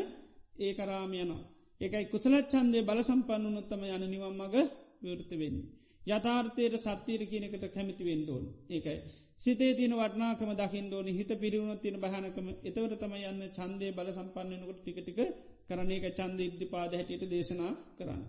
ඒ 0.60 0.72
කරාමයනවා. 0.74 1.44
ඒකයි 1.82 2.06
කුසලච්චන්දේ 2.06 2.84
බල 2.84 3.00
සම්පන්න 3.02 3.46
නොත්තම 3.50 3.82
යන 3.88 4.04
නිවම් 4.06 4.36
මග 4.40 4.56
විවෘත 5.02 5.32
වෙන්නේ. 5.34 5.68
යථාර්ථයට 6.08 6.76
සත්‍යීර 6.80 7.22
කියනකට 7.26 7.66
කැමිති 7.70 8.04
වෙන්ඩෝන් 8.04 8.46
ඒකයි. 8.70 8.98
සිතේ 9.36 9.74
තින 9.74 9.94
වටනාකම 9.94 10.52
දකිින්ඩෝනි 10.54 11.12
හිත 11.14 11.32
පිරිවුණ 11.38 11.80
තින 11.80 11.96
බහනකම 11.98 12.48
එතවට 12.64 13.00
තම 13.02 13.14
යන්න 13.22 13.44
චන්දය 13.52 13.88
බල 13.92 14.10
සම්පන්නනකොට 14.10 14.80
ටිකටික 14.80 15.20
කරන 15.68 15.92
එක 15.92 16.06
චන්ද 16.12 16.40
ඉද්ධපාද 16.42 16.92
හැටියට 16.92 17.26
දේශනා 17.28 17.74
කරන්න. 17.98 18.24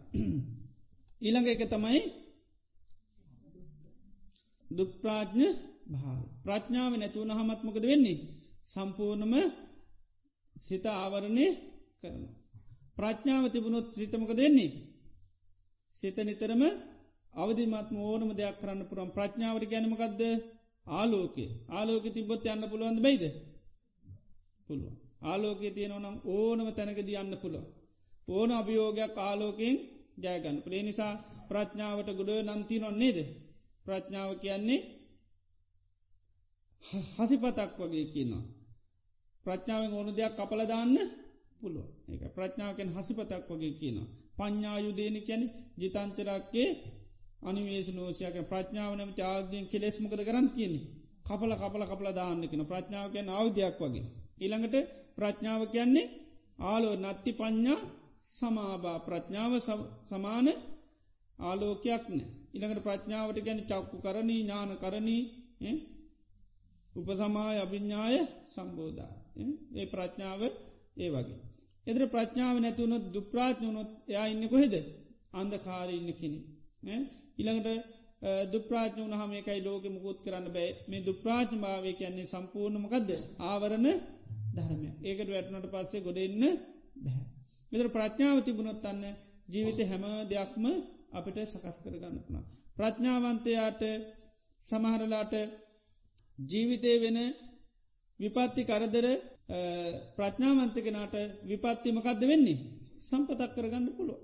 ඊළඟ 1.22 1.48
එක 1.48 1.62
තමයි 1.68 2.02
දුක්ප්‍රාඥ 4.70 5.48
භාව 5.92 6.20
ප්‍රඥාව 6.44 6.92
නැතුවන 6.96 7.32
හමත්මකද 7.32 7.84
වෙන්නේ 7.84 8.18
සම්පූර්ණම 8.64 9.34
සිත 10.56 10.84
ආවරණය 10.88 11.46
කරන. 12.00 12.22
ප්‍රඥාව 12.96 13.44
තිබුණොත් 13.48 13.88
සිතමක 13.94 14.32
දෙන්නේ. 14.34 14.89
සිත 15.94 16.16
නිතරම 16.20 16.62
අවධිමත්ම 17.34 17.96
ඕනම 18.00 18.30
දෙයක් 18.32 18.56
කරන්න 18.58 18.82
පුරම් 18.84 19.10
ප්‍රඥාවට 19.10 19.64
ගැනමකක්ද 19.64 20.22
ආලෝකේ 20.86 21.50
ආලෝක 21.70 22.04
තිබොත් 22.08 22.44
යන්න 22.46 22.70
පුළුවන්ද 22.70 23.00
බයිද? 23.00 23.24
පුළුව 24.68 24.94
ආලෝකයේ 25.22 25.72
තියෙනවනම් 25.72 26.16
ඕනම 26.28 26.68
තැනකද 26.70 27.10
යන්න 27.14 27.34
පුළුව 27.42 27.64
ඕන 28.28 28.50
අභියෝගයක් 28.52 29.14
ආලෝකයෙන් 29.20 29.76
ජයගන්න 30.18 30.58
පලේ 30.64 30.82
නිසා 30.82 31.12
ප්‍රඥාවට 31.48 32.10
ගොඩ 32.10 32.30
නන්ති 32.48 32.76
නොන්නේද 32.78 33.18
ප්‍රඥාව 33.86 34.30
කියන්නේ 34.38 34.80
හසිපතක් 36.82 37.72
වගේ 37.80 38.06
කියනවා. 38.06 38.44
ප්‍රඥාවෙන් 39.46 39.92
ඕන 39.92 40.08
දෙයක් 40.10 40.34
කපලදාන්න 40.36 40.94
පුළුව 41.60 41.86
ඒ 42.08 42.28
ප්‍රඥාවකෙන් 42.28 42.90
හසිපතක් 42.90 43.48
වගේ 43.50 43.72
කියනවා. 43.72 44.08
පඥ්ඥායුදේන 44.40 45.16
කැන 45.22 45.42
ජිතංචරක්කේ 45.78 46.70
අනිවේශ 47.42 47.90
නෝෂයක 47.90 48.36
ප්‍රඥාවනම 48.44 49.10
ආගයෙන් 49.24 49.64
කෙලෙස්මකද 49.66 50.20
කරන්න 50.20 50.48
තියෙන්නේ 50.50 50.88
කපල 51.26 51.52
කපල 51.54 51.84
කපල 51.84 52.08
දාන්නකෙන 52.12 52.62
ප්‍රඥාවකයන් 52.64 53.28
අවධයක් 53.30 53.78
වගේ. 53.80 54.06
ඉළඟට 54.38 54.76
ප්‍රඥාව 55.16 55.62
කියන්නේ 55.66 56.12
ආලෝ 56.62 56.94
නත්ති 56.96 57.30
පඥ්ඥා 57.32 57.80
සමාබා 58.28 58.98
ප්‍රඥාව 59.00 59.52
සමාන 60.06 60.46
ආලෝකයක් 61.38 62.04
නෑ. 62.08 62.28
ඉළඟට 62.54 62.86
ප්‍රඥාවට 62.86 63.38
ගැන 63.40 63.60
චක්කු 63.62 63.96
කරණී 63.98 64.40
ඥාන 64.40 64.72
කරණී 64.76 65.22
උපසමාය 66.92 67.56
අභිඤ්ඥාය 67.58 68.16
සම්බෝධා. 68.46 69.12
ඒ 69.72 69.86
ප්‍රඥාව 69.86 70.42
ඒ 70.96 71.10
වගේ. 71.10 71.49
එදර 71.86 72.02
ප්‍රඥාව 72.06 72.56
නැතුවනොත් 72.58 73.04
දුප්‍රාඥනොත් 73.14 73.90
එයා 74.08 74.26
ඉන්න 74.26 74.44
කොහෙද 74.48 74.74
අන්දකාරී 75.32 75.98
ඉන්න 75.98 76.10
කෙනෙ. 76.14 76.96
ඉළඟට 77.38 77.68
දුප්‍රාඥ 78.52 79.00
වනහම 79.02 79.32
එකයි 79.32 79.60
ලෝක 79.60 79.84
මුකුත් 79.86 80.18
කරන්න 80.24 80.46
බෑ 80.48 80.70
මේ 80.88 81.00
දුප්‍රාඥ 81.00 81.56
භාවය 81.58 81.92
කියන්නේ 81.92 82.26
සම්පූර්ණමකක්ද 82.26 83.10
ආවරණ 83.42 83.86
ධර්මය 84.54 84.88
ඒකට 85.02 85.28
වැටනට 85.28 85.66
පස්සේ 85.68 86.00
ගොඩෙන්න 86.00 86.42
බැහැ. 86.96 87.26
මෙතර 87.72 87.88
ප්‍රඥාව 87.88 88.38
තිබුණොත් 88.40 88.84
අන්න 88.84 89.02
ජීවිත 89.48 89.78
හැම 89.82 90.04
දෙයක්ම 90.28 90.64
අපිට 91.12 91.38
සකස් 91.44 91.76
කරගන්න 91.82 92.16
පුුණ. 92.18 92.44
ප්‍රඥාවන්තයාට 92.76 93.82
සමහරලාට 94.62 95.34
ජීවිතය 96.38 96.92
වෙන 96.98 97.18
විපත්ති 98.20 98.62
කරදර 98.64 99.06
ප්‍රඥාවන්තකෙනට 100.16 101.16
විපත්තිමකක්ද 101.44 102.22
වෙන්නේ 102.22 102.58
සම්පතක් 103.00 103.50
කරගන්න 103.54 103.86
පුළුව. 103.90 104.20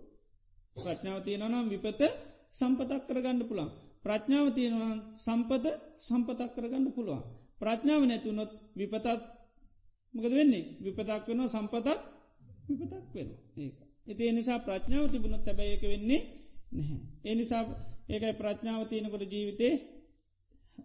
ප්‍රඥාව 0.77 1.21
තියෙනනම් 1.23 1.71
විපත 1.73 2.03
සම්පතක් 2.51 3.03
කරගන්න 3.09 3.41
පුළන් 3.43 3.71
ප්‍රඥාව 4.05 4.47
තියෙනවා 4.53 4.95
සම්පත 5.19 5.67
සම්පතක් 5.99 6.51
කරගන්න 6.55 6.87
පුළුවන්. 6.93 7.23
ප්‍රඥාව 7.61 8.03
නැතුනොත් 8.05 8.51
විපතත් 8.77 9.07
මකද 10.15 10.33
වෙන්නේ 10.33 10.65
විපතක් 10.81 11.25
වෙනවා 11.29 11.49
සම්පතත් 11.49 11.89
විපතක් 12.71 13.05
වෙන 13.15 13.29
ඒ. 13.57 13.71
එති 14.07 14.23
එනිසා 14.25 14.59
ප්‍රඥාව 14.59 15.07
තිබුණොත් 15.11 15.43
තැබයක 15.45 15.83
වෙන්නේ 15.85 16.23
නැහැ. 16.73 16.99
එනිසා 17.25 17.63
ඒකයි 18.09 18.35
ප්‍රඥාව 18.35 18.83
තියනකොට 18.85 19.25
ජීවිතේ 19.25 19.75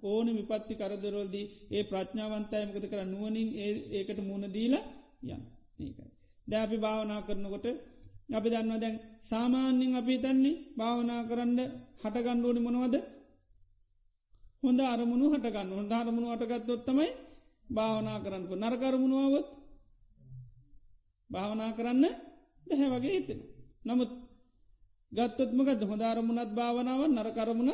ඕන 0.03 0.27
විපත්ති 0.37 0.73
කරදරෝල්දී 0.75 1.45
ඒ 1.71 1.83
ප්‍රඥාවන්තයමකද 1.83 2.85
කර 2.85 3.01
නුවනින් 3.05 3.49
ඒකට 3.91 4.19
මුණ 4.21 4.43
දීලා 4.49 4.85
යන් 5.25 5.41
ඒකයි. 5.79 6.09
ද 6.47 6.51
අපි 6.55 6.77
භාවනා 6.77 7.21
කරනකොට 7.21 7.65
අපි 8.29 8.47
දන්නවා 8.49 8.79
දැන් 8.79 8.97
සාමාන්‍යින් 9.21 9.93
අපි 9.95 10.13
තන්නේ 10.17 10.59
භාවනා 10.77 11.21
කරන්න 11.23 11.59
හටගණ්ඩුවනි 12.01 12.61
මොනවද? 12.61 12.95
හොඳ 14.63 14.79
අරමුණු 14.85 15.25
හටගන්න 15.29 15.69
හොඳ 15.71 15.91
අරමුණු 15.93 16.27
අටගත්තොත්තමයි 16.29 17.09
භාවනා 17.69 18.17
කරන්නක 18.19 18.51
නරකරමුණුවවොත් 18.53 19.47
භාවනා 21.29 21.71
කරන්න 21.71 22.05
බැහැ 22.67 22.89
වගේ 22.93 23.13
හිතෙන. 23.13 23.39
නමුත් 23.85 24.11
ගත්තොත්මකද 25.11 25.81
හොදාරමුණත් 25.83 26.51
භාවනාව 26.51 27.01
නරකරමුණ 27.09 27.71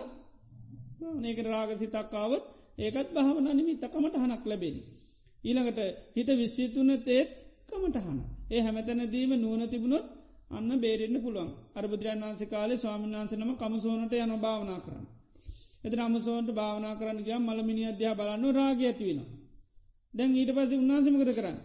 ඒක 1.24 1.40
රාග 1.45 1.69
සිතක්කාවත් 1.76 2.44
ඒකත් 2.78 3.10
භාවන 3.11 3.48
නිමි 3.52 3.74
තකමට 3.76 4.15
හනක් 4.15 4.44
ලැබෙන. 4.45 4.78
ඊළඟට 5.44 5.80
හිත 6.15 6.30
විශ්සිතුන 6.34 6.90
තේත් 7.02 7.34
කමටහන. 7.69 8.19
ඒ 8.48 8.61
හැමතැනදීම 8.61 9.32
නුවන 9.36 9.64
තිබුණොත් 9.65 10.06
අන්න 10.49 10.69
බේරෙන්න්න 10.78 11.18
පුළුවන් 11.18 11.49
අරබුදුරන් 11.76 12.22
වන්ස 12.24 12.41
කාලේ 12.45 12.78
ස්වාමීන් 12.78 13.15
වන්සනම 13.15 13.52
කමසෝනට 13.56 14.14
යන 14.15 14.34
භාවනා 14.38 14.80
කරන්න. 14.80 15.06
එත 15.84 15.94
අමසෝන්ට 15.99 16.49
භාවනා 16.52 16.94
කරන්න 16.95 17.19
ගිය 17.19 17.38
මළමිනි 17.40 17.84
අධ්‍යා 17.86 18.15
බලන්න 18.15 18.45
රාග 18.52 18.80
ඇතිවෙන. 18.82 19.19
දැන් 20.14 20.32
ඊට 20.34 20.52
පස 20.53 20.72
උන්නාසමකද 20.76 21.32
කරන්න. 21.34 21.57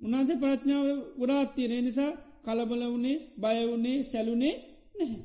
උන්හන්සේ 0.00 0.36
ප්‍රඥාව 0.36 0.86
ගොඩාත් 1.18 1.50
තියෙන 1.54 1.84
නිසා 1.84 2.12
කලබල 2.44 2.82
වුණේ 2.84 3.22
බයවුණේ 3.38 3.98
සැලුනේ 4.02 4.54
නැහැ. 4.94 5.22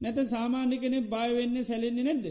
නැත 0.00 0.18
සාමාන්‍ය 0.26 0.76
කෙනෙ 0.76 0.98
බයවෙන්නේ 1.06 1.64
සැලෙන්නේ 1.64 2.06
නැද්ද. 2.06 2.26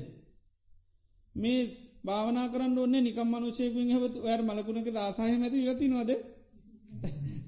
මේ 1.36 1.62
භාවනා 2.06 2.48
කරන්න 2.48 2.78
ඔන්න 2.78 2.96
නිකම් 3.00 3.28
මනුෂයකින් 3.30 3.90
හවත් 3.92 4.16
ඔයට 4.24 4.44
මලකුණක 4.44 4.88
රාසාහය 4.92 5.36
ඇති 5.38 5.66
ගතිනවද 5.66 6.12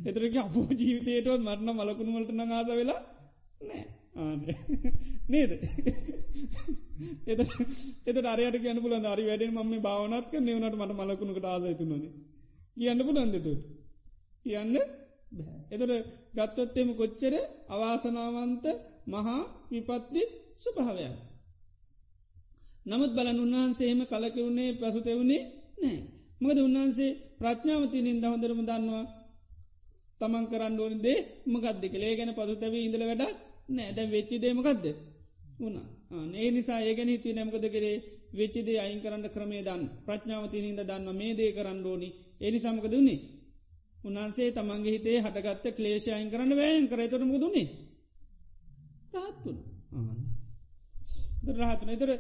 එතරක 0.05 0.35
අපෝ 0.37 0.67
ජීවිතයටවත් 0.73 1.41
මරණ 1.41 1.77
මලකුණු 1.77 2.11
වලට 2.13 2.31
නඟාද 2.33 2.69
වෙලා 2.71 3.01
නෑ. 3.61 3.83
නේද? 5.27 5.51
එත 7.25 7.39
එත 8.07 8.17
අරයට 8.25 8.57
ගැන 8.59 8.79
පුල 8.79 8.93
අරි 9.05 9.23
වැඩෙන් 9.23 9.53
මම 9.55 9.73
භාවනත් 9.81 10.31
නවනට 10.35 10.75
මට 10.77 10.93
මලකුණකට 10.99 11.45
ආසයතුනොද 11.45 12.03
කියන්න 12.75 13.01
පුළන්දතුට 13.01 13.61
කියන්න 14.45 14.75
එතට 15.71 15.91
ගත්තොත්තෙම 16.35 16.89
කොච්චර 16.93 17.33
අවාසනාවන්ත 17.69 18.65
මහා 19.07 19.41
විපත්ති 19.69 20.21
ස්වභාවයක්. 20.53 21.15
නමුත් 22.85 23.11
බලන් 23.13 23.39
උන්වහන්සේම 23.39 23.99
කලකිවුණේ 24.05 24.69
ප්‍රසුතෙවුණේ 24.73 25.41
නෑ 25.77 25.99
මකද 26.41 26.57
උන්වහන්සේ 26.59 27.11
ප්‍රඥාවතිනින් 27.39 28.17
දහොඳරම 28.17 28.61
දන්නවා 28.61 29.05
තමන් 30.21 30.45
කරන්න 30.45 30.75
ඕන 30.79 30.95
දේ 30.99 31.19
මකක්ද 31.45 31.83
කළේ 31.87 32.13
ගැන 32.13 32.31
පසුතැව 32.33 32.73
ඉඳල 32.77 33.03
වැඩක් 33.03 33.35
නෑ 33.69 33.89
දැ 33.91 34.07
වෙච්චිදේමකක්ද 34.07 34.85
වුණා. 35.57 35.87
ඒ 36.35 36.49
නිසා 36.51 36.79
ඒගැන 36.81 37.09
හිතු 37.09 37.29
නැමකද 37.31 37.65
කරේ? 37.69 37.97
වෙච්චිදේ 38.33 38.77
අයින් 38.77 38.99
කරන්න 39.01 39.25
ක්‍රමේ 39.29 39.63
දන් 39.63 39.81
ප්‍රඥාවතිනින්ද 40.05 40.81
දන්න 40.81 41.07
මේ 41.13 41.33
දේ 41.33 41.51
කරන්න 41.51 41.79
ඕනි. 41.85 42.09
එනි 42.41 42.57
සමකද 42.59 42.93
වුණේ? 42.93 43.19
උන්හන්සේ 43.99 44.49
තමන්ගේ 44.51 44.91
හිතේ 44.91 45.17
හටගත්ත 45.19 45.65
ක්ලේෂ 45.73 46.05
අයින් 46.09 46.29
කරන්න 46.29 46.51
වෑයන් 46.53 46.87
කරතොටම 46.87 47.31
දුන්නේ 47.35 47.67
රහත්තුන 49.15 49.57
රහතුන 51.59 51.89
එතර 51.89 52.11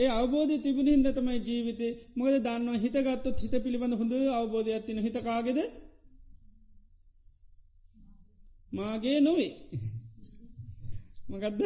ඒ 0.00 0.08
අවබෝධ 0.10 0.54
තිබුණ 0.58 0.90
හිද 0.90 1.08
තමයි 1.10 1.38
ජීවිතේ 1.40 1.92
මොද 2.16 2.34
දන්න 2.38 2.82
හිතගත්තොත් 2.82 3.38
හිත 3.38 3.54
පිළිබඳ 3.58 3.94
හොඳ 3.94 4.12
අවබෝධයක් 4.32 4.84
තින 4.86 4.98
හිතකාගෙද 4.98 5.58
මාගේ 8.72 9.18
නොවේ. 9.20 9.52
මගදද 11.30 11.62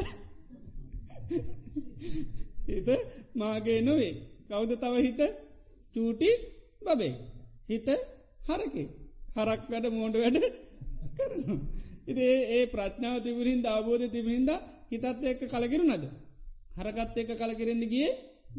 හිත 2.69 2.89
මාගේ 3.35 3.81
නොවේ. 3.81 4.13
කවුද 4.49 4.73
තව 4.75 4.95
හිත? 4.99 5.21
චූටි 5.95 6.31
බබේ. 6.83 7.15
හිත 7.69 7.89
හරකේ. 8.41 8.89
හරක් 9.35 9.63
වැඩ 9.71 9.87
මෝඩ 9.91 10.17
වැඩ 10.17 10.39
කරන 11.17 11.59
ඉතිේ 12.07 12.37
ඒ 12.51 12.65
ප්‍රඥාව 12.67 13.17
තිබුරින් 13.23 13.61
අවබෝධ 13.69 14.07
තිබහින්ද 14.09 14.51
හිතත් 14.91 15.05
එක්ක 15.25 15.43
කලකිරුණද? 15.47 16.05
හරකත් 16.75 17.17
එක්ක 17.17 17.31
කලකිරෙන්න්න 17.37 17.85
ගිය 17.87 18.09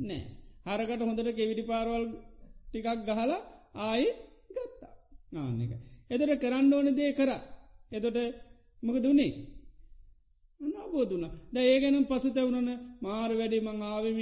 නෑ. 0.02 0.24
හරකට 0.68 1.02
හොඳට 1.02 1.30
කෙවිඩි 1.34 1.64
පාරවල් 1.64 2.06
ටිකක් 2.66 2.88
ගහලා 3.08 3.40
ආයි 3.82 4.10
ගත්තා. 4.50 4.94
ආන 5.36 5.60
එක. 5.62 5.72
එතට 6.10 6.42
කරන්න 6.42 6.74
ඕන 6.74 6.88
දේ 6.94 7.12
කර. 7.14 7.32
එතොට 7.92 8.18
මක 8.84 8.98
දුන්නේ 9.00 9.32
අනාබෝධන 10.60 11.26
ද 11.52 11.56
ඒගැනම් 11.64 12.06
පසු 12.06 12.28
තැවුණන 12.32 12.72
මාර 13.02 13.32
වැඩි 13.34 13.60
මං 13.62 13.80
ආවම 13.84 14.18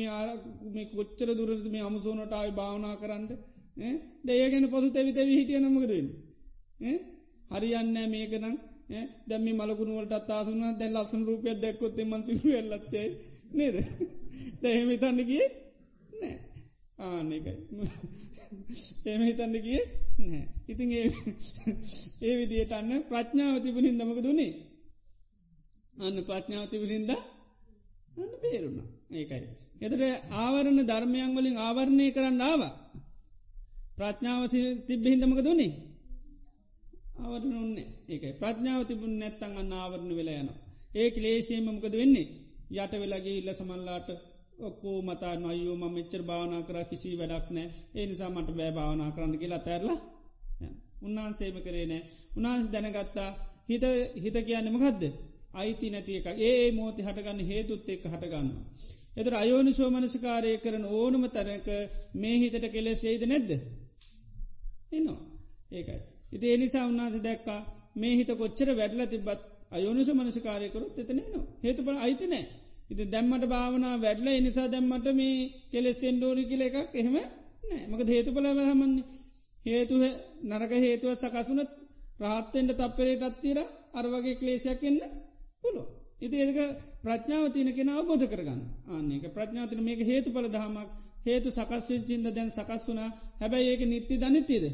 මේ 0.71 0.85
කොච්චර 0.91 1.29
දුරද 1.31 1.65
මේ 1.67 1.83
අමුසෝනට 1.83 2.33
ආයි 2.33 2.51
භාවනා 2.53 2.95
කරන්න? 2.97 3.25
දඒගැන 4.25 4.65
පසු 4.69 4.87
තැවි 4.89 5.11
තැවි 5.11 5.33
හිටිය 5.33 5.59
නමකදන්න 5.59 6.07
හරියන්න 7.51 7.97
මේකනම් 8.07 8.55
දැම 9.27 9.45
මලකුණුවට 9.51 10.13
අත්තාසුන 10.13 10.63
දැල් 10.73 10.93
ලස්සන 10.95 11.21
රූපයක් 11.23 11.57
දැක්කොත් 11.57 11.97
මන්සිරු 12.03 12.49
එල්ලත්තේ 12.53 13.07
නේද? 13.53 13.75
දැහෙම 14.61 14.89
තන්න 14.95 15.19
කිය 15.23 15.45
නෑ 16.13 16.35
ආනකයි 16.99 17.51
එම 19.05 19.21
හිතන්න 19.21 19.55
කිය 19.61 19.81
නෑ 20.21 20.45
ඉතින් 20.67 20.89
ඒ 20.91 21.07
ඒ 22.21 22.33
විදියට 22.39 22.73
අන්න 22.73 22.91
ප්‍රඥාව 23.03 23.55
තිබුණින් 23.61 23.99
දමක 23.99 24.19
දුන්නේ 24.21 24.51
අන්න 25.95 26.17
ප්‍රඥාව 26.23 26.65
තිබුණින්ද 26.69 27.11
අන්න 28.17 28.31
පේරුණ 28.41 28.79
ඒකයි. 29.11 29.47
එතට 29.81 30.03
ආවරණ 30.35 30.79
ධර්මයන් 30.83 31.31
වලින් 31.35 31.57
ආවරණය 31.57 32.05
කරන්න 32.11 32.41
ආවා. 32.41 32.73
ප්‍රඥාව 33.97 34.43
තිබ්බහින්දමක 34.87 35.41
දුන්නේ 35.41 35.73
අවරණ 37.17 37.55
ඔන්නේ 37.57 37.89
ඒකයි. 38.07 38.33
ප්‍රඥාව 38.33 38.81
තිබුණ 38.85 39.19
නැත්තන් 39.19 39.57
අන්න 39.57 39.73
ආවරණ 39.73 40.11
වෙලා 40.11 40.39
යන 40.39 40.49
ඒක 40.95 41.15
ලේසියමමකද 41.17 41.93
වෙන්නේ? 41.93 42.27
යට 42.75 42.93
වෙලගේ 42.95 43.35
ඉල්ල 43.35 43.49
සමල්ලාට 43.53 44.07
ඔක්කෝ 44.59 44.97
මතා 45.03 45.35
නයෝ 45.37 45.75
ම 45.75 45.83
මෙච්චර 45.91 46.21
භාවනා 46.23 46.61
කර 46.61 46.77
කිසි 46.85 47.09
වැඩක් 47.15 47.47
නෑ 47.51 47.67
ඒ 47.95 48.05
නිසාමට 48.05 48.49
බෑ 48.53 48.71
භාවනා 48.71 49.09
කරන්න 49.11 49.35
කියලා 49.37 49.61
තැරලා 49.61 49.99
උන්නාන්සේම 51.03 51.57
කරේ 51.61 51.85
නෑ 51.85 52.01
උනාන්ස 52.37 52.65
දැනගත්තා 52.69 53.29
හිත 53.65 53.83
හිත 54.17 54.37
කියන්නම 54.41 54.77
ගදද 54.77 55.03
අයිති 55.53 55.87
නැති 55.89 56.17
එක 56.19 56.27
ඒ 56.41 56.71
මෝති 56.71 57.01
හටගන්න 57.01 57.39
හේතුත් 57.43 57.89
එක් 57.89 58.03
හටගන්න. 58.05 58.49
එතර 59.15 59.33
අයෝනි 59.35 59.71
සෝමනසිකාරය 59.71 60.51
කරන 60.57 60.85
ඕනම 60.91 61.23
තරක 61.29 61.67
මේ 62.15 62.35
හිතට 62.39 62.65
කෙලෙස් 62.67 63.01
ඒද 63.03 63.23
නැද්ද. 63.25 63.51
එනවා 64.91 65.21
ඒකයි. 65.71 65.99
ඉති 66.31 66.53
එනිසා 66.53 66.85
උන්නාස 66.87 67.15
දැක්කා 67.19 67.61
මේ 67.95 68.13
හිත 68.15 68.31
කොච්චර 68.33 68.69
වැඩල 68.73 69.01
තිබත් 69.07 69.41
අයෝනිස 69.71 70.09
මනසිකාරයකරුත් 70.11 70.99
එතනේනවා 70.99 71.45
හේතුප 71.63 71.87
අයිති 71.97 72.27
නෑ. 72.27 72.45
ඉති 72.89 73.03
දැම්මට 73.05 73.45
භාවනා 73.47 73.95
වැඩල 73.97 74.27
එනිසා 74.31 74.67
දැම්මට 74.67 75.07
මේ 75.13 75.35
කෙලෙස් 75.71 75.99
එන්ඩෝනි 76.03 76.43
කියල 76.45 76.63
එකක් 76.63 76.77
එහෙම 76.95 77.15
නෑ 77.63 77.83
මක 77.89 77.99
හේතුපලව 78.09 78.59
හමන්නේ. 78.61 79.05
හේතුව 79.65 80.01
නරක 80.43 80.73
හේතුවත් 80.77 81.19
සකසුනත් 81.23 81.69
රාත්තෙන්ට 82.19 82.71
තප්පරේට 82.73 83.23
අත්තිර 83.23 83.57
අරවගේ 83.93 84.35
ක්ලේශයක් 84.35 84.81
එන්න 84.83 84.99
පුළුව. 85.63 85.87
ඉති 86.21 86.35
ඒක 86.37 86.59
ප්‍රඥාව 87.01 87.45
තියන 87.51 87.69
කෙන 87.71 87.89
අවබෝධ 87.91 88.25
කරගන්න. 88.25 88.61
ආන්නේක 88.87 89.25
ප්‍රඥාතින 89.29 89.81
මේක 89.81 90.01
හේතු 90.01 90.29
පල 90.31 90.47
දහමක් 90.47 90.89
හේතු 91.25 91.47
සකස්වෙන්චින්ද 91.51 92.25
දැන් 92.29 92.49
සකස් 92.51 92.83
වුනා 92.87 93.09
හැබැයි 93.39 93.69
ඒක 93.69 93.81
නිත්ති 93.85 94.15
දනිත්‍යද 94.17 94.65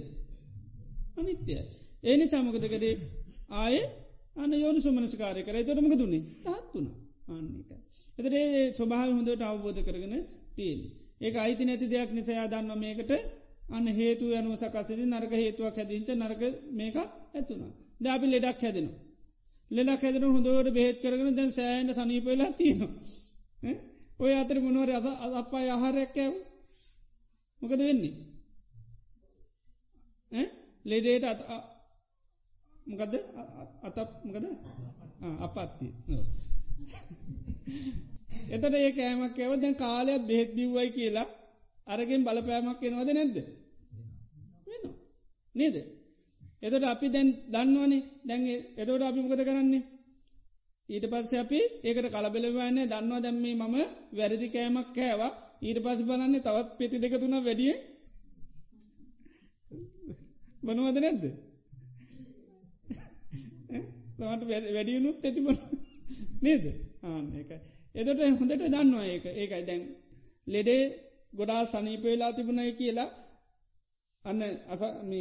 අනිත්‍යය 1.17 1.61
ඒනි 2.03 2.25
සමකදකරේ 2.27 2.95
ආය 3.55 3.75
අන 4.35 4.51
යෝනු 4.55 4.79
සුමනස්කාරය 4.79 5.41
කර. 5.41 5.55
තොටමක 5.59 5.95
දුන්නේ 5.95 6.23
හත්තුන 6.45 6.85
ආන්නේක. 7.29 7.69
එතරේ 8.17 8.45
ස්වභාව 8.71 9.09
හොඳට 9.09 9.43
අවබෝධ 9.43 9.81
කරගෙන 9.83 10.15
තියෙන්. 10.55 10.79
ඒක 11.21 11.35
අයිති 11.37 11.63
නැති 11.65 11.85
දෙයක් 11.87 12.09
නිසයා 12.11 12.47
දන්න 12.47 12.71
මේකට 12.77 13.11
අන්න 13.69 13.87
හේතු 13.93 14.25
යනු 14.33 14.51
සකසන 14.55 15.01
නර්ග 15.11 15.33
හේතුවක් 15.33 15.75
හැදින්ට 15.75 16.09
නර්ග 16.15 16.41
මේක 16.71 16.95
ඇතුනා. 17.33 17.71
දාපි 18.01 18.25
ලෙඩක් 18.27 18.61
හැදෙනවා. 18.61 18.99
ලෙලා 19.71 19.97
හැදන 19.97 20.25
හොඳෝට 20.27 20.69
බෙහෙත් 20.73 20.97
කරගෙන 21.01 21.35
දැන් 21.35 21.51
සෑන්ට 21.51 21.95
සනීපවෙලා 21.95 22.51
තියෙනවා. 22.53 22.93
ඔය 24.19 24.33
අතර 24.33 24.57
මොනවර 24.59 24.89
අද 24.91 25.05
අපා 25.35 25.63
ආහාරයක් 25.67 26.15
ඇව 26.17 26.33
මොකද 27.61 27.81
වෙන්නේ 27.81 28.15
ලෙඩේට 30.85 31.41
මොකද 32.87 33.13
අතක් 33.83 34.09
මොකද 34.25 34.45
අපත්තිය 35.45 35.91
එතට 38.53 38.75
ඒ 38.75 38.91
කෑමක් 38.91 39.37
ඇව 39.37 39.53
දැන් 39.57 39.75
කාලයක් 39.75 40.21
බෙහෙත් 40.23 40.49
බිව්වයි 40.55 40.89
කියලා 40.91 41.27
අරගෙන් 41.87 42.21
බලපෑමක් 42.23 42.81
එනවද 42.83 43.09
නැද්ද? 43.09 43.37
නේද? 45.55 45.75
එතට 46.61 46.85
අපි 46.85 47.07
දැන් 47.09 47.29
දන්නවනේ. 47.47 48.03
දැන් 48.23 48.41
එතවට 48.77 49.03
අපි 49.03 49.19
මොකද 49.19 49.41
කරන්නේ? 49.41 49.83
ඊට 50.89 51.05
පස්ස 51.07 51.33
අපි 51.35 51.59
ඒකට 51.83 52.07
කලබෙලවන්නේ 52.09 52.85
දන්නවා 52.85 53.21
දැම්මේ 53.21 53.55
මම 53.55 53.75
වැරදි 54.13 54.47
කෑමක් 54.49 54.89
කෑවා. 54.93 55.31
ඊට 55.61 55.79
පස් 55.79 55.99
බලන්නේ 56.01 56.41
තවත් 56.41 56.69
පෙති 56.77 56.97
දෙක 56.97 57.13
තුන 57.17 57.35
වැඩිය 57.39 57.75
බනුවද 60.63 60.97
නැද්ද? 60.97 61.23
තමට 64.17 64.43
වැඩියනුත් 64.69 65.17
ඇතිබන 65.21 65.57
නේද? 66.41 66.63
ආන 67.03 67.25
එක 67.35 67.51
එදට 67.95 68.19
හොඳට 68.33 68.63
දන්නවා 68.65 69.05
ඒක. 69.05 69.25
ඒකයි. 69.33 69.63
දැන් 69.63 69.81
ලෙඩේ 70.47 70.83
ගොඩා 71.33 71.61
සනීපවෙලා 71.65 72.31
තිබුණයි 72.31 72.73
කියලා 72.73 73.09
අන්න 74.23 74.41
අසම 74.67 75.11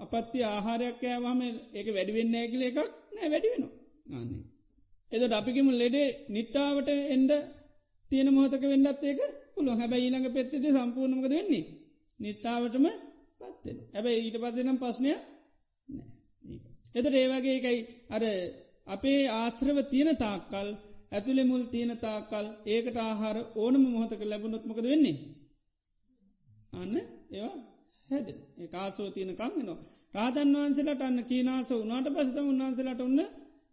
අපත්ති 0.00 0.40
ආහාරයක් 0.44 0.96
කෑවාම 1.00 1.40
ඒක 1.72 1.86
වැඩිවෙන්න 1.88 2.34
ඇකිල 2.36 2.62
එකක් 2.62 2.78
නෑ 3.12 3.28
වැඩිවෙන 3.30 3.64
ආන්නේ 4.12 4.44
එදට 5.12 5.32
අපිකිම 5.32 5.68
ලෙඩේ 5.72 6.08
නිට්ටාවට 6.28 6.88
එන්ඩ 7.08 7.32
තියෙන 8.10 8.30
මොහතක 8.30 8.64
වෙන්නත් 8.64 9.02
ඒක 9.02 9.20
පුළුව 9.54 9.80
හැබැ 9.80 10.00
ඊළඟ 10.00 10.28
පෙත්තති 10.30 10.58
සම්පූර්ණමකද 10.66 11.32
වෙන්නේ? 11.32 11.64
නිට්ටාවටම 12.20 12.86
පත්වෙන 13.40 13.78
හැබැයි 13.94 14.20
ඊට 14.20 14.38
පස්සනම් 14.38 14.78
පස්්නය 14.78 15.12
එතට 16.94 17.14
ඒවගේ 17.14 17.56
එකයි. 17.58 17.78
අර 18.10 18.22
අපේ 18.86 19.20
ආශ්‍රව 19.32 19.78
තියෙන 19.84 20.10
තාක්කල් 20.16 20.68
ඇතුළෙ 21.12 21.42
මුල් 21.44 21.62
තියෙන 21.64 21.92
තාකල් 21.98 22.46
ඒකට 22.66 22.96
ආහාර 23.00 23.36
ඕනම 23.56 23.84
මොහොතක 23.84 24.22
ලැබුණොත්මකද 24.22 24.84
වෙන්නේ? 24.84 25.16
අන්න 26.72 26.94
ඒවා 27.32 27.56
හැද 28.08 28.26
ඒකාසෝ 28.58 29.08
තියන 29.10 29.30
කම්ගෙනවා 29.32 29.78
රාධන් 30.14 30.54
වහන්සේලට 30.54 31.02
අන්න 31.02 31.18
කීනාස 31.24 31.68
වනාට 31.74 32.08
පසත 32.08 32.36
උන්වහන්සේලට 32.42 33.00
ඔන්න 33.00 33.20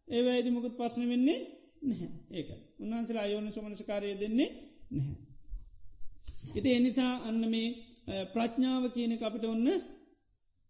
ඒවැයිදි 0.07 0.49
මුකුත් 0.49 0.75
පස්සන 0.77 1.05
වෙන්නේ 1.05 1.39
නැහැ. 1.81 2.09
ඒක. 2.31 2.49
උන්වහන්සේලා 2.79 3.25
අයෝන 3.27 3.47
සමනසකාරය 3.49 4.09
දෙන්නේ 4.15 4.49
නැහැ. 4.91 5.15
ඉති 6.55 6.69
එනිසා 6.71 7.13
අන්න 7.21 7.41
මේ 7.49 7.67
ප්‍රඥාව 8.33 8.83
කියන 8.89 9.13
අපිට 9.19 9.45
ඔන්න 9.45 9.67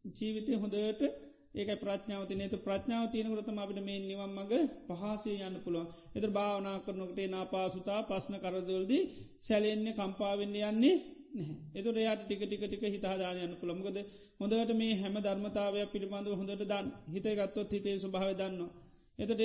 ජීවිතය 0.06 0.52
හොඳට 0.56 1.02
ඒක 1.56 1.70
ප්‍රඥාව 1.78 2.24
නේතු 2.34 2.58
ප්‍රඥාව 2.60 3.06
තියනකරතම 3.10 3.58
අපිට 3.58 3.80
මේ 3.82 4.00
නිවම් 4.02 4.32
මග 4.36 4.52
පහසේ 4.90 5.40
යන්න 5.42 5.58
පුළුවන් 5.64 5.88
එත 6.16 6.26
භාවනා 6.30 6.78
කරනකටේ 6.82 7.28
නාපාසුතා 7.30 8.00
පස්න 8.04 8.36
කරදවලදී 8.40 9.04
සැලෙන්නේ 9.42 9.94
කම්පාවෙන්න 9.94 10.56
යන්නේ 10.64 10.96
එතුට 11.74 11.98
යාට 11.98 12.22
ටික 12.22 12.42
ටික 12.42 12.62
ටික 12.62 12.84
හිතාදානයන්න 12.88 13.54
පුළමකද 13.56 13.98
හොඳට 14.40 14.72
මේ 14.74 14.94
හැම 14.96 15.16
ධර්මතාවයක් 15.18 15.90
පිළිබඳව 15.90 16.34
හොඳට 16.34 16.64
දන් 16.64 16.88
හිතගත්තොත් 17.10 17.72
හිතේ 17.72 17.96
ස්භාව 17.98 18.32
දන්නවා. 18.34 18.72
එතට 19.20 19.42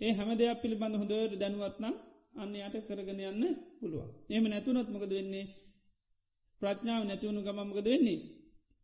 ඒ 0.00 0.12
හැම 0.12 0.30
දෙයක් 0.34 0.58
පිළිබඳ 0.62 0.94
හොඳට 0.94 1.36
දැනුවත්නම් 1.36 1.94
අන්න 2.34 2.54
යට 2.58 2.76
කරගෙන 2.86 3.20
යන්න 3.22 3.44
පුළුවන්. 3.78 4.10
එම 4.28 4.44
නැතුනොත් 4.46 4.88
මොකද 4.88 5.10
වෙන්නේ 5.10 5.46
ප්‍රඥාව 6.60 7.02
නැතිවුණු 7.04 7.40
ගමමකද 7.42 7.86
වෙන්නේ. 7.86 8.18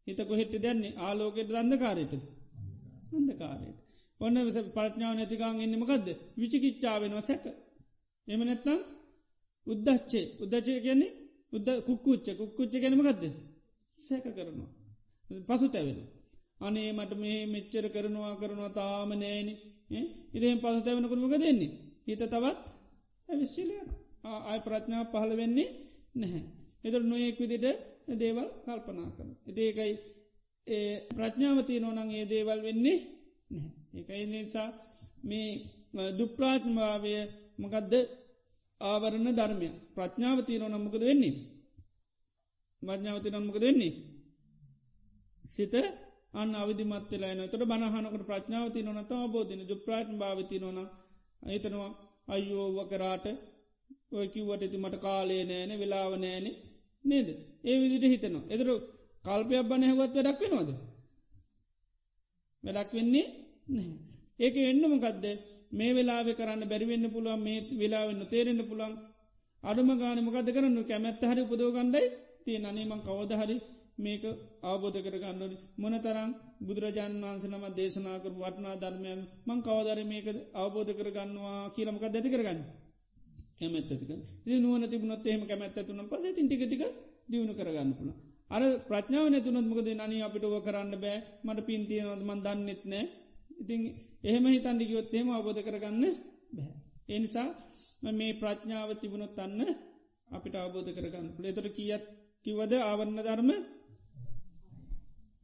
හිත 0.07 0.21
කොහෙට්ට 0.23 0.57
දැන්නේ 0.59 0.97
ආලෝකයට 0.99 1.51
දන්නකාරයට. 1.51 2.13
හොඳකාරයට. 3.15 3.79
ඔන්න 4.21 4.37
විස 4.47 4.59
ප්‍රඥාව 4.71 5.15
නැතිකාන් 5.15 5.57
එන්නමකක්ද 5.61 6.07
විචිකිච්චාවෙනවා 6.39 7.23
සැක. 7.23 7.45
එම 8.29 8.41
නැත්නම් 8.43 8.81
උද්දච්චේ 9.67 10.25
උද්දචය 10.43 10.73
කියන්නේ 10.79 11.13
උද්ද 11.53 11.69
කුක්කුච්ච 11.83 12.27
කුක්කුච්ච 12.39 12.73
ගැනමකක්ද 12.75 13.23
සැක 13.91 14.25
කරනවා. 14.29 14.71
පසු 15.49 15.67
තැවෙන. 15.69 15.99
අනේ 16.61 16.91
මට 16.93 17.13
මේ 17.17 17.41
මෙච්චර 17.47 17.85
කරනවා 17.89 18.35
කරනවා 18.35 18.71
තාම 18.71 19.11
නෑන 19.15 19.49
ඉතින් 20.35 20.59
පසු 20.59 20.81
තැවෙනකුරමක 20.81 21.35
දෙන්නේ. 21.37 21.73
හිත 22.07 22.23
තවත් 22.25 22.65
ඇවිශ්ශලයන 23.29 23.89
ආය 24.25 24.59
ප්‍රඥා 24.61 25.05
පහළ 25.05 25.33
වෙන්නේ 25.37 25.71
නැහැ. 26.15 26.43
එතර 26.85 27.03
නොයෙක් 27.03 27.37
විදිට 27.41 27.67
දේවල් 28.13 28.49
කල්පනා 28.65 29.09
කරන. 29.11 29.31
එදේකයි 29.47 29.95
ඒ 30.67 30.93
ප්‍රඥාවතිය 31.09 31.79
නොනං 31.81 32.11
ඒ 32.11 32.25
දේවල් 32.25 32.61
වෙන්නේ 32.63 32.99
නැහැ. 33.51 33.71
ඒකයි 33.95 34.27
නිසා 34.27 34.69
මේ 35.23 35.49
දුප්‍රාඥභාවය 36.19 37.13
මකදද? 37.59 37.95
ආවරණ 38.81 39.29
ධර්මය 39.31 39.69
ප්‍රඥාවතිය 39.95 40.59
නො 40.59 40.67
නම්මකද 40.69 41.03
වෙන්නේ. 41.03 41.35
මඥාවති 42.83 43.29
නම්මකද 43.31 43.63
වෙන්නේ. 43.63 43.93
සිත 45.45 45.75
අන්න 46.35 46.53
අවිධමත්වෙලාන 46.55 47.41
තොට 47.45 47.65
බණහනකට 47.65 48.25
ප්‍රඥාවති 48.25 48.81
නොනත 48.83 49.13
අබෝධන 49.17 49.63
දුප්‍රාඥ 49.63 50.19
භාවති 50.19 50.57
නොන 50.59 50.79
අහිතනවා 51.43 51.91
අයෝව 52.29 52.77
කරාට 52.89 53.27
ඔය 54.13 54.27
කිව්වට 54.29 54.63
ඇති 54.63 54.79
මට 54.79 54.97
කාලේ 54.99 55.43
නෑන 55.45 55.73
වෙලාව 55.81 56.13
නෑන. 56.17 56.47
නේද? 57.05 57.29
ඒ 57.65 57.77
විදිට 57.81 58.05
හිතනවා. 58.05 58.49
එදරු 58.49 58.75
කල්පයක් 59.25 59.65
බන 59.65 59.83
හැවත් 59.83 60.13
වැඩක් 60.17 60.41
වෙනවාද? 60.43 60.71
වැඩක් 62.65 62.91
වෙන්නේ 62.93 63.27
ඒක 64.39 64.57
එන්න 64.63 64.83
මොකක්ද 64.85 65.25
මේ 65.73 65.93
වෙලාවෙ 65.93 66.33
කරන්න 66.35 66.63
බැරිවෙන්න 66.67 67.07
පුළුවන් 67.11 67.43
මේ 67.43 67.61
වෙලාවෙන්න 67.75 68.23
තේරෙන්න්න 68.27 68.63
පුළන් 68.65 68.95
අඩුම 69.63 69.91
ගානමකද 69.95 70.49
කරන්න? 70.49 70.77
කැමැත්ත 70.85 71.23
හරි 71.23 71.41
උපදෝගන්ඩයි 71.43 72.07
තිය 72.45 72.59
නනේමං 72.61 73.01
කවදහරි 73.03 73.57
මේක 73.97 74.25
අවබෝධ 74.63 74.99
කරගන්නඩ 75.01 75.53
මොන 75.77 75.95
තරම් 76.01 76.31
බුදුරජාණන් 76.61 77.23
වන්ස 77.23 77.45
නම 77.47 77.65
දේශනාකර 77.73 78.33
වටනා 78.35 78.77
ධර්මයන් 78.77 79.21
මං 79.47 79.59
කවදර 79.63 80.01
මේක 80.05 80.27
අවබෝධ 80.57 80.93
කරගන්නවා 80.93 81.61
කියලමක 81.71 82.05
දැති 82.05 82.29
කරගන්න? 82.29 82.61
කැමැත්තතික 83.57 84.03
නුවන 84.59 84.85
තිබුණොත් 84.87 85.27
එහෙම 85.27 85.43
කැමැත්ත 85.45 85.79
තුන 85.83 86.01
පස 86.07 86.25
ටිකටික 86.29 86.83
දියුණු 87.27 87.55
කරගන්න 87.55 87.93
පුළ 87.95 88.11
අර 88.51 88.63
ප්‍රඥාව 88.89 89.27
නැතුනත් 89.29 89.69
මොකද 89.69 89.89
නනි 89.91 90.17
අපිට 90.21 90.45
ඔව 90.45 90.57
කරන්න 90.61 90.93
බෑ. 90.97 91.19
මට 91.45 91.61
පින්තියනවද 91.63 92.23
මන් 92.23 92.41
දන්නෙත් 92.41 92.83
නෑ. 92.85 93.05
ඉතින් 93.61 93.81
එහෙම 94.23 94.45
හිතන්ඩිගයොත්තේම 94.47 95.27
අවබෝධ 95.31 95.63
කරගන්න 95.63 96.03
බැහැ. 96.53 96.75
එනිසා 97.09 97.49
මේ 98.13 98.33
ප්‍රඥාව 98.35 98.91
තිබුණොත් 98.95 99.39
අන්න 99.39 99.61
අපිට 100.29 100.55
අවබෝධ 100.57 100.91
කරගන්න 100.93 101.27
ලේතොට 101.39 101.69
කියත් 101.71 102.05
කිවද 102.45 102.73
ආවරණ 102.81 103.19
ධර්ම 103.19 103.51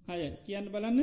හය. 0.09 0.21
කියන්න 0.47 0.67
බලන්න. 0.69 0.99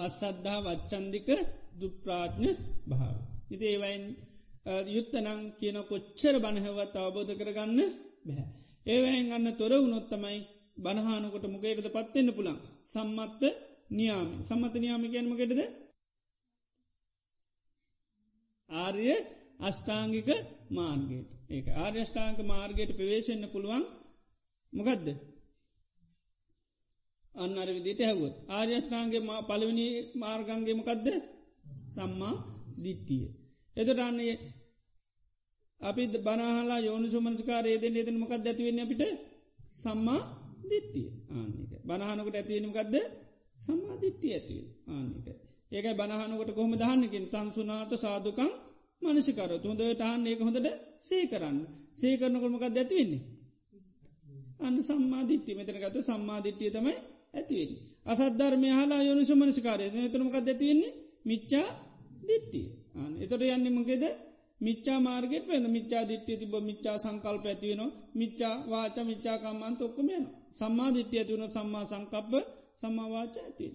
අසද්ධා 0.00 0.58
වච්චන්දික 0.62 1.28
දුප්‍රාඥ 1.74 2.50
භාව. 2.88 3.16
ඉති 3.50 3.64
ඒවයින් 3.66 4.04
යුත්තනං 4.88 5.40
කියන 5.58 5.78
කොච්චර 5.84 6.34
බණහවත් 6.38 6.94
අවබෝධ 6.98 7.32
කරගන්න 7.32 7.80
බැහැ. 8.26 8.46
ඒවයින් 8.86 9.26
ගන්න 9.26 9.46
තොර 9.54 9.72
වුණොත්තමයි 9.74 10.38
බණහානකොට 10.76 11.44
මොකේකද 11.46 11.86
පත්වෙන්න 11.86 12.30
පුළන් 12.32 12.58
සම්මත්ත 12.84 13.42
නියාම. 13.90 14.28
සම්මත 14.42 14.74
නියාම 14.76 15.02
කියනමකෙටද 15.04 15.60
ආර්ය 18.70 19.06
අෂ්ඨාංගික 19.60 20.28
මාර්ගයට. 20.70 21.28
ඒ 21.50 21.62
ආර්යෂ්ඨාංක 21.76 22.38
මාර්ගයට 22.44 22.90
ප්‍රවේශෙන්න්න 22.90 23.52
පුළුවන් 23.52 23.84
මොකදද? 24.72 25.06
අන්න 27.34 27.52
අර 27.54 27.68
විදිට 27.68 28.00
හැවුවත් 28.00 28.34
ආර්යෂ්ඨාන්ගේ 28.50 29.22
පළවෙනි 29.42 29.86
මාර්ගන්ගේ 30.14 30.74
මොකක්ද 30.74 31.06
සම්මා 31.92 32.34
දිට්ටිය. 32.78 33.24
එතට 33.76 34.00
අන්නේ 34.00 34.34
අපි 35.80 36.02
බනහලා 36.18 36.80
යෝනු 36.80 37.06
සුමන්ස්කාරය 37.08 37.70
ද 37.74 37.84
ේදන 37.92 38.16
මොකක් 38.16 38.32
ඇතිවෙන්න 38.34 38.80
අපිට? 38.80 39.02
සම්මා 39.74 40.20
දිට්ටිය 40.64 41.08
ආනික 41.30 41.70
බනහනකට 41.84 42.36
ඇතිවෙනමකක්ද 42.36 42.94
සම්මා 43.58 43.96
දිට්ටිය 43.96 44.32
ඇතිව 44.32 44.58
ආනික 44.88 45.26
ඒක 45.72 45.86
බනහනකට 45.92 46.50
කොහොම 46.50 46.74
දහන්නකින් 46.74 47.26
තන්සුනාත 47.26 47.90
සාධකං 47.96 48.52
මනසිකරතු 49.02 49.66
හොඳට 49.68 50.02
අන්න 50.02 50.22
ඒක 50.24 50.40
හොඳට 50.40 50.68
සේ 50.98 51.24
කරන්න. 51.24 51.58
සේකරනකොමකක් 51.94 52.64
ඇතිවෙන්නේ 52.64 53.22
අන්න 54.60 54.76
සම්මාධිට්්‍ය 54.82 55.52
මෙතනගත 55.54 55.96
සම්මාධිට්්‍යිය 56.02 56.72
තමයි 56.72 56.94
ඇතිවෙන්. 57.34 57.72
අසද්ධර්මය 58.06 58.68
හලා 58.72 59.02
යොනිස 59.02 59.30
මනසිකාරය 59.32 59.84
තුරමකක් 60.08 60.36
ඇතිවෙන්නේ 60.36 60.92
මිච්චා 61.24 61.68
දිට්ටිය 62.22 62.66
එතොට 63.18 63.42
යන්නමගේද 63.48 64.04
මිච්චා 64.60 64.98
මාර්ගෙට 65.00 65.46
වෙන 65.46 65.64
මිච්චා 65.68 66.02
දිට්ටිය 66.04 66.36
තිබ 66.36 66.54
මිච්චා 66.62 66.96
සංකල්ප 66.98 67.44
ඇතිවෙන 67.46 67.82
මිච්චා 68.14 68.54
වාච 68.66 68.96
මිච්චාකම්මන්ත 69.02 69.80
ඔක්කමයන 69.82 70.24
සම්මා 70.52 70.90
දිට්ටිය 70.90 71.20
ඇතිවුණ 71.20 71.50
සම්මා 71.50 71.84
සංකප්ප 71.86 72.32
සම්මාවාච 72.74 73.34
ඇති. 73.38 73.66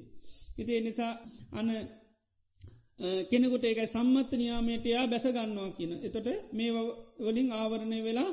ඉතිේ 0.57 0.81
නිසා 0.81 1.13
අන 1.51 1.67
කෙනෙකුට 3.29 3.63
ඒකයි 3.63 3.87
සම්මත්ත 3.87 4.31
නියාමයටයා 4.33 5.05
බැසගන්නවා 5.07 5.69
කියන. 5.71 5.91
එතොට 6.01 6.27
මේ 6.51 6.71
වලින් 7.25 7.49
ආවරණය 7.51 7.99
වෙලා 8.03 8.31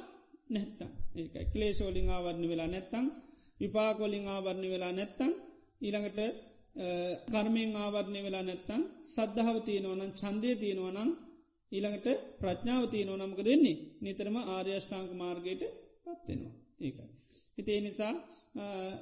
නැත්තම්. 0.51 0.91
ඒකයි. 1.17 1.45
කලේශෝලින් 1.47 2.09
ආවරණ 2.09 2.47
වෙලා 2.49 2.69
නැත්තං 2.69 3.07
විපාකොලින් 3.61 4.27
ආවරණ 4.29 4.67
වෙලා 4.67 4.93
නැත්තං 4.93 5.33
ඊළඟට 5.81 6.21
කර්මයෙන් 7.29 7.73
ආවරණය 7.77 8.21
වෙලා 8.23 8.45
නැත්තං 8.45 8.83
සද්ධාව 9.07 9.57
තියෙනවනම් 9.63 10.11
චන්දය 10.15 10.51
තියෙනවනම් 10.57 11.11
ඊළඟට 11.73 12.09
ප්‍රඥාව 12.41 12.85
තියනෝ 12.89 13.17
නමක 13.19 13.41
දෙන්නේ 13.43 13.77
නිතරම 14.01 14.37
ආර්යෂ්ඨාංක 14.47 15.11
මාර්ගයට 15.15 15.63
පත්වෙනවා 16.05 16.55
ඒකයි. 16.81 17.07
හිතේ 17.57 17.81
නිසා 17.81 18.15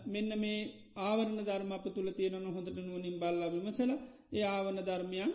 මෙන්න 0.06 0.30
මේ 0.36 0.60
ආවරණ 1.00 1.40
ධර්ම 1.40 1.70
අප 1.72 1.84
තුළ 1.88 2.10
තියෙනවන 2.12 2.46
හොඳට 2.48 2.78
නුවනින් 2.78 3.16
බල්ලා 3.16 3.50
විමසල 3.50 3.90
ඒ 4.32 4.44
ආවන 4.48 4.78
ධර්මයන් 4.82 5.32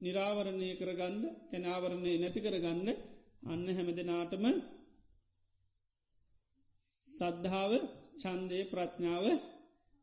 නිරාවරණය 0.00 0.68
කරගන්න 0.76 1.22
කැනාවරණය 1.50 2.12
නැති 2.14 2.40
කරගන්න 2.40 2.88
අන්න 3.44 3.66
හැමදනාටම 3.68 4.44
සද්ධාව 7.06 7.72
චන්දය 8.16 8.58
ප්‍රඥාව 8.64 9.24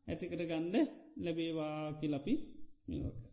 ඇතිකරගන්න 0.08 0.74
ලැබේවා 1.18 1.78
කිලපි 1.92 2.34
මේක. 2.88 3.23